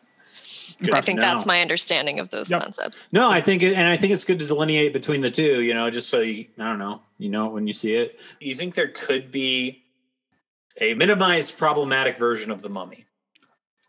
Good 0.81 0.93
I 0.95 1.01
think 1.01 1.19
to 1.19 1.25
that's 1.25 1.45
my 1.45 1.61
understanding 1.61 2.19
of 2.19 2.29
those 2.29 2.49
Yep. 2.49 2.61
concepts. 2.61 3.05
No, 3.11 3.29
I 3.29 3.41
think 3.41 3.61
it, 3.61 3.73
and 3.75 3.87
I 3.87 3.97
think 3.97 4.13
it's 4.13 4.25
good 4.25 4.39
to 4.39 4.47
delineate 4.47 4.93
between 4.93 5.21
the 5.21 5.29
two. 5.29 5.61
You 5.61 5.75
know, 5.75 5.89
just 5.91 6.09
so 6.09 6.21
you, 6.21 6.47
I 6.57 6.63
don't 6.63 6.79
know, 6.79 7.01
you 7.19 7.29
know 7.29 7.47
it 7.47 7.51
when 7.53 7.67
you 7.67 7.73
see 7.73 7.93
it. 7.93 8.19
You 8.39 8.55
think 8.55 8.73
there 8.73 8.87
could 8.87 9.29
be 9.31 9.83
a 10.79 10.95
minimized 10.95 11.57
problematic 11.57 12.17
version 12.17 12.49
of 12.49 12.63
the 12.63 12.69
Mummy? 12.69 13.05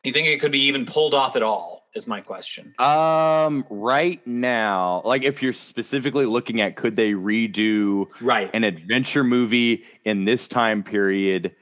You 0.04 0.12
think 0.12 0.26
it 0.28 0.40
could 0.40 0.52
be 0.52 0.64
even 0.66 0.84
pulled 0.84 1.14
off 1.14 1.36
at 1.36 1.42
all? 1.42 1.81
Is 1.94 2.06
my 2.06 2.22
question. 2.22 2.74
Um, 2.78 3.66
right 3.68 4.26
now, 4.26 5.02
like 5.04 5.24
if 5.24 5.42
you're 5.42 5.52
specifically 5.52 6.24
looking 6.24 6.60
at 6.62 6.74
could 6.76 6.96
they 6.96 7.12
redo 7.12 8.06
Right. 8.20 8.50
an 8.54 8.64
adventure 8.64 9.22
movie 9.22 9.84
in 10.04 10.24
this 10.24 10.48
time 10.48 10.82
period 10.84 11.54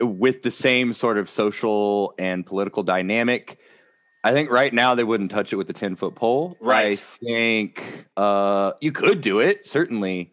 with 0.00 0.42
the 0.42 0.50
same 0.50 0.92
sort 0.92 1.18
of 1.18 1.30
social 1.30 2.14
and 2.18 2.44
political 2.44 2.82
dynamic? 2.82 3.58
I 4.24 4.32
think 4.32 4.50
right 4.50 4.72
now 4.74 4.96
they 4.96 5.04
wouldn't 5.04 5.30
touch 5.30 5.52
it 5.52 5.56
with 5.56 5.70
a 5.70 5.72
10 5.74 5.94
foot 5.96 6.16
pole. 6.16 6.56
Right. 6.60 6.94
I 6.94 6.96
think 6.96 8.06
uh, 8.16 8.72
you 8.80 8.90
could 8.90 9.20
do 9.20 9.38
it, 9.38 9.68
certainly. 9.68 10.32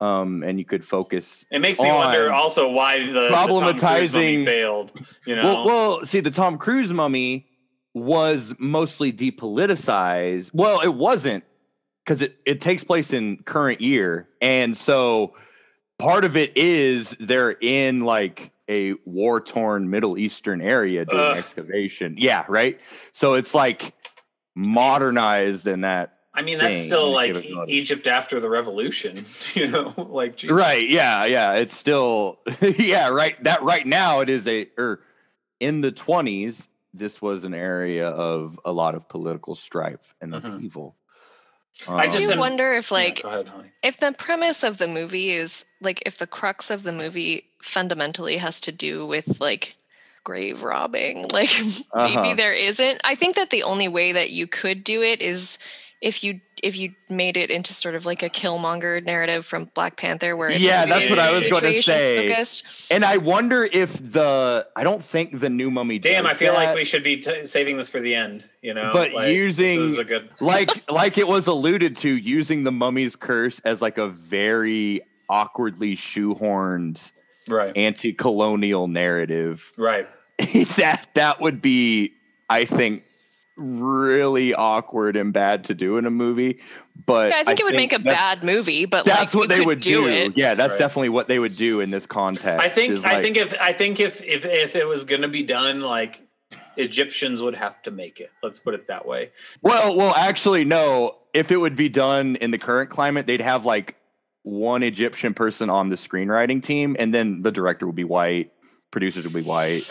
Um, 0.00 0.44
and 0.44 0.60
you 0.60 0.64
could 0.64 0.84
focus. 0.84 1.44
It 1.50 1.58
makes 1.60 1.80
me 1.80 1.88
wonder 1.90 2.32
also 2.32 2.70
why 2.70 3.04
the 3.06 3.12
the 3.12 3.30
Problematizing- 3.30 4.44
failed. 4.44 4.92
You 5.26 5.34
know, 5.34 5.42
Well, 5.42 5.66
well, 5.66 6.06
see, 6.06 6.20
the 6.20 6.30
Tom 6.30 6.56
Cruise 6.56 6.92
mummy 6.92 7.47
was 7.94 8.54
mostly 8.58 9.12
depoliticized. 9.12 10.50
Well, 10.52 10.80
it 10.80 10.94
wasn't 10.94 11.44
because 12.04 12.22
it, 12.22 12.38
it 12.46 12.60
takes 12.60 12.84
place 12.84 13.12
in 13.12 13.36
current 13.38 13.80
year. 13.80 14.28
And 14.40 14.76
so 14.76 15.34
part 15.98 16.24
of 16.24 16.36
it 16.36 16.56
is 16.56 17.14
they're 17.20 17.50
in 17.50 18.00
like 18.00 18.50
a 18.68 18.94
war 19.04 19.40
torn 19.40 19.90
Middle 19.90 20.16
Eastern 20.16 20.60
area 20.60 21.04
doing 21.04 21.20
Ugh. 21.20 21.36
excavation. 21.36 22.16
Yeah, 22.18 22.44
right. 22.48 22.78
So 23.12 23.34
it's 23.34 23.54
like 23.54 23.94
modernized 24.54 25.66
in 25.66 25.82
that. 25.82 26.14
I 26.34 26.42
mean 26.42 26.58
that's 26.58 26.84
still 26.84 27.10
like. 27.10 27.34
Egypt 27.66 28.06
after 28.06 28.40
the 28.40 28.48
revolution. 28.48 29.24
You 29.54 29.68
know, 29.68 29.92
like 30.10 30.36
Jesus. 30.36 30.56
Right. 30.56 30.88
Yeah. 30.88 31.24
Yeah. 31.24 31.54
It's 31.54 31.76
still, 31.76 32.38
yeah, 32.60 33.08
right. 33.08 33.42
That 33.44 33.62
right 33.62 33.86
now 33.86 34.20
it 34.20 34.28
is 34.28 34.46
a, 34.46 34.68
or 34.78 35.00
in 35.58 35.80
the 35.80 35.90
20s, 35.90 36.68
this 36.94 37.20
was 37.20 37.44
an 37.44 37.54
area 37.54 38.08
of 38.08 38.58
a 38.64 38.72
lot 38.72 38.94
of 38.94 39.08
political 39.08 39.54
strife 39.54 40.14
and 40.20 40.34
Mhm. 40.34 40.54
upheaval. 40.56 40.96
I 41.86 42.04
I 42.04 42.08
Um, 42.08 42.10
do 42.10 42.40
wonder 42.40 42.74
if 42.74 42.90
like 42.90 43.22
go 43.22 43.28
ahead, 43.28 43.50
if 43.82 43.96
the 43.98 44.12
premise 44.12 44.64
of 44.64 44.78
the 44.78 44.88
movie 44.88 45.30
is 45.30 45.64
like 45.80 46.02
if 46.06 46.18
the 46.18 46.26
crux 46.26 46.70
of 46.70 46.82
the 46.82 46.92
movie 46.92 47.44
fundamentally 47.62 48.38
has 48.38 48.60
to 48.62 48.72
do 48.72 49.06
with 49.06 49.40
like 49.40 49.74
grave 50.24 50.62
robbing 50.62 51.26
like 51.32 51.50
maybe 51.94 52.16
Uh-huh. 52.16 52.34
there 52.34 52.52
isn't 52.52 53.00
i 53.04 53.14
think 53.14 53.36
that 53.36 53.50
the 53.50 53.62
only 53.62 53.88
way 53.88 54.12
that 54.12 54.30
you 54.30 54.46
could 54.46 54.82
do 54.84 55.02
it 55.02 55.22
is 55.22 55.58
if 56.00 56.22
you 56.22 56.40
if 56.62 56.78
you 56.78 56.92
made 57.08 57.36
it 57.36 57.50
into 57.50 57.74
sort 57.74 57.94
of 57.96 58.06
like 58.06 58.22
a 58.22 58.28
killmonger 58.30 59.04
narrative 59.04 59.44
from 59.44 59.64
black 59.74 59.96
panther 59.96 60.36
where 60.36 60.48
it 60.48 60.60
Yeah, 60.60 60.86
that's 60.86 61.10
what 61.10 61.18
I 61.18 61.32
was 61.32 61.48
gonna 61.48 61.82
say. 61.82 62.28
focused. 62.28 62.64
and 62.92 63.04
I 63.04 63.16
wonder 63.16 63.68
if 63.72 63.92
the, 64.12 64.66
I 64.76 64.84
don't 64.84 65.02
think 65.02 65.40
the 65.40 65.48
new 65.50 65.70
mummy. 65.70 65.98
Damn, 65.98 66.24
does 66.24 66.32
I 66.32 66.34
feel 66.36 66.54
like 66.54 66.74
we 66.74 66.84
should 66.84 67.02
be 67.02 67.16
t- 67.16 67.46
saving 67.46 67.76
this 67.78 67.90
for 67.90 68.00
the 68.00 68.14
end. 68.14 68.48
You 68.62 68.74
know, 68.74 68.90
But 68.92 69.12
Like, 69.12 69.32
using- 69.34 69.80
this 69.80 69.92
is 69.92 69.98
a 69.98 70.04
good. 70.04 70.30
like 70.40 70.88
like 70.90 71.18
it 71.18 71.26
was 71.26 71.46
alluded 71.48 71.96
to 71.98 72.10
using 72.16 72.62
the 72.64 72.72
mummy's 72.72 73.16
curse 73.16 73.60
as 73.64 73.82
like 73.82 73.98
a 73.98 74.08
very 74.08 75.00
awkwardly 75.28 75.96
shoehorned 75.96 77.12
Right, 77.48 77.74
anti-colonial 77.76 78.88
narrative 78.88 79.72
right. 79.78 80.06
that 80.76 81.06
that 81.14 81.40
would 81.40 81.62
be 81.62 82.12
i 82.50 82.64
think 82.66 83.02
really 83.58 84.54
awkward 84.54 85.16
and 85.16 85.32
bad 85.32 85.64
to 85.64 85.74
do 85.74 85.98
in 85.98 86.06
a 86.06 86.10
movie. 86.10 86.60
But 87.06 87.30
Yeah, 87.30 87.38
I 87.38 87.44
think 87.44 87.60
it 87.60 87.64
would 87.64 87.74
make 87.74 87.92
a 87.92 87.98
bad 87.98 88.42
movie, 88.42 88.86
but 88.86 89.04
That's 89.04 89.32
like, 89.32 89.34
what 89.34 89.42
you 89.42 89.48
they 89.48 89.56
could 89.58 89.66
would 89.66 89.80
do, 89.80 90.00
do. 90.02 90.06
it. 90.08 90.36
Yeah, 90.36 90.54
that's 90.54 90.72
Right. 90.72 90.78
definitely 90.78 91.08
what 91.10 91.28
they 91.28 91.38
would 91.38 91.56
do 91.56 91.80
in 91.80 91.90
this 91.90 92.06
context. 92.06 92.64
I 92.64 92.68
think 92.68 92.94
is 92.94 93.04
I 93.04 93.14
like- 93.14 93.22
think 93.22 93.36
if 93.36 93.54
I 93.60 93.72
think 93.72 94.00
if 94.00 94.22
if 94.22 94.44
if 94.44 94.76
it 94.76 94.86
was 94.86 95.04
going 95.04 95.22
to 95.22 95.28
be 95.28 95.42
done, 95.42 95.80
like 95.80 96.22
Egyptians 96.76 97.42
would 97.42 97.56
have 97.56 97.82
to 97.82 97.90
make 97.90 98.20
it. 98.20 98.30
Let's 98.42 98.58
put 98.60 98.74
it 98.74 98.86
that 98.88 99.04
way. 99.06 99.30
Well, 99.62 99.96
well, 99.96 100.14
actually, 100.14 100.64
no. 100.64 101.16
If 101.34 101.50
it 101.52 101.56
would 101.56 101.76
be 101.76 101.88
done 101.88 102.36
in 102.36 102.50
the 102.52 102.58
current 102.58 102.88
climate, 102.90 103.26
they'd 103.26 103.40
have 103.40 103.64
like 103.64 103.96
one 104.42 104.82
Egyptian 104.82 105.34
person 105.34 105.68
on 105.70 105.88
the 105.90 105.96
screenwriting 105.96 106.62
team, 106.62 106.96
and 106.98 107.12
then 107.12 107.42
the 107.42 107.50
director 107.50 107.86
would 107.86 107.96
be 107.96 108.04
white, 108.04 108.52
producers 108.90 109.24
would 109.24 109.34
be 109.34 109.42
white. 109.42 109.82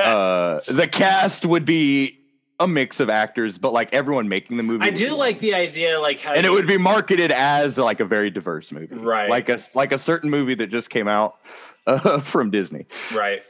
Uh, 0.00 0.60
the 0.68 0.86
cast 0.90 1.44
would 1.44 1.64
be 1.64 2.19
a 2.60 2.68
mix 2.68 3.00
of 3.00 3.08
actors, 3.08 3.58
but 3.58 3.72
like 3.72 3.92
everyone 3.92 4.28
making 4.28 4.58
the 4.58 4.62
movie. 4.62 4.84
I 4.84 4.90
do 4.90 5.14
like 5.14 5.38
the 5.38 5.54
idea, 5.54 5.98
like 5.98 6.20
how 6.20 6.34
and 6.34 6.46
it 6.46 6.52
would 6.52 6.66
be 6.66 6.76
marketed 6.76 7.32
as 7.32 7.78
like 7.78 8.00
a 8.00 8.04
very 8.04 8.30
diverse 8.30 8.70
movie, 8.70 8.94
Right. 8.94 9.28
Like 9.28 9.48
a 9.48 9.60
like 9.74 9.92
a 9.92 9.98
certain 9.98 10.30
movie 10.30 10.54
that 10.54 10.68
just 10.68 10.90
came 10.90 11.08
out 11.08 11.38
uh, 11.86 12.20
from 12.20 12.50
Disney. 12.50 12.86
Right. 13.12 13.42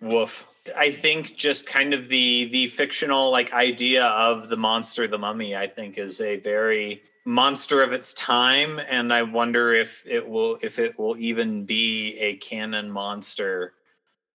Woof. 0.00 0.46
I 0.76 0.92
think 0.92 1.34
just 1.34 1.66
kind 1.66 1.94
of 1.94 2.08
the 2.08 2.44
the 2.52 2.66
fictional 2.68 3.30
like 3.30 3.54
idea 3.54 4.04
of 4.04 4.50
the 4.50 4.56
monster, 4.58 5.08
the 5.08 5.18
mummy, 5.18 5.56
I 5.56 5.66
think 5.66 5.96
is 5.96 6.20
a 6.20 6.36
very 6.36 7.02
monster 7.24 7.82
of 7.82 7.92
its 7.92 8.12
time, 8.12 8.78
and 8.78 9.12
I 9.12 9.22
wonder 9.22 9.72
if 9.72 10.02
it 10.06 10.28
will 10.28 10.58
if 10.62 10.78
it 10.78 10.98
will 10.98 11.16
even 11.16 11.64
be 11.64 12.18
a 12.18 12.36
canon 12.36 12.90
monster 12.90 13.72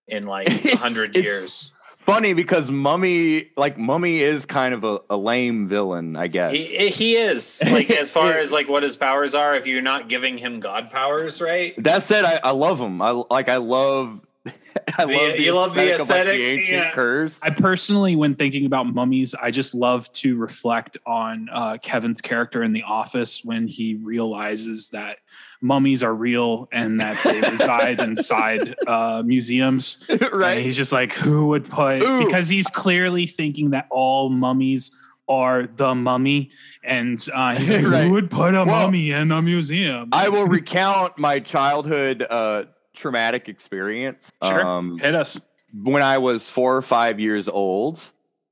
in 0.07 0.25
like 0.25 0.49
hundred 0.71 1.15
years. 1.23 1.72
Funny 2.05 2.33
because 2.33 2.69
Mummy, 2.69 3.49
like 3.55 3.77
Mummy, 3.77 4.19
is 4.19 4.45
kind 4.45 4.73
of 4.73 4.83
a, 4.83 4.99
a 5.09 5.15
lame 5.17 5.67
villain, 5.69 6.15
I 6.17 6.27
guess. 6.27 6.51
He 6.51 6.89
he 6.89 7.15
is 7.15 7.63
like 7.65 7.89
as 7.91 8.11
far 8.11 8.33
as 8.39 8.51
like 8.51 8.67
what 8.67 8.83
his 8.83 8.97
powers 8.97 9.33
are. 9.35 9.55
If 9.55 9.67
you're 9.67 9.81
not 9.81 10.09
giving 10.09 10.37
him 10.37 10.59
god 10.59 10.91
powers, 10.91 11.41
right? 11.41 11.73
That 11.81 12.03
said, 12.03 12.25
I, 12.25 12.39
I 12.43 12.51
love 12.51 12.79
him. 12.79 13.01
I 13.01 13.11
like. 13.29 13.47
I 13.47 13.55
love. 13.57 14.19
I 14.97 15.05
The- 15.05 15.13
love 15.13 15.33
the 15.37 15.41
you 15.43 15.53
love 15.55 15.75
the 15.75 15.93
aesthetic 15.93 16.01
of, 16.01 16.09
like, 16.09 16.25
the 16.25 16.43
ancient 16.45 16.69
Yeah. 16.77 16.91
curse. 16.91 17.39
I 17.41 17.51
personally, 17.51 18.17
when 18.17 18.35
thinking 18.35 18.65
about 18.65 18.93
mummies, 18.93 19.33
I 19.33 19.51
just 19.51 19.73
love 19.73 20.11
to 20.13 20.35
reflect 20.35 20.97
on 21.05 21.47
uh, 21.51 21.77
Kevin's 21.81 22.19
character 22.21 22.63
in 22.63 22.73
The 22.73 22.83
Office 22.83 23.45
when 23.45 23.67
he 23.67 23.95
realizes 23.95 24.89
that 24.89 25.19
mummies 25.63 26.03
are 26.03 26.13
real 26.13 26.67
and 26.71 26.99
that 26.99 27.17
they 27.23 27.39
reside 27.51 27.99
inside 27.99 28.75
uh, 28.85 29.23
museums. 29.25 29.97
right. 30.31 30.57
And 30.57 30.61
he's 30.65 30.77
just 30.77 30.91
like, 30.91 31.13
who 31.13 31.47
would 31.47 31.65
put? 31.69 32.03
Ooh. 32.03 32.25
Because 32.25 32.49
he's 32.49 32.67
clearly 32.67 33.25
thinking 33.25 33.71
that 33.71 33.87
all 33.89 34.29
mummies 34.29 34.91
are 35.29 35.67
the 35.77 35.95
mummy, 35.95 36.51
and 36.83 37.25
uh, 37.33 37.55
he's 37.55 37.71
like, 37.71 37.81
Right. 37.87 38.03
who 38.03 38.11
would 38.11 38.29
put 38.29 38.53
a 38.55 38.65
Well, 38.65 38.65
mummy 38.65 39.11
in 39.11 39.31
a 39.31 39.41
museum? 39.41 40.09
I 40.11 40.27
will 40.27 40.47
recount 40.47 41.17
my 41.17 41.39
childhood 41.39 42.27
uh, 42.29 42.65
traumatic 42.93 43.47
experience. 43.47 44.29
Sure. 44.43 44.65
Um, 44.67 44.99
Hit 44.99 45.15
us. 45.15 45.39
when 45.81 46.03
I 46.03 46.17
was 46.17 46.47
four 46.49 46.75
or 46.75 46.81
five 46.81 47.21
years 47.21 47.47
old, 47.47 48.01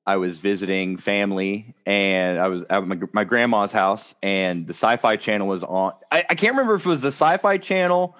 I 0.05 0.17
was 0.17 0.39
visiting 0.39 0.97
family, 0.97 1.75
and 1.85 2.39
I 2.39 2.47
was 2.47 2.63
at 2.69 2.87
my, 2.87 2.97
my 3.13 3.23
grandma's 3.23 3.71
house, 3.71 4.15
and 4.23 4.65
the 4.65 4.73
Sci-Fi 4.73 5.15
Channel 5.17 5.47
was 5.47 5.63
on. 5.63 5.93
I, 6.11 6.25
I 6.29 6.35
can't 6.35 6.53
remember 6.53 6.75
if 6.75 6.85
it 6.85 6.89
was 6.89 7.01
the 7.01 7.09
Sci-Fi 7.09 7.57
Channel 7.59 8.17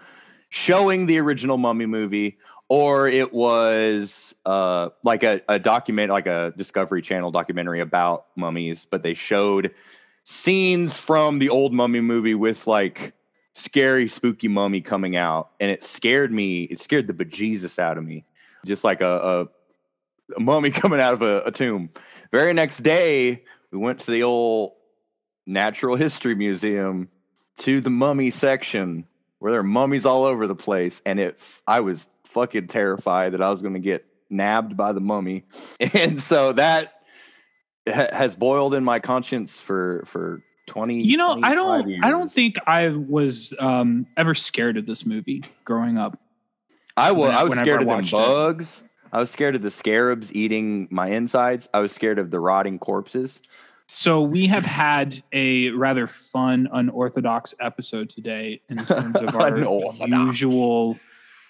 showing 0.50 1.08
the 1.08 1.18
original 1.18 1.58
Mummy 1.58 1.88
movie, 1.88 2.38
or 2.70 3.08
it 3.08 3.34
was 3.34 4.36
uh, 4.46 4.90
like 5.04 5.24
a, 5.24 5.42
a 5.50 5.58
document, 5.58 6.12
like 6.12 6.28
a 6.28 6.54
Discovery 6.56 7.02
Channel 7.02 7.32
documentary 7.32 7.80
about 7.82 8.28
mummies. 8.36 8.86
But 8.90 9.02
they 9.02 9.16
showed 9.16 9.74
scenes 10.24 10.96
from 10.96 11.40
the 11.40 11.50
old 11.50 11.74
Mummy 11.74 12.02
movie 12.02 12.36
with 12.36 12.68
like 12.68 13.14
scary, 13.54 14.08
spooky 14.08 14.48
mummy 14.48 14.82
coming 14.82 15.16
out, 15.16 15.50
and 15.60 15.72
it 15.72 15.84
scared 15.84 16.32
me. 16.32 16.64
It 16.64 16.80
scared 16.80 17.08
the 17.08 17.14
bejesus 17.14 17.80
out 17.80 17.98
of 17.98 18.06
me 18.06 18.26
just 18.66 18.84
like 18.84 19.02
a, 19.02 19.08
a, 19.08 19.48
a 20.36 20.40
mummy 20.40 20.72
coming 20.72 21.00
out 21.00 21.14
of 21.14 21.22
a, 21.22 21.44
a 21.44 21.52
tomb. 21.52 21.90
Very 22.32 22.54
next 22.54 22.80
day, 22.80 23.44
we 23.72 23.78
went 23.78 24.00
to 24.02 24.12
the 24.12 24.24
old 24.24 24.74
Natural 25.46 25.96
History 25.96 26.36
Museum 26.36 27.10
to 27.60 27.82
the 27.82 27.90
mummy 27.90 28.32
section 28.32 29.06
where 29.40 29.52
there 29.52 29.62
are 29.62 29.64
mummies 29.64 30.06
all 30.06 30.24
over 30.24 30.48
the 30.48 30.56
place, 30.56 31.02
and 31.06 31.20
it 31.20 31.40
I 31.68 31.80
was 31.80 32.10
fucking 32.26 32.68
terrified 32.68 33.34
that 33.34 33.42
I 33.42 33.50
was 33.50 33.62
going 33.62 33.74
to 33.74 33.80
get 33.80 34.06
nabbed 34.30 34.78
by 34.78 34.92
the 34.92 35.00
mummy, 35.02 35.46
and 35.80 36.22
so 36.22 36.54
that 36.54 37.02
ha- 37.88 38.08
has 38.12 38.36
boiled 38.36 38.74
in 38.74 38.84
my 38.84 39.00
conscience 39.00 39.60
for 39.60 40.04
for 40.06 40.44
twenty. 40.68 41.02
You 41.02 41.18
know, 41.18 41.40
I 41.42 41.56
don't. 41.56 42.04
I 42.04 42.10
don't 42.12 42.32
think 42.32 42.56
I 42.68 42.90
was 42.90 43.54
um, 43.60 44.06
ever 44.16 44.36
scared 44.36 44.78
of 44.78 44.86
this 44.86 45.06
movie 45.06 45.44
growing 45.66 45.98
up. 45.98 46.20
I 46.96 47.12
was 47.12 47.30
when- 47.30 47.38
I 47.38 47.44
was 47.44 47.58
scared 47.58 47.80
I 47.80 47.84
of 47.84 47.88
them 47.88 48.20
bugs. 48.20 48.84
I 49.14 49.20
was 49.20 49.30
scared 49.30 49.56
of 49.56 49.62
the 49.62 49.72
scarabs 49.72 50.34
eating 50.34 50.88
my 50.90 51.08
insides. 51.10 51.70
I 51.74 51.80
was 51.80 51.92
scared 51.92 52.20
of 52.20 52.32
the 52.32 52.40
rotting 52.40 52.80
corpses. 52.80 53.40
So 53.88 54.22
we 54.22 54.48
have 54.48 54.66
had 54.66 55.22
a 55.34 55.70
rather 55.72 56.08
fun, 56.08 56.70
unorthodox 56.72 57.54
episode 57.60 58.10
today 58.10 58.62
in 58.70 58.78
terms 58.86 59.18
of 59.18 59.36
our 59.36 59.48
Unorthodox. 59.56 60.10
usual 60.10 60.98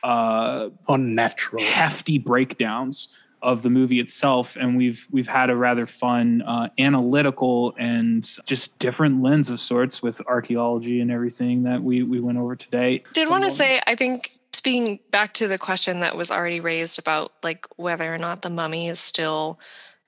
uh, 0.04 0.70
Unnatural. 0.88 1.64
hefty 1.64 2.18
breakdowns 2.18 3.10
of 3.44 3.62
the 3.64 3.70
movie 3.70 4.00
itself, 4.00 4.56
and 4.56 4.76
we've 4.78 5.08
we've 5.12 5.28
had 5.28 5.50
a 5.52 5.56
rather 5.56 5.86
fun, 5.86 6.42
uh, 6.44 6.70
analytical, 6.80 7.76
and 7.78 8.28
just 8.46 8.78
different 8.80 9.22
lens 9.22 9.50
of 9.50 9.60
sorts 9.60 10.02
with 10.02 10.22
archaeology 10.28 11.00
and 11.02 11.12
everything 11.12 11.64
that 11.64 11.82
we 11.84 12.02
we 12.04 12.20
went 12.20 12.38
over 12.40 12.56
today. 12.56 13.04
Did 13.14 13.30
want 13.30 13.44
to 13.44 13.52
say, 13.52 13.80
I 13.86 13.96
think 13.96 14.32
speaking 14.54 15.00
back 15.12 15.34
to 15.34 15.48
the 15.48 15.58
question 15.58 16.00
that 16.02 16.18
was 16.18 16.32
already 16.32 16.60
raised 16.60 17.00
about 17.00 17.32
like 17.44 17.66
whether 17.78 18.14
or 18.14 18.18
not 18.18 18.42
the 18.42 18.50
mummy 18.50 18.88
is 18.88 19.00
still 19.00 19.60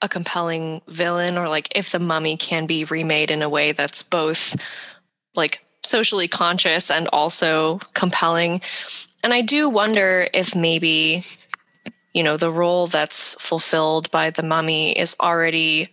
a 0.02 0.10
compelling 0.10 0.82
villain 0.88 1.38
or 1.38 1.48
like 1.48 1.70
if 1.78 1.92
the 1.92 2.00
mummy 2.00 2.36
can 2.36 2.66
be 2.66 2.84
remade 2.84 3.32
in 3.32 3.42
a 3.42 3.50
way 3.50 3.72
that's 3.72 4.04
both 4.04 4.56
like 5.34 5.64
socially 5.84 6.28
conscious 6.28 6.92
and 6.92 7.08
also 7.14 7.80
compelling. 7.94 8.62
And 9.24 9.34
I 9.34 9.42
do 9.42 9.70
wonder 9.70 10.28
if 10.34 10.56
maybe 10.56 11.26
you 12.14 12.24
know 12.24 12.38
the 12.38 12.52
role 12.52 12.88
that's 12.88 13.36
fulfilled 13.42 14.12
by 14.12 14.30
the 14.30 14.44
mummy 14.44 14.92
is 14.92 15.16
already 15.20 15.90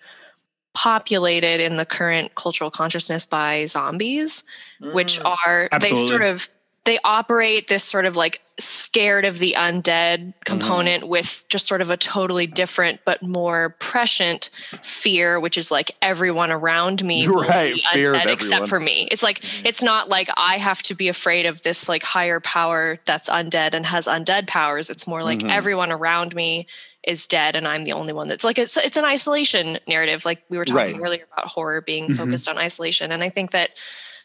populated 0.75 1.61
in 1.61 1.77
the 1.77 1.87
current 1.87 2.35
cultural 2.35 2.71
consciousness 2.71 3.27
by 3.27 3.65
zombies 3.65 4.45
which 4.93 5.19
Mm. 5.19 5.37
are 5.47 5.69
they 5.81 5.95
sort 5.95 6.23
of 6.23 6.49
they 6.85 6.99
operate 7.05 7.69
this 7.69 7.85
sort 7.85 8.07
of 8.07 8.17
like 8.17 8.41
scared 8.59 9.25
of 9.25 9.39
the 9.39 9.55
undead 9.57 10.35
component 10.45 11.07
with 11.09 11.45
just 11.49 11.67
sort 11.67 11.81
of 11.81 11.89
a 11.89 11.97
totally 11.97 12.47
different 12.47 13.01
but 13.07 13.23
more 13.23 13.75
prescient 13.79 14.51
fear 14.83 15.41
which 15.41 15.57
is 15.57 15.71
like 15.71 15.91
everyone 16.03 16.51
around 16.51 17.03
me 17.03 17.27
Right, 17.27 17.75
fear 17.93 18.15
undead 18.15 18.27
except 18.27 18.69
for 18.69 18.79
me. 18.81 19.09
It's 19.11 19.23
like 19.23 19.43
it's 19.65 19.83
not 19.83 20.09
like 20.11 20.29
i 20.37 20.59
have 20.59 20.83
to 20.85 20.95
be 20.95 21.09
afraid 21.09 21.47
of 21.47 21.63
this 21.63 21.89
like 21.89 22.03
higher 22.03 22.41
power 22.41 22.99
that's 23.07 23.31
undead 23.31 23.73
and 23.75 23.87
has 23.87 24.07
undead 24.07 24.47
powers. 24.47 24.91
It's 24.91 25.07
more 25.07 25.23
like 25.23 25.41
Mhm. 25.41 25.51
everyone 25.51 25.91
around 25.93 26.35
me 26.35 26.67
is 27.03 27.27
dead 27.27 27.57
and 27.57 27.67
i'm 27.67 27.85
the 27.85 27.93
only 27.95 28.13
one 28.13 28.29
that's 28.29 28.45
like 28.45 28.59
it's 28.59 28.77
it's 28.77 28.99
an 28.99 29.07
isolation 29.07 29.79
narrative. 29.89 30.27
Like 30.27 30.43
we 30.51 30.59
were 30.59 30.67
talking 30.67 30.97
Right. 30.99 31.03
earlier 31.07 31.27
about 31.33 31.47
horror 31.49 31.81
being 31.81 32.09
Mhm. 32.11 32.17
focused 32.17 32.47
on 32.49 32.59
isolation. 32.59 33.11
And 33.11 33.23
i 33.23 33.31
think 33.31 33.53
that 33.53 33.71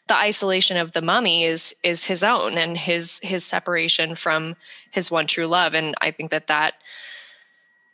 the 0.08 0.16
isolation 0.16 0.78
of 0.78 0.92
the 0.92 1.02
mummy 1.02 1.44
is 1.46 1.76
is 1.84 2.04
his 2.06 2.24
own 2.24 2.58
and 2.58 2.78
his 2.78 3.20
his 3.24 3.44
separation 3.44 4.16
from 4.16 4.56
his 4.92 5.10
one 5.10 5.26
true 5.28 5.48
love. 5.48 5.74
And 5.74 5.96
i 6.02 6.12
think 6.12 6.32
that 6.32 6.48
that 6.48 6.76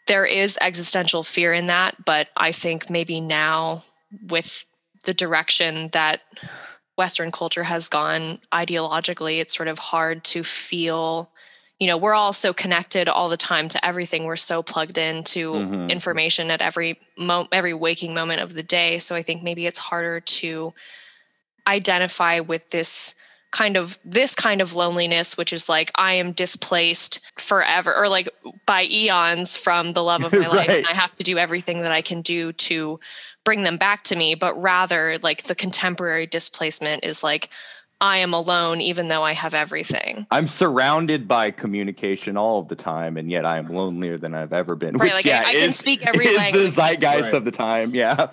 there 0.07 0.25
is 0.25 0.57
existential 0.61 1.23
fear 1.23 1.53
in 1.53 1.67
that 1.67 2.03
but 2.05 2.27
i 2.35 2.51
think 2.51 2.89
maybe 2.89 3.21
now 3.21 3.83
with 4.29 4.65
the 5.05 5.13
direction 5.13 5.89
that 5.93 6.21
western 6.97 7.31
culture 7.31 7.63
has 7.63 7.87
gone 7.87 8.39
ideologically 8.51 9.39
it's 9.39 9.55
sort 9.55 9.67
of 9.69 9.79
hard 9.79 10.23
to 10.23 10.43
feel 10.43 11.29
you 11.79 11.87
know 11.87 11.97
we're 11.97 12.13
all 12.13 12.33
so 12.33 12.53
connected 12.53 13.07
all 13.07 13.27
the 13.29 13.37
time 13.37 13.67
to 13.67 13.83
everything. 13.83 14.25
We're 14.25 14.35
so 14.35 14.61
plugged 14.61 14.99
into 14.99 15.53
Mhm. 15.53 15.89
information 15.89 16.51
at 16.51 16.61
every 16.61 16.99
mo- 17.17 17.47
every 17.51 17.73
waking 17.73 18.13
moment 18.13 18.39
of 18.41 18.53
the 18.53 18.61
day. 18.61 18.99
So 18.99 19.15
i 19.15 19.23
think 19.23 19.41
maybe 19.41 19.65
it's 19.65 19.79
harder 19.79 20.19
to 20.19 20.73
identify 21.67 22.39
with 22.39 22.69
this 22.71 23.15
kind 23.51 23.75
of 23.75 23.99
this 24.05 24.33
kind 24.33 24.61
of 24.61 24.75
loneliness 24.75 25.35
which 25.37 25.51
is 25.51 25.67
like 25.67 25.91
i 25.95 26.13
am 26.13 26.31
displaced 26.31 27.19
forever 27.37 27.93
or 27.93 28.07
like 28.07 28.29
by 28.65 28.85
eons 28.85 29.57
from 29.57 29.91
the 29.91 30.01
love 30.01 30.23
of 30.23 30.31
my 30.39 30.47
life 30.47 30.69
and 30.69 30.87
i 30.87 30.93
have 30.93 31.13
to 31.15 31.23
do 31.23 31.37
everything 31.37 31.77
that 31.77 31.91
i 31.91 32.01
can 32.01 32.21
do 32.21 32.53
to 32.53 32.97
bring 33.43 33.63
them 33.63 33.75
back 33.75 34.05
to 34.05 34.15
me 34.15 34.35
but 34.35 34.59
rather 34.61 35.17
like 35.21 35.43
the 35.43 35.55
contemporary 35.55 36.25
displacement 36.25 37.03
is 37.03 37.23
like 37.23 37.49
I 38.03 38.17
am 38.17 38.33
alone 38.33 38.81
even 38.81 39.09
though 39.09 39.21
I 39.21 39.33
have 39.33 39.53
everything. 39.53 40.25
I'm 40.31 40.47
surrounded 40.47 41.27
by 41.27 41.51
communication 41.51 42.35
all 42.35 42.57
of 42.59 42.67
the 42.67 42.75
time, 42.75 43.15
and 43.15 43.29
yet 43.29 43.45
I 43.45 43.59
am 43.59 43.67
lonelier 43.67 44.17
than 44.17 44.33
I've 44.33 44.53
ever 44.53 44.73
been. 44.75 44.97
Right, 44.97 45.13
like, 45.13 45.27
I- 45.27 45.43
I 45.51 45.53
can 45.53 45.71
speak 45.71 46.01
every 46.07 46.25
is 46.29 46.35
language. 46.35 46.63
the 46.73 46.81
zeitgeist 46.81 47.25
Right. 47.25 47.33
of 47.35 47.45
the 47.45 47.51
time. 47.51 47.93
Yeah. 47.93 48.31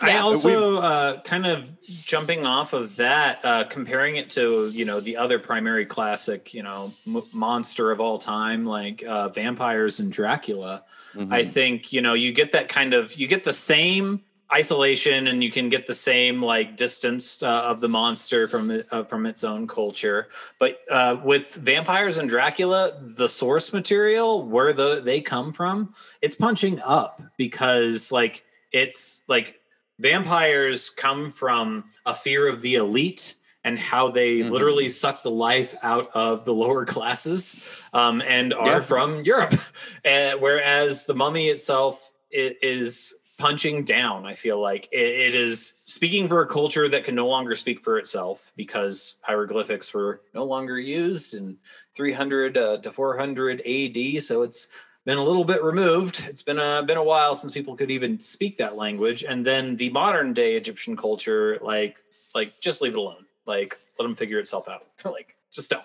I 0.00 0.18
also 0.18 0.78
uh, 0.78 1.20
kind 1.22 1.46
of 1.46 1.72
jumping 1.80 2.44
off 2.44 2.72
of 2.72 2.96
that, 2.96 3.44
uh, 3.44 3.64
comparing 3.64 4.16
it 4.16 4.30
to 4.32 4.68
you 4.68 4.84
know 4.84 5.00
the 5.00 5.16
other 5.16 5.38
primary 5.38 5.86
classic, 5.86 6.52
you 6.52 6.62
know, 6.62 6.92
m- 7.06 7.22
monster 7.32 7.90
of 7.90 8.00
all 8.00 8.18
time, 8.18 8.66
like 8.66 9.02
uh, 9.04 9.28
vampires 9.28 10.00
and 10.00 10.12
Dracula. 10.12 10.84
Mm-hmm. 11.14 11.32
I 11.32 11.44
think 11.44 11.92
you 11.92 12.02
know 12.02 12.14
you 12.14 12.32
get 12.32 12.52
that 12.52 12.68
kind 12.68 12.94
of 12.94 13.14
you 13.16 13.26
get 13.26 13.44
the 13.44 13.52
same 13.52 14.22
isolation 14.52 15.26
and 15.26 15.42
you 15.42 15.50
can 15.50 15.68
get 15.68 15.86
the 15.86 15.94
same 15.94 16.40
like 16.42 16.76
distance 16.76 17.42
uh, 17.42 17.62
of 17.62 17.80
the 17.80 17.88
monster 17.88 18.46
from 18.46 18.82
uh, 18.92 19.02
from 19.04 19.26
its 19.26 19.42
own 19.42 19.66
culture 19.66 20.28
but 20.60 20.78
uh, 20.88 21.16
with 21.24 21.56
vampires 21.56 22.16
and 22.16 22.28
dracula 22.28 22.92
the 23.02 23.28
source 23.28 23.72
material 23.72 24.46
where 24.46 24.72
the 24.72 25.00
they 25.04 25.20
come 25.20 25.52
from 25.52 25.92
it's 26.22 26.36
punching 26.36 26.78
up 26.84 27.20
because 27.36 28.12
like 28.12 28.44
it's 28.70 29.22
like 29.26 29.58
vampires 29.98 30.90
come 30.90 31.30
from 31.30 31.84
a 32.04 32.14
fear 32.14 32.48
of 32.48 32.60
the 32.60 32.76
elite 32.76 33.34
and 33.64 33.78
how 33.78 34.10
they 34.10 34.38
Mhm. 34.38 34.50
literally 34.50 34.88
suck 34.88 35.22
the 35.22 35.30
life 35.30 35.74
out 35.82 36.08
of 36.14 36.44
the 36.44 36.54
lower 36.62 36.84
classes 36.84 37.56
um, 37.92 38.22
and 38.22 38.54
are 38.54 38.74
Yeah. 38.74 38.80
from 38.80 39.24
Europe. 39.24 39.54
Uh, 40.04 40.36
whereas 40.38 41.04
the 41.06 41.14
mummy 41.14 41.48
itself 41.48 42.12
is 42.30 43.12
punching 43.38 43.82
down. 43.84 44.24
I 44.24 44.34
feel 44.36 44.60
like 44.60 44.88
it, 44.92 44.98
it 44.98 45.34
is 45.34 45.74
speaking 45.84 46.28
for 46.28 46.42
a 46.42 46.46
culture 46.46 46.88
that 46.88 47.02
can 47.04 47.14
no 47.16 47.26
longer 47.26 47.54
speak 47.56 47.80
for 47.82 47.98
itself 47.98 48.52
because 48.56 49.16
hieroglyphics 49.22 49.92
were 49.92 50.22
no 50.32 50.44
longer 50.44 50.78
used 50.78 51.34
in 51.34 51.56
300 51.94 52.56
uh, 52.56 52.76
to 52.78 52.90
400 52.92 53.62
AD. 53.66 54.22
So 54.22 54.42
it's 54.42 54.68
been 55.06 55.16
a 55.16 55.24
little 55.24 55.44
bit 55.44 55.62
removed. 55.62 56.24
It's 56.28 56.42
been 56.42 56.58
a 56.58 56.82
been 56.82 56.98
a 56.98 57.02
while 57.02 57.34
since 57.34 57.52
people 57.52 57.74
could 57.76 57.90
even 57.90 58.20
speak 58.20 58.58
that 58.58 58.76
language. 58.76 59.22
And 59.24 59.46
then 59.46 59.76
the 59.76 59.88
modern 59.90 60.34
day 60.34 60.56
Egyptian 60.56 60.96
culture, 60.96 61.58
like 61.62 61.96
like 62.34 62.60
just 62.60 62.82
leave 62.82 62.92
it 62.92 62.98
alone. 62.98 63.24
Like 63.46 63.78
let 63.98 64.02
them 64.04 64.14
figure 64.16 64.38
itself 64.38 64.68
out. 64.68 64.84
like 65.06 65.34
just 65.50 65.70
don't. 65.70 65.82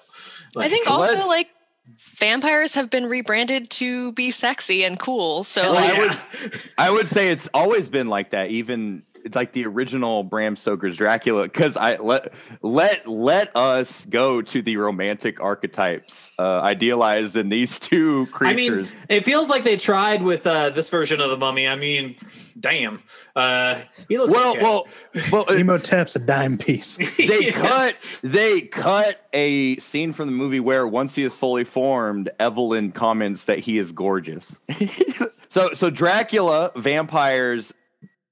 I 0.58 0.60
Like, 0.60 0.72
think 0.72 0.90
let- 0.90 1.16
also 1.16 1.28
like 1.28 1.48
vampires 1.94 2.74
have 2.76 2.90
been 2.90 3.06
rebranded 3.06 3.70
to 3.70 4.12
be 4.14 4.32
sexy 4.32 4.84
and 4.84 5.00
cool. 5.00 5.44
So 5.44 5.62
hell 5.64 5.74
like 5.74 5.94
I 5.94 6.00
would- 6.00 6.62
I 6.78 6.90
would 6.92 7.08
say 7.08 7.30
it's 7.30 7.48
always 7.54 7.90
been 7.90 8.08
like 8.08 8.32
that. 8.32 8.50
Even 8.50 9.04
it's 9.26 9.36
like 9.36 9.54
the 9.54 9.66
original 9.66 10.24
Bram 10.24 10.56
Stoker's 10.56 10.98
Dracula. 10.98 11.44
Because 11.44 11.78
I 11.78 11.96
let 11.98 12.34
let 12.62 13.08
let 13.08 13.56
us 13.56 14.06
go 14.06 14.42
to 14.42 14.62
the 14.62 14.78
romantic 14.78 15.40
archetypes 15.42 16.32
uh, 16.40 16.62
idealized 16.62 17.36
in 17.36 17.50
these 17.50 17.80
two 17.80 18.28
creatures. 18.28 18.90
I 18.92 18.94
mean, 18.94 19.06
it 19.10 19.26
feels 19.26 19.50
like 19.50 19.64
they 19.64 19.78
tried 19.78 20.24
with 20.24 20.46
uh, 20.46 20.70
this 20.70 20.90
version 20.90 21.22
of 21.22 21.30
the 21.30 21.38
mummy. 21.38 21.68
I 21.68 21.76
mean, 21.76 22.16
damn, 22.60 23.02
uh, 23.36 23.82
he 24.10 24.18
looks 24.18 24.34
well, 24.34 24.52
okay. 24.52 24.62
well, 24.62 24.88
well, 25.32 25.46
Imhotep's 25.46 26.16
a 26.16 26.20
dime 26.20 26.58
piece. 26.58 26.98
they 27.18 27.42
Yes. 27.42 27.56
cut 27.56 27.98
they 28.22 28.62
cut 28.62 29.28
a 29.34 29.78
scene 29.78 30.14
from 30.14 30.28
the 30.28 30.34
movie 30.34 30.60
where 30.60 30.88
once 30.88 31.16
he 31.16 31.24
is 31.24 31.34
fully 31.34 31.64
formed, 31.64 32.30
Evelyn 32.40 32.92
comments 32.92 33.46
that 33.46 33.60
he 33.60 33.78
is 33.78 33.92
gorgeous. 33.92 34.60
so 35.50 35.74
so 35.74 35.90
Dracula, 35.90 36.72
vampires, 36.76 37.74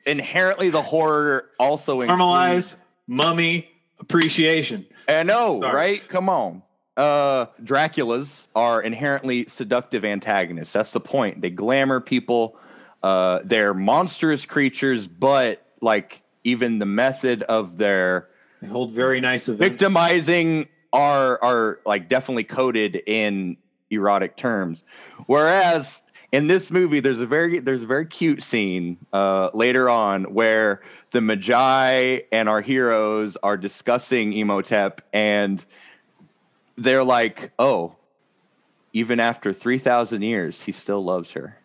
inherently 0.10 0.70
the 0.70 0.82
horror 0.82 1.46
also 1.60 2.02
includes- 2.02 2.22
normalize 2.22 2.76
mummy 3.08 3.70
appreciation. 4.00 4.86
I 5.08 5.24
know, 5.24 5.60
Sorry. 5.62 5.76
right? 5.76 6.08
Come 6.08 6.30
on. 6.30 6.62
Uh, 6.98 7.46
Draculas 7.64 8.48
are 8.56 8.82
inherently 8.82 9.46
seductive 9.48 10.04
antagonists. 10.04 10.74
That's 10.74 10.92
the 10.92 11.00
point. 11.00 11.42
They 11.42 11.50
glamour 11.50 12.02
people. 12.02 12.58
Uh, 13.02 13.40
they're 13.46 13.74
monstrous 13.74 14.46
creatures, 14.46 15.08
but 15.08 15.66
like 15.82 16.22
even 16.44 16.80
the 16.80 16.86
method 16.86 17.44
of 17.44 17.78
their 17.78 18.28
They 18.62 18.68
hold 18.68 18.92
very 18.92 19.22
nice 19.22 19.48
events. 19.48 19.64
victimizing 19.70 20.68
are 20.92 21.42
are 21.42 21.80
like 21.86 22.10
definitely 22.10 22.44
coded 22.44 23.02
in 23.08 23.56
erotic 23.90 24.36
terms. 24.36 24.84
Whereas 25.28 26.02
in 26.32 26.48
this 26.48 26.70
movie, 26.72 27.00
there's 27.00 27.20
a 27.22 27.26
very 27.26 27.60
there's 27.60 27.84
a 27.84 27.88
very 27.88 28.06
cute 28.06 28.44
scene 28.44 28.98
uh, 29.14 29.50
later 29.54 29.90
on 29.90 30.26
where 30.34 30.82
the 31.12 31.20
Medjai 31.20 32.24
and 32.32 32.48
our 32.48 32.62
heroes 32.62 33.36
are 33.42 33.58
discussing 33.58 34.34
Imhotep, 34.34 35.02
and 35.12 35.64
they're 36.78 37.04
like, 37.04 37.52
"Oh, 37.58 37.96
even 38.94 39.20
after 39.20 39.54
three 39.54 39.80
thousand 39.80 40.22
years, 40.22 40.62
he 40.62 40.72
still 40.72 41.04
loves 41.04 41.32
her." 41.32 41.58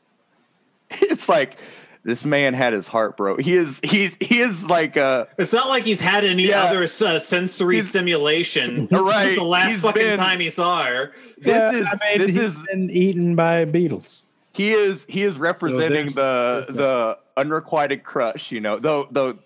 it's 0.91 1.29
like 1.29 1.59
this 2.05 2.25
man 2.25 2.55
had 2.55 2.73
his 2.73 2.87
heart 2.87 3.17
broke. 3.19 3.41
He 3.43 3.55
is 3.55 3.81
he's 3.83 4.17
he 4.21 4.41
is 4.41 4.65
like 4.65 4.97
a 4.97 5.29
It's 5.39 5.53
not 5.53 5.69
like 5.69 5.83
he's 5.85 6.01
had 6.01 6.25
any 6.25 6.49
Yeah. 6.49 6.65
other 6.65 6.83
uh, 6.85 7.19
sensory 7.19 7.81
stimulation. 7.83 8.89
Right. 8.93 9.37
the 9.37 9.43
last 9.45 9.81
fucking 9.81 10.03
been- 10.03 10.17
time 10.17 10.41
he 10.41 10.49
saw 10.51 10.85
her. 10.85 11.13
this 11.37 11.47
Yeah, 11.47 11.73
is 11.73 11.87
I 11.87 11.99
mean, 12.19 12.27
this 12.27 12.37
he's 12.37 12.57
is 12.57 12.67
been 12.67 12.91
eaten 12.91 13.37
by 13.37 13.65
beetles. 13.67 14.25
He 14.55 14.71
is 14.73 15.05
he 15.09 15.23
is 15.23 15.37
representing 15.39 15.91
there's- 15.91 16.15
the 16.15 16.63
there's 16.67 16.77
the 16.77 17.19
unrequited 17.37 18.05
crush 18.05 18.53
you 18.53 18.61
know 18.61 18.79
though 18.79 19.09
though 19.11 19.37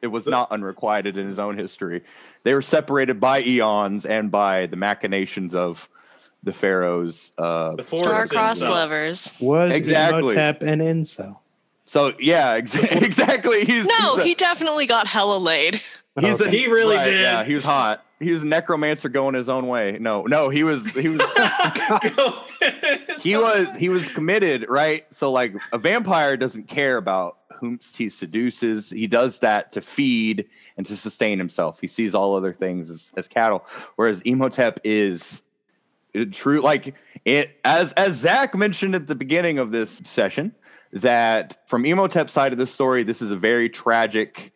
it 0.00 0.06
was 0.06 0.26
not 0.26 0.50
unrequited 0.50 1.18
in 1.18 1.26
his 1.26 1.38
own 1.38 1.58
history 1.58 2.02
they 2.42 2.54
were 2.54 2.62
separated 2.62 3.20
by 3.20 3.42
eons 3.42 4.06
and 4.06 4.30
by 4.30 4.64
the 4.66 4.76
machinations 4.76 5.54
of 5.54 5.86
the 6.42 6.52
pharaohs 6.54 7.32
uh 7.38 7.74
The 7.76 7.82
star-crossed 7.84 8.32
himself. 8.62 8.70
lovers. 8.70 9.34
Was 9.40 9.74
Exactly. 9.74 10.20
Imhotep 10.20 10.62
an 10.62 10.80
incel? 10.80 11.38
so 11.86 12.14
yeah 12.18 12.52
ex- 12.52 12.74
exactly 12.76 13.64
he's 13.66 13.84
No, 13.84 14.14
he's 14.16 14.24
a- 14.24 14.28
he 14.28 14.34
definitely 14.34 14.86
got 14.86 15.06
hella 15.06 15.36
laid. 15.36 15.82
He's 16.20 16.40
a- 16.40 16.50
He 16.50 16.68
really 16.68 16.96
right, 16.96 17.10
did. 17.10 17.20
yeah 17.20 17.44
he 17.44 17.54
was 17.54 17.64
hot. 17.64 18.04
He 18.20 18.30
was 18.30 18.44
a 18.44 18.46
necromancer 18.46 19.08
going 19.08 19.34
his 19.34 19.48
own 19.48 19.66
way. 19.66 19.98
No 20.00 20.22
no 20.22 20.48
he 20.48 20.62
was 20.64 20.86
he 20.90 21.08
was 21.08 21.20
he 23.22 23.36
was 23.36 23.74
he 23.76 23.88
was 23.88 24.08
committed 24.08 24.66
right? 24.68 25.06
So 25.12 25.30
like 25.32 25.54
a 25.72 25.78
vampire 25.78 26.36
doesn't 26.36 26.68
care 26.68 26.96
about 26.96 27.38
whom 27.58 27.78
he 27.96 28.08
seduces. 28.08 28.90
He 28.90 29.06
does 29.06 29.40
that 29.40 29.72
to 29.72 29.80
feed 29.80 30.46
and 30.76 30.84
to 30.86 30.96
sustain 30.96 31.38
himself. 31.38 31.80
He 31.80 31.86
sees 31.86 32.14
all 32.14 32.36
other 32.36 32.52
things 32.52 32.90
as, 32.90 33.12
as 33.16 33.28
cattle. 33.28 33.64
Whereas 33.96 34.20
Imhotep 34.22 34.80
is 34.84 35.42
uh, 36.16 36.24
true 36.30 36.60
like 36.60 36.94
it 37.24 37.58
as 37.64 37.92
as 37.92 38.14
zach 38.14 38.54
mentioned 38.54 38.94
at 38.94 39.06
the 39.08 39.14
beginning 39.16 39.58
of 39.58 39.72
this 39.72 40.00
session 40.04 40.54
that 40.92 41.68
from 41.68 41.84
Imhotep's 41.84 42.32
side 42.32 42.52
of 42.52 42.58
the 42.58 42.66
story 42.68 43.02
this 43.02 43.20
is 43.20 43.32
a 43.32 43.36
very 43.36 43.68
tragic 43.68 44.52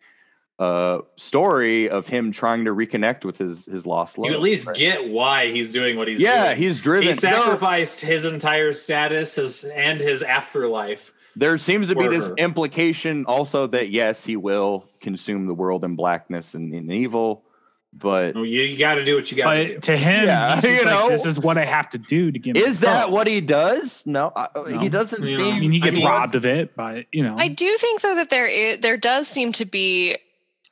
uh 0.59 0.99
story 1.15 1.89
of 1.89 2.05
him 2.07 2.31
trying 2.31 2.65
to 2.65 2.71
reconnect 2.75 3.23
with 3.23 3.37
his 3.37 3.65
his 3.65 3.85
lost 3.85 4.17
love 4.17 4.27
You 4.29 4.33
at 4.35 4.41
least 4.41 4.67
right? 4.67 4.75
get 4.75 5.09
why 5.09 5.51
he's 5.51 5.71
doing 5.71 5.95
what 5.97 6.07
he's 6.09 6.19
yeah 6.21 6.47
doing. 6.53 6.57
he's 6.63 6.79
driven 6.81 7.03
he 7.03 7.09
No, 7.09 7.13
sacrificed 7.15 8.01
his 8.01 8.25
entire 8.25 8.73
status 8.73 9.35
his, 9.35 9.63
and 9.63 10.01
his 10.01 10.21
afterlife. 10.23 11.13
There 11.35 11.57
seems 11.57 11.87
to 11.87 11.95
be 11.95 12.03
for 12.05 12.09
this 12.09 12.25
her. 12.25 12.35
implication 12.37 13.23
also 13.25 13.67
that 13.67 13.89
yes, 13.89 14.25
he 14.25 14.35
will 14.35 14.85
consume 14.99 15.47
the 15.47 15.53
world 15.53 15.85
in 15.85 15.95
blackness 15.95 16.53
and 16.55 16.73
in 16.73 16.91
evil, 16.91 17.45
but 17.93 18.35
Well, 18.35 18.43
you, 18.45 18.63
you 18.63 18.77
got 18.77 18.95
to 18.95 19.05
do 19.05 19.15
what 19.15 19.31
you 19.31 19.37
got 19.37 19.53
to 19.53 19.67
do. 19.75 19.79
To 19.79 19.95
him, 19.95 20.27
Yeah, 20.27 20.55
he's 20.55 20.63
just 20.63 20.79
you 20.81 20.85
like, 20.85 20.93
know. 20.93 21.09
this 21.09 21.25
is 21.25 21.39
what 21.39 21.57
I 21.57 21.65
have 21.65 21.87
to 21.91 21.97
do 21.97 22.31
to 22.33 22.39
get. 22.39 22.57
is 22.57 22.81
that 22.81 23.03
cup." 23.05 23.11
what 23.11 23.27
he 23.27 23.39
does? 23.39 24.03
No, 24.05 24.33
I, 24.35 24.47
No. 24.55 24.79
he 24.79 24.89
doesn't 24.89 25.23
You 25.23 25.37
know, 25.37 25.43
seem. 25.45 25.55
I 25.55 25.59
mean, 25.59 25.71
he 25.71 25.79
gets 25.79 25.95
I 25.97 25.99
mean- 26.01 26.09
robbed 26.09 26.35
of 26.35 26.45
it, 26.45 26.75
but 26.75 27.05
you 27.13 27.23
know, 27.23 27.35
I 27.37 27.47
do 27.47 27.73
think 27.77 28.01
though 28.01 28.15
that 28.15 28.29
there 28.29 28.47
is, 28.47 28.79
there 28.79 28.97
does 28.97 29.27
seem 29.29 29.53
to 29.53 29.65
be 29.65 30.17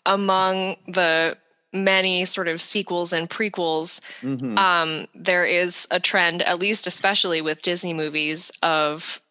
among 0.07 0.77
the 0.87 1.37
many 1.73 2.25
sort 2.25 2.47
of 2.47 2.59
sequels 2.61 3.13
and 3.13 3.29
prequels 3.29 4.01
Mhm. 4.23 4.57
um, 4.57 5.07
there 5.13 5.45
is 5.45 5.87
a 5.91 5.99
trend, 5.99 6.41
at 6.41 6.57
least 6.59 6.87
especially 6.87 7.41
with 7.41 7.61
Disney 7.61 7.93
movies, 7.93 8.51
of 8.63 9.21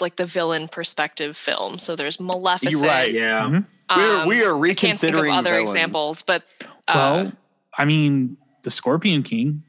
like 0.00 0.16
the 0.16 0.26
villain 0.26 0.66
perspective 0.68 1.36
film. 1.36 1.78
So 1.78 1.94
there's 1.94 2.18
Maleficent. 2.18 2.82
right. 2.84 3.12
yeah. 3.12 3.42
Mhm. 3.42 3.64
We're- 3.94 4.20
um, 4.22 4.28
we 4.28 4.42
are 4.42 4.56
I 4.64 4.74
can't 4.74 4.98
think 4.98 5.14
of 5.14 5.20
reconsidering 5.20 5.34
other 5.34 5.50
villains. 5.52 5.70
examples, 5.70 6.22
but 6.22 6.42
uh, 6.88 6.92
well, 6.94 7.32
I 7.78 7.84
mean, 7.84 8.36
the 8.62 8.70
Scorpion 8.70 9.22
King. 9.22 9.62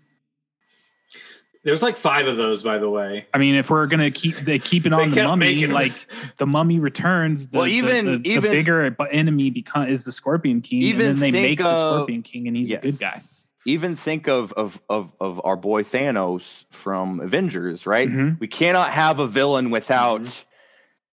There's 1.63 1.81
like 1.81 1.95
five 1.95 2.27
of 2.27 2.35
those, 2.37 2.61
by 2.61 2.77
the 2.77 2.89
way. 2.89 3.25
I 3.33 3.37
mean, 3.37 3.55
if 3.55 3.69
we're 3.69 3.87
gonna 3.87 4.11
keep 4.11 4.35
they 4.35 4.59
keep 4.59 4.85
it 4.85 4.89
They 4.89 4.95
on 4.95 5.11
the 5.11 5.23
mummy, 5.23 5.65
like 5.67 5.93
the 6.37 6.45
mummy 6.45 6.79
returns. 6.79 7.47
The, 7.47 7.57
Well, 7.59 7.67
even- 7.67 8.05
the, 8.05 8.17
the 8.17 8.29
even- 8.31 8.51
bigger 8.51 8.95
enemy 9.11 9.49
become 9.49 9.87
is 9.87 10.03
the 10.03 10.11
Scorpion 10.11 10.61
King, 10.61 10.81
Even 10.81 11.11
and 11.11 11.17
then 11.19 11.31
they 11.31 11.31
think 11.31 11.59
make 11.59 11.59
the 11.59 11.75
Scorpion 11.75 12.21
King, 12.21 12.47
and 12.47 12.57
he's 12.57 12.69
Yes. 12.69 12.79
a 12.83 12.85
good 12.87 12.99
guy. 12.99 13.21
Even 13.65 13.95
think 13.95 14.27
of, 14.27 14.51
of 14.53 14.81
of 14.89 15.13
of 15.21 15.39
our 15.45 15.55
boy 15.55 15.83
Thanos 15.83 16.65
from 16.69 17.21
Avengers, 17.21 17.87
right? 17.87 18.09
Mhm. 18.09 18.37
We 18.41 18.47
cannot 18.47 18.89
have 18.91 19.19
a 19.19 19.27
villain 19.27 19.69
without. 19.69 20.21
Mm-hmm. 20.23 20.47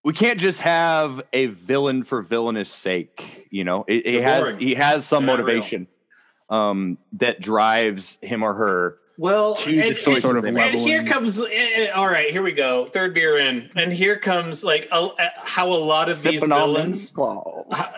We 0.03 0.15
can't 0.15 0.41
just 0.41 0.63
have 0.63 1.21
a 1.33 1.47
villain 1.47 2.03
for 2.03 2.23
villainous 2.23 2.71
sake. 2.71 3.47
You 3.51 3.63
know, 3.63 3.85
it, 3.87 4.05
he 4.05 4.17
has 4.17 4.39
boring. 4.41 4.59
he 4.59 4.75
has 4.75 5.07
some 5.07 5.27
They're 5.27 5.37
motivation. 5.37 5.87
um, 6.49 6.99
that 7.13 7.41
drives 7.41 8.19
him 8.21 8.43
or 8.43 8.55
her. 8.55 8.97
Well, 9.21 9.59
and, 9.67 9.79
a 9.79 10.01
sort 10.01 10.39
of 10.39 10.47
and 10.47 10.75
here 10.77 11.05
comes. 11.05 11.39
eh, 11.39 11.45
eh, 11.51 11.89
all 11.91 12.07
right, 12.07 12.31
here 12.31 12.43
we 12.43 12.53
go. 12.53 12.87
Third 12.87 13.13
beer 13.13 13.37
in, 13.37 13.69
and 13.77 13.93
here 13.93 14.17
comes 14.17 14.65
like 14.65 14.89
a, 14.91 15.11
eh, 15.19 15.29
how 15.37 15.75
a 15.75 15.77
lot 15.77 16.09
of 16.09 16.23
these 16.23 16.41
Sipping 16.41 16.53
on 16.53 16.61
villains, 16.61 17.15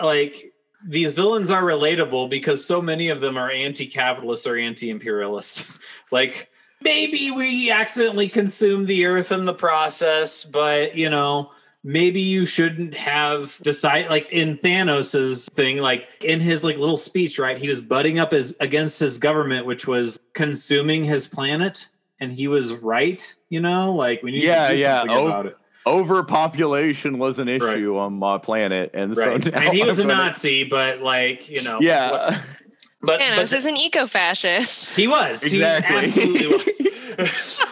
like 0.02 0.52
these 0.84 1.12
villains, 1.12 1.48
are 1.52 1.62
relatable 1.62 2.28
because 2.28 2.64
so 2.64 2.82
many 2.82 3.08
of 3.08 3.20
them 3.20 3.38
are 3.38 3.48
anti-capitalist 3.48 4.48
or 4.48 4.58
anti-imperialist. 4.58 5.68
like 6.10 6.50
maybe 6.80 7.30
we 7.30 7.70
accidentally 7.70 8.28
consume 8.28 8.86
the 8.86 9.06
earth 9.06 9.30
in 9.30 9.44
the 9.44 9.54
process, 9.54 10.42
but 10.42 10.96
you 10.96 11.08
know. 11.08 11.52
Maybe 11.84 12.20
you 12.20 12.46
shouldn't 12.46 12.94
have 12.94 13.58
decided 13.62 14.08
like 14.08 14.30
in 14.30 14.56
Thanos's 14.56 15.48
thing, 15.48 15.78
like 15.78 16.08
in 16.22 16.38
his 16.40 16.62
like 16.62 16.76
little 16.78 16.96
speech, 16.96 17.38
right? 17.40 17.58
He 17.58 17.68
was 17.68 17.80
butting 17.80 18.20
up 18.20 18.30
his 18.32 18.54
against 18.60 19.00
his 19.00 19.18
government, 19.18 19.66
which 19.66 19.86
was 19.88 20.18
consuming 20.32 21.02
his 21.02 21.26
planet, 21.26 21.88
and 22.20 22.32
he 22.32 22.46
was 22.46 22.72
right. 22.74 23.34
You 23.48 23.60
know, 23.60 23.92
like 23.94 24.22
we 24.22 24.30
need 24.30 24.44
Yeah, 24.44 24.68
to 24.68 24.76
do 24.76 24.80
yeah. 24.80 24.98
something 25.00 25.16
Oh, 25.16 25.26
about 25.26 25.46
it. 25.46 25.56
Overpopulation 25.84 27.18
was 27.18 27.40
an 27.40 27.48
issue 27.48 27.98
on 27.98 28.12
my 28.12 28.38
planet, 28.38 28.92
and 28.94 29.16
Right. 29.16 29.42
so 29.42 29.50
and 29.50 29.72
he 29.74 29.82
was 29.82 29.98
a 29.98 30.02
I'm 30.02 30.08
gonna- 30.08 30.28
Nazi, 30.28 30.62
but 30.62 31.00
like 31.00 31.48
you 31.50 31.62
know, 31.62 31.74
what- 31.74 31.82
Yeah, 31.82 32.40
but, 33.02 33.18
Thanos 33.20 33.36
but 33.36 33.52
is 33.54 33.66
an 33.66 33.76
eco-fascist. 33.76 34.90
he 34.94 35.08
was 35.08 35.42
Exactly. 35.42 35.96
He 35.96 36.04
absolutely 36.04 36.46
was. 36.46 37.62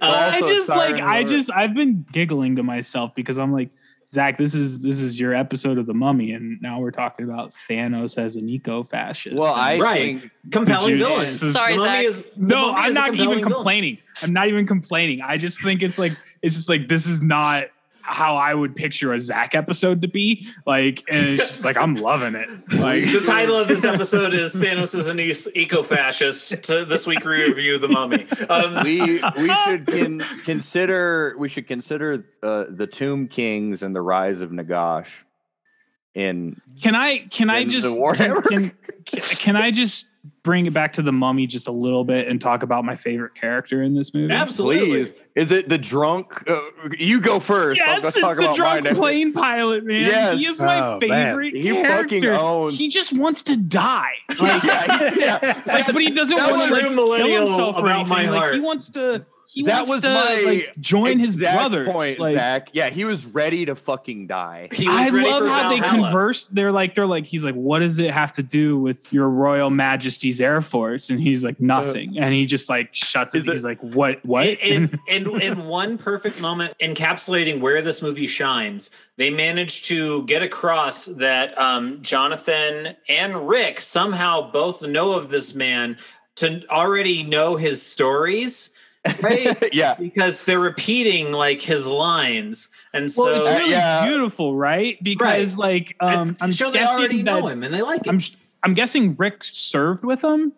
Uh, 0.00 0.30
I 0.34 0.40
just 0.40 0.68
like 0.68 1.00
I 1.00 1.24
just 1.24 1.50
I've 1.50 1.74
been 1.74 2.04
giggling 2.12 2.56
to 2.56 2.62
myself 2.62 3.14
because 3.14 3.38
I'm 3.38 3.52
like 3.52 3.70
Zach, 4.08 4.38
this 4.38 4.54
is 4.54 4.78
this 4.80 5.00
is 5.00 5.18
your 5.18 5.34
episode 5.34 5.78
of 5.78 5.86
the 5.86 5.94
Mummy, 5.94 6.30
and 6.30 6.62
now 6.62 6.78
we're 6.78 6.92
talking 6.92 7.24
about 7.28 7.52
Thanos 7.68 8.16
as 8.16 8.36
an 8.36 8.48
eco-fascist. 8.48 9.34
well, 9.34 9.52
I 9.52 9.78
Right. 9.78 9.94
think 10.20 10.30
compelling 10.52 10.98
villains. 10.98 11.40
Sorry, 11.52 11.74
The 11.76 11.82
Zach. 11.82 12.04
is- 12.04 12.22
the 12.36 12.46
no, 12.46 12.72
I'm 12.72 12.90
is 12.90 12.94
not 12.94 13.08
even 13.08 13.16
compelling 13.18 13.38
villain. 13.40 13.52
complaining. 13.54 13.98
I'm 14.22 14.32
not 14.32 14.46
even 14.46 14.64
complaining. 14.66 15.22
I 15.22 15.38
just 15.38 15.60
think 15.60 15.82
it's 15.82 15.98
like 15.98 16.12
it's 16.40 16.54
just 16.54 16.68
like 16.68 16.86
this 16.88 17.08
is 17.08 17.20
not 17.20 17.64
how 18.06 18.36
I 18.36 18.54
would 18.54 18.74
picture 18.76 19.12
a 19.12 19.20
Zach 19.20 19.54
episode 19.54 20.02
to 20.02 20.08
be. 20.08 20.46
Like, 20.66 21.04
and 21.10 21.26
it's 21.26 21.48
just 21.48 21.64
like 21.64 21.76
I'm 21.76 21.94
loving 21.96 22.34
it. 22.34 22.48
Like 22.72 23.04
The 23.04 23.22
title 23.26 23.56
of 23.56 23.68
this 23.68 23.84
episode 23.84 24.34
is 24.34 24.54
Thanos 24.54 24.98
is 24.98 25.06
an 25.08 25.20
eco-fascist. 25.20 26.62
To 26.64 26.84
this 26.84 27.06
week 27.06 27.24
we 27.24 27.44
review 27.44 27.78
the 27.78 27.88
Mummy. 27.88 28.26
Um, 28.48 28.84
we 28.84 29.00
we 29.36 29.54
should 29.64 29.86
con- 29.86 30.20
consider 30.44 31.34
we 31.38 31.48
should 31.48 31.66
consider 31.66 32.24
uh, 32.42 32.64
the 32.70 32.86
Tomb 32.86 33.28
Kings 33.28 33.82
and 33.82 33.94
the 33.94 34.02
rise 34.02 34.40
of 34.40 34.50
Nagash. 34.50 35.24
In 36.16 36.58
Can 36.82 36.94
I 36.94 37.18
can 37.30 37.50
I 37.50 37.64
just 37.64 37.86
can, 38.16 38.72
can, 39.04 39.20
can 39.20 39.54
I 39.56 39.70
just 39.70 40.08
bring 40.42 40.64
it 40.64 40.72
back 40.72 40.94
to 40.94 41.02
the 41.02 41.12
mummy 41.12 41.46
just 41.46 41.68
a 41.68 41.72
little 41.72 42.04
bit 42.04 42.26
and 42.26 42.40
talk 42.40 42.62
about 42.62 42.86
my 42.86 42.96
favorite 42.96 43.34
character 43.34 43.82
in 43.82 43.94
this 43.94 44.14
movie? 44.14 44.32
absolutely. 44.32 45.04
please, 45.04 45.14
is 45.34 45.52
it 45.52 45.68
the 45.68 45.76
drunk? 45.76 46.42
Uh, 46.48 46.58
you 46.98 47.20
go 47.20 47.38
first. 47.38 47.82
I'll 47.82 47.86
Yes, 48.00 48.02
go 48.02 48.08
it's 48.08 48.18
talk 48.18 48.36
the 48.36 48.42
about 48.44 48.56
drunk 48.56 48.84
mine. 48.84 48.94
plane 48.96 49.32
pilot, 49.34 49.84
man. 49.84 50.00
Yes. 50.06 50.38
He 50.38 50.46
is 50.46 50.58
my 50.58 50.80
Oh, 50.80 50.98
man. 51.06 51.34
favorite 51.36 51.54
He 51.54 51.62
character. 51.70 52.32
owns- 52.32 52.78
He 52.78 52.88
just 52.88 53.12
wants 53.14 53.42
to 53.44 53.56
die. 53.58 54.12
Like, 54.40 54.62
yeah, 54.64 55.14
yeah. 55.18 55.62
like, 55.66 55.86
but 55.92 56.00
he 56.00 56.08
doesn't 56.10 56.34
That 56.34 56.50
want 56.50 56.68
to 56.70 56.74
like, 57.04 57.20
kill 57.22 57.46
himself 57.48 57.76
or 57.76 57.80
about 57.80 58.10
anything. 58.10 58.30
my 58.30 58.38
Like, 58.38 58.54
he 58.54 58.60
wants 58.60 58.88
to. 58.90 59.26
He 59.48 59.62
that 59.64 59.86
wants 59.86 59.90
was 59.90 60.02
to 60.02 60.08
my 60.08 60.42
like 60.44 60.74
join 60.78 61.18
his 61.18 61.34
exact 61.34 61.70
brothers. 61.70 61.86
point, 61.92 62.18
like, 62.18 62.36
Zach. 62.36 62.68
Yeah, 62.72 62.90
he 62.90 63.04
was 63.04 63.24
ready 63.26 63.64
to 63.66 63.74
fucking 63.74 64.26
die. 64.26 64.68
He 64.72 64.86
was 64.88 64.96
I 64.96 65.08
ready 65.10 65.28
love 65.30 65.42
for 65.42 65.48
how 65.48 65.70
they 65.70 65.80
Valhalla. 65.80 66.02
converse. 66.04 66.44
They're 66.46 66.72
like, 66.72 66.94
they're 66.94 67.06
like, 67.06 67.26
he's 67.26 67.44
like, 67.44 67.54
what 67.54 67.78
does 67.78 67.98
it 67.98 68.10
have 68.10 68.32
to 68.32 68.42
do 68.42 68.78
with 68.78 69.12
your 69.12 69.28
Royal 69.28 69.70
Majesty's 69.70 70.40
Air 70.40 70.60
Force? 70.62 71.10
And 71.10 71.20
he's 71.20 71.44
like, 71.44 71.60
nothing. 71.60 72.18
and 72.18 72.34
he 72.34 72.44
just 72.46 72.68
like 72.68 72.88
shuts 72.92 73.34
it- 73.34 73.44
He's 73.44 73.64
like, 73.64 73.80
what? 73.80 74.24
What? 74.24 74.46
in, 74.46 74.98
in, 75.08 75.40
in 75.40 75.66
one 75.66 75.98
perfect 75.98 76.40
moment 76.40 76.74
encapsulating 76.80 77.60
where 77.60 77.80
this 77.82 78.02
movie 78.02 78.26
shines 78.26 78.90
they 79.16 79.30
managed 79.30 79.84
to 79.86 80.24
get 80.24 80.42
across 80.42 81.06
that 81.06 81.56
um, 81.58 82.02
jonathan 82.02 82.94
and 83.08 83.48
rick 83.48 83.80
somehow 83.80 84.50
both 84.50 84.82
know 84.82 85.12
of 85.12 85.30
this 85.30 85.54
man 85.54 85.96
to 86.34 86.62
already 86.68 87.22
know 87.22 87.56
his 87.56 87.80
stories 87.80 88.70
right 89.22 89.68
yeah, 89.74 89.94
because 89.94 90.44
they're 90.44 90.58
repeating 90.60 91.32
like 91.32 91.60
his 91.60 91.86
lines 91.86 92.70
and 92.92 93.10
so 93.10 93.24
well, 93.24 93.36
it's 93.40 93.46
Uh, 93.48 93.58
really 93.60 93.70
yeah. 93.70 94.04
beautiful, 94.06 94.56
right? 94.56 95.02
Because 95.02 95.56
like, 95.58 95.96
um, 96.00 96.36
I'm 96.40 96.52
sure 96.52 96.70
they 96.70 96.84
already 96.84 97.18
that, 97.22 97.24
know 97.24 97.46
him 97.48 97.62
and 97.62 97.72
they 97.74 97.82
like 97.82 98.06
him 98.06 98.16
I'm 98.16 98.20
I'm 98.62 98.74
guessing 98.74 99.14
Rick 99.16 99.44
served 99.44 100.04
with 100.04 100.22
him 100.24 100.52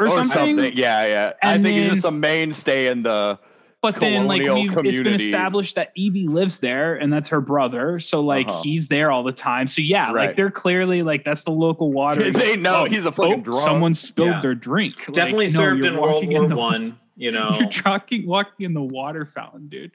or, 0.00 0.06
or 0.06 0.10
something. 0.10 0.56
something. 0.58 0.72
Yeah, 0.76 1.06
yeah. 1.06 1.32
I 1.42 1.54
And 1.54 1.62
think 1.62 1.78
he's 1.78 1.92
just 1.92 2.04
a 2.04 2.10
mainstay 2.10 2.88
in 2.88 3.02
the. 3.02 3.38
But 3.80 4.00
then, 4.00 4.26
like, 4.26 4.42
colonial 4.42 4.84
it's 4.84 4.98
been 4.98 5.14
established 5.14 5.76
that 5.76 5.92
Evie 5.94 6.26
lives 6.26 6.58
there, 6.58 6.96
and 6.96 7.12
that's 7.12 7.28
her 7.28 7.40
brother. 7.40 8.00
So, 8.00 8.20
like, 8.22 8.48
Uh-huh. 8.48 8.62
he's 8.64 8.88
there 8.88 9.12
all 9.12 9.22
the 9.22 9.30
time. 9.30 9.68
So, 9.68 9.80
yeah, 9.82 10.06
Right. 10.10 10.26
like, 10.28 10.36
they're 10.36 10.50
clearly 10.50 11.04
like 11.04 11.22
that's 11.24 11.44
the 11.44 11.52
local 11.52 11.92
water. 11.92 12.28
They 12.32 12.56
know 12.56 12.82
Oh, 12.82 12.84
he's 12.86 13.04
a 13.06 13.12
fucking 13.12 13.32
oh, 13.34 13.40
drunk. 13.42 13.60
Someone 13.62 13.94
spilled 13.94 14.30
Yeah. 14.30 14.40
their 14.40 14.56
drink. 14.56 14.96
Definitely 15.12 15.46
no, 15.46 15.52
served 15.52 15.84
you're 15.84 15.92
in 15.94 16.00
world 16.00 16.14
walking 16.14 16.32
war 16.32 16.48
the- 16.48 16.56
one 16.56 16.98
you 17.18 17.30
know 17.32 17.58
You're 17.58 17.68
walking, 17.84 18.26
walking 18.26 18.64
in 18.66 18.74
the 18.74 18.82
water 18.82 19.26
fountain, 19.26 19.68
dude. 19.68 19.90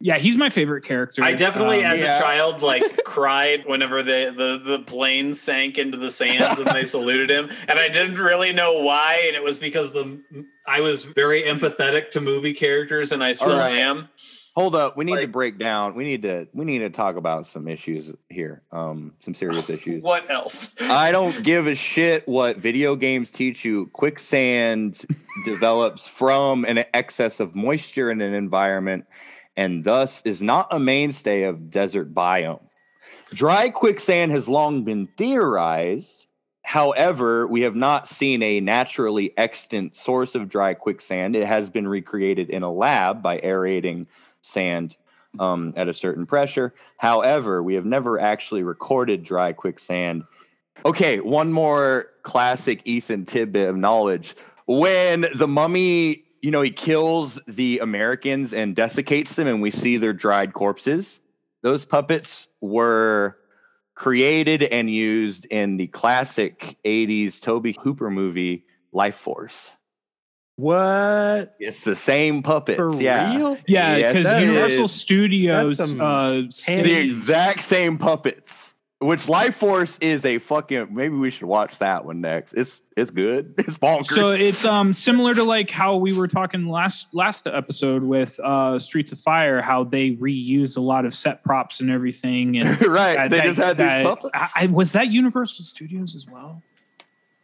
Yeah, 0.00 0.18
he's 0.18 0.36
my 0.36 0.50
favorite 0.50 0.82
character. 0.84 1.22
I 1.22 1.34
definitely, 1.34 1.84
Um, 1.84 1.92
as 1.92 2.00
yeah. 2.00 2.16
a 2.16 2.20
child, 2.20 2.62
like 2.62 2.82
cried 3.04 3.64
whenever 3.66 4.02
the, 4.02 4.34
the 4.36 4.78
the 4.78 4.78
plane 4.80 5.34
sank 5.34 5.78
into 5.78 5.98
the 5.98 6.10
sands 6.10 6.58
and 6.58 6.68
they 6.70 6.84
saluted 6.84 7.30
him, 7.30 7.50
and 7.68 7.78
I 7.78 7.88
didn't 7.88 8.16
really 8.16 8.52
know 8.52 8.80
why, 8.80 9.22
and 9.26 9.36
it 9.36 9.44
was 9.44 9.58
because 9.58 9.92
the 9.92 10.20
I 10.66 10.80
was 10.80 11.04
very 11.04 11.42
empathetic 11.42 12.10
to 12.12 12.20
movie 12.20 12.54
characters, 12.54 13.12
and 13.12 13.22
I 13.22 13.32
still 13.32 13.58
right. 13.58 13.78
am. 13.78 14.08
Hold 14.54 14.74
up, 14.74 14.98
we 14.98 15.06
need 15.06 15.20
to 15.20 15.28
break 15.28 15.58
down. 15.58 15.94
We 15.94 16.04
need 16.04 16.22
to 16.22 16.46
we 16.52 16.66
need 16.66 16.80
to 16.80 16.90
talk 16.90 17.16
about 17.16 17.46
some 17.46 17.68
issues 17.68 18.10
here. 18.28 18.62
Um, 18.70 19.14
some 19.20 19.34
serious 19.34 19.70
issues. 19.76 20.02
What 20.02 20.30
else? 20.30 20.74
I 20.80 21.10
don't 21.10 21.42
give 21.42 21.66
a 21.66 21.74
shit 21.74 22.28
what 22.28 22.58
video 22.58 22.94
games 22.94 23.30
teach 23.30 23.64
you. 23.64 23.86
Quicksand 23.86 25.06
develops 25.46 26.06
from 26.06 26.66
an 26.66 26.84
excess 26.92 27.40
of 27.40 27.54
moisture 27.54 28.10
in 28.10 28.20
an 28.20 28.34
environment 28.34 29.06
and 29.56 29.84
thus 29.84 30.22
is 30.22 30.42
not 30.42 30.68
a 30.70 30.78
mainstay 30.78 31.44
of 31.44 31.70
desert 31.70 32.12
biome. 32.12 32.60
Dry 33.32 33.70
quicksand 33.70 34.32
has 34.32 34.48
long 34.48 34.84
been 34.84 35.06
theorized. 35.16 36.26
However, 36.62 37.46
we 37.46 37.62
have 37.62 37.74
not 37.74 38.06
seen 38.06 38.42
a 38.42 38.60
naturally 38.60 39.32
extant 39.36 39.96
source 39.96 40.34
of 40.34 40.48
dry 40.48 40.74
quicksand. 40.74 41.36
It 41.36 41.46
has 41.46 41.70
been 41.70 41.88
recreated 41.88 42.50
in 42.50 42.62
a 42.62 42.72
lab 42.72 43.22
by 43.22 43.40
aerating 43.42 44.06
sand 44.42 44.96
um, 45.38 45.72
at 45.76 45.88
a 45.88 45.94
certain 45.94 46.26
pressure. 46.26 46.74
However, 46.98 47.62
we 47.62 47.74
have 47.74 47.86
never 47.86 48.20
actually 48.20 48.62
recorded 48.62 49.22
dry 49.22 49.52
quicksand. 49.52 50.24
Okay, 50.84 51.20
one 51.20 51.52
more 51.52 52.06
classic 52.22 52.82
Ethan 52.84 53.24
tidbit 53.24 53.68
of 53.68 53.76
knowledge. 53.76 54.36
When 54.66 55.26
the 55.34 55.48
mummy, 55.48 56.24
you 56.40 56.50
know, 56.50 56.62
he 56.62 56.70
kills 56.70 57.38
the 57.46 57.78
Americans 57.78 58.52
and 58.52 58.76
desiccates 58.76 59.34
them, 59.34 59.46
and 59.46 59.62
we 59.62 59.70
see 59.70 59.96
their 59.96 60.12
dried 60.12 60.52
corpses, 60.52 61.20
those 61.62 61.84
puppets 61.84 62.48
were 62.60 63.36
created 63.94 64.62
and 64.62 64.90
used 64.90 65.44
in 65.46 65.76
the 65.76 65.86
classic 65.86 66.76
80s 66.84 67.40
Tobe 67.40 67.76
Hooper 67.76 68.10
movie, 68.10 68.64
Lifeforce. 68.92 69.70
What? 70.56 71.54
It's 71.58 71.82
the 71.84 71.96
same 71.96 72.42
puppets. 72.42 72.76
For 72.76 72.94
yeah. 73.00 73.36
real? 73.36 73.58
Yeah, 73.66 73.96
because 73.96 74.26
that 74.26 74.40
Universal 74.42 74.84
is- 74.84 74.92
Studios 74.92 75.80
uh, 75.80 76.42
the 76.66 76.92
exact 76.98 77.62
same 77.62 77.98
puppets. 77.98 78.74
Which 79.00 79.26
Lifeforce 79.26 80.00
is 80.00 80.24
a 80.24 80.38
fucking. 80.38 80.94
Maybe 80.94 81.16
we 81.16 81.30
should 81.30 81.48
watch 81.48 81.78
that 81.80 82.04
one 82.04 82.20
next. 82.20 82.52
It's 82.52 82.80
it's 82.96 83.10
good. 83.10 83.54
It's 83.58 83.76
bonkers. 83.76 84.06
So 84.14 84.28
it's 84.28 84.64
um 84.64 84.92
similar 84.92 85.34
to 85.34 85.42
like 85.42 85.72
how 85.72 85.96
we 85.96 86.12
were 86.12 86.28
talking 86.28 86.68
last 86.68 87.08
last 87.12 87.48
episode 87.48 88.04
with 88.04 88.38
uh 88.38 88.78
Streets 88.78 89.10
of 89.10 89.18
Fire, 89.18 89.60
how 89.60 89.82
they 89.82 90.12
reuse 90.12 90.76
a 90.76 90.80
lot 90.80 91.04
of 91.04 91.14
set 91.14 91.42
props 91.42 91.80
and 91.80 91.90
everything. 91.90 92.56
And 92.58 92.80
right. 92.86 93.16
that- 93.16 93.30
they 93.30 93.38
that- 93.38 93.46
just 93.46 93.58
had 93.58 93.76
that- 93.78 93.98
these 93.98 94.06
puppets. 94.06 94.30
I, 94.34 94.48
I- 94.54 94.66
was 94.66 94.92
that 94.92 95.10
Universal 95.10 95.64
Studios 95.64 96.14
as 96.14 96.28
well? 96.28 96.62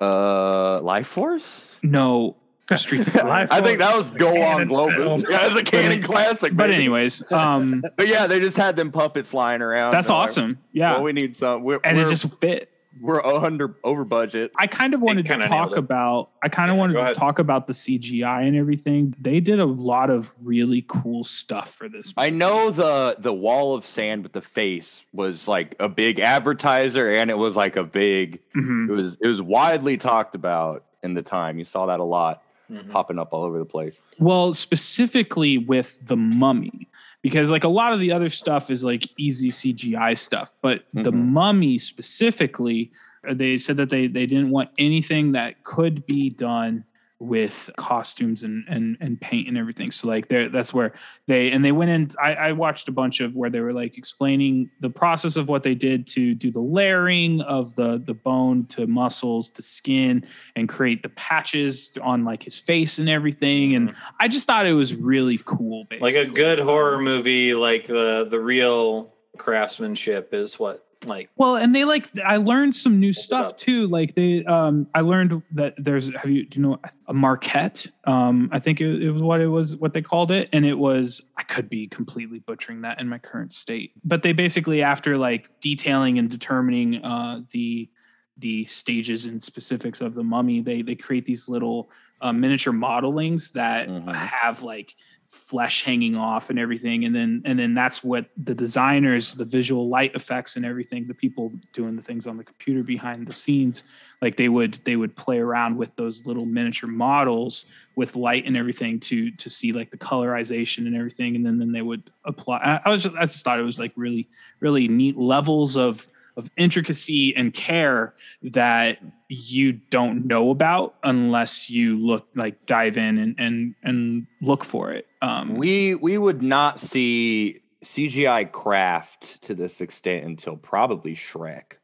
uh, 0.00 0.78
Lifeforce. 0.80 1.62
No, 1.82 2.36
Streets 2.76 3.06
of 3.08 3.14
Life 3.14 3.48
I 3.52 3.60
think 3.62 3.78
that 3.78 3.96
was 3.96 4.10
Go 4.10 4.28
On 4.28 4.34
Cannon 4.34 4.68
Globus. 4.68 5.28
Yeah, 5.28 5.46
it's 5.46 5.56
a 5.56 5.62
canon 5.64 6.02
classic. 6.02 6.54
but 6.54 6.64
baby. 6.66 6.74
anyways, 6.74 7.30
um, 7.32 7.82
but 7.96 8.08
yeah, 8.08 8.26
they 8.26 8.40
just 8.40 8.56
had 8.56 8.76
them 8.76 8.90
puppets 8.92 9.32
lying 9.32 9.62
around. 9.62 9.92
that's 9.92 10.08
They're 10.08 10.16
like, 10.16 10.24
awesome. 10.24 10.58
Yeah, 10.72 10.92
Well, 10.94 11.04
we 11.04 11.12
need 11.12 11.36
some. 11.36 11.62
We're, 11.64 11.80
and 11.84 11.96
it 11.96 12.02
we're- 12.02 12.10
just 12.10 12.32
fit. 12.40 12.70
we're 13.00 13.24
under 13.24 13.76
over 13.84 14.04
budget. 14.04 14.50
I 14.56 14.66
kind 14.66 14.92
of 14.92 15.00
wanted 15.00 15.24
to 15.24 15.28
kinda 15.30 15.46
talk 15.48 15.76
about. 15.76 16.30
I 16.42 16.48
kind 16.48 16.68
of 16.70 16.74
Yeah, 16.76 16.80
wanted 16.80 16.92
to 16.94 17.00
ahead. 17.00 17.14
talk 17.14 17.38
about 17.38 17.66
the 17.68 17.72
CGI 17.72 18.46
and 18.46 18.56
everything. 18.56 19.14
They 19.20 19.38
did 19.40 19.60
a 19.60 19.64
lot 19.64 20.10
of 20.10 20.34
really 20.42 20.84
cool 20.88 21.22
stuff 21.24 21.74
for 21.74 21.88
this. 21.88 22.12
I 22.16 22.30
know 22.30 22.70
the 22.70 23.16
the 23.18 23.32
wall 23.32 23.74
of 23.74 23.84
sand 23.86 24.24
with 24.24 24.32
the 24.32 24.40
face 24.42 25.04
was 25.12 25.46
like 25.48 25.76
a 25.80 25.88
big 25.88 26.18
advertiser, 26.18 27.08
and 27.16 27.30
it 27.30 27.38
was 27.38 27.54
like 27.56 27.76
a 27.76 27.84
big. 27.84 28.40
Mhm. 28.56 28.88
It 28.88 28.92
was 28.92 29.16
it 29.22 29.28
was 29.28 29.40
widely 29.40 29.96
talked 29.96 30.34
about 30.34 30.84
in 31.04 31.14
the 31.14 31.22
time. 31.22 31.58
You 31.58 31.64
saw 31.64 31.86
that 31.86 32.00
a 32.00 32.04
lot 32.04 32.42
Mhm. 32.70 32.90
popping 32.90 33.18
up 33.18 33.32
all 33.32 33.44
over 33.44 33.58
the 33.58 33.64
place. 33.64 34.00
Well, 34.18 34.52
specifically 34.54 35.58
with 35.58 35.98
the 36.06 36.16
mummy, 36.16 36.88
because 37.22 37.50
like 37.50 37.64
a 37.64 37.68
lot 37.68 37.92
of 37.92 38.00
the 38.00 38.12
other 38.12 38.28
stuff 38.28 38.70
is 38.70 38.84
like 38.84 39.08
easy 39.18 39.50
CGI 39.50 40.14
stuff, 40.14 40.56
but 40.62 40.84
the 40.92 41.10
Mhm. 41.12 41.28
mummy 41.28 41.78
specifically, 41.78 42.90
they 43.32 43.56
said 43.56 43.76
that 43.78 43.90
they 43.90 44.06
they 44.06 44.26
didn't 44.26 44.50
want 44.50 44.70
anything 44.78 45.32
that 45.32 45.64
could 45.64 46.06
be 46.06 46.30
done 46.30 46.84
with 47.20 47.68
costumes 47.76 48.44
and 48.44 48.64
and 48.68 48.96
and 49.00 49.20
paint 49.20 49.48
and 49.48 49.58
everything. 49.58 49.90
So 49.90 50.06
like 50.06 50.28
there 50.28 50.48
that's 50.48 50.72
where 50.72 50.92
they 51.26 51.50
and 51.50 51.64
they 51.64 51.72
went 51.72 51.90
in. 51.90 52.10
I, 52.22 52.34
I 52.34 52.52
watched 52.52 52.88
a 52.88 52.92
bunch 52.92 53.20
of 53.20 53.34
where 53.34 53.50
they 53.50 53.60
were 53.60 53.72
like 53.72 53.98
explaining 53.98 54.70
the 54.80 54.90
process 54.90 55.36
of 55.36 55.48
what 55.48 55.62
they 55.62 55.74
did 55.74 56.06
to 56.08 56.34
do 56.34 56.50
the 56.50 56.60
layering 56.60 57.40
of 57.40 57.74
the 57.74 57.98
the 57.98 58.14
bone 58.14 58.66
to 58.66 58.86
muscles 58.86 59.50
to 59.50 59.62
skin 59.62 60.24
and 60.54 60.68
create 60.68 61.02
the 61.02 61.08
patches 61.10 61.92
on 62.00 62.24
like 62.24 62.42
his 62.42 62.58
face 62.58 62.98
and 62.98 63.08
everything. 63.08 63.74
And 63.74 63.94
I 64.20 64.28
just 64.28 64.46
thought 64.46 64.66
it 64.66 64.74
was 64.74 64.94
really 64.94 65.38
cool. 65.44 65.86
Mm-hmm. 65.86 66.02
like 66.02 66.16
a 66.16 66.24
good 66.24 66.60
horror 66.60 66.98
movie 66.98 67.54
like 67.54 67.86
the 67.86 68.26
the 68.28 68.40
real 68.40 69.12
craftsmanship 69.36 70.32
is 70.34 70.58
what 70.58 70.87
like 71.04 71.30
Well, 71.36 71.56
and 71.56 71.74
they 71.74 71.84
like 71.84 72.08
I 72.24 72.36
learned 72.38 72.74
some 72.74 72.98
new 72.98 73.12
stuff 73.12 73.56
too. 73.56 73.86
Like 73.86 74.14
they 74.14 74.44
um 74.44 74.86
I 74.94 75.00
learned 75.00 75.42
that 75.52 75.74
there's 75.78 76.08
have 76.14 76.28
you 76.30 76.44
do 76.46 76.58
you 76.58 76.66
know 76.66 76.80
a 77.06 77.14
maquette? 77.14 77.86
Um 78.04 78.48
I 78.52 78.58
think 78.58 78.80
it, 78.80 79.02
it 79.02 79.10
was 79.10 79.22
what 79.22 79.40
it 79.40 79.46
was 79.46 79.76
what 79.76 79.92
they 79.92 80.02
called 80.02 80.30
it 80.30 80.48
and 80.52 80.66
it 80.66 80.74
was 80.74 81.22
I 81.36 81.42
could 81.44 81.68
be 81.68 81.86
completely 81.88 82.40
butchering 82.40 82.82
that 82.82 83.00
in 83.00 83.08
my 83.08 83.18
current 83.18 83.54
state. 83.54 83.92
But 84.04 84.22
they 84.22 84.32
basically 84.32 84.82
after 84.82 85.16
like 85.16 85.50
detailing 85.60 86.18
and 86.18 86.28
determining 86.30 86.96
uh 87.04 87.42
the 87.50 87.88
the 88.36 88.64
stages 88.66 89.26
and 89.26 89.42
specifics 89.42 90.00
of 90.00 90.14
the 90.14 90.22
mummy, 90.22 90.60
they 90.60 90.82
they 90.82 90.94
create 90.94 91.24
these 91.26 91.48
little 91.48 91.90
uh, 92.20 92.32
miniature 92.32 92.72
modelings 92.72 93.52
that 93.52 93.88
Mhm. 93.88 94.14
have 94.14 94.62
like 94.62 94.94
flesh 95.28 95.84
hanging 95.84 96.16
off 96.16 96.48
and 96.48 96.58
everything. 96.58 97.04
And 97.04 97.14
then 97.14 97.42
and 97.44 97.58
then 97.58 97.74
that's 97.74 98.02
what 98.02 98.26
the 98.36 98.54
designers 98.54 99.34
the 99.34 99.44
visual 99.44 99.88
light 99.88 100.14
effects 100.14 100.56
and 100.56 100.64
everything 100.64 101.06
the 101.06 101.14
people 101.14 101.52
doing 101.74 101.96
the 101.96 102.02
things 102.02 102.26
on 102.26 102.38
the 102.38 102.44
computer 102.44 102.82
behind 102.82 103.26
the 103.26 103.34
scenes 103.34 103.84
like 104.22 104.36
they 104.36 104.48
would 104.48 104.74
they 104.84 104.96
would 104.96 105.14
play 105.16 105.38
around 105.38 105.76
with 105.76 105.94
those 105.96 106.24
little 106.24 106.46
miniature 106.46 106.88
models 106.88 107.66
with 107.94 108.16
light 108.16 108.46
and 108.46 108.56
everything 108.56 108.98
to 109.00 109.30
to 109.32 109.50
see 109.50 109.72
like 109.72 109.90
the 109.90 109.98
colorization 109.98 110.86
and 110.86 110.96
everything. 110.96 111.36
And 111.36 111.44
then 111.44 111.58
then 111.58 111.72
they 111.72 111.82
would 111.82 112.10
apply 112.24 112.80
i, 112.84 112.88
was 112.88 113.02
just, 113.02 113.16
i 113.16 113.26
just 113.26 113.44
thought 113.44 113.58
it 113.58 113.64
was 113.64 113.78
like 113.78 113.92
really 113.96 114.28
really 114.60 114.88
neat 114.88 115.18
levels 115.18 115.76
of 115.76 116.08
of 116.38 116.48
intricacy 116.56 117.34
and 117.36 117.52
care 117.52 118.14
that 118.42 118.98
you 119.28 119.72
don't 119.72 120.24
know 120.24 120.50
about 120.50 120.94
unless 121.02 121.68
you 121.68 121.98
look 121.98 122.28
like 122.36 122.64
dive 122.64 122.96
in 122.96 123.18
and 123.18 123.34
and 123.38 123.74
and 123.82 124.26
look 124.40 124.64
for 124.64 124.92
it 124.92 125.07
um 125.22 125.54
We 125.56 125.94
we 125.94 126.18
would 126.18 126.42
not 126.42 126.80
see 126.80 127.60
CGI 127.84 128.50
craft 128.50 129.42
to 129.42 129.54
this 129.54 129.80
extent 129.80 130.24
until 130.24 130.56
probably 130.56 131.14
Shrek. 131.14 131.74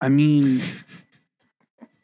i 0.00 0.08
mean 0.08 0.60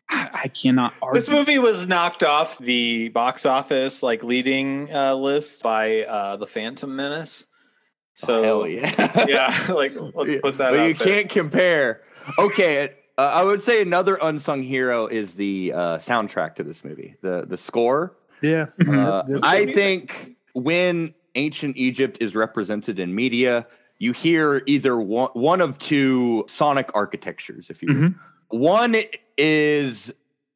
i, 0.09 0.31
I 0.45 0.49
cannot 0.49 0.95
argue 1.03 1.15
this 1.15 1.29
movie 1.29 1.59
was 1.59 1.87
knocked 1.87 2.23
off 2.25 2.59
the 2.59 3.09
box 3.11 3.47
office 3.47 4.03
like 4.03 4.23
leading 4.23 4.93
uh, 4.95 5.15
list 5.15 5.63
by 5.63 6.03
uh, 6.05 6.37
the 6.37 6.47
Phantom 6.47 6.95
Menace. 6.95 7.47
So 8.15 8.39
Oh, 8.41 8.43
hell 8.43 8.67
yeah, 8.69 9.25
yeah, 9.29 9.73
like 9.75 9.93
let's 9.97 10.35
put 10.37 10.59
that. 10.59 10.71
But 10.71 10.81
out 10.81 10.87
you 10.89 10.95
there. 10.95 11.07
can't 11.07 11.31
compare. 11.31 12.03
Okay, 12.39 12.95
uh, 13.17 13.23
I 13.23 13.43
would 13.45 13.63
say 13.63 13.81
another 13.83 14.19
unsung 14.21 14.63
hero 14.63 15.07
is 15.07 15.35
the 15.35 15.73
uh, 15.75 15.97
soundtrack 15.99 16.57
to 16.57 16.63
this 16.65 16.85
movie. 16.85 17.15
The 17.23 17.47
the 17.47 17.57
score. 17.57 18.17
Yeah. 18.43 18.67
Uh, 18.81 19.23
that's 19.23 19.27
good. 19.29 19.45
I 19.45 19.73
think 19.73 20.37
when 20.65 21.15
ancient 21.35 21.77
Egypt 21.77 22.19
is 22.21 22.35
represented 22.35 22.99
in 22.99 23.15
media, 23.15 23.67
you 23.99 24.13
hear 24.13 24.63
either 24.67 24.99
one, 24.99 25.31
one 25.35 25.61
of 25.61 25.79
two 25.79 26.45
sonic 26.49 26.91
architectures, 26.95 27.71
if 27.71 27.83
you 27.83 27.89
will. 27.89 27.95
Mhm. 27.95 28.15
One 28.49 28.97
is 29.37 30.13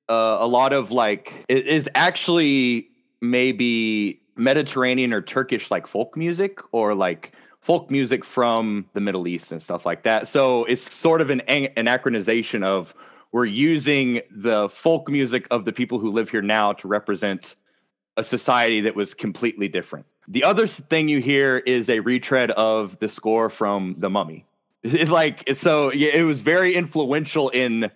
uh, 0.09 0.39
a 0.41 0.47
lot 0.47 0.73
of 0.73 0.91
like 0.91 1.45
it 1.49 1.67
is 1.67 1.89
actually 1.95 2.89
maybe 3.21 4.21
Mediterranean 4.37 5.13
or 5.13 5.23
Turkish 5.23 5.71
like 5.71 5.87
folk 5.87 6.17
music 6.17 6.59
or 6.73 6.95
like 6.95 7.33
folk 7.61 7.91
music 7.91 8.25
from 8.25 8.87
the 8.93 9.01
Middle 9.01 9.27
East 9.27 9.53
and 9.53 9.63
stuff 9.63 9.87
like 9.87 10.03
that. 10.03 10.29
So 10.29 10.65
it's 10.65 10.93
sort 10.95 11.21
of 11.21 11.31
an- 11.31 11.43
anachronization 11.49 12.65
of 12.65 12.95
we're 13.33 13.47
using 13.47 14.21
the 14.31 14.69
folk 14.69 15.09
music 15.09 15.47
of 15.51 15.65
the 15.65 15.73
people 15.73 15.99
who 15.99 16.11
live 16.11 16.29
here 16.29 16.43
now 16.43 16.73
to 16.75 16.89
represent 16.89 17.57
a 18.17 18.25
society 18.25 18.83
that 18.83 18.95
was 18.95 19.15
completely 19.15 19.69
different. 19.69 20.07
The 20.29 20.45
other 20.45 20.67
thing 20.67 21.09
you 21.09 21.21
hear 21.21 21.59
is 21.59 21.89
a 21.89 22.01
retread 22.01 22.51
of 22.53 22.99
the 22.99 23.09
score 23.09 23.51
from 23.51 23.97
The 23.99 24.09
Mummy. 24.09 24.47
It's 24.83 25.11
like 25.11 25.49
so 25.55 25.89
it 25.91 26.23
was 26.23 26.41
very 26.41 26.75
influential 26.75 27.49
in 27.49 27.91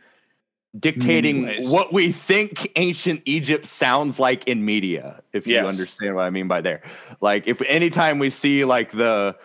dictating 0.79 1.71
what 1.71 1.93
we 1.93 2.13
think 2.13 2.71
ancient 2.77 3.23
Egypt 3.25 3.67
sounds 3.67 4.19
like 4.19 4.47
in 4.49 4.65
media, 4.65 5.23
if 5.33 5.47
you 5.47 5.59
understand 5.59 6.15
what 6.15 6.23
I 6.23 6.31
mean 6.31 6.49
by 6.49 6.61
there. 6.61 6.83
Like 7.21 7.47
if 7.47 7.61
anytime 7.63 8.19
we 8.19 8.31
see 8.31 8.65
like 8.65 8.91
the 8.91 9.37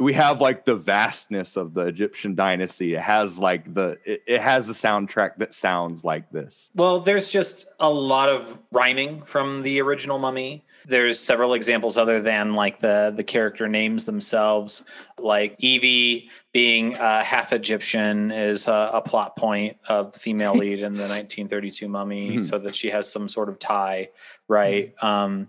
we 0.00 0.12
have 0.14 0.40
like 0.40 0.64
the 0.64 0.74
vastness 0.74 1.56
of 1.56 1.72
the 1.72 1.82
Egyptian 1.82 2.34
dynasty, 2.34 2.94
it 2.94 3.00
has 3.00 3.38
like 3.38 3.72
the 3.74 3.96
it, 4.04 4.22
it 4.26 4.40
has 4.40 4.68
a 4.68 4.72
soundtrack 4.72 5.36
that 5.38 5.54
sounds 5.54 6.02
like 6.04 6.30
this. 6.32 6.70
Well, 6.74 6.98
there's 7.00 7.30
just 7.30 7.66
a 7.78 7.88
lot 7.90 8.28
of 8.28 8.58
rhyming 8.72 9.22
from 9.22 9.62
the 9.62 9.80
original 9.80 10.18
Mummy. 10.18 10.64
There's 10.86 11.18
several 11.20 11.54
examples 11.54 11.96
other 11.96 12.20
than 12.20 12.54
like 12.54 12.80
the 12.80 13.12
the 13.16 13.24
character 13.24 13.68
names 13.68 14.04
themselves, 14.04 14.84
like 15.18 15.54
Evie 15.60 16.28
being 16.52 16.96
uh, 16.96 17.22
half 17.22 17.52
Egyptian 17.52 18.30
is 18.32 18.66
a, 18.68 18.90
a 18.94 19.00
plot 19.00 19.36
point 19.36 19.76
of 19.88 20.12
the 20.12 20.18
female 20.18 20.54
lead 20.62 20.80
in 20.80 20.94
the 20.94 21.02
1932 21.08 21.88
Mummy, 21.88 22.32
Mhm. 22.36 22.40
so 22.42 22.58
that 22.58 22.74
she 22.74 22.90
has 22.90 23.10
some 23.10 23.28
sort 23.28 23.48
of 23.48 23.58
tie, 23.60 24.08
right? 24.48 24.92
Um, 25.02 25.48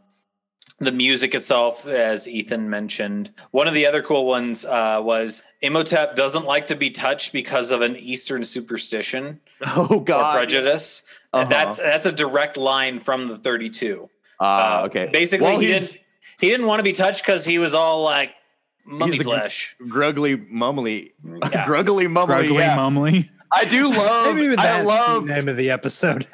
the 0.80 0.92
music 0.92 1.34
itself, 1.34 1.88
as 1.88 2.28
Ethan 2.28 2.70
mentioned, 2.70 3.32
one 3.52 3.68
of 3.68 3.74
the 3.74 3.86
other 3.86 4.02
cool 4.02 4.26
ones 4.26 4.66
uh, 4.66 5.00
was 5.02 5.42
Imhotep 5.62 6.16
doesn't 6.16 6.46
like 6.46 6.68
to 6.68 6.76
be 6.76 6.90
touched 6.92 7.32
because 7.32 7.72
of 7.72 7.82
an 7.82 7.96
Eastern 7.96 8.44
superstition 8.44 9.40
Oh 9.66 9.88
or 9.90 10.04
god. 10.04 10.34
prejudice. 10.36 11.04
Uh-huh. 11.34 11.44
And 11.44 11.52
That's 11.52 11.78
that's 11.78 12.06
a 12.06 12.12
direct 12.12 12.58
line 12.58 13.00
from 13.00 13.28
the 13.30 13.38
32. 13.38 14.10
Ah, 14.40 14.82
Uh, 14.82 14.86
okay. 14.88 15.10
Basically, 15.12 15.48
Well, 15.48 15.60
he 15.60 15.68
he's 15.68 15.80
didn't 15.80 15.98
he 16.42 16.50
didn't 16.50 16.66
want 16.66 16.80
to 16.80 16.84
be 16.84 16.92
touched 16.92 17.24
because 17.26 17.46
he 17.46 17.58
was 17.60 17.74
all 17.74 18.04
like 18.04 18.32
mummy 18.86 19.18
flesh. 19.20 19.76
grugly 19.88 20.36
mummly. 20.52 21.12
Yeah. 21.24 21.66
Gruggly 21.68 22.06
mummly. 22.08 22.26
Gruggly 22.28 22.56
yeah. 22.56 22.76
mumbly 22.78 23.30
I 23.52 23.64
do 23.66 23.90
love 23.98 24.36
Maybe 24.36 24.46
even 24.48 24.60
I 24.60 24.64
that's 24.64 24.86
love 24.86 25.26
the 25.28 25.34
name 25.34 25.48
of 25.48 25.56
the 25.56 25.72
episode. 25.72 26.28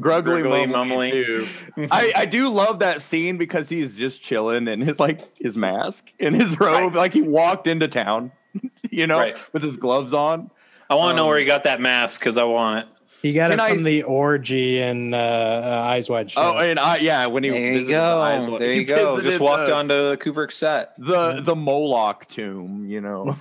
Gruggly, 0.00 0.42
Gruggly 0.42 0.66
mummly, 0.66 1.10
too. 1.10 1.48
I, 1.90 2.12
I 2.16 2.24
do 2.24 2.48
love 2.48 2.78
that 2.80 3.02
scene 3.02 3.36
because 3.36 3.68
he's 3.68 3.96
just 3.96 4.22
chilling 4.22 4.66
in 4.66 4.80
his 4.80 4.98
like 4.98 5.36
his 5.38 5.56
mask 5.56 6.10
and 6.18 6.34
his 6.34 6.58
robe, 6.58 6.92
Right. 6.92 6.94
like 6.94 7.12
he 7.12 7.22
walked 7.22 7.66
into 7.66 7.86
town, 7.86 8.32
you 8.90 9.06
know, 9.06 9.18
Right. 9.18 9.36
with 9.52 9.62
his 9.62 9.76
gloves 9.76 10.14
on. 10.14 10.50
I 10.90 10.94
want 10.94 11.12
to 11.12 11.16
know 11.16 11.24
Um, 11.24 11.28
where 11.30 11.38
he 11.38 11.44
got 11.44 11.64
that 11.64 11.80
mask 11.80 12.20
because 12.20 12.38
I 12.38 12.44
want 12.44 12.84
it. 12.86 12.90
He 13.22 13.32
got 13.32 13.50
Can 13.50 13.58
it 13.58 13.62
I- 13.62 13.74
from 13.74 13.84
the 13.84 14.02
orgy 14.02 14.80
in 14.80 15.14
uh, 15.14 15.16
uh, 15.16 15.82
Eyes 15.86 16.10
Wide 16.10 16.30
Shut. 16.30 16.44
Oh, 16.44 16.58
and 16.58 16.78
I 16.78 16.96
yeah, 16.98 17.24
when 17.26 17.42
he 17.44 17.48
There 17.50 17.58
you 17.58 17.72
visited 17.78 17.94
the 17.94 18.00
eyes- 18.02 18.46
go. 18.46 18.58
There 18.58 18.70
he 18.72 18.80
you 18.80 18.84
go. 18.84 19.20
Just 19.22 19.40
walked 19.40 19.68
the, 19.68 19.74
onto 19.76 19.94
the 19.94 20.16
Kubrick 20.18 20.52
set. 20.52 20.92
the 20.98 21.40
the 21.40 21.54
Moloch 21.56 22.26
tomb, 22.28 22.84
you 22.86 23.00
know, 23.00 23.34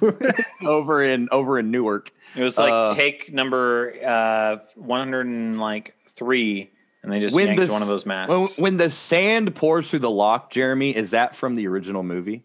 over 0.65 1.03
in 1.03 1.27
over 1.31 1.59
in 1.59 1.69
Newark. 1.71 2.11
It 2.35 2.43
was 2.43 2.57
like 2.57 2.71
Uh, 2.71 2.95
take 2.95 3.33
number 3.33 3.93
uh, 4.05 4.57
103, 4.75 5.19
and 5.35 5.59
they 7.03 7.19
just 7.19 7.35
When 7.35 7.48
yanked 7.48 7.68
the 7.68 7.72
one 7.72 7.81
of 7.81 7.88
those 7.88 8.06
masks. 8.06 8.30
When, 8.30 8.48
when 8.64 8.77
the 8.77 8.90
sand 8.90 9.53
pours 9.56 9.90
through 9.90 9.99
the 9.99 10.10
lock, 10.10 10.52
Jeremy, 10.52 10.95
is 10.95 11.11
that 11.11 11.35
from 11.35 11.56
the 11.56 11.68
original 11.68 12.03
movie? 12.03 12.44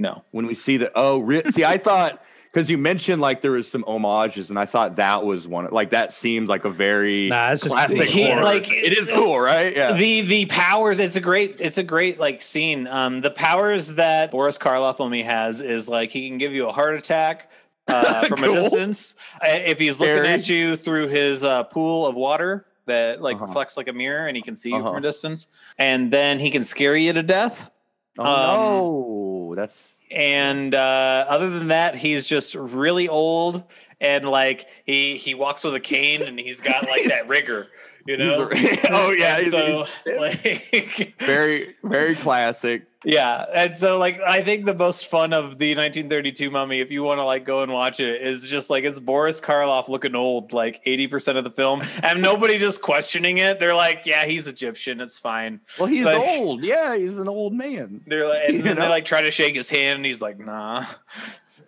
no. 0.00 0.22
when 0.30 0.46
we 0.46 0.54
see 0.54 0.76
the 0.76 0.92
oh 0.94 1.18
re- 1.18 1.42
see 1.50 1.64
i 1.64 1.76
thought 1.76 2.22
because 2.52 2.70
you 2.70 2.78
mentioned 2.78 3.20
like 3.20 3.40
there 3.40 3.50
was 3.50 3.68
some 3.68 3.82
homages 3.82 4.48
and 4.48 4.56
i 4.56 4.64
thought 4.64 4.94
that 4.96 5.24
was 5.24 5.48
one 5.48 5.66
like 5.72 5.90
that 5.90 6.12
seemed 6.12 6.46
like 6.48 6.64
a 6.64 6.70
very 6.70 7.28
Nah, 7.28 7.50
it's 7.52 7.66
classic 7.66 7.96
cool. 7.96 8.06
He- 8.06 8.24
horror. 8.30 8.44
like- 8.44 8.70
it 8.70 8.96
is 8.96 9.10
cool 9.10 9.40
right 9.40 9.74
yeah 9.74 9.94
The 9.94 10.20
the 10.20 10.46
powers 10.46 11.00
it's 11.00 11.16
a 11.16 11.20
great 11.20 11.60
it's 11.60 11.78
a 11.78 11.82
great 11.82 12.20
like 12.20 12.42
scene. 12.42 12.86
Um 12.86 13.22
the 13.22 13.30
powers 13.32 13.94
that 13.96 14.30
Boris 14.30 14.56
Karloff 14.56 15.00
only 15.00 15.24
has 15.24 15.60
is 15.60 15.88
like 15.88 16.10
he 16.12 16.28
can 16.28 16.38
give 16.38 16.52
you 16.52 16.68
a 16.68 16.72
heart 16.72 16.94
attack, 16.94 17.50
uh, 17.88 18.26
from 18.28 18.38
Cool. 18.38 18.56
a 18.56 18.60
distance. 18.62 19.16
Uh, 19.42 19.46
If 19.48 19.78
he's 19.80 19.98
looking 19.98 20.14
Scary. 20.14 20.28
at 20.28 20.48
you 20.48 20.76
through 20.76 21.08
his 21.08 21.42
uh, 21.42 21.64
pool 21.64 22.06
of 22.06 22.14
water 22.14 22.66
that 22.88 23.22
like 23.22 23.36
Uh-huh. 23.36 23.46
reflects 23.46 23.76
like 23.76 23.88
a 23.88 23.92
mirror, 23.92 24.26
and 24.26 24.36
he 24.36 24.42
can 24.42 24.54
see 24.56 24.70
you 24.70 24.76
Uh-huh. 24.80 24.88
from 24.90 24.98
a 24.98 25.00
distance, 25.00 25.46
and 25.78 26.10
then 26.12 26.40
he 26.40 26.50
can 26.50 26.64
scare 26.64 26.96
you 26.96 27.12
to 27.12 27.22
death. 27.22 27.70
Oh 28.18 28.24
no, 28.24 29.54
that's 29.54 29.94
And 30.10 30.74
uh, 30.74 31.24
other 31.28 31.48
than 31.50 31.68
that, 31.68 31.94
he's 31.94 32.26
just 32.26 32.54
really 32.56 33.08
old 33.08 33.62
and 34.00 34.28
like 34.28 34.66
he 34.84 35.16
he 35.16 35.34
walks 35.34 35.62
with 35.62 35.74
a 35.76 35.80
cane 35.80 36.22
and 36.22 36.38
he's 36.38 36.60
got 36.60 36.88
like 36.88 37.06
that 37.08 37.28
rigor, 37.34 37.68
you 38.06 38.16
know. 38.16 38.48
A- 38.50 38.78
oh 38.90 39.10
yeah, 39.10 39.40
so 39.48 39.84
like 40.18 41.14
very 41.20 41.74
very 41.84 42.16
classic. 42.16 42.87
Yeah, 43.04 43.44
and 43.54 43.76
so 43.76 43.96
like 43.96 44.20
I 44.20 44.42
think 44.42 44.66
the 44.66 44.74
most 44.74 45.06
fun 45.06 45.32
of 45.32 45.58
the 45.58 45.70
1932 45.76 46.50
Mummy, 46.50 46.80
if 46.80 46.90
you 46.90 47.04
want 47.04 47.18
to 47.18 47.24
like 47.24 47.44
go 47.44 47.62
and 47.62 47.72
watch 47.72 48.00
it, 48.00 48.20
is 48.22 48.48
just 48.48 48.70
like 48.70 48.82
it's 48.82 48.98
Boris 48.98 49.40
Karloff 49.40 49.88
looking 49.88 50.16
old, 50.16 50.52
like 50.52 50.80
80 50.84 51.06
percent 51.06 51.38
of 51.38 51.44
the 51.44 51.50
film, 51.50 51.82
and 52.02 52.20
nobody 52.22 52.58
just 52.58 52.82
questioning 52.82 53.38
it. 53.38 53.60
They're 53.60 53.74
like, 53.74 54.02
yeah, 54.04 54.24
he's 54.24 54.48
Egyptian, 54.48 55.00
it's 55.00 55.18
fine. 55.18 55.60
Well, 55.78 55.86
he's 55.88 56.04
Like- 56.04 56.18
old. 56.18 56.64
Yeah, 56.64 56.96
he's 56.96 57.16
an 57.16 57.28
old 57.28 57.52
man. 57.54 58.00
They're 58.06 58.28
like, 58.28 58.42
and 58.48 58.56
You 58.56 58.62
then 58.62 58.76
they 58.76 58.88
like 58.88 59.04
try 59.04 59.22
to 59.22 59.30
shake 59.30 59.54
his 59.54 59.70
hand, 59.70 59.98
and 59.98 60.04
he's 60.06 60.20
like, 60.20 60.38
nah. 60.40 60.84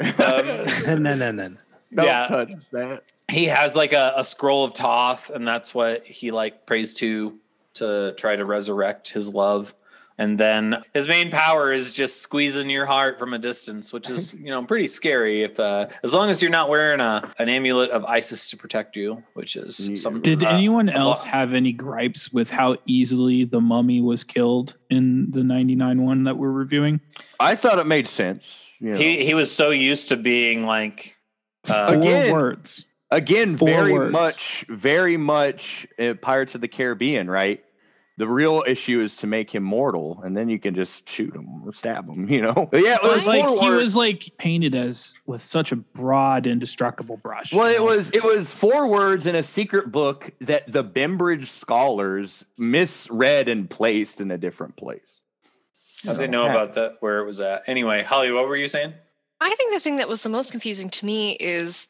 Um, 0.01 0.09
no, 0.19 0.97
no, 0.97 1.15
no, 1.15 1.31
no. 1.31 1.49
Don't 1.95 2.07
Yeah. 2.07 2.27
touch 2.27 2.53
that. 2.73 3.03
he 3.29 3.45
has 3.47 3.77
like 3.77 3.93
a, 3.93 4.15
a 4.17 4.25
scroll 4.25 4.65
of 4.65 4.75
Thoth 4.75 5.31
and 5.31 5.47
that's 5.47 5.75
what 5.75 6.07
he 6.07 6.31
like 6.31 6.65
prays 6.67 6.95
to 6.95 7.39
to 7.75 8.13
try 8.17 8.35
to 8.37 8.45
resurrect 8.45 9.11
his 9.11 9.29
love. 9.29 9.75
And 10.21 10.37
then 10.37 10.77
his 10.93 11.09
main 11.09 11.31
power 11.31 11.73
is 11.73 11.93
just 11.93 12.21
squeezing 12.21 12.69
your 12.69 12.85
heart 12.85 13.19
from 13.19 13.33
a 13.33 13.39
distance, 13.39 13.91
which 13.91 14.11
is 14.11 14.35
you 14.39 14.51
know 14.51 14.63
pretty 14.67 14.87
scary. 14.87 15.43
If 15.43 15.59
uh, 15.59 15.87
as 16.03 16.13
long 16.13 16.29
as 16.29 16.43
you're 16.43 16.51
not 16.51 16.69
wearing 16.69 17.01
a 17.01 17.33
an 17.39 17.49
amulet 17.49 17.91
of 17.91 18.05
Isis 18.05 18.51
to 18.51 18.59
protect 18.59 18.97
you, 18.97 19.23
which 19.33 19.57
is 19.57 19.91
some. 20.03 20.21
Did 20.21 20.45
uh, 20.45 20.49
anyone 20.49 20.91
else 20.91 21.25
have 21.25 21.55
any 21.55 21.73
gripes 21.73 22.31
with 22.31 22.51
how 22.51 22.77
easily 22.85 23.45
the 23.45 23.63
mummy 23.63 24.03
was 24.03 24.23
killed 24.23 24.77
in 24.91 25.31
the 25.31 25.43
99 25.43 26.03
one 26.03 26.25
that 26.25 26.37
we're 26.37 26.53
reviewing? 26.53 27.01
I 27.41 27.55
thought 27.55 27.79
it 27.79 27.87
made 27.87 28.07
sense. 28.07 28.45
You 28.79 28.91
know. 28.91 28.99
He 28.99 29.25
he 29.25 29.33
was 29.33 29.51
so 29.51 29.71
used 29.71 30.11
to 30.11 30.19
being 30.19 30.67
like. 30.67 31.17
Uh, 31.67 31.95
Four 31.95 31.97
Again, 31.97 32.33
words. 32.35 32.85
Again, 33.11 33.57
Four 33.57 33.69
very 33.69 33.93
words. 33.95 34.13
much, 34.13 34.67
very 34.69 35.17
much 35.17 35.87
uh, 35.99 36.13
Pirates 36.21 36.55
of 36.55 36.61
the 36.61 36.69
Caribbean, 36.69 37.31
right? 37.31 37.65
The 38.21 38.29
real 38.29 38.63
issue 38.67 39.01
is 39.01 39.17
to 39.17 39.27
make 39.27 39.51
him 39.51 39.63
mortal, 39.63 40.21
and 40.23 40.37
then 40.37 40.51
you 40.51 40.59
can 40.59 40.75
just 40.75 41.09
shoot 41.09 41.35
him 41.35 41.67
or 41.67 41.73
stab 41.73 42.07
him, 42.07 42.29
you 42.29 42.43
know? 42.43 42.69
But 42.71 42.83
yeah, 42.83 42.97
it 42.97 43.03
was 43.03 43.25
like 43.25 43.43
he 43.43 43.51
words. 43.51 43.83
was 43.83 43.97
like 43.97 44.31
painted 44.37 44.75
as 44.75 45.17
with 45.25 45.41
such 45.41 45.73
a 45.73 45.77
broad, 45.77 46.47
indestructible 46.47 47.17
brush. 47.17 47.55
Well, 47.55 47.73
it 47.73 47.83
was 47.83 48.11
it 48.11 48.23
was 48.23 48.51
four 48.51 48.89
words 48.89 49.27
in 49.27 49.37
a 49.37 49.43
secret 49.43 49.91
book 49.91 50.33
that 50.43 50.71
the 50.71 50.83
Bembridge 50.83 51.51
scholars 51.51 52.45
misread 52.59 53.49
and 53.49 53.71
placed 53.71 54.21
in 54.21 54.31
a 54.31 54.37
different 54.37 54.77
place. 54.77 55.19
I 56.07 56.13
didn't 56.13 56.35
oh, 56.35 56.45
know 56.45 56.51
about 56.51 56.75
that 56.75 56.99
where 57.01 57.21
it 57.21 57.25
was 57.25 57.41
at. 57.41 57.63
Anyway, 57.69 58.03
Holly, 58.03 58.31
what 58.33 58.47
were 58.47 58.57
you 58.57 58.69
saying? 58.69 58.93
I 59.41 59.55
think 59.55 59.73
the 59.73 59.81
thing 59.81 59.97
that 59.97 60.11
was 60.11 60.23
the 60.23 60.29
most 60.29 60.51
confusing 60.51 60.91
to 60.91 61.07
me 61.07 61.39
is 61.41 61.89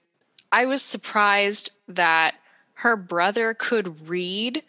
I 0.52 0.66
was 0.66 0.80
surprised 0.80 1.72
that 1.88 2.36
her 2.74 2.94
brother 2.94 3.52
could 3.52 4.08
read 4.08 4.62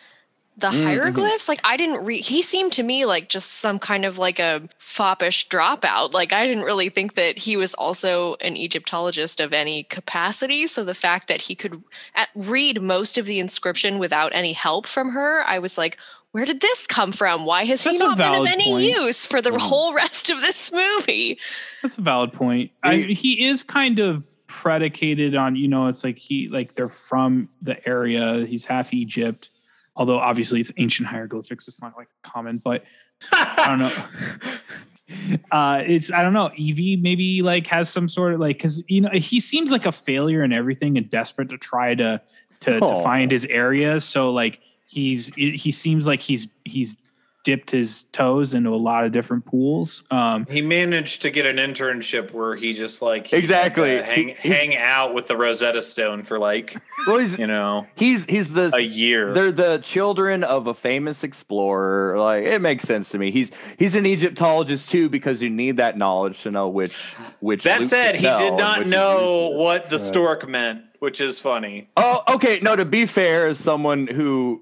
the 0.57 0.67
Mm-hmm. 0.67 0.83
hieroglyphs. 0.83 1.49
Like 1.49 1.61
I 1.63 1.75
didn't 1.77 2.05
read 2.05 2.23
he 2.25 2.41
seemed 2.41 2.71
to 2.73 2.83
me 2.83 3.05
like 3.05 3.29
just 3.29 3.51
some 3.53 3.79
kind 3.79 4.05
of 4.05 4.17
like 4.17 4.37
a 4.39 4.67
foppish 4.77 5.47
dropout. 5.49 6.13
Like 6.13 6.33
I 6.33 6.45
didn't 6.45 6.63
really 6.65 6.89
think 6.89 7.15
that 7.15 7.39
he 7.39 7.57
was 7.57 7.73
also 7.75 8.35
an 8.41 8.55
Egyptologist 8.57 9.39
of 9.39 9.53
any 9.53 9.83
capacity. 9.83 10.67
So 10.67 10.83
the 10.83 10.93
fact 10.93 11.27
that 11.29 11.43
he 11.43 11.55
could 11.55 11.81
at, 12.15 12.29
read 12.35 12.81
most 12.81 13.17
of 13.17 13.25
the 13.25 13.39
inscription 13.39 13.97
without 13.97 14.31
any 14.35 14.53
help 14.53 14.85
from 14.85 15.11
her, 15.11 15.41
I 15.47 15.59
was 15.59 15.77
like, 15.77 15.97
where 16.31 16.45
did 16.45 16.61
this 16.61 16.87
come 16.87 17.11
from? 17.11 17.43
Why 17.45 17.65
has 17.65 17.83
That's 17.83 17.97
he 17.97 18.03
not 18.05 18.17
been 18.17 18.33
of 18.33 18.45
any 18.45 18.63
point. 18.71 18.85
use 18.85 19.25
for 19.25 19.41
the 19.41 19.57
whole 19.59 19.93
rest 20.03 20.29
of 20.29 20.39
this 20.41 20.71
movie? 20.71 21.37
That's 21.81 21.97
a 21.97 22.01
valid 22.01 22.31
point. 22.31 22.71
I, 22.83 22.97
he 22.97 23.45
is 23.47 23.63
kind 23.63 23.99
of 23.99 24.25
predicated 24.47 25.35
on, 25.35 25.55
you 25.57 25.67
know, 25.67 25.87
it's 25.87 26.03
like 26.05 26.17
he 26.17 26.47
like 26.47 26.75
they're 26.75 26.87
from 26.87 27.49
the 27.61 27.85
area. 27.87 28.45
He's 28.45 28.63
half 28.63 28.93
Egypt, 28.93 29.49
although 29.95 30.19
obviously 30.19 30.59
it's 30.59 30.71
ancient 30.77 31.07
hieroglyphics. 31.07 31.67
It's 31.67 31.81
not 31.81 31.93
like 31.97 32.07
common, 32.23 32.57
but 32.57 32.83
I 33.31 33.65
don't 33.67 33.79
know. 33.79 35.37
uh 35.51 35.83
it's 35.85 36.11
I 36.11 36.21
don't 36.21 36.33
know. 36.33 36.51
Evie 36.55 36.95
maybe 36.95 37.41
like 37.41 37.67
has 37.67 37.89
some 37.89 38.07
sort 38.07 38.33
of 38.33 38.39
like 38.39 38.57
because 38.57 38.83
you 38.87 39.01
know 39.01 39.09
he 39.13 39.39
seems 39.39 39.71
like 39.71 39.85
a 39.85 39.91
failure 39.91 40.43
in 40.43 40.53
everything 40.53 40.97
and 40.97 41.09
desperate 41.09 41.49
to 41.49 41.57
try 41.57 41.95
to 41.95 42.21
to, 42.61 42.79
to 42.79 43.03
find 43.03 43.31
his 43.31 43.45
area. 43.45 43.99
So 43.99 44.31
like 44.31 44.59
he's 44.87 45.33
he 45.35 45.71
seems 45.71 46.07
like 46.07 46.21
he's 46.21 46.47
he's 46.63 46.97
dipped 47.43 47.71
his 47.71 48.03
toes 48.11 48.53
into 48.53 48.69
a 48.69 48.77
lot 48.77 49.03
of 49.03 49.11
different 49.11 49.45
pools. 49.45 50.03
Um 50.11 50.45
He 50.49 50.61
managed 50.61 51.21
to 51.23 51.29
get 51.29 51.45
an 51.45 51.57
internship 51.57 52.31
where 52.31 52.55
he 52.55 52.73
just 52.73 53.01
like 53.01 53.27
he 53.27 53.35
Exactly. 53.37 53.97
could, 53.97 54.03
uh, 54.03 54.05
hang, 54.11 54.27
He- 54.29 54.33
he- 54.33 54.49
hang 54.49 54.77
out 54.77 55.13
with 55.13 55.27
the 55.27 55.35
Rosetta 55.35 55.81
Stone 55.81 56.23
for 56.23 56.37
like 56.39 56.75
Well, 57.07 57.17
he's 57.17 57.39
you 57.39 57.47
know 57.47 57.87
he's 57.95 58.25
he's 58.25 58.53
the 58.53 58.69
a 58.75 58.79
year. 58.79 59.33
they're 59.33 59.51
the 59.51 59.79
children 59.79 60.43
of 60.43 60.67
a 60.67 60.73
famous 60.73 61.23
explorer. 61.23 62.17
Like 62.19 62.43
it 62.45 62.59
makes 62.61 62.83
sense 62.83 63.09
to 63.09 63.17
me. 63.17 63.31
He's 63.31 63.51
he's 63.77 63.95
an 63.95 64.05
Egyptologist 64.05 64.91
too 64.91 65.09
because 65.09 65.41
you 65.41 65.49
need 65.49 65.77
that 65.77 65.97
knowledge 65.97 66.43
to 66.43 66.51
know 66.51 66.67
which 66.69 66.95
which. 67.39 67.63
That 67.63 67.85
said, 67.85 68.15
he 68.15 68.21
did 68.27 68.53
not 68.55 68.85
know 68.87 69.49
what 69.55 69.89
the 69.89 69.97
stork 69.99 70.47
meant, 70.47 70.81
which 70.99 71.19
is 71.21 71.39
funny. 71.41 71.89
Oh, 71.97 72.21
okay. 72.35 72.59
No, 72.61 72.75
to 72.75 72.85
be 72.85 73.05
fair, 73.07 73.47
as 73.47 73.57
someone 73.59 74.05
who 74.07 74.61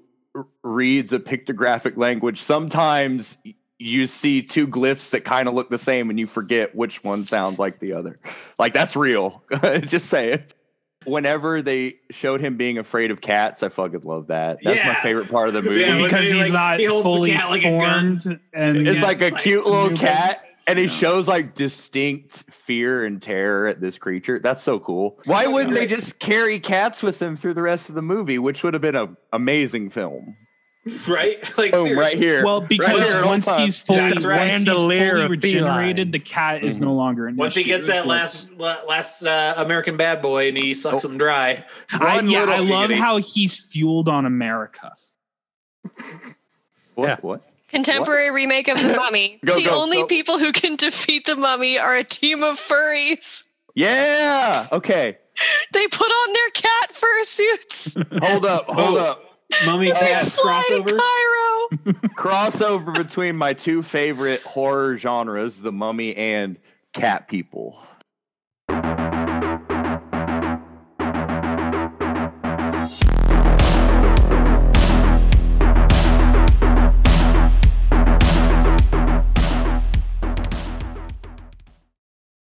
reads 0.62 1.12
a 1.12 1.18
pictographic 1.18 1.96
language, 1.96 2.42
sometimes 2.42 3.36
you 3.78 4.06
see 4.06 4.42
two 4.42 4.66
glyphs 4.66 5.10
that 5.10 5.24
kind 5.24 5.48
of 5.48 5.54
look 5.54 5.70
the 5.70 5.78
same 5.78 6.10
and 6.10 6.18
you 6.20 6.26
forget 6.26 6.74
which 6.74 7.02
one 7.02 7.24
sounds 7.24 7.58
like 7.58 7.78
the 7.80 7.94
other. 7.94 8.18
Like 8.58 8.72
that's 8.72 8.94
real. 8.96 9.42
Just 9.80 10.06
say 10.06 10.32
it. 10.32 10.54
Whenever 11.06 11.62
they 11.62 11.94
showed 12.10 12.42
him 12.42 12.58
being 12.58 12.76
afraid 12.76 13.10
of 13.10 13.22
cats, 13.22 13.62
I 13.62 13.70
fucking 13.70 14.02
love 14.02 14.26
that. 14.26 14.58
That's 14.62 14.84
my 14.84 14.96
favorite 14.96 15.30
part 15.30 15.48
of 15.48 15.54
the 15.54 15.62
movie. 15.62 15.80
Yeah, 15.80 15.96
because 15.96 16.30
he's 16.30 16.34
like, 16.44 16.52
not 16.52 16.78
he 16.78 16.84
holds 16.84 17.04
the 17.04 17.10
fully 17.10 17.30
cat 17.30 17.48
like 17.48 17.64
a 17.64 17.78
gun. 17.78 18.20
formed 18.20 18.40
and 18.52 18.86
it's 18.86 18.98
Yeah, 18.98 19.02
like 19.06 19.20
a 19.22 19.30
like 19.30 19.42
cute 19.42 19.64
little 19.64 19.80
Anubis. 19.86 20.00
cat 20.00 20.44
and 20.70 20.78
he 20.78 20.84
Yeah. 20.86 20.90
shows 20.92 21.28
like 21.28 21.54
distinct 21.54 22.44
fear 22.50 23.04
and 23.04 23.20
terror 23.20 23.66
at 23.66 23.80
this 23.80 23.98
creature 23.98 24.38
that's 24.38 24.62
so 24.62 24.78
cool 24.78 25.18
why 25.24 25.46
wouldn't 25.46 25.74
they 25.74 25.86
just 25.86 26.18
carry 26.18 26.58
cats 26.60 27.02
with 27.02 27.18
them 27.18 27.36
through 27.36 27.54
the 27.54 27.62
rest 27.62 27.88
of 27.88 27.94
the 27.94 28.02
movie 28.02 28.38
which 28.38 28.62
would 28.62 28.74
have 28.74 28.80
been 28.82 28.96
an 28.96 29.16
amazing 29.32 29.90
film 29.90 30.36
Right? 31.06 31.36
Like 31.58 31.72
boom 31.72 31.98
right 31.98 32.16
here 32.16 32.42
well 32.42 32.62
because 32.62 33.06
here 33.10 33.22
once 33.26 33.54
he's 33.56 33.76
fully, 33.78 33.98
That's 34.00 34.14
once 34.14 34.24
right. 34.24 34.50
he's 34.50 34.64
Bandolier 34.64 35.10
fully 35.26 35.28
regenerated, 35.28 36.10
the 36.10 36.18
cat 36.18 36.64
is 36.64 36.78
Mhm. 36.78 36.82
no 36.82 36.94
longer 36.94 37.28
in 37.28 37.34
general. 37.34 37.44
Once 37.44 37.54
he 37.54 37.64
gets 37.64 37.86
that 37.88 38.06
last 38.06 38.50
last 38.58 39.22
uh, 39.26 39.54
American 39.58 39.98
bad 39.98 40.22
boy 40.22 40.48
and 40.48 40.56
he 40.56 40.72
sucks 40.72 41.04
Oh. 41.04 41.08
him 41.10 41.18
dry. 41.18 41.66
I, 41.92 42.20
yeah, 42.22 42.44
I 42.44 42.60
love 42.60 42.90
how 42.92 43.18
he's 43.18 43.58
fueled 43.58 44.08
on 44.08 44.24
America. 44.24 44.92
what 46.94 47.08
Yeah. 47.08 47.16
what 47.20 47.42
Contemporary 47.70 48.30
remake 48.30 48.68
of 48.68 48.78
the 48.80 48.94
Mummy. 48.96 49.38
Go, 49.44 49.56
the 49.56 49.64
go, 49.64 49.80
only 49.82 49.98
go. 49.98 50.06
people 50.06 50.38
who 50.38 50.52
can 50.52 50.76
defeat 50.76 51.26
the 51.26 51.36
Mummy 51.36 51.78
are 51.78 51.96
a 51.96 52.04
team 52.04 52.42
of 52.42 52.58
furries. 52.58 53.44
yeah 53.74 54.66
okay 54.72 55.16
They 55.72 55.86
put 55.88 56.04
on 56.10 56.32
their 56.34 56.50
cat 56.50 56.92
fursuits. 56.92 58.22
hold 58.28 58.44
up 58.46 58.66
hold 58.66 58.98
Oh. 58.98 59.00
up 59.00 59.24
Mummy 59.66 59.86
They 59.90 59.98
cats 59.98 60.36
crossover. 60.38 60.98
Cairo. 60.98 61.92
crossover 62.16 62.94
between 62.94 63.36
my 63.36 63.52
two 63.52 63.82
favorite 63.82 64.42
horror 64.42 64.96
genres 64.96 65.60
the 65.60 65.72
mummy 65.72 66.14
and 66.16 66.56
cat 66.92 67.26
people 67.28 67.78